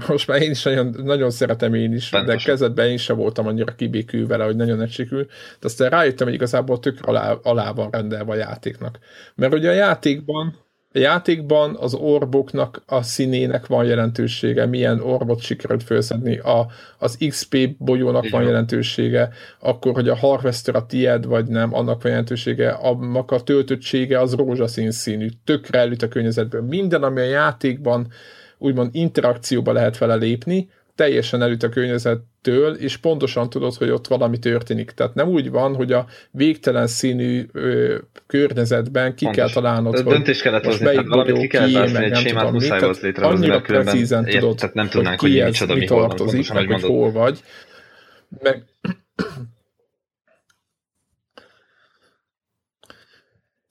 most 0.07 0.27
már 0.27 0.41
én 0.41 0.51
is 0.51 0.63
nagyon, 0.63 0.95
nagyon 1.03 1.31
szeretem 1.31 1.73
én 1.73 1.93
is, 1.93 2.09
Bentosan. 2.09 2.37
de 2.37 2.43
kezdetben 2.43 2.89
én 2.89 2.97
sem 2.97 3.15
voltam 3.15 3.47
annyira 3.47 3.75
kibékül 3.75 4.27
vele, 4.27 4.43
hogy 4.43 4.55
nagyon 4.55 4.81
egységül, 4.81 5.25
de 5.25 5.67
aztán 5.67 5.89
rájöttem, 5.89 6.27
hogy 6.27 6.35
igazából 6.35 6.79
tök 6.79 6.97
alá, 7.01 7.31
alá 7.43 7.71
van 7.71 7.89
rendelve 7.91 8.31
a 8.31 8.35
játéknak. 8.35 8.99
Mert 9.35 9.53
ugye 9.53 9.69
a 9.69 9.73
játékban 9.73 10.55
a 10.93 10.99
játékban 10.99 11.75
az 11.79 11.93
orboknak 11.93 12.81
a 12.85 13.01
színének 13.01 13.67
van 13.67 13.85
jelentősége, 13.85 14.65
milyen 14.65 14.99
orbot 14.99 15.41
sikerült 15.41 15.83
felszedni, 15.83 16.37
a, 16.37 16.67
az 16.97 17.17
XP 17.27 17.75
bolyónak 17.77 18.25
Igen. 18.25 18.39
van 18.39 18.49
jelentősége, 18.49 19.29
akkor, 19.59 19.93
hogy 19.93 20.09
a 20.09 20.15
Harvester 20.15 20.75
a 20.75 20.85
tied, 20.85 21.25
vagy 21.25 21.47
nem, 21.47 21.73
annak 21.73 22.01
van 22.01 22.11
jelentősége, 22.11 22.69
annak 22.69 23.31
a 23.31 23.41
töltöttsége 23.41 24.19
az 24.19 24.33
rózsaszín 24.33 24.91
színű, 24.91 25.27
tökre 25.43 25.79
elüt 25.79 26.01
a 26.01 26.07
környezetből. 26.07 26.61
Minden, 26.61 27.03
ami 27.03 27.19
a 27.19 27.23
játékban 27.23 28.07
úgymond 28.57 28.89
interakcióba 28.95 29.71
lehet 29.71 29.97
vele 29.97 30.15
lépni, 30.15 30.69
teljesen 31.01 31.41
elüt 31.41 31.63
a 31.63 31.69
környezettől, 31.69 32.73
és 32.73 32.97
pontosan 32.97 33.49
tudod, 33.49 33.73
hogy 33.73 33.89
ott 33.89 34.07
valami 34.07 34.39
történik. 34.39 34.91
Tehát 34.91 35.13
nem 35.13 35.27
úgy 35.27 35.49
van, 35.49 35.75
hogy 35.75 35.91
a 35.91 36.05
végtelen 36.31 36.87
színű 36.87 37.45
ö, 37.51 37.97
környezetben 38.27 39.15
ki 39.15 39.23
Pontos. 39.23 39.43
kell 39.43 39.53
találnod, 39.53 39.95
hogy 39.95 40.03
döntés 40.03 40.41
kellett 40.41 40.65
hozni, 40.65 40.85
tehát 40.85 41.07
valamit 41.07 41.37
ki 41.37 41.47
kellett 41.47 41.71
választani, 41.71 42.05
egy 42.05 42.15
sémát 42.15 42.51
muszáj 42.51 42.79
volt 42.79 43.01
létrehozni, 43.01 43.45
annyira 43.45 43.61
precízen 43.61 44.25
tudod, 44.25 44.55
tehát 44.55 44.75
nem 44.75 44.89
tudnánk, 44.89 45.19
hogy, 45.19 45.31
hogy 45.31 45.43
micsoda, 45.43 45.75
mi 45.75 45.85
pontosan, 45.85 46.55
meg, 46.55 46.71
hogy 46.71 46.81
hol 46.81 47.11
vagy. 47.11 47.39
Meg, 48.41 48.63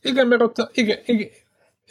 igen, 0.02 0.26
mert 0.26 0.42
ott, 0.42 0.70
igen, 0.72 0.98
igen, 1.04 1.28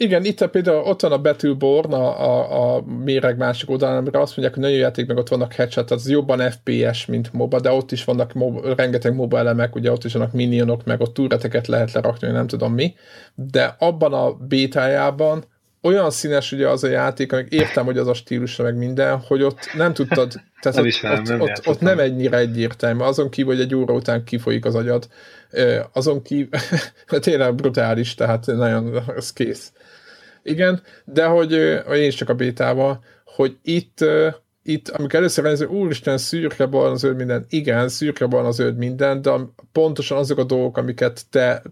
igen, 0.00 0.24
itt 0.24 0.40
a, 0.40 0.48
például 0.48 0.82
ott 0.84 1.00
van 1.00 1.12
a 1.12 1.20
Battleborn, 1.20 1.92
a, 1.92 2.20
a, 2.20 2.76
a 2.76 2.82
méreg 2.82 3.36
másik 3.36 3.70
oldalán, 3.70 3.96
amire 3.96 4.20
azt 4.20 4.36
mondják, 4.36 4.54
hogy 4.54 4.62
nagyon 4.62 4.78
játék, 4.78 5.06
meg 5.06 5.16
ott 5.16 5.28
vannak 5.28 5.52
headshot, 5.52 5.90
az 5.90 6.08
jobban 6.08 6.50
FPS, 6.50 7.06
mint 7.06 7.32
MOBA, 7.32 7.60
de 7.60 7.70
ott 7.70 7.92
is 7.92 8.04
vannak 8.04 8.32
mob, 8.32 8.64
rengeteg 8.76 9.14
MOBA 9.14 9.38
elemek, 9.38 9.74
ugye 9.74 9.92
ott 9.92 10.04
is 10.04 10.12
vannak 10.12 10.32
minionok, 10.32 10.84
meg 10.84 11.00
ott 11.00 11.14
túreteket 11.14 11.66
lehet 11.66 11.92
lerakni, 11.92 12.30
nem 12.30 12.46
tudom 12.46 12.74
mi, 12.74 12.94
de 13.34 13.76
abban 13.78 14.12
a 14.12 14.32
bétájában 14.32 15.44
olyan 15.82 16.10
színes 16.10 16.52
ugye 16.52 16.68
az 16.68 16.84
a 16.84 16.88
játék, 16.88 17.32
amik 17.32 17.52
értem, 17.52 17.84
hogy 17.84 17.98
az 17.98 18.06
a 18.06 18.14
stílusa 18.14 18.62
meg 18.62 18.76
minden, 18.76 19.18
hogy 19.18 19.42
ott 19.42 19.58
nem 19.76 19.92
tudtad, 19.92 20.32
tehát 20.60 20.78
nem 20.78 20.86
ott, 20.86 21.18
ott, 21.18 21.26
nem 21.26 21.40
ott, 21.40 21.66
ott, 21.66 21.80
nem 21.80 21.98
ennyire 21.98 22.36
egyértelmű, 22.36 23.02
azon 23.02 23.30
kívül, 23.30 23.52
hogy 23.52 23.62
egy 23.62 23.74
óra 23.74 23.94
után 23.94 24.24
kifolyik 24.24 24.64
az 24.64 24.74
agyad, 24.74 25.08
azon 25.92 26.22
kívül, 26.22 26.60
tényleg 27.20 27.54
brutális, 27.54 28.14
tehát 28.14 28.46
nagyon, 28.46 28.96
az 29.16 29.32
kész. 29.32 29.72
Igen, 30.42 30.82
de 31.04 31.24
hogy, 31.24 31.52
én 31.92 32.06
is 32.06 32.14
csak 32.14 32.28
a 32.28 32.34
bétával, 32.34 33.04
hogy 33.24 33.56
itt, 33.62 34.04
itt 34.62 34.88
amikor 34.88 35.18
először 35.18 35.44
ez, 35.44 35.62
úristen, 35.62 36.18
szürke, 36.18 36.66
barna, 36.66 36.96
zöld 36.96 37.16
minden, 37.16 37.46
igen, 37.48 37.88
szürke, 37.88 38.26
barna, 38.26 38.50
zöld 38.50 38.76
minden, 38.76 39.22
de 39.22 39.32
pontosan 39.72 40.18
azok 40.18 40.38
a 40.38 40.44
dolgok, 40.44 40.76
amiket 40.76 41.22
te 41.30 41.62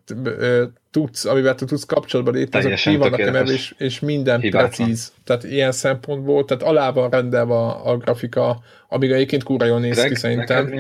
tudsz, 0.91 1.25
amivel 1.25 1.55
te 1.55 1.65
tudsz 1.65 1.85
kapcsolatban 1.85 2.35
lépni, 2.35 2.59
azok 2.59 2.73
ki 2.73 2.97
vannak 2.97 3.21
emelve, 3.21 3.53
és, 3.53 3.75
és 3.79 4.01
minden 4.01 4.41
Hibátlan. 4.41 4.71
precíz. 4.71 5.13
Tehát 5.25 5.45
ilyen 5.45 5.73
szempontból, 5.73 6.45
tehát 6.45 6.63
alá 6.63 6.91
van 6.91 7.11
rendelve 7.11 7.55
a, 7.55 7.91
a 7.91 7.97
grafika, 7.97 8.61
amíg 8.89 9.11
egyébként 9.11 9.43
kúra 9.43 9.67
jól 9.67 9.81
néz 9.81 10.05
ki 10.05 10.15
szerintem. 10.15 10.73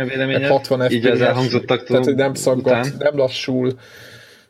60 0.48 0.88
FPS, 0.88 1.18
tehát 1.86 2.04
hogy 2.04 2.14
nem 2.14 2.34
szaggat, 2.34 2.98
nem 2.98 3.16
lassul, 3.16 3.72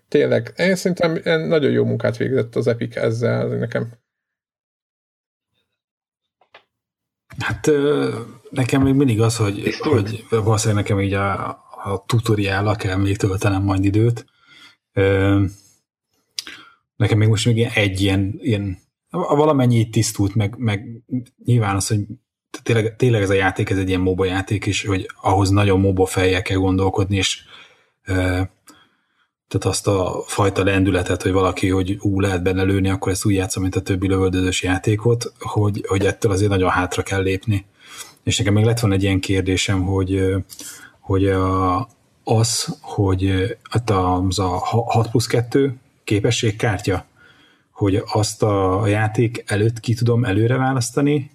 Tényleg, 0.08 0.52
én 0.56 0.74
szerintem 0.74 1.20
nagyon 1.48 1.70
jó 1.70 1.84
munkát 1.84 2.16
végzett 2.16 2.56
az 2.56 2.66
Epic 2.66 2.96
ezzel 2.96 3.46
nekem. 3.46 3.92
Hát 7.38 7.70
nekem 8.50 8.82
még 8.82 8.94
mindig 8.94 9.20
az, 9.20 9.36
hogy, 9.36 9.74
hogy 9.78 10.24
valószínűleg 10.30 10.82
nekem 10.82 11.00
így 11.00 11.12
a, 11.12 11.48
a 11.84 12.04
tutoriállal 12.06 12.76
kell 12.76 12.96
még 12.96 13.16
töltenem 13.16 13.62
majd 13.62 13.84
időt. 13.84 14.24
Nekem 16.96 17.18
még 17.18 17.28
most 17.28 17.46
még 17.46 17.68
egy 17.74 18.00
ilyen, 18.00 18.38
ilyen 18.40 18.78
valamennyi 19.10 19.88
tisztult, 19.88 20.34
meg, 20.34 20.54
meg 20.58 21.02
nyilván 21.44 21.76
az, 21.76 21.88
hogy 21.88 22.00
tényleg, 22.62 22.96
tényleg 22.96 23.22
ez 23.22 23.30
a 23.30 23.34
játék, 23.34 23.70
ez 23.70 23.78
egy 23.78 23.88
ilyen 23.88 24.00
MOBA 24.00 24.24
játék, 24.24 24.66
és 24.66 24.84
hogy 24.84 25.10
ahhoz 25.20 25.50
nagyon 25.50 25.80
MOBA 25.80 26.06
fejjel 26.06 26.42
kell 26.42 26.56
gondolkodni, 26.56 27.16
és 27.16 27.42
tehát 29.48 29.66
azt 29.66 29.86
a 29.86 30.22
fajta 30.26 30.64
lendületet, 30.64 31.22
hogy 31.22 31.32
valaki, 31.32 31.68
hogy 31.68 31.96
ú, 32.00 32.20
lehet 32.20 32.42
benne 32.42 32.62
lőni, 32.62 32.88
akkor 32.88 33.12
ezt 33.12 33.24
úgy 33.24 33.34
játszom, 33.34 33.62
mint 33.62 33.76
a 33.76 33.82
többi 33.82 34.08
lövöldözős 34.08 34.62
játékot, 34.62 35.32
hogy, 35.38 35.84
hogy 35.88 36.06
ettől 36.06 36.32
azért 36.32 36.50
nagyon 36.50 36.70
hátra 36.70 37.02
kell 37.02 37.22
lépni. 37.22 37.66
És 38.22 38.38
nekem 38.38 38.54
még 38.54 38.64
lett 38.64 38.80
volna 38.80 38.96
egy 38.96 39.02
ilyen 39.02 39.20
kérdésem, 39.20 39.82
hogy, 39.82 40.34
hogy 41.00 41.28
a, 41.28 41.88
az, 42.30 42.76
hogy 42.80 43.56
hát 43.70 43.90
az 43.90 44.38
a 44.38 44.48
6 44.86 45.10
plusz 45.10 45.26
2 45.26 45.78
képességkártya, 46.04 47.04
hogy 47.70 48.02
azt 48.12 48.42
a 48.42 48.86
játék 48.86 49.44
előtt 49.46 49.80
ki 49.80 49.94
tudom 49.94 50.24
előre 50.24 50.56
választani, 50.56 51.30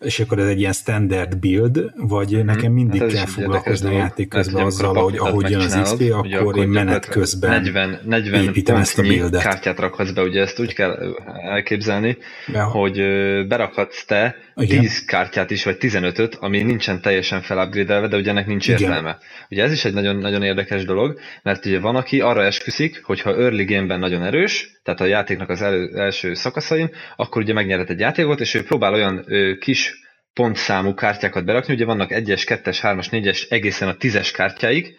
és 0.00 0.20
akkor 0.20 0.38
ez 0.38 0.46
egy 0.46 0.58
ilyen 0.58 0.72
standard 0.72 1.38
build, 1.38 1.92
vagy 1.96 2.34
mm-hmm. 2.34 2.44
nekem 2.44 2.72
mindig 2.72 3.00
hát 3.00 3.12
kell 3.12 3.26
foglalkozni 3.26 3.88
a 3.88 3.98
játék 3.98 4.28
közben 4.28 4.56
hát, 4.56 4.66
azzal, 4.66 4.94
hogy 4.94 5.16
ahogy 5.16 5.50
jön 5.50 5.60
az 5.60 5.80
XP, 5.82 6.12
akkor, 6.12 6.34
akkor 6.34 6.56
én 6.56 6.68
menet 6.68 7.08
közben 7.08 7.50
40, 7.50 8.00
40 8.04 8.42
építem 8.42 8.76
ezt 8.76 8.98
a 8.98 9.02
buildet. 9.02 9.42
kártyát 9.42 9.78
rakhatsz 9.78 10.10
be, 10.10 10.22
ugye 10.22 10.40
ezt 10.40 10.60
úgy 10.60 10.74
kell 10.74 11.14
elképzelni, 11.42 12.16
ja. 12.52 12.64
hogy 12.64 12.96
berakhatsz 13.46 14.04
te 14.04 14.36
Igen. 14.56 14.80
10 14.80 15.04
kártyát 15.04 15.50
is, 15.50 15.64
vagy 15.64 15.76
15-öt, 15.80 16.34
ami 16.34 16.62
nincsen 16.62 17.00
teljesen 17.00 17.42
felupgrade 17.42 18.08
de 18.08 18.16
ugye 18.16 18.30
ennek 18.30 18.46
nincs 18.46 18.68
Igen. 18.68 18.80
értelme. 18.80 19.18
Ugye 19.50 19.62
ez 19.62 19.72
is 19.72 19.84
egy 19.84 19.94
nagyon, 19.94 20.16
nagyon 20.16 20.42
érdekes 20.42 20.84
dolog, 20.84 21.18
mert 21.42 21.66
ugye 21.66 21.80
van, 21.80 21.96
aki 21.96 22.20
arra 22.20 22.44
esküszik, 22.44 23.00
hogy 23.04 23.20
ha 23.20 23.36
early 23.36 23.64
game-ben 23.64 23.98
nagyon 23.98 24.22
erős, 24.22 24.80
tehát 24.82 25.00
a 25.00 25.04
játéknak 25.04 25.48
az 25.48 25.62
elő, 25.62 25.90
első 25.98 26.34
szakaszain, 26.34 26.90
akkor 27.16 27.42
ugye 27.42 27.52
megnyerhet 27.52 27.90
egy 27.90 27.98
játékot, 27.98 28.40
és 28.40 28.54
ő 28.54 28.62
próbál 28.62 28.92
olyan 28.92 29.24
ö, 29.26 29.52
kis 29.58 29.93
pontszámú 30.34 30.94
kártyákat 30.94 31.44
berakni, 31.44 31.74
ugye 31.74 31.84
vannak 31.84 32.10
1-es, 32.12 32.42
2-es, 32.46 32.78
3-as, 32.82 33.06
4-es, 33.10 33.50
egészen 33.52 33.88
a 33.88 33.96
10-es 33.96 34.30
kártyáig, 34.34 34.96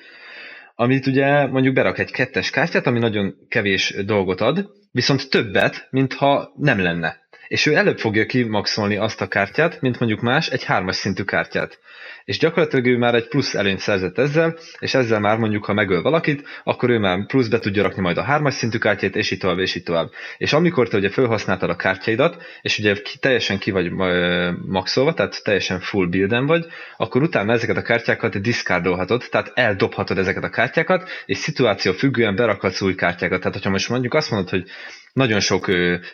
amit 0.75 1.07
ugye 1.07 1.45
mondjuk 1.45 1.73
berak 1.73 1.99
egy 1.99 2.11
kettes 2.11 2.49
kártyát, 2.49 2.87
ami 2.87 2.99
nagyon 2.99 3.35
kevés 3.47 3.93
dolgot 4.05 4.41
ad, 4.41 4.69
viszont 4.91 5.29
többet, 5.29 5.87
mintha 5.89 6.53
nem 6.57 6.79
lenne. 6.79 7.23
És 7.47 7.65
ő 7.65 7.75
előbb 7.75 7.97
fogja 7.97 8.25
kimaxolni 8.25 8.95
azt 8.95 9.21
a 9.21 9.27
kártyát, 9.27 9.81
mint 9.81 9.99
mondjuk 9.99 10.21
más 10.21 10.47
egy 10.47 10.63
hármas 10.63 10.95
szintű 10.95 11.23
kártyát 11.23 11.79
és 12.25 12.37
gyakorlatilag 12.37 12.85
ő 12.85 12.97
már 12.97 13.15
egy 13.15 13.27
plusz 13.27 13.55
előnyt 13.55 13.79
szerzett 13.79 14.17
ezzel, 14.17 14.57
és 14.79 14.93
ezzel 14.93 15.19
már 15.19 15.37
mondjuk, 15.37 15.65
ha 15.65 15.73
megöl 15.73 16.01
valakit, 16.01 16.47
akkor 16.63 16.89
ő 16.89 16.99
már 16.99 17.25
plusz 17.25 17.47
be 17.47 17.59
tudja 17.59 17.83
rakni 17.83 18.01
majd 18.01 18.17
a 18.17 18.23
hármas 18.23 18.53
szintű 18.53 18.77
kártyát, 18.77 19.15
és 19.15 19.31
így 19.31 19.39
tovább, 19.39 19.59
és 19.59 19.75
így 19.75 19.83
tovább. 19.83 20.09
És 20.37 20.53
amikor 20.53 20.87
te 20.87 20.97
ugye 20.97 21.09
felhasználtad 21.09 21.69
a 21.69 21.75
kártyaidat, 21.75 22.43
és 22.61 22.79
ugye 22.79 22.95
teljesen 23.19 23.57
ki 23.57 23.71
vagy 23.71 23.91
maxolva, 24.65 25.13
tehát 25.13 25.43
teljesen 25.43 25.79
full 25.79 26.07
builden 26.07 26.45
vagy, 26.45 26.65
akkor 26.97 27.21
utána 27.21 27.53
ezeket 27.53 27.77
a 27.77 27.81
kártyákat 27.81 28.41
discardolhatod, 28.41 29.23
tehát 29.29 29.51
eldobhatod 29.53 30.17
ezeket 30.17 30.43
a 30.43 30.49
kártyákat, 30.49 31.09
és 31.25 31.37
szituáció 31.37 31.91
függően 31.91 32.35
berakhatsz 32.35 32.81
új 32.81 32.95
kártyákat. 32.95 33.39
Tehát, 33.39 33.53
hogyha 33.53 33.69
most 33.69 33.89
mondjuk 33.89 34.13
azt 34.13 34.31
mondod, 34.31 34.49
hogy 34.49 34.69
nagyon 35.15 35.39
sok 35.39 35.65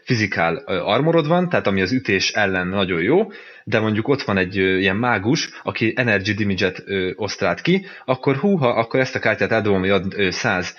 fizikál 0.04 0.56
armorod 0.66 1.28
van, 1.28 1.50
tehát 1.50 1.68
ami 1.68 1.82
az 1.82 1.92
ütés 1.92 2.32
ellen 2.32 2.68
nagyon 2.68 3.02
jó, 3.02 3.32
de 3.64 3.80
mondjuk 3.80 4.08
ott 4.08 4.22
van 4.22 4.38
egy 4.38 4.56
ilyen 4.56 4.96
mágus, 4.96 5.50
aki 5.64 5.94
energy 5.96 6.34
damage-et 6.34 6.84
osztrált 7.16 7.62
ki, 7.62 7.86
akkor 8.06 8.36
húha, 8.36 8.70
akkor 8.70 9.00
ezt 9.00 9.16
a 9.16 9.20
kártyát 9.20 9.52
eldobom, 9.52 9.80
hogy 9.80 9.90
ad 9.90 10.16
100 10.30 10.76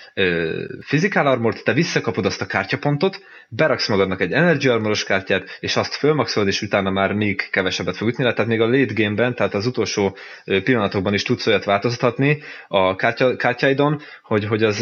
fizikál 0.79 1.27
armort, 1.27 1.63
te 1.63 1.73
visszakapod 1.73 2.25
azt 2.25 2.41
a 2.41 2.45
kártyapontot, 2.45 3.23
beraksz 3.49 3.87
magadnak 3.89 4.21
egy 4.21 4.31
energy 4.31 4.67
armoros 4.67 5.03
kártyát, 5.03 5.57
és 5.59 5.75
azt 5.75 5.95
fölmaxolod, 5.95 6.47
és 6.47 6.61
utána 6.61 6.89
már 6.89 7.13
még 7.13 7.49
kevesebbet 7.51 7.97
fog 7.97 8.07
ütni, 8.07 8.23
tehát 8.23 8.45
még 8.45 8.61
a 8.61 8.69
late 8.69 8.93
game-ben, 8.93 9.35
tehát 9.35 9.53
az 9.53 9.65
utolsó 9.65 10.17
pillanatokban 10.63 11.13
is 11.13 11.23
tudsz 11.23 11.47
olyat 11.47 11.63
változtatni 11.63 12.41
a 12.67 12.95
kártya, 12.95 13.35
kártyáidon, 13.35 14.01
hogy, 14.23 14.45
hogy 14.45 14.63
az 14.63 14.77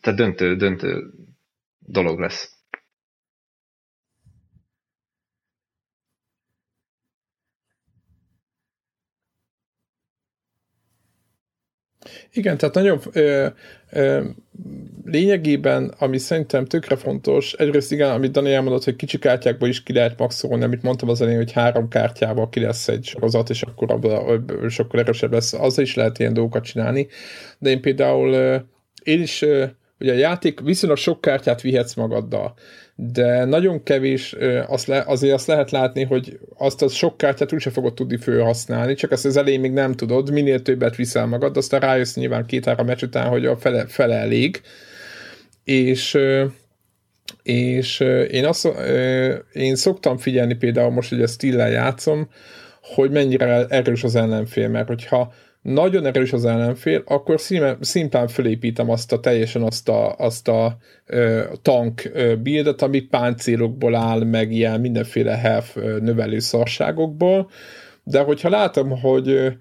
tehát 0.00 0.18
döntő, 0.18 0.56
döntő 0.56 1.10
dolog 1.78 2.18
lesz. 2.18 2.55
Igen, 12.32 12.56
tehát 12.56 12.74
nagyon 12.74 13.00
ö, 13.12 13.46
ö, 13.90 14.24
lényegében, 15.04 15.94
ami 15.98 16.18
szerintem 16.18 16.64
tökre 16.64 16.96
fontos, 16.96 17.52
egyrészt 17.52 17.92
igen, 17.92 18.10
amit 18.10 18.30
Dani 18.30 18.52
elmondott, 18.52 18.84
hogy 18.84 18.96
kicsi 18.96 19.18
kártyákból 19.18 19.68
is 19.68 19.82
ki 19.82 19.92
lehet 19.92 20.18
maxolni, 20.18 20.64
amit 20.64 20.82
mondtam 20.82 21.08
az 21.08 21.20
elején, 21.20 21.38
hogy 21.38 21.52
három 21.52 21.88
kártyával 21.88 22.48
ki 22.48 22.60
lesz 22.60 22.88
egy 22.88 23.04
sorozat, 23.04 23.50
és 23.50 23.62
akkor 23.62 23.90
abban 23.90 24.44
sokkal 24.68 25.00
erősebb 25.00 25.32
lesz, 25.32 25.52
az 25.52 25.78
is 25.78 25.94
lehet 25.94 26.18
ilyen 26.18 26.32
dolgokat 26.32 26.64
csinálni, 26.64 27.08
de 27.58 27.70
én 27.70 27.80
például 27.80 28.32
ö, 28.32 28.56
én 29.02 29.22
is, 29.22 29.42
ö, 29.42 29.64
ugye 30.00 30.12
a 30.12 30.16
játék 30.16 30.60
viszonylag 30.60 30.98
sok 30.98 31.20
kártyát 31.20 31.60
vihetsz 31.60 31.94
magaddal, 31.94 32.54
de 32.98 33.44
nagyon 33.44 33.82
kevés, 33.82 34.36
azt 34.66 34.86
le, 34.86 35.04
azért 35.06 35.34
azt 35.34 35.46
lehet 35.46 35.70
látni, 35.70 36.04
hogy 36.04 36.38
azt 36.56 36.82
a 36.82 36.88
sok 36.88 37.16
kártyát 37.16 37.52
úgyse 37.52 37.70
fogod 37.70 37.94
tudni 37.94 38.16
felhasználni, 38.16 38.94
csak 38.94 39.12
ezt 39.12 39.24
az 39.24 39.36
elején 39.36 39.60
még 39.60 39.72
nem 39.72 39.92
tudod, 39.92 40.30
minél 40.30 40.62
többet 40.62 40.96
viszel 40.96 41.26
magad, 41.26 41.56
aztán 41.56 41.80
rájössz 41.80 42.14
nyilván 42.14 42.46
két-három 42.46 42.86
meccs 42.86 43.02
után, 43.02 43.28
hogy 43.28 43.46
a 43.46 43.56
fele, 43.56 43.86
fele 43.86 44.14
elég, 44.14 44.60
és 45.64 46.18
és 47.42 48.00
én, 48.30 48.44
azt, 48.44 48.68
én 49.52 49.74
szoktam 49.76 50.16
figyelni 50.16 50.54
például 50.54 50.90
most, 50.90 51.08
hogy 51.08 51.22
a 51.22 51.26
stille 51.26 51.68
játszom, 51.68 52.28
hogy 52.82 53.10
mennyire 53.10 53.66
erős 53.66 54.04
az 54.04 54.14
ellenfél, 54.14 54.68
mert 54.68 54.86
hogyha 54.86 55.32
nagyon 55.66 56.06
erős 56.06 56.32
az 56.32 56.44
ellenfél, 56.44 57.02
akkor 57.06 57.40
szimplán 57.80 58.28
fölépítem 58.28 58.90
azt 58.90 59.12
a 59.12 59.20
teljesen 59.20 59.62
azt 59.62 59.88
a, 59.88 60.14
azt 60.16 60.48
a 60.48 60.76
ö, 61.06 61.42
tank 61.62 62.10
buildet, 62.42 62.82
ami 62.82 63.00
páncélokból 63.00 63.94
áll, 63.94 64.24
meg 64.24 64.52
ilyen 64.52 64.80
mindenféle 64.80 65.36
health 65.36 65.76
növelő 66.00 66.38
szarságokból, 66.38 67.50
de 68.04 68.20
hogyha 68.20 68.48
látom, 68.48 69.00
hogy 69.00 69.56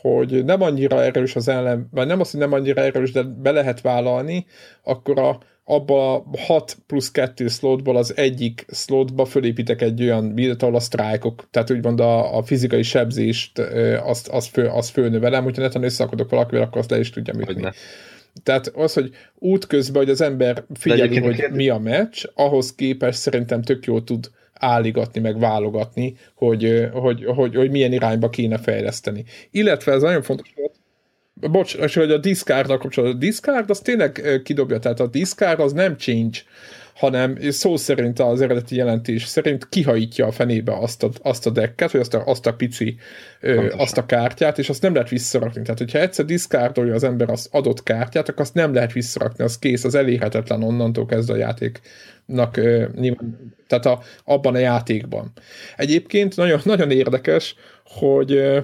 hogy 0.00 0.44
nem 0.44 0.62
annyira 0.62 1.04
erős 1.04 1.36
az 1.36 1.48
ellen, 1.48 1.88
vagy 1.90 2.06
nem 2.06 2.20
azt, 2.20 2.30
hogy 2.30 2.40
nem 2.40 2.52
annyira 2.52 2.82
erős, 2.82 3.12
de 3.12 3.22
be 3.22 3.50
lehet 3.50 3.80
vállalni, 3.80 4.46
akkor 4.82 5.18
a, 5.18 5.38
abba 5.68 6.14
a 6.14 6.24
6 6.38 6.76
plusz 6.86 7.10
2 7.10 7.48
slotból 7.48 7.96
az 7.96 8.16
egyik 8.16 8.66
slotba 8.72 9.24
fölépítek 9.24 9.82
egy 9.82 10.02
olyan 10.02 10.34
bildet, 10.34 10.62
ahol 10.62 10.74
a 10.74 10.80
sztrájkok, 10.80 11.48
tehát 11.50 11.70
úgymond 11.70 12.00
a, 12.00 12.36
a 12.36 12.42
fizikai 12.42 12.82
sebzést 12.82 13.58
azt, 14.02 14.28
azt, 14.28 14.48
fő, 14.48 14.66
azt 14.66 14.90
fölnövelem, 14.90 15.44
hogyha 15.44 15.62
neten 15.62 15.82
összeakadok 15.82 16.30
valakivel, 16.30 16.62
akkor 16.62 16.78
azt 16.78 16.90
le 16.90 16.98
is 16.98 17.10
tudjam 17.10 17.40
ütni. 17.40 17.68
Tehát 18.42 18.66
az, 18.66 18.92
hogy 18.92 19.10
útközben, 19.34 20.02
hogy 20.02 20.10
az 20.10 20.20
ember 20.20 20.64
figyeli, 20.74 21.18
hogy 21.18 21.34
kérdez... 21.34 21.56
mi 21.56 21.68
a 21.68 21.78
meccs, 21.78 22.24
ahhoz 22.34 22.74
képest 22.74 23.18
szerintem 23.18 23.62
tök 23.62 23.84
jól 23.84 24.04
tud 24.04 24.30
álligatni, 24.52 25.20
meg 25.20 25.38
válogatni, 25.38 26.16
hogy, 26.34 26.88
hogy, 26.92 27.24
hogy, 27.24 27.54
hogy 27.54 27.70
milyen 27.70 27.92
irányba 27.92 28.30
kéne 28.30 28.58
fejleszteni. 28.58 29.24
Illetve 29.50 29.92
ez 29.92 30.02
nagyon 30.02 30.22
fontos 30.22 30.52
volt, 30.56 30.74
bocs, 31.40 31.74
és 31.74 31.94
hogy 31.94 32.10
a 32.10 32.18
discard 32.18 32.66
kapcsolatban, 32.66 33.16
a 33.16 33.24
discard 33.24 33.70
az 33.70 33.80
tényleg 33.80 34.40
kidobja, 34.44 34.78
tehát 34.78 35.00
a 35.00 35.06
discard 35.06 35.60
az 35.60 35.72
nem 35.72 35.96
change, 35.96 36.38
hanem 36.96 37.38
szó 37.50 37.76
szerint 37.76 38.18
az 38.18 38.40
eredeti 38.40 38.76
jelentés 38.76 39.24
szerint 39.24 39.68
kihajítja 39.68 40.26
a 40.26 40.30
fenébe 40.30 40.78
azt 40.78 41.02
a, 41.02 41.10
azt 41.22 41.46
a 41.46 41.50
decket, 41.50 41.90
vagy 41.90 42.00
azt 42.00 42.14
a, 42.14 42.22
azt 42.26 42.46
a 42.46 42.54
pici, 42.54 42.96
ö, 43.40 43.72
azt 43.76 43.98
a 43.98 44.06
kártyát, 44.06 44.58
és 44.58 44.68
azt 44.68 44.82
nem 44.82 44.92
lehet 44.94 45.08
visszarakni. 45.08 45.62
Tehát, 45.62 45.78
hogyha 45.78 45.98
egyszer 45.98 46.24
diszkárdolja 46.24 46.94
az 46.94 47.04
ember 47.04 47.30
az 47.30 47.48
adott 47.50 47.82
kártyát, 47.82 48.28
akkor 48.28 48.40
azt 48.40 48.54
nem 48.54 48.74
lehet 48.74 48.92
visszarakni, 48.92 49.44
az 49.44 49.58
kész, 49.58 49.84
az 49.84 49.94
elérhetetlen 49.94 50.62
onnantól 50.62 51.06
kezdve 51.06 51.34
a 51.34 51.36
játéknak, 51.36 52.56
ö, 52.56 52.84
nyilván, 52.94 53.54
tehát 53.66 53.86
a, 53.86 54.00
abban 54.24 54.54
a 54.54 54.58
játékban. 54.58 55.32
Egyébként 55.76 56.36
nagyon, 56.36 56.60
nagyon 56.64 56.90
érdekes, 56.90 57.54
hogy 57.84 58.32
ö, 58.32 58.58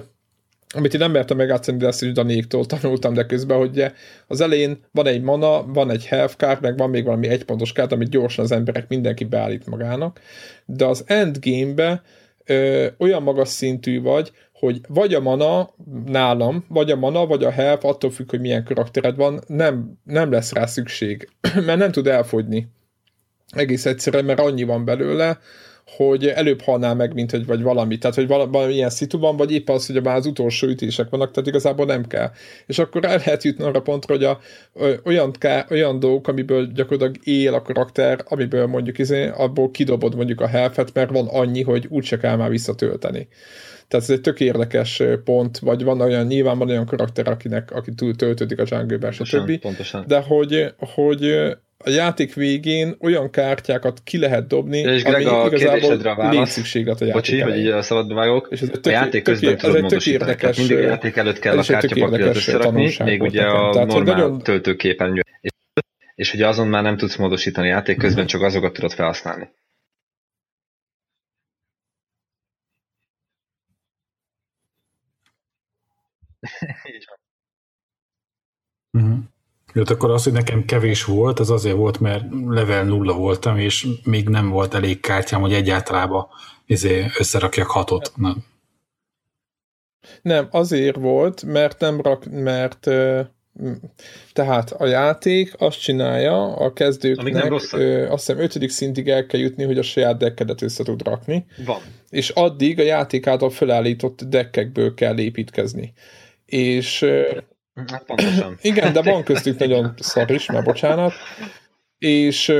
amit 0.73 0.93
én 0.93 0.99
nem 0.99 1.11
mertem 1.11 1.37
megjátszani, 1.37 1.77
de 1.77 1.87
ezt 1.87 2.03
is 2.03 2.11
Danéktól 2.11 2.65
tanultam, 2.65 3.13
de 3.13 3.25
közben, 3.25 3.57
hogy 3.57 3.85
az 4.27 4.41
elején 4.41 4.79
van 4.91 5.07
egy 5.07 5.21
mana, 5.21 5.65
van 5.65 5.89
egy 5.89 6.05
health 6.05 6.35
card, 6.35 6.61
meg 6.61 6.77
van 6.77 6.89
még 6.89 7.03
valami 7.03 7.27
egypontos 7.27 7.71
kárd, 7.71 7.91
amit 7.91 8.09
gyorsan 8.09 8.43
az 8.43 8.51
emberek 8.51 8.87
mindenki 8.87 9.23
beállít 9.23 9.67
magának, 9.67 10.19
de 10.65 10.85
az 10.85 11.03
endgame-be 11.07 12.01
ö, 12.45 12.87
olyan 12.97 13.23
magas 13.23 13.49
szintű 13.49 14.01
vagy, 14.01 14.31
hogy 14.53 14.81
vagy 14.87 15.13
a 15.13 15.19
mana 15.19 15.69
nálam, 16.05 16.65
vagy 16.67 16.91
a 16.91 16.95
mana, 16.95 17.25
vagy 17.25 17.43
a 17.43 17.51
health, 17.51 17.85
attól 17.85 18.11
függ, 18.11 18.29
hogy 18.29 18.39
milyen 18.39 18.63
karaktered 18.63 19.15
van, 19.15 19.41
nem, 19.47 19.99
nem 20.03 20.31
lesz 20.31 20.53
rá 20.53 20.65
szükség, 20.65 21.29
mert 21.65 21.79
nem 21.79 21.91
tud 21.91 22.07
elfogyni. 22.07 22.67
Egész 23.49 23.85
egyszerűen, 23.85 24.25
mert 24.25 24.39
annyi 24.39 24.63
van 24.63 24.85
belőle, 24.85 25.39
hogy 25.85 26.27
előbb 26.27 26.61
halnál 26.61 26.95
meg, 26.95 27.13
mint 27.13 27.31
hogy 27.31 27.45
vagy 27.45 27.61
valami. 27.61 27.97
Tehát, 27.97 28.15
hogy 28.15 28.27
valami 28.27 28.73
ilyen 28.73 28.89
szituban, 28.89 29.37
vagy 29.37 29.51
épp 29.51 29.69
az, 29.69 29.85
hogy 29.87 30.03
már 30.03 30.15
az 30.15 30.25
utolsó 30.25 30.67
ütések 30.67 31.09
vannak, 31.09 31.31
tehát 31.31 31.49
igazából 31.49 31.85
nem 31.85 32.07
kell. 32.07 32.31
És 32.65 32.79
akkor 32.79 33.05
el 33.05 33.17
lehet 33.17 33.43
jutni 33.43 33.63
arra 33.63 33.81
pontra, 33.81 34.15
hogy 34.15 34.23
a, 34.23 34.39
olyan, 35.03 35.31
ká, 35.31 35.65
olyan 35.69 35.99
dolgok, 35.99 36.27
amiből 36.27 36.71
gyakorlatilag 36.71 37.27
él 37.27 37.53
a 37.53 37.61
karakter, 37.61 38.23
amiből 38.27 38.67
mondjuk 38.67 38.97
izé, 38.99 39.27
abból 39.27 39.71
kidobod 39.71 40.15
mondjuk 40.15 40.41
a 40.41 40.47
helfet, 40.47 40.93
mert 40.93 41.11
van 41.11 41.27
annyi, 41.27 41.61
hogy 41.61 41.85
úgyse 41.89 42.17
kell 42.17 42.35
már 42.35 42.49
visszatölteni. 42.49 43.27
Tehát 43.87 44.09
ez 44.09 44.15
egy 44.15 44.21
tök 44.21 44.39
érdekes 44.39 45.03
pont, 45.23 45.59
vagy 45.59 45.83
van 45.83 46.01
olyan, 46.01 46.25
nyilván 46.25 46.57
van 46.57 46.69
olyan 46.69 46.85
karakter, 46.85 47.27
akinek, 47.27 47.71
aki 47.71 47.93
túl 47.93 48.15
töltődik 48.15 48.59
a 48.59 48.63
jungle 48.67 49.11
stb. 49.11 49.59
Pontosan. 49.59 50.03
De 50.07 50.19
hogy, 50.19 50.73
hogy 50.77 51.55
a 51.83 51.89
játék 51.89 52.33
végén 52.33 52.95
olyan 52.99 53.29
kártyákat 53.29 54.01
ki 54.03 54.17
lehet 54.17 54.47
dobni, 54.47 54.77
és 54.77 55.03
ami 55.03 55.23
a 55.25 55.45
igazából 55.51 56.29
létszükséglet 56.29 57.01
a 57.01 57.05
játék 57.05 57.13
Bocsi, 57.13 57.39
hogy 57.39 57.57
így 57.57 57.81
szabadba 57.81 58.15
vágok. 58.15 58.47
És 58.51 58.61
ez 58.61 58.67
a, 58.67 58.71
tök, 58.71 58.85
a 58.85 58.89
játék 58.89 59.23
közben 59.23 59.57
tudod 59.57 59.81
módosítani. 59.81 60.29
Érdekes, 60.29 60.57
mindig 60.57 60.77
a 60.77 60.81
játék 60.81 61.15
előtt 61.15 61.39
kell 61.39 61.57
a 61.57 61.63
kártyapapirat 61.63 62.35
összerakni, 62.35 62.95
még 63.03 63.21
ugye 63.21 63.45
a 63.45 63.69
Tehát, 63.71 63.87
normál 63.87 64.15
nagyon... 64.15 64.39
töltőképernyő. 64.39 65.21
És, 65.41 65.51
és 66.15 66.33
ugye 66.33 66.47
azon 66.47 66.67
már 66.67 66.83
nem 66.83 66.97
tudsz 66.97 67.15
módosítani 67.15 67.67
játék 67.67 67.97
közben, 67.97 68.27
csak 68.27 68.41
azokat 68.41 68.73
tudod 68.73 68.91
felhasználni. 68.91 69.49
Így 76.95 77.05
van. 77.07 77.17
Uh-huh. 79.03 79.32
Jött 79.73 79.89
akkor 79.89 80.11
az, 80.11 80.23
hogy 80.23 80.33
nekem 80.33 80.65
kevés 80.65 81.03
volt, 81.03 81.39
az 81.39 81.49
azért 81.49 81.75
volt, 81.75 81.99
mert 81.99 82.23
level 82.47 82.83
nulla 82.83 83.13
voltam, 83.13 83.57
és 83.57 83.87
még 84.03 84.29
nem 84.29 84.49
volt 84.49 84.73
elég 84.73 84.99
kártyám, 84.99 85.41
hogy 85.41 85.53
egyáltalában 85.53 86.27
izé 86.65 87.05
összerakjak 87.17 87.67
hatot. 87.67 88.11
Na. 88.15 88.35
Nem, 90.21 90.47
azért 90.51 90.95
volt, 90.95 91.43
mert 91.43 91.79
nem 91.79 92.01
rak, 92.01 92.25
mert 92.31 92.89
tehát 94.33 94.71
a 94.71 94.85
játék 94.85 95.53
azt 95.57 95.81
csinálja 95.81 96.55
a 96.55 96.73
kezdőknek, 96.73 97.51
ö, 97.71 98.09
azt 98.09 98.25
hiszem 98.25 98.41
5. 98.41 98.69
szintig 98.69 99.09
el 99.09 99.25
kell 99.25 99.39
jutni, 99.39 99.63
hogy 99.63 99.77
a 99.77 99.81
saját 99.81 100.17
dekkedet 100.17 100.61
össze 100.61 100.83
tud 100.83 101.03
rakni. 101.03 101.45
Van. 101.65 101.81
És 102.09 102.29
addig 102.29 102.79
a 102.79 102.83
játék 102.83 103.27
által 103.27 103.49
felállított 103.49 104.23
dekkekből 104.23 104.93
kell 104.93 105.19
építkezni. 105.19 105.93
És 106.45 107.05
Hát 107.87 108.03
pontosan. 108.05 108.57
Igen, 108.61 108.93
de 108.93 109.01
van 109.01 109.23
köztük 109.23 109.59
nagyon 109.59 109.93
szar 109.97 110.31
is, 110.31 110.45
mert 110.45 110.65
bocsánat. 110.65 111.13
És 111.97 112.53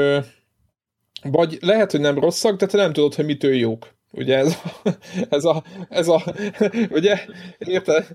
vagy 1.24 1.58
lehet, 1.62 1.92
hogy 1.92 2.00
nem 2.00 2.20
rosszak, 2.20 2.56
de 2.56 2.66
te 2.66 2.78
nem 2.78 2.94
tudod, 2.94 3.16
hogy 3.16 3.26
mitől 3.26 3.54
jók. 3.54 3.92
Ugye 4.16 4.38
ez 4.38 4.58
a, 4.64 4.90
ez 5.30 5.46
a, 5.46 5.64
ez 5.90 6.08
a 6.08 6.24
ugye, 6.90 7.20
érted? 7.58 8.08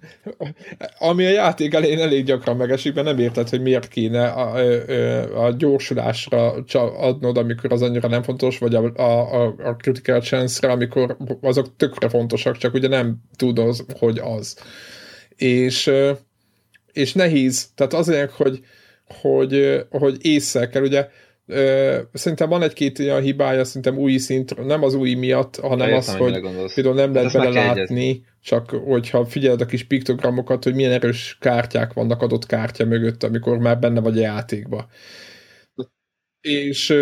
Ami 0.99 1.27
a 1.27 1.31
játék 1.31 1.75
elején 1.75 1.99
elég 1.99 2.25
gyakran 2.25 2.57
megesik, 2.57 2.95
mert 2.95 3.07
nem 3.07 3.19
érted, 3.19 3.49
hogy 3.49 3.63
miért 3.63 3.89
kéne 3.89 4.27
a, 4.27 4.55
a, 4.55 5.45
a 5.45 5.53
gyorsulásra 5.53 6.55
adnod, 6.99 7.37
amikor 7.37 7.73
az 7.73 7.83
annyira 7.83 8.09
nem 8.09 8.23
fontos, 8.23 8.59
vagy 8.59 8.75
a, 8.75 8.93
a, 8.95 9.45
a 9.47 9.77
critical 9.77 10.21
chance-re, 10.21 10.73
amikor 10.73 11.17
azok 11.41 11.77
tökre 11.77 12.09
fontosak, 12.09 12.57
csak 12.57 12.75
ugye 12.75 12.89
nem 12.89 13.17
tudod, 13.37 13.77
hogy 13.99 14.19
az. 14.19 14.59
És 15.37 15.91
és 16.99 17.13
nehéz, 17.13 17.71
tehát 17.75 17.93
azért, 17.93 18.31
hogy, 18.31 18.61
hogy, 19.05 19.85
hogy 19.91 20.17
észre 20.21 20.69
kell, 20.69 20.83
ugye 20.83 21.09
szerintem 22.13 22.49
van 22.49 22.63
egy-két 22.63 22.99
olyan 22.99 23.21
hibája, 23.21 23.65
szerintem 23.65 23.99
új 23.99 24.17
szint, 24.17 24.67
nem 24.67 24.83
az 24.83 24.95
új 24.95 25.15
miatt, 25.15 25.57
hanem 25.57 25.89
Értem, 25.89 25.99
az, 25.99 26.17
hogy 26.17 26.41
például 26.75 26.95
nem 26.95 27.13
lehet 27.15 27.33
bele 27.33 27.49
látni, 27.49 28.25
csak 28.43 28.71
hogyha 28.71 29.27
figyeled 29.27 29.61
a 29.61 29.67
kis 29.67 29.85
piktogramokat, 29.85 30.65
hogy 30.65 30.75
milyen 30.75 30.93
erős 30.93 31.37
kártyák 31.41 31.93
vannak 31.93 32.23
adott 32.23 32.47
kártya 32.47 32.85
mögött, 32.85 33.23
amikor 33.23 33.59
már 33.59 33.79
benne 33.79 34.01
vagy 34.01 34.19
a 34.19 34.21
játékba. 34.21 34.89
És 36.41 36.95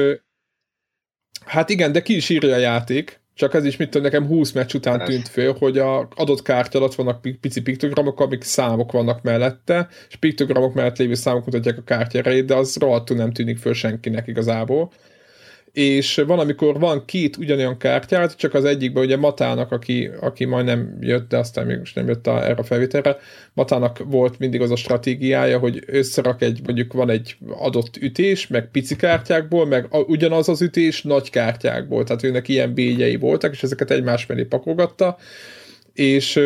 hát 1.44 1.70
igen, 1.70 1.92
de 1.92 2.02
ki 2.02 2.16
is 2.16 2.28
írja 2.28 2.54
a 2.54 2.58
játék, 2.58 3.20
csak 3.36 3.54
ez 3.54 3.64
is, 3.64 3.76
mit 3.76 3.90
tudom, 3.90 4.06
nekem 4.06 4.26
20 4.26 4.52
meccs 4.52 4.74
után 4.74 5.04
tűnt 5.04 5.28
föl, 5.28 5.54
hogy 5.58 5.78
a 5.78 6.08
adott 6.14 6.42
kártya 6.42 6.78
alatt 6.78 6.94
vannak 6.94 7.20
pici 7.40 7.62
piktogramok, 7.62 8.20
amik 8.20 8.42
számok 8.42 8.92
vannak 8.92 9.22
mellette, 9.22 9.88
és 10.08 10.16
piktogramok 10.16 10.74
mellett 10.74 10.96
lévő 10.96 11.14
számok 11.14 11.44
mutatják 11.44 11.78
a 11.78 11.82
kártya 11.82 12.18
erejét, 12.18 12.44
de 12.44 12.54
az 12.54 12.76
rohadtul 12.76 13.16
nem 13.16 13.32
tűnik 13.32 13.58
föl 13.58 13.74
senkinek 13.74 14.26
igazából. 14.26 14.90
És 15.76 16.22
van, 16.26 16.38
amikor 16.38 16.78
van 16.78 17.04
két 17.04 17.36
ugyanolyan 17.36 17.76
kártyát, 17.76 18.36
csak 18.36 18.54
az 18.54 18.64
egyikben 18.64 19.04
ugye 19.04 19.16
Matának, 19.16 19.72
aki, 19.72 20.10
aki 20.20 20.44
majdnem 20.44 20.96
jött, 21.00 21.28
de 21.28 21.38
aztán 21.38 21.66
még 21.66 21.78
most 21.78 21.94
nem 21.94 22.06
jött 22.06 22.26
a, 22.26 22.44
erre 22.44 22.54
a 22.54 22.62
felvételre, 22.62 23.16
Matának 23.52 23.98
volt 24.04 24.38
mindig 24.38 24.60
az 24.60 24.70
a 24.70 24.76
stratégiája, 24.76 25.58
hogy 25.58 25.82
összerak 25.86 26.42
egy, 26.42 26.60
mondjuk 26.64 26.92
van 26.92 27.10
egy 27.10 27.36
adott 27.50 27.96
ütés, 27.96 28.46
meg 28.46 28.70
pici 28.70 28.96
kártyákból, 28.96 29.66
meg 29.66 29.86
a, 29.90 29.98
ugyanaz 29.98 30.48
az 30.48 30.62
ütés 30.62 31.02
nagy 31.02 31.30
kártyákból, 31.30 32.04
tehát 32.04 32.22
őnek 32.22 32.48
ilyen 32.48 32.74
bégyei 32.74 33.16
voltak, 33.16 33.52
és 33.52 33.62
ezeket 33.62 33.90
egymás 33.90 34.26
mellé 34.26 34.42
pakolgatta, 34.44 35.16
és 35.92 36.36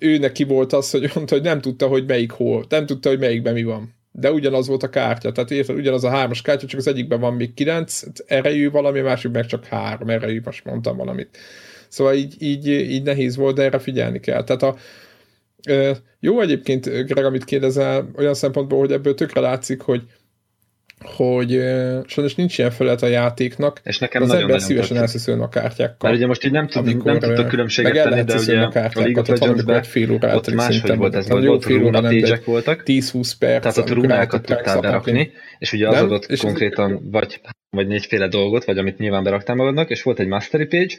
ő 0.00 0.18
neki 0.18 0.44
volt 0.44 0.72
az, 0.72 0.90
hogy 0.90 1.10
mondta, 1.14 1.34
hogy 1.34 1.44
nem 1.44 1.60
tudta, 1.60 1.86
hogy 1.86 2.04
melyik 2.06 2.30
hol, 2.30 2.64
nem 2.68 2.86
tudta, 2.86 3.08
hogy 3.08 3.18
melyikben 3.18 3.52
mi 3.52 3.62
van 3.62 3.98
de 4.12 4.32
ugyanaz 4.32 4.66
volt 4.66 4.82
a 4.82 4.88
kártya, 4.88 5.32
tehát 5.32 5.50
érted, 5.50 5.76
ugyanaz 5.76 6.04
a 6.04 6.10
hármas 6.10 6.42
kártya, 6.42 6.66
csak 6.66 6.80
az 6.80 6.86
egyikben 6.86 7.20
van 7.20 7.34
még 7.34 7.54
kilenc 7.54 8.02
erejű 8.26 8.70
valami, 8.70 8.98
a 8.98 9.02
másik 9.02 9.30
meg 9.30 9.46
csak 9.46 9.64
három 9.64 10.08
erejű, 10.08 10.40
most 10.44 10.64
mondtam 10.64 10.96
valamit. 10.96 11.38
Szóval 11.88 12.14
így, 12.14 12.34
így, 12.38 12.66
így 12.68 13.02
nehéz 13.02 13.36
volt, 13.36 13.56
de 13.56 13.62
erre 13.62 13.78
figyelni 13.78 14.20
kell. 14.20 14.44
Tehát 14.44 14.62
a, 14.62 14.76
jó 16.20 16.40
egyébként, 16.40 17.06
Greg, 17.06 17.24
amit 17.24 17.44
kérdezel, 17.44 18.10
olyan 18.16 18.34
szempontból, 18.34 18.78
hogy 18.78 18.92
ebből 18.92 19.14
tökre 19.14 19.40
látszik, 19.40 19.80
hogy 19.80 20.02
hogy 21.04 21.56
uh, 21.56 21.98
sajnos 22.06 22.34
nincs 22.34 22.58
ilyen 22.58 22.70
felett 22.70 23.02
a 23.02 23.06
játéknak, 23.06 23.80
és 23.84 23.98
nekem 23.98 24.22
az 24.22 24.28
nagyon 24.28 24.42
ember 24.42 24.60
szívesen 24.60 24.96
elszeszülne 24.96 25.42
a 25.42 25.48
kártyákkal. 25.48 25.96
Mert 26.00 26.16
ugye 26.16 26.26
most 26.26 26.44
így 26.44 26.52
nem, 26.52 26.66
tud, 26.66 27.04
nem 27.04 27.18
tudtok 27.18 27.48
különbséget 27.48 28.08
tenni, 28.08 28.22
de 28.22 28.34
ugye 28.34 28.60
a, 28.60 28.66
a 28.66 28.90
League 28.94 29.20
of 29.20 29.28
Legends-ben 29.28 29.82
fél 29.82 30.10
óra 30.10 30.34
ott 30.34 30.54
máshogy 30.54 30.96
volt 30.96 31.14
ez, 31.14 31.28
hogy 31.28 31.46
volt 31.46 31.64
runa 31.64 32.00
page 32.00 32.40
voltak, 32.44 32.82
10-20 32.86 33.32
perc, 33.38 33.62
tehát 33.62 33.76
ott 33.76 33.90
runákat 33.90 34.46
tudtál 34.46 34.80
berakni, 34.80 35.32
és 35.58 35.72
ugye 35.72 35.88
az 35.88 35.94
nem? 35.94 36.04
adott 36.04 36.24
és 36.24 36.40
konkrétan 36.40 37.08
vagy, 37.10 37.40
vagy 37.70 37.86
négyféle 37.86 38.28
dolgot, 38.28 38.64
vagy 38.64 38.78
amit 38.78 38.98
nyilván 38.98 39.22
beraktál 39.22 39.56
magadnak, 39.56 39.90
és 39.90 40.02
volt 40.02 40.18
egy 40.18 40.26
mastery 40.26 40.66
page, 40.66 40.94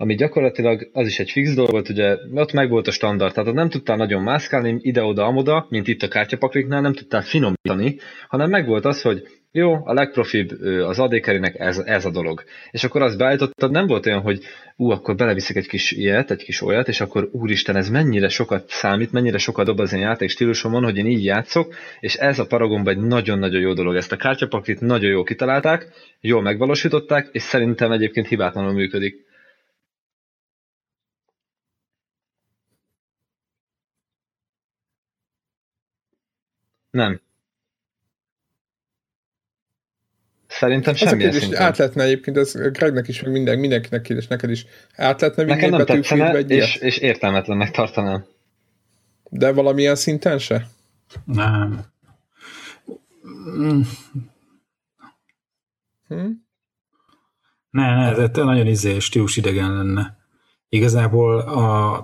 ami 0.00 0.14
gyakorlatilag 0.14 0.90
az 0.92 1.06
is 1.06 1.18
egy 1.18 1.30
fix 1.30 1.54
dolog 1.54 1.70
volt, 1.70 1.88
ugye 1.88 2.16
ott 2.34 2.52
meg 2.52 2.70
volt 2.70 2.86
a 2.86 2.90
standard, 2.90 3.32
tehát 3.32 3.48
ott 3.48 3.54
nem 3.54 3.68
tudtál 3.68 3.96
nagyon 3.96 4.22
mászkálni 4.22 4.78
ide-oda-amoda, 4.80 5.66
mint 5.68 5.88
itt 5.88 6.02
a 6.02 6.08
kártyapakliknál, 6.08 6.80
nem 6.80 6.94
tudtál 6.94 7.22
finomítani, 7.22 7.96
hanem 8.28 8.50
meg 8.50 8.66
volt 8.66 8.84
az, 8.84 9.02
hogy 9.02 9.22
jó, 9.52 9.86
a 9.86 9.92
legprofibb 9.92 10.50
az 10.62 10.98
adékerinek 10.98 11.58
ez, 11.58 11.78
ez 11.78 12.04
a 12.04 12.10
dolog. 12.10 12.44
És 12.70 12.84
akkor 12.84 13.02
azt 13.02 13.18
beállítottad, 13.18 13.70
nem 13.70 13.86
volt 13.86 14.06
olyan, 14.06 14.20
hogy 14.20 14.44
ú, 14.76 14.90
akkor 14.90 15.14
beleviszek 15.14 15.56
egy 15.56 15.66
kis 15.66 15.90
ilyet, 15.90 16.30
egy 16.30 16.42
kis 16.42 16.62
olyat, 16.62 16.88
és 16.88 17.00
akkor 17.00 17.28
úristen, 17.32 17.76
ez 17.76 17.88
mennyire 17.88 18.28
sokat 18.28 18.68
számít, 18.68 19.12
mennyire 19.12 19.38
sokat 19.38 19.66
dob 19.66 19.80
az 19.80 19.92
én 19.92 20.00
játék 20.00 20.28
stílusomon, 20.28 20.84
hogy 20.84 20.96
én 20.96 21.06
így 21.06 21.24
játszok, 21.24 21.74
és 22.00 22.14
ez 22.14 22.38
a 22.38 22.46
Paragonban 22.46 22.94
egy 22.96 23.02
nagyon-nagyon 23.02 23.60
jó 23.60 23.72
dolog. 23.72 23.96
Ezt 23.96 24.12
a 24.12 24.16
kártyapaklit 24.16 24.80
nagyon 24.80 25.10
jól 25.10 25.24
kitalálták, 25.24 25.88
jól 26.20 26.42
megvalósították, 26.42 27.28
és 27.32 27.42
szerintem 27.42 27.92
egyébként 27.92 28.28
hibátlanul 28.28 28.72
működik. 28.72 29.26
Nem. 36.90 37.20
Szerintem 40.58 40.94
semmi 40.94 41.24
az 41.24 41.48
a 41.52 41.62
át 41.62 41.76
lehetne 41.76 42.02
egyébként, 42.02 42.36
ez 42.36 42.52
Gregnek 42.52 43.08
is, 43.08 43.22
meg 43.22 43.32
minden, 43.32 43.58
mindenkinek 43.58 44.08
és 44.08 44.26
neked 44.26 44.50
is 44.50 44.66
át 44.94 45.20
lehetne 45.20 45.44
vinni 45.44 45.56
Nekem 45.56 45.70
nem 45.70 45.86
tetszene, 45.86 46.34
egy 46.34 46.50
és, 46.50 46.76
és 46.76 46.98
értelmetlennek 46.98 47.70
tartanám. 47.70 48.24
De 49.30 49.52
valamilyen 49.52 49.94
szinten 49.94 50.38
se? 50.38 50.66
Nem. 51.24 51.84
Hm? 56.08 56.30
Ne, 57.70 57.94
ne, 57.94 58.22
ez 58.22 58.30
nagyon 58.32 58.66
izé, 58.66 58.98
stílus 58.98 59.36
idegen 59.36 59.76
lenne. 59.76 60.16
Igazából 60.68 61.38
a 61.40 62.02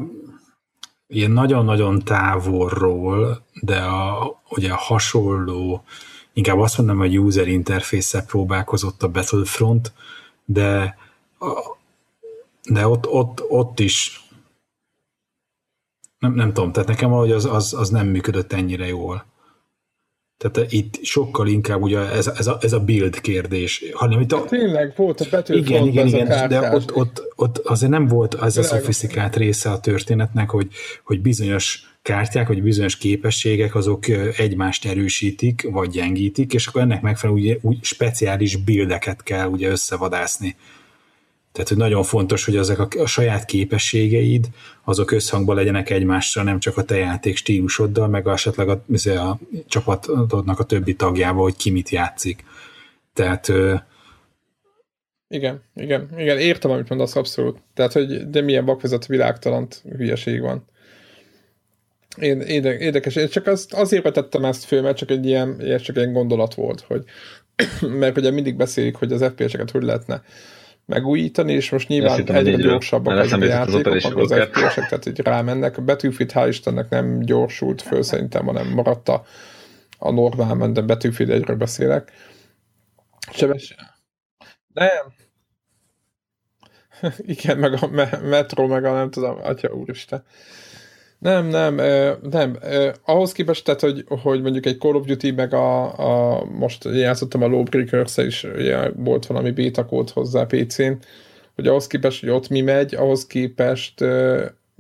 ilyen 1.07 1.31
nagyon-nagyon 1.31 1.99
távolról, 1.99 3.47
de 3.61 3.77
a, 3.81 4.43
ugye 4.49 4.73
a 4.73 4.77
hasonló 4.77 5.85
inkább 6.35 6.59
azt 6.59 6.79
mondom, 6.79 6.99
hogy 6.99 7.19
user 7.19 7.49
interface 7.49 8.25
próbálkozott 8.25 9.03
a 9.03 9.09
Battlefront, 9.09 9.93
de, 10.45 10.99
de 12.69 12.87
ott, 12.87 13.07
ott, 13.07 13.43
ott 13.49 13.81
is 13.81 14.25
nem, 16.19 16.35
nem 16.35 16.53
tudom, 16.53 16.73
tehát 16.73 16.89
nekem 16.89 17.09
valahogy 17.09 17.33
az, 17.33 17.45
az, 17.45 17.75
az 17.75 17.89
nem 17.89 18.07
működött 18.07 18.53
ennyire 18.53 18.87
jól. 18.87 19.25
Tehát 20.37 20.73
itt 20.73 21.05
sokkal 21.05 21.47
inkább 21.47 21.83
ugye 21.83 21.99
ez, 21.99 22.27
ez, 22.27 22.47
a, 22.47 22.59
ez 22.61 22.73
a 22.73 22.81
build 22.81 23.21
kérdés. 23.21 23.85
Hanem 23.93 24.21
itt 24.21 24.33
a... 24.33 24.45
Tényleg 24.45 24.93
volt 24.97 25.21
a 25.21 25.25
Battlefront 25.31 25.69
Igen, 25.69 25.87
igen, 25.87 26.07
igen, 26.07 26.49
de 26.49 26.75
ott, 26.75 26.95
ott, 26.95 27.33
ott 27.37 27.59
azért 27.59 27.93
nem 27.93 28.07
volt 28.07 28.35
az 28.35 28.59
a 28.59 28.63
szofisztikált 28.63 29.37
része 29.37 29.71
a 29.71 29.81
történetnek, 29.81 30.51
hogy, 30.51 30.69
hogy 31.05 31.21
bizonyos 31.21 31.95
kártyák, 32.03 32.49
vagy 32.49 32.63
bizonyos 32.63 32.97
képességek, 32.97 33.75
azok 33.75 34.09
egymást 34.37 34.87
erősítik, 34.87 35.69
vagy 35.71 35.91
gyengítik, 35.91 36.53
és 36.53 36.67
akkor 36.67 36.81
ennek 36.81 37.03
megfelelően 37.03 37.45
úgy, 37.45 37.59
úgy 37.63 37.85
speciális 37.85 38.57
bildeket 38.57 39.23
kell 39.23 39.47
ugye 39.47 39.69
összevadászni. 39.69 40.57
Tehát, 41.55 41.69
hogy 41.69 41.79
nagyon 41.79 42.03
fontos, 42.03 42.45
hogy 42.45 42.57
ezek 42.57 42.79
a, 42.79 42.89
a 42.99 43.07
saját 43.07 43.45
képességeid, 43.45 44.49
azok 44.85 45.11
összhangban 45.11 45.57
legyenek 45.57 45.91
egymással, 45.91 46.45
nem 46.45 46.59
csak 46.59 46.77
a 46.77 46.85
te 46.85 46.97
játék 46.97 47.37
stílusoddal, 47.37 48.09
meg 48.09 48.27
esetleg 48.27 48.69
a, 48.69 48.83
a 49.07 49.39
csapatodnak 49.67 50.59
a 50.59 50.65
többi 50.65 50.95
tagjával, 50.95 51.43
hogy 51.43 51.57
ki 51.57 51.71
mit 51.71 51.89
játszik. 51.89 52.45
Tehát 53.13 53.53
igen, 55.29 55.63
igen, 55.75 56.09
igen, 56.17 56.39
értem, 56.39 56.71
amit 56.71 56.89
mondasz 56.89 57.17
abszolút. 57.17 57.59
Tehát, 57.75 57.93
hogy 57.93 58.31
de 58.31 58.41
milyen 58.41 58.65
vakvezet 58.65 59.07
világtalant 59.07 59.83
hülyeség 59.97 60.41
van. 60.41 60.65
Én, 62.21 62.41
érdekes, 62.41 63.17
én 63.17 63.29
csak 63.29 63.47
azt, 63.47 63.75
azért 63.75 64.03
vetettem 64.03 64.45
ezt 64.45 64.65
föl, 64.65 64.83
mert 64.83 64.97
csak 64.97 65.11
egy 65.11 65.27
ilyen, 65.27 65.79
csak 65.83 65.97
egy 65.97 66.13
gondolat 66.13 66.55
volt, 66.55 66.81
hogy 66.81 67.05
mert 68.01 68.17
ugye 68.17 68.31
mindig 68.31 68.57
beszélik, 68.57 68.95
hogy 68.95 69.13
az 69.13 69.25
FPS-eket 69.25 69.71
hogy 69.71 69.83
lehetne 69.83 70.23
megújítani, 70.87 71.53
és 71.53 71.71
most 71.71 71.89
nyilván 71.89 72.17
hittem, 72.17 72.37
egyre 72.37 72.57
gyorsabbak 72.57 73.19
azok 73.19 73.41
a 73.41 73.45
játékok, 73.45 73.93
az, 73.93 74.31
az 74.31 74.41
FPS-ek, 74.41 74.89
tehát 74.89 75.07
így 75.07 75.19
rámennek. 75.19 75.79
A 75.79 75.83
Battlefield 75.83 76.33
hál' 76.35 76.49
Istennek 76.49 76.89
nem 76.89 77.21
gyorsult 77.21 77.83
föl 77.83 78.03
szerintem, 78.03 78.47
hanem 78.47 78.69
maradt 78.69 79.09
a, 79.09 79.25
a 79.99 80.11
normál, 80.11 80.73
de 80.73 80.81
Battlefield 80.81 81.33
egyről 81.33 81.57
beszélek. 81.57 82.13
Sebes... 83.33 83.75
Nem. 84.73 85.13
Igen, 87.19 87.59
meg 87.59 87.73
a 87.73 87.87
Metro, 88.23 88.67
meg 88.67 88.85
a 88.85 88.93
nem 88.93 89.11
tudom, 89.11 89.39
atya 89.43 89.69
úristen. 89.69 90.25
Nem, 91.25 91.47
nem, 91.47 91.81
nem. 92.31 92.59
Ahhoz 93.05 93.33
képest, 93.33 93.65
tehát, 93.65 93.81
hogy, 93.81 94.05
hogy 94.09 94.43
mondjuk 94.43 94.67
egy 94.67 94.79
Call 94.79 94.95
of 94.95 95.07
Duty, 95.07 95.31
meg 95.31 95.55
a, 95.55 95.99
a 95.99 96.45
most 96.45 96.85
játszottam 96.85 97.43
a 97.43 97.47
lawbreakers 97.47 98.17
is, 98.17 98.47
ugye 98.57 98.91
volt 98.97 99.27
valami 99.27 99.51
beta 99.51 99.85
kód 99.85 100.11
hozzá 100.11 100.45
PC-n, 100.45 100.93
hogy 101.55 101.67
ahhoz 101.67 101.87
képest, 101.87 102.21
hogy 102.21 102.31
ott 102.31 102.49
mi 102.49 102.61
megy, 102.61 102.95
ahhoz 102.95 103.27
képest, 103.27 104.05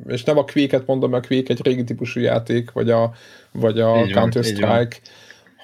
és 0.09 0.25
nem 0.25 0.39
a 0.39 0.45
Quake-et 0.53 0.87
mondom, 0.87 1.11
mert 1.11 1.25
a 1.25 1.29
Quake 1.29 1.53
egy 1.53 1.65
régi 1.65 1.85
típusú 1.85 2.21
játék, 2.21 2.73
vagy 2.73 2.91
a, 2.91 3.13
vagy 3.53 3.81
a 3.81 3.93
Counter-Strike, 4.13 4.97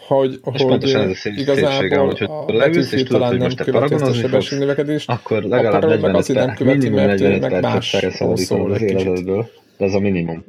hogy, 0.07 0.41
és 0.53 0.63
hogy 0.63 0.85
ez 0.85 1.25
igazából 1.25 2.07
hogy 2.07 2.23
a 2.23 2.45
Battlefield 2.45 3.09
talán 3.09 3.37
nem 3.37 3.55
követi 3.55 3.95
ezt 3.95 4.05
a 4.05 4.13
sebességnövekedést, 4.13 5.11
akkor 5.11 5.43
legalább 5.43 6.01
45 6.01 6.47
nem 6.47 6.55
követi, 6.55 6.89
mert 6.89 7.41
meg 7.41 7.61
más 7.61 7.97
szól 8.11 8.73
az 8.73 8.83
életedből, 8.83 9.51
de 9.77 9.85
ez 9.85 9.95
a 9.95 10.01
minimum. 10.01 10.45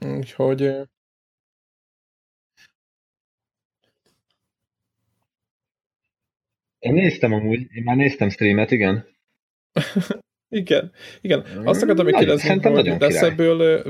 Úgyhogy... 0.00 0.60
Én 6.78 6.92
néztem 6.92 7.32
amúgy, 7.32 7.66
én 7.72 7.82
már 7.82 7.96
néztem 7.96 8.28
streamet, 8.28 8.70
igen. 8.70 9.06
igen, 10.48 10.92
igen. 11.20 11.40
Azt 11.64 11.82
akartam 11.82 12.04
még 12.04 12.14
kérdezni, 12.14 12.48
hogy 12.48 12.60
nagyon 12.60 12.98
lesz 12.98 13.22
ebből 13.22 13.82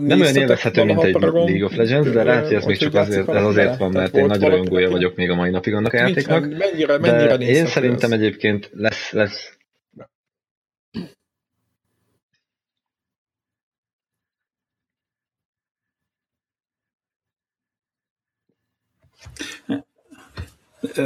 Nem 0.00 0.20
olyan 0.20 0.36
élvezhető, 0.36 0.84
mint 0.84 1.02
egy 1.02 1.14
League 1.14 1.64
of 1.64 1.76
Legends, 1.76 2.10
de 2.10 2.22
lehet, 2.22 2.44
hogy 2.46 2.54
ez 2.54 2.64
még 2.64 2.76
csak 2.76 2.94
azért, 2.94 3.28
ez 3.28 3.44
azért 3.44 3.76
van, 3.76 3.90
mert 3.90 4.16
én 4.16 4.24
nagy 4.24 4.40
rajongója 4.40 4.90
vagyok 4.90 5.16
még 5.16 5.30
a 5.30 5.34
mai 5.34 5.50
napig 5.50 5.74
annak 5.74 5.92
a 5.92 5.96
játéknak. 5.96 6.40
Mennyire, 6.56 6.98
mennyire 6.98 7.34
én 7.34 7.66
szerintem 7.66 8.12
egyébként 8.12 8.70
lesz, 8.72 9.12
lesz 9.12 9.57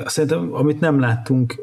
Szerintem, 0.04 0.54
amit 0.54 0.80
nem 0.80 1.00
láttunk, 1.00 1.54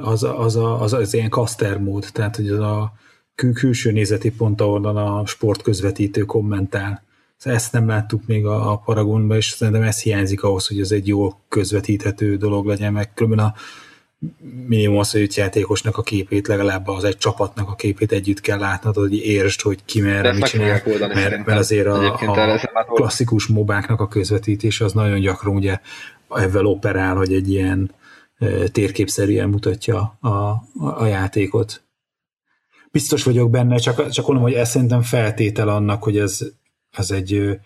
az, 0.00 0.22
az, 0.22 0.56
a, 0.56 0.80
az, 0.80 0.92
az 0.92 1.14
ilyen 1.14 1.30
caster 1.30 1.78
mód, 1.78 2.06
tehát 2.12 2.36
hogy 2.36 2.48
az 2.48 2.58
a 2.58 2.92
kül- 3.34 3.58
külső 3.58 3.92
nézeti 3.92 4.30
pont, 4.30 4.60
ahol 4.60 4.86
a 4.86 5.26
sportközvetítő 5.26 6.22
kommentál. 6.22 7.04
Szóval 7.36 7.58
ezt 7.58 7.72
nem 7.72 7.88
láttuk 7.88 8.26
még 8.26 8.46
a, 8.46 8.72
a 8.72 8.76
Paragonban, 8.76 9.36
és 9.36 9.46
szerintem 9.50 9.82
ez 9.82 10.02
hiányzik 10.02 10.42
ahhoz, 10.42 10.66
hogy 10.66 10.80
ez 10.80 10.90
egy 10.90 11.06
jó 11.06 11.32
közvetíthető 11.48 12.36
dolog 12.36 12.66
legyen, 12.66 12.92
meg 12.92 13.14
különben 13.14 13.44
a, 13.44 13.54
minimum 14.66 14.98
az, 14.98 15.10
hogy 15.10 15.36
játékosnak 15.36 15.96
a 15.96 16.02
képét, 16.02 16.46
legalább 16.46 16.88
az 16.88 17.04
egy 17.04 17.16
csapatnak 17.16 17.68
a 17.68 17.74
képét 17.74 18.12
együtt 18.12 18.40
kell 18.40 18.58
látnod, 18.58 18.94
hogy 18.94 19.14
értsd, 19.14 19.60
hogy 19.60 19.84
ki 19.84 20.00
merre, 20.00 20.32
mit 20.32 20.44
csinál, 20.44 20.82
mert, 20.98 21.46
mert 21.46 21.58
azért 21.58 21.86
a, 21.86 22.14
a 22.72 22.84
klasszikus 22.84 23.46
mobáknak 23.46 24.00
a 24.00 24.08
közvetítése 24.08 24.84
az 24.84 24.92
nagyon 24.92 25.20
gyakran 25.20 25.54
ugye 25.54 25.78
ezzel 26.28 26.66
operál, 26.66 27.16
hogy 27.16 27.32
egy 27.32 27.50
ilyen 27.50 27.90
térképszerűen 28.72 29.48
mutatja 29.48 30.16
a, 30.20 30.28
a, 30.28 30.62
a 30.80 31.06
játékot. 31.06 31.82
Biztos 32.90 33.22
vagyok 33.22 33.50
benne, 33.50 33.76
csak, 33.76 34.08
csak 34.08 34.26
mondom, 34.26 34.44
hogy 34.44 34.54
ez 34.54 34.70
szerintem 34.70 35.02
feltétel 35.02 35.68
annak, 35.68 36.02
hogy 36.02 36.18
ez, 36.18 36.40
ez 36.90 37.10
egy 37.10 37.58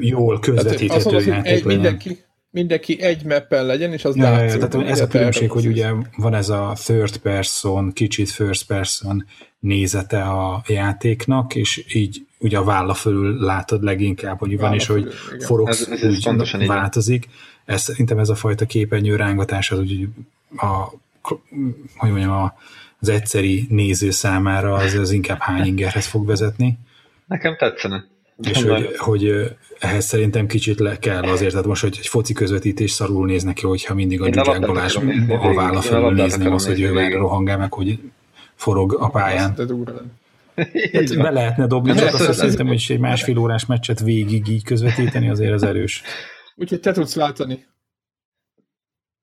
jól 0.00 0.40
közvetíthető 0.40 1.12
hát, 1.12 1.24
játék 1.24 1.52
egy, 1.52 1.64
mindenki, 1.64 2.18
mindenki 2.50 3.00
egy 3.00 3.24
mappen 3.24 3.66
legyen, 3.66 3.92
és 3.92 4.04
az 4.04 4.16
ja, 4.16 4.22
látszik. 4.22 4.60
Tehát 4.60 4.88
ez 4.88 5.00
a 5.00 5.06
különbség, 5.06 5.50
hogy 5.50 5.66
ugye 5.66 5.90
van 6.16 6.34
ez 6.34 6.48
a 6.48 6.72
third 6.84 7.16
person, 7.16 7.92
kicsit 7.92 8.30
first 8.30 8.66
person 8.66 9.26
nézete 9.58 10.22
a 10.22 10.62
játéknak, 10.66 11.54
és 11.54 11.84
így 11.94 12.26
ugye 12.38 12.58
a 12.58 12.64
válla 12.64 12.94
fölül 12.94 13.40
látod 13.40 13.82
leginkább, 13.82 14.38
hogy 14.38 14.58
van, 14.58 14.74
és 14.74 14.86
hogy 14.86 15.12
forogsz, 15.38 15.88
ez, 15.88 16.02
ez 16.02 16.28
úgy 16.30 16.66
változik. 16.66 17.28
Ez, 17.70 17.82
szerintem 17.82 18.18
ez 18.18 18.28
a 18.28 18.34
fajta 18.34 18.66
képernyő 18.66 19.16
rángatás 19.16 19.70
az 19.70 19.78
úgy 19.78 20.08
a, 20.56 20.92
hogy 21.96 22.10
mondjam, 22.10 22.30
a, 22.30 22.54
az 23.00 23.08
egyszeri 23.08 23.66
néző 23.68 24.10
számára 24.10 24.74
az, 24.74 24.94
az 24.94 25.10
inkább 25.10 25.38
hány 25.38 25.66
ingerhez 25.66 26.06
fog 26.06 26.26
vezetni. 26.26 26.78
Nekem 27.26 27.56
tetszene. 27.56 28.04
És 28.42 28.62
hogy, 28.62 28.96
hogy 28.96 29.56
ehhez 29.78 30.04
szerintem 30.04 30.46
kicsit 30.46 30.78
le 30.78 30.98
kell 30.98 31.22
azért, 31.22 31.50
tehát 31.50 31.66
most, 31.66 31.82
hogy 31.82 31.96
egy 31.98 32.06
foci 32.06 32.32
közvetítés 32.32 32.90
szarul 32.90 33.26
néz 33.26 33.42
neki, 33.42 33.66
hogyha 33.66 33.94
mindig 33.94 34.20
a 34.20 34.28
Gyugyák 34.28 34.66
Balázs 34.66 34.96
a 35.28 35.54
válla 35.54 35.80
felül 35.80 36.12
nézni 36.12 36.46
az, 36.46 36.66
hogy 36.66 36.80
ő 36.80 36.92
meg 36.92 37.14
rohangál 37.14 37.58
meg, 37.58 37.72
hogy 37.72 37.98
forog 38.54 38.96
a 39.00 39.08
pályán. 39.08 39.54
Hát 40.92 41.16
be 41.16 41.30
lehetne 41.30 41.66
dobni, 41.66 41.94
csak 41.94 42.14
azt 42.14 42.32
szerintem, 42.32 42.66
hogy 42.66 42.86
egy 42.88 42.98
másfél 42.98 43.38
órás 43.38 43.66
meccset 43.66 44.00
végig 44.00 44.48
így 44.48 44.64
közvetíteni, 44.64 45.28
azért 45.28 45.52
az 45.52 45.62
erős. 45.62 46.02
Úgyhogy 46.60 46.80
te 46.80 46.92
tudsz 46.92 47.14
látni. 47.14 47.66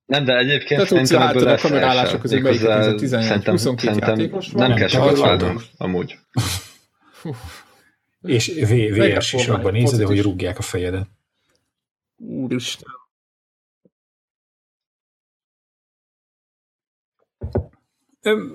Nem, 0.05 0.26
de 0.26 0.38
egyébként 0.38 0.81
te 0.81 0.88
tudsz 0.88 1.11
látni 1.11 1.45
a 1.45 1.57
kamerálások 1.57 2.22
közé, 2.22 2.39
melyik 2.39 2.95
12 2.95 3.57
játékos 3.99 4.51
van. 4.51 4.68
Nem 4.68 4.77
kell 4.77 4.88
sokat 4.88 5.18
váltunk, 5.18 5.61
amúgy. 5.77 6.19
És 8.22 8.47
VS 8.47 9.34
is 9.34 9.47
abban 9.47 9.72
nézed, 9.72 10.07
hogy 10.07 10.22
rúgják 10.22 10.57
a 10.57 10.61
fejedet. 10.61 11.07
Úristen. 12.15 12.89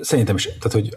Szerintem 0.01 0.37
is, 0.37 0.45
tehát 0.45 0.73
hogy, 0.73 0.97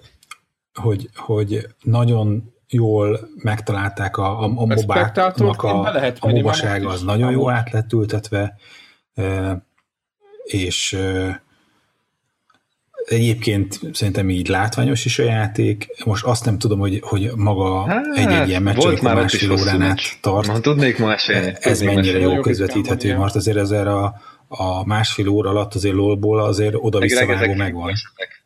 hogy, 0.74 1.10
hogy 1.14 1.68
nagyon 1.82 2.55
jól 2.68 3.20
megtalálták 3.36 4.18
a, 4.18 4.40
a, 4.40 4.44
a 4.44 4.66
mobáknak 4.66 5.64
a, 5.64 5.80
a 6.20 6.30
mobasága, 6.30 6.90
az 6.90 7.02
nagyon 7.02 7.32
jól 7.32 7.52
át 7.52 7.72
lett 7.72 7.94
ültetve, 7.94 8.58
és 10.44 10.98
Egyébként 13.06 13.80
szerintem 13.94 14.30
így 14.30 14.48
látványos 14.48 15.06
is 15.06 15.20
a 15.20 15.24
játék. 15.24 15.88
Most 16.06 16.26
azt 16.26 16.46
nem 16.46 16.58
tudom, 16.58 16.80
hogy, 16.80 17.00
hogy 17.02 17.32
maga 17.36 17.86
hát, 17.88 18.06
egy-egy 18.16 18.48
ilyen 18.48 18.64
meccs, 18.64 18.76
volt 18.76 19.02
már 19.02 19.16
másfél 19.16 19.52
órán 19.52 19.82
át 19.82 20.00
tart. 20.22 20.48
Ma, 20.48 20.60
tudnék 20.60 20.98
ma 20.98 21.14
esélni. 21.14 21.54
Ez 21.60 21.82
mennyire 21.82 22.20
jó 22.20 22.40
közvetíthető, 22.40 23.18
mert 23.18 23.36
azért 23.36 23.58
ezzel 23.58 23.88
a, 23.88 24.16
a 24.48 24.86
másfél 24.86 25.28
óra 25.28 25.50
alatt 25.50 25.74
azért 25.74 25.96
lolból 25.96 26.44
azért 26.44 26.76
oda-visszavágó 26.78 27.54
megvan. 27.54 27.90
Esetek. 27.90 28.45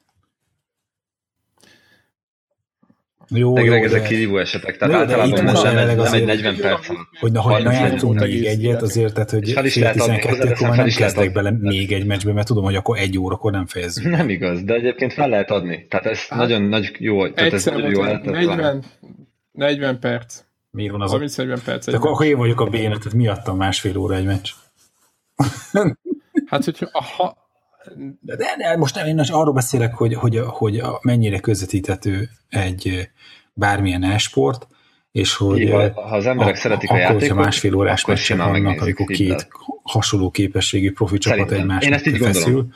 Jó, 3.30 3.54
Meg 3.54 3.66
jó, 3.66 3.74
ezek 3.74 4.08
kívül 4.08 4.40
esetek, 4.40 4.78
tehát 4.78 4.94
jó, 4.94 5.00
általában 5.00 5.44
most 5.44 5.64
nem, 5.64 5.76
nem, 5.76 5.98
nem 5.98 6.14
egy 6.14 6.26
40 6.26 6.56
perc 6.56 6.88
Hogy 7.20 7.32
na, 7.32 7.42
hogy 7.42 7.64
na 7.64 7.72
játszunk 7.72 8.20
még 8.20 8.46
egyet, 8.46 8.82
azért, 8.82 9.14
tehát, 9.14 9.30
hogy 9.30 9.52
fél 9.52 9.92
12-kor 9.96 10.68
már 10.68 10.78
nem 10.78 10.88
kezdek 10.88 11.32
bele 11.32 11.52
még 11.60 11.92
egy 11.92 12.06
meccsbe, 12.06 12.34
mert 12.34 12.48
tudom, 12.48 12.64
hogy 12.64 12.76
akkor 12.76 12.98
egy 12.98 13.18
órakor 13.18 13.52
nem 13.52 13.66
fejezzük. 13.66 14.04
Nem 14.04 14.30
igaz, 14.30 14.64
de 14.64 14.74
egyébként 14.74 15.14
fel 15.14 15.30
lehet 15.30 15.52
adni. 15.52 15.86
Tehát 15.90 16.06
ez 16.06 16.28
hát, 16.28 16.40
nagyon 16.40 16.62
nagy 16.62 16.96
jó. 17.00 17.30
Tehát 17.30 17.54
ez 17.54 17.66
nagyon 17.66 17.90
jó 17.90 18.04
40, 18.04 18.84
40 19.52 20.00
perc. 20.00 20.42
Miért 20.72 20.92
van 20.92 21.02
az? 21.02 21.12
30-40 21.14 21.58
perc. 21.66 21.88
Akkor, 21.88 22.10
akkor 22.10 22.26
én 22.26 22.38
vagyok 22.38 22.62
a 22.62 22.66
béna, 22.66 22.98
tehát 22.98 23.14
miattam 23.14 23.58
másfél 23.58 23.98
óra 23.98 24.16
egy 24.16 24.26
meccs. 24.26 24.50
hát, 26.46 26.64
hogyha 26.64 26.90
ha, 26.92 27.38
de, 28.22 28.36
de 28.36 28.78
most 28.78 28.96
nem, 28.96 29.06
én 29.06 29.20
arról 29.20 29.54
beszélek, 29.54 29.94
hogy, 29.94 30.14
hogy, 30.14 30.42
hogy 30.46 30.82
mennyire 31.02 31.40
közvetíthető 31.40 32.30
egy 32.50 33.10
bármilyen 33.54 34.04
e-sport, 34.04 34.68
és 35.12 35.36
hogy 35.36 35.70
ha, 35.70 35.92
ha 35.94 36.16
az 36.16 36.26
emberek 36.26 36.56
a, 36.56 36.58
szeretik 36.58 36.90
a 36.90 36.94
akkor, 36.94 37.04
játékot, 37.04 37.28
hogyha 37.28 37.44
másfél 37.44 37.76
órás 37.76 38.06
meccsek 38.06 38.38
vannak, 38.38 38.82
amikor 38.82 39.06
két 39.06 39.48
hasonló 39.84 40.32
képességű 40.32 40.92
profi 40.92 41.18
csapat 41.18 41.52
egymásnak 41.52 42.00
feszül, 42.00 42.68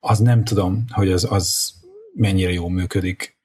az 0.00 0.18
nem 0.18 0.44
tudom, 0.44 0.84
hogy 0.90 1.12
az, 1.12 1.26
az 1.30 1.74
mennyire 2.14 2.52
jól 2.52 2.70
működik. 2.70 3.36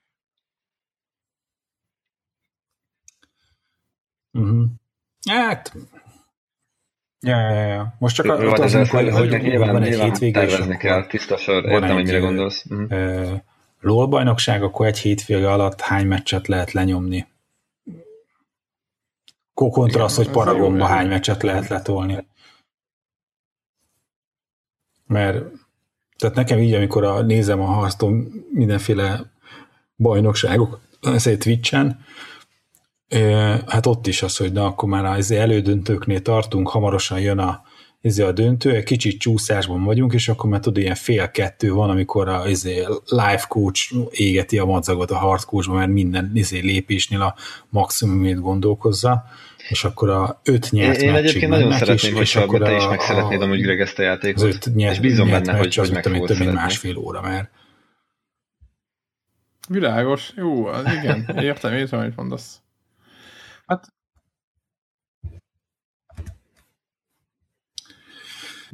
Uh-huh. 4.32 4.66
Hát, 5.30 5.74
Ja, 7.22 7.40
ja, 7.40 7.68
ja. 7.68 7.96
Most 8.00 8.16
csak 8.16 8.26
az, 8.26 8.76
az, 8.76 8.90
hogy, 8.90 9.10
hogy, 9.10 9.30
hogy 9.30 9.42
nyilván, 9.42 9.72
van 9.72 9.84
egy 9.84 10.00
hétvége, 10.00 10.40
tervezni 10.40 10.78
kell, 10.78 11.06
tiszta 11.06 11.38
sor, 11.38 11.66
értem, 11.66 11.94
hogy 11.94 12.04
mire 12.04 12.20
gondolsz. 12.20 12.66
Uh-huh. 12.70 13.40
LOL 13.80 14.08
bajnokság, 14.08 14.64
akkor 14.64 14.86
egy 14.86 14.98
hétvége 14.98 15.52
alatt 15.52 15.82
hány 15.82 16.08
meccset 16.08 16.48
lehet 16.48 16.72
lenyomni? 16.72 17.28
Kontra 19.54 20.04
az, 20.04 20.16
hogy 20.16 20.30
Paragonba 20.30 20.86
hány 20.86 21.08
meccset 21.08 21.44
lehet 21.44 21.68
letolni. 21.68 22.28
Mert 25.06 25.46
tehát 26.18 26.36
nekem 26.36 26.60
így, 26.60 26.74
amikor 26.74 27.04
a, 27.04 27.22
nézem 27.22 27.62
a 27.62 27.66
harcton 27.66 28.46
mindenféle 28.52 29.32
bajnokságok, 29.96 30.80
ezért 31.02 31.40
Twitch-en, 31.40 32.06
hát 33.66 33.86
ott 33.86 34.08
is 34.08 34.22
az, 34.22 34.38
hogy 34.38 34.52
na, 34.52 34.66
akkor 34.66 34.90
már 34.90 35.06
az 35.06 35.32
elődöntőknél 35.32 36.22
tartunk, 36.22 36.70
hamarosan 36.70 37.20
jön 37.20 37.40
a, 37.40 37.67
izé 38.02 38.24
a 38.24 38.32
döntő, 38.32 38.76
egy 38.76 38.84
kicsit 38.84 39.20
csúszásban 39.20 39.84
vagyunk, 39.84 40.14
és 40.14 40.30
akkor 40.30 40.50
már 40.50 40.60
tudod, 40.60 40.82
ilyen 40.84 40.96
fél 40.96 41.32
kettő 41.32 41.72
van, 41.72 41.90
amikor 41.90 42.28
a 42.28 42.48
izé, 42.48 42.86
live 43.06 43.46
coach 43.48 43.94
égeti 44.12 44.58
a 44.58 44.66
madzagot 44.66 45.12
a 45.12 45.18
hard 45.18 45.44
coachba, 45.44 45.74
mert 45.74 45.90
minden 45.90 46.32
izé 46.34 46.60
lépésnél 46.60 47.22
a 47.22 47.36
maximumét 47.70 48.40
gondolkozza, 48.40 49.24
és 49.70 49.84
akkor 49.84 50.10
a 50.10 50.42
öt 50.44 50.72
nyert 50.72 51.02
Én, 51.02 51.10
én 51.10 51.16
egyébként 51.16 51.52
nagyon 51.52 51.72
szeretném, 51.72 52.12
és, 52.12 52.18
hogyha 52.18 52.42
akkor 52.42 52.60
te 52.60 52.76
is 52.76 52.88
meg 52.88 53.00
szeretnéd 53.00 53.42
amúgy 53.42 53.62
Greg 53.62 53.80
ezt 53.82 54.00
a 54.00 54.02
játékot, 54.02 54.44
az 54.44 54.56
öt 54.56 54.76
nyert, 54.76 54.94
és 54.94 55.00
bízom 55.00 55.30
benne, 55.30 55.58
hogy, 55.58 55.76
hogy 55.76 55.92
meg 55.92 56.04
több 56.04 56.38
mint 56.38 56.54
másfél 56.54 56.98
óra, 56.98 57.22
mert 57.22 57.50
Világos, 59.70 60.34
jó, 60.36 60.70
igen, 60.70 61.38
értem, 61.40 61.74
értem, 61.74 62.00
amit 62.00 62.16
mondasz. 62.16 62.62
Hát 63.66 63.94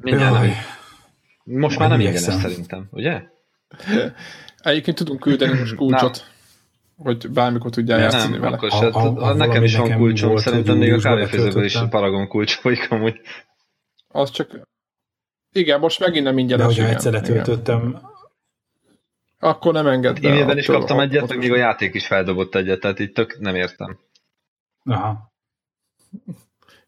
Mindjárt. 0.04 0.56
Most 1.44 1.80
már 1.80 1.90
nem 1.90 2.00
ingyenes 2.00 2.22
szerintem, 2.22 2.88
ugye? 2.92 3.22
Egyébként 4.58 4.98
tudunk 4.98 5.20
küldeni 5.20 5.60
most 5.60 5.76
kulcsot, 5.76 6.26
hogy 6.98 7.30
bármikor 7.30 7.72
tudjál 7.72 7.98
ja, 7.98 8.04
játszani 8.04 8.32
nem, 8.32 8.42
vele. 8.42 8.56
Akkor 8.56 8.72
se, 8.72 8.92
ha, 8.92 9.22
ha, 9.22 9.34
nekem 9.34 9.64
is 9.64 9.76
van 9.76 9.96
kulcsom, 9.96 10.30
volt, 10.30 10.42
szerintem 10.42 10.78
még 10.78 10.94
a 10.94 11.00
kávéfőzőből 11.00 11.64
is 11.64 11.78
Paragon 11.90 12.28
kulcs 12.28 12.56
folyik 12.56 12.92
amúgy. 12.92 13.22
Az 14.08 14.32
csak... 14.32 14.68
Igen, 15.52 15.80
most 15.80 16.00
megint 16.00 16.26
nem 16.26 16.38
ingyenes. 16.38 16.76
De 16.76 16.82
hogyha 16.82 16.96
egyszer 16.96 17.12
letöltöttem, 17.12 18.02
akkor 19.40 19.74
nem 19.74 19.88
enged 19.88 20.20
be. 20.22 20.36
Én 20.36 20.58
is 20.58 20.66
kaptam 20.66 21.00
egyet, 21.00 21.30
meg 21.30 21.38
még 21.38 21.52
a 21.52 21.58
játék 21.58 21.94
is 21.94 22.08
feldobott 22.08 22.56
egyet, 22.56 22.80
tehát 22.80 23.00
így 23.00 23.12
tök 23.12 23.40
nem 23.40 23.56
értem. 23.56 24.00
Aha. 24.84 25.32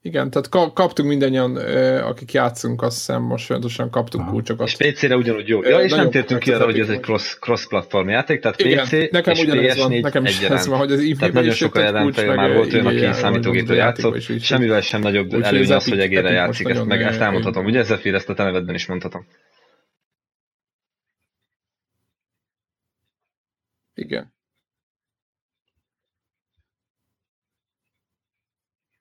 Igen, 0.05 0.29
tehát 0.29 0.73
kaptunk 0.73 1.09
mindannyian, 1.09 1.55
akik 2.01 2.31
játszunk, 2.31 2.81
azt 2.81 2.95
hiszem 2.95 3.21
most 3.21 3.45
folyamatosan 3.45 3.89
kaptunk 3.89 4.23
Aha. 4.23 4.31
kulcsokat. 4.31 4.67
És 4.67 4.75
PC-re 4.75 5.15
ugyanúgy 5.15 5.47
jó. 5.47 5.63
Ja, 5.63 5.79
és 5.79 5.91
nem 5.91 6.09
tértünk 6.09 6.39
ki 6.39 6.51
arra, 6.51 6.65
hogy 6.65 6.79
ez 6.79 6.89
egy 6.89 6.99
cross, 6.99 7.37
cross-platform 7.39 8.09
játék, 8.09 8.41
tehát 8.41 8.59
Igen, 8.59 8.85
PC 8.85 8.91
nekem 9.11 9.33
és 9.33 9.43
PS4 9.47 10.01
nekem 10.01 10.25
is 10.25 10.41
ez 10.41 10.67
van, 10.67 10.77
hogy 10.77 10.91
az 10.91 11.15
Tehát 11.17 11.33
nagyon 11.33 11.53
sok 11.53 11.75
olyan 11.75 11.93
már 11.93 12.53
volt 12.53 12.73
olyan, 12.73 12.85
aki 12.85 13.13
számítógépről 13.13 13.77
játszott, 13.77 14.41
semmivel 14.41 14.81
sem 14.81 15.01
nagyobb 15.01 15.33
előny 15.33 15.71
az, 15.71 15.89
hogy 15.89 15.99
egérre 15.99 16.31
játszik, 16.31 16.67
ezt, 16.67 16.85
meg 16.85 17.01
ezt 17.01 17.19
elmondhatom. 17.19 17.65
Ugye 17.65 17.83
Zephyr, 17.83 18.13
ezt 18.13 18.29
a 18.29 18.33
te 18.33 18.43
nevedben 18.43 18.75
is 18.75 18.85
mondhatom. 18.85 19.27
Igen. 23.93 24.33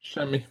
Semmi. 0.01 0.45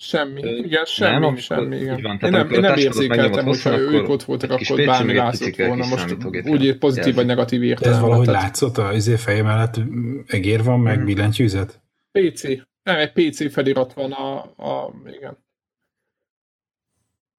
Semmi, 0.00 0.40
igen, 0.40 0.84
semmi, 0.84 1.26
nem, 1.26 1.36
semmi, 1.36 1.76
igen. 1.76 2.02
Van, 2.02 2.18
én 2.22 2.30
nem, 2.30 2.50
én 2.50 2.60
nem 2.60 2.76
érzékeltem, 2.76 3.44
hogyha 3.44 3.78
ők 3.78 4.08
ott 4.08 4.22
voltak, 4.22 4.50
akkor 4.50 4.84
bármi 4.84 5.14
látszott 5.14 5.56
volna. 5.56 5.86
Most 5.86 6.16
úgy 6.44 6.78
pozitív 6.78 7.14
vagy 7.14 7.26
negatív 7.26 7.62
értelem. 7.62 7.94
Ez 7.94 8.00
valahogy 8.00 8.26
látszott 8.26 8.78
a 8.78 8.92
izé 8.92 9.16
feje 9.16 9.42
mellett 9.42 9.80
egér 10.26 10.62
van, 10.62 10.80
meg 10.80 10.96
hmm. 10.96 11.04
billentyűzet? 11.04 11.80
PC. 12.12 12.42
Nem, 12.82 12.96
egy 12.96 13.12
PC 13.12 13.52
felirat 13.52 13.92
van 13.92 14.12
a, 14.12 14.42
a 14.42 14.92
igen. 15.06 15.38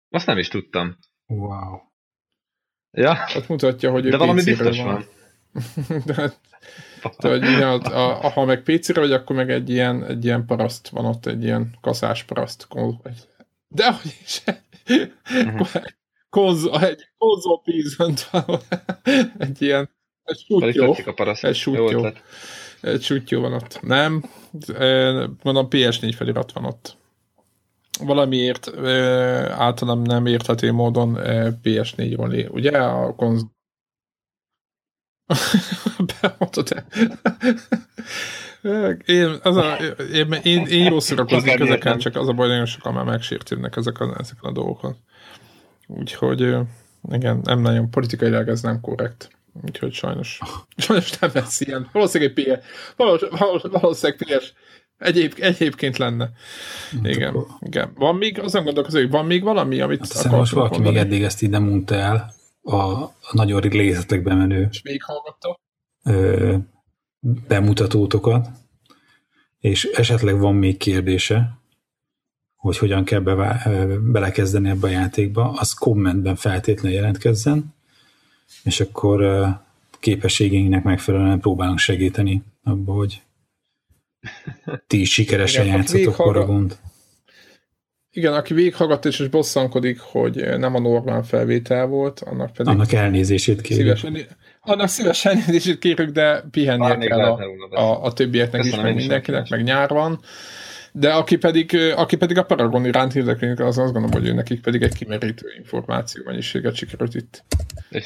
Azt 0.09 0.25
nem 0.25 0.37
is 0.37 0.47
tudtam. 0.47 0.97
Wow. 1.25 1.79
Ja. 2.91 3.17
Ott 3.35 3.47
mutatja, 3.47 3.91
hogy 3.91 4.09
De 4.09 4.17
valami 4.17 4.43
biztos 4.43 4.77
van. 4.77 4.85
van. 4.85 5.05
De, 6.05 6.33
de, 7.19 7.29
hogy 7.29 7.43
a, 7.43 7.73
a, 7.73 8.29
ha 8.29 8.45
meg 8.45 8.63
PC-re 8.63 8.99
vagy, 8.99 9.11
akkor 9.11 9.35
meg 9.35 9.51
egy 9.51 9.69
ilyen, 9.69 10.05
egy 10.05 10.25
ilyen 10.25 10.45
paraszt 10.45 10.89
van 10.89 11.05
ott, 11.05 11.25
egy 11.25 11.43
ilyen 11.43 11.77
kaszás 11.81 12.23
paraszt. 12.23 12.67
De 13.67 13.91
hogy 13.91 14.15
is, 14.23 14.43
uh-huh. 15.29 15.67
konzol, 16.29 16.81
egy 16.81 17.09
konzol 17.17 17.61
pízment 17.61 18.29
van, 18.31 18.59
egy 19.37 19.61
ilyen, 19.61 19.89
egy 20.23 20.43
sutyó. 20.47 20.95
Egy 21.41 21.55
sutyó. 21.55 22.07
Egy 22.81 23.01
sutyó 23.01 23.41
van 23.41 23.53
ott. 23.53 23.81
Nem, 23.81 24.23
mondom 25.43 25.67
PS4 25.69 26.13
felirat 26.15 26.51
van 26.51 26.65
ott. 26.65 26.97
Valamiért 27.99 28.77
általam 29.51 30.01
nem 30.01 30.25
érthető 30.25 30.71
módon 30.71 31.17
PS4 31.63 32.13
van, 32.15 32.47
ugye? 32.51 32.77
A 32.77 33.15
konzol 33.15 33.57
Beadod 36.21 36.85
én, 39.05 39.39
az 39.43 39.55
a, 39.55 39.75
én, 40.13 40.31
én, 40.43 40.65
én 40.65 40.83
jó 40.83 40.99
szórakoznék 40.99 41.59
ezeken, 41.59 41.97
csak 41.97 42.15
az 42.15 42.27
a 42.27 42.33
baj, 42.33 42.47
nagyon 42.47 42.65
sokan 42.65 42.93
már 42.93 43.05
megsértődnek 43.05 43.75
ezek 43.75 43.99
a, 43.99 44.15
ezeken 44.19 44.49
a 44.49 44.51
dolgokon. 44.51 44.95
Úgyhogy 45.87 46.55
igen, 47.11 47.39
nem 47.43 47.59
nagyon 47.59 47.89
politikailag 47.89 48.47
ez 48.47 48.61
nem 48.61 48.81
korrekt. 48.81 49.29
Úgyhogy 49.65 49.93
sajnos, 49.93 50.39
sajnos 50.77 51.17
nem 51.19 51.29
lesz 51.33 51.61
ilyen. 51.61 51.89
Valószínűleg 51.91 52.37
egy 52.37 52.59
PS, 52.59 52.65
valószínűleg 53.71 54.17
PS 54.17 54.53
Egyéb, 54.99 55.33
egyébként 55.37 55.97
lenne. 55.97 56.29
Igen, 57.03 57.35
igen. 57.59 57.91
Van 57.95 58.15
még, 58.15 58.39
azon 58.39 58.63
gondolkozom, 58.63 59.01
hogy 59.01 59.11
van 59.11 59.25
még 59.25 59.43
valami, 59.43 59.81
amit 59.81 60.13
hát 60.13 60.31
most 60.31 60.51
valaki 60.51 60.73
mondani? 60.73 60.95
még 60.95 61.05
eddig 61.05 61.23
ezt 61.23 61.41
ide 61.41 61.59
mondta 61.59 61.95
el, 61.95 62.33
a, 62.61 62.75
a 63.03 63.13
nagyon 63.31 63.59
részletekbe 63.61 64.33
menő 64.33 64.67
és 64.71 64.81
még 64.81 65.03
hallgatta? 65.03 65.59
Ö, 66.03 66.55
bemutatótokat, 67.47 68.49
és 69.59 69.83
esetleg 69.83 70.39
van 70.39 70.55
még 70.55 70.77
kérdése, 70.77 71.57
hogy 72.55 72.77
hogyan 72.77 73.03
kell 73.03 73.19
bevá, 73.19 73.63
belekezdeni 73.99 74.69
ebbe 74.69 74.87
a 74.87 74.91
játékba, 74.91 75.51
az 75.51 75.73
kommentben 75.73 76.35
feltétlenül 76.35 76.97
jelentkezzen, 76.97 77.73
és 78.63 78.79
akkor 78.79 79.47
képességeinknek 79.99 80.83
megfelelően 80.83 81.39
próbálunk 81.39 81.79
segíteni 81.79 82.43
abba, 82.63 82.93
hogy 82.93 83.21
ti 84.87 84.99
is 84.99 85.13
sikeresen 85.13 85.65
játszatok 85.65 86.15
Paragont. 86.15 86.79
Igen, 88.19 88.33
aki 88.33 88.53
végighallgatta 88.53 89.07
és, 89.07 89.19
és 89.19 89.27
bosszankodik, 89.27 89.99
hogy 89.99 90.57
nem 90.57 90.75
a 90.75 90.79
normál 90.79 91.23
felvétel 91.23 91.85
volt, 91.85 92.19
annak 92.19 92.53
pedig... 92.53 92.73
Annak 92.73 92.91
elnézését 92.91 93.61
kérjük. 93.61 93.97
Szívesen, 93.97 94.27
annak 94.61 94.87
szívesen 94.87 95.37
elnézését 95.37 95.79
kérjük, 95.79 96.09
de 96.09 96.43
pihennie 96.51 96.97
kell 96.97 97.19
a, 97.19 97.39
a, 97.69 98.03
a 98.03 98.13
többieknek 98.13 98.61
Köszönöm 98.61 98.79
is, 98.79 98.83
meg 98.83 98.95
mindenkinek, 98.95 99.49
meg 99.49 99.63
nyár 99.63 99.89
van. 99.89 100.19
De 100.91 101.13
aki 101.13 101.37
pedig, 101.37 101.77
aki 101.95 102.15
pedig 102.15 102.37
a 102.37 102.43
Paragon 102.43 102.85
iránt 102.85 103.15
érdeklődik, 103.15 103.59
az 103.59 103.77
azt 103.77 103.93
gondolom, 103.93 104.11
hogy 104.11 104.27
ő 104.27 104.33
nekik 104.33 104.61
pedig 104.61 104.81
egy 104.81 104.93
kimerítő 104.93 105.47
információ 105.57 106.23
mennyiséget 106.25 106.75
sikerült 106.75 107.15
itt. 107.15 107.43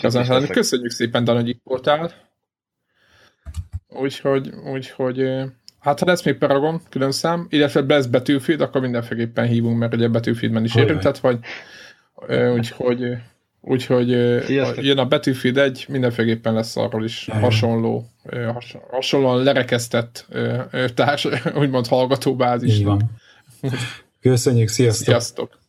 Azon, 0.01 0.47
köszönjük 0.47 0.91
szépen, 0.91 1.23
Dan, 1.23 1.35
hogy 1.35 1.49
itt 1.49 1.61
voltál. 1.63 2.11
Úgyhogy, 3.87 4.49
úgyhogy 4.73 5.29
Hát 5.83 5.99
ha 5.99 6.05
lesz 6.05 6.23
még 6.23 6.37
Paragon, 6.37 6.81
külön 6.89 7.11
szám, 7.11 7.47
illetve 7.49 7.83
lesz 7.87 8.05
Battlefield, 8.05 8.61
akkor 8.61 8.81
mindenféleképpen 8.81 9.45
hívunk, 9.45 9.77
mert 9.77 9.93
ugye 9.93 10.07
Battlefieldben 10.07 10.63
is 10.63 10.75
érintett 10.75 11.17
vagy. 11.17 11.39
Úgyhogy, 12.55 13.17
úgyhogy 13.61 14.09
jön 14.85 14.97
a 14.97 15.05
Battlefield 15.07 15.57
1, 15.57 15.85
mindenféleképpen 15.89 16.53
lesz 16.53 16.77
arról 16.77 17.03
is 17.03 17.29
hasonló, 17.31 18.05
hasonlóan 18.91 19.43
lerekesztett 19.43 20.27
társ, 20.93 21.27
úgymond 21.55 21.87
hallgatóbázis. 21.87 22.77
Így 22.77 22.83
van. 22.83 23.11
Köszönjük, 24.21 24.67
sziasztok! 24.67 25.05
Sziasztok! 25.05 25.61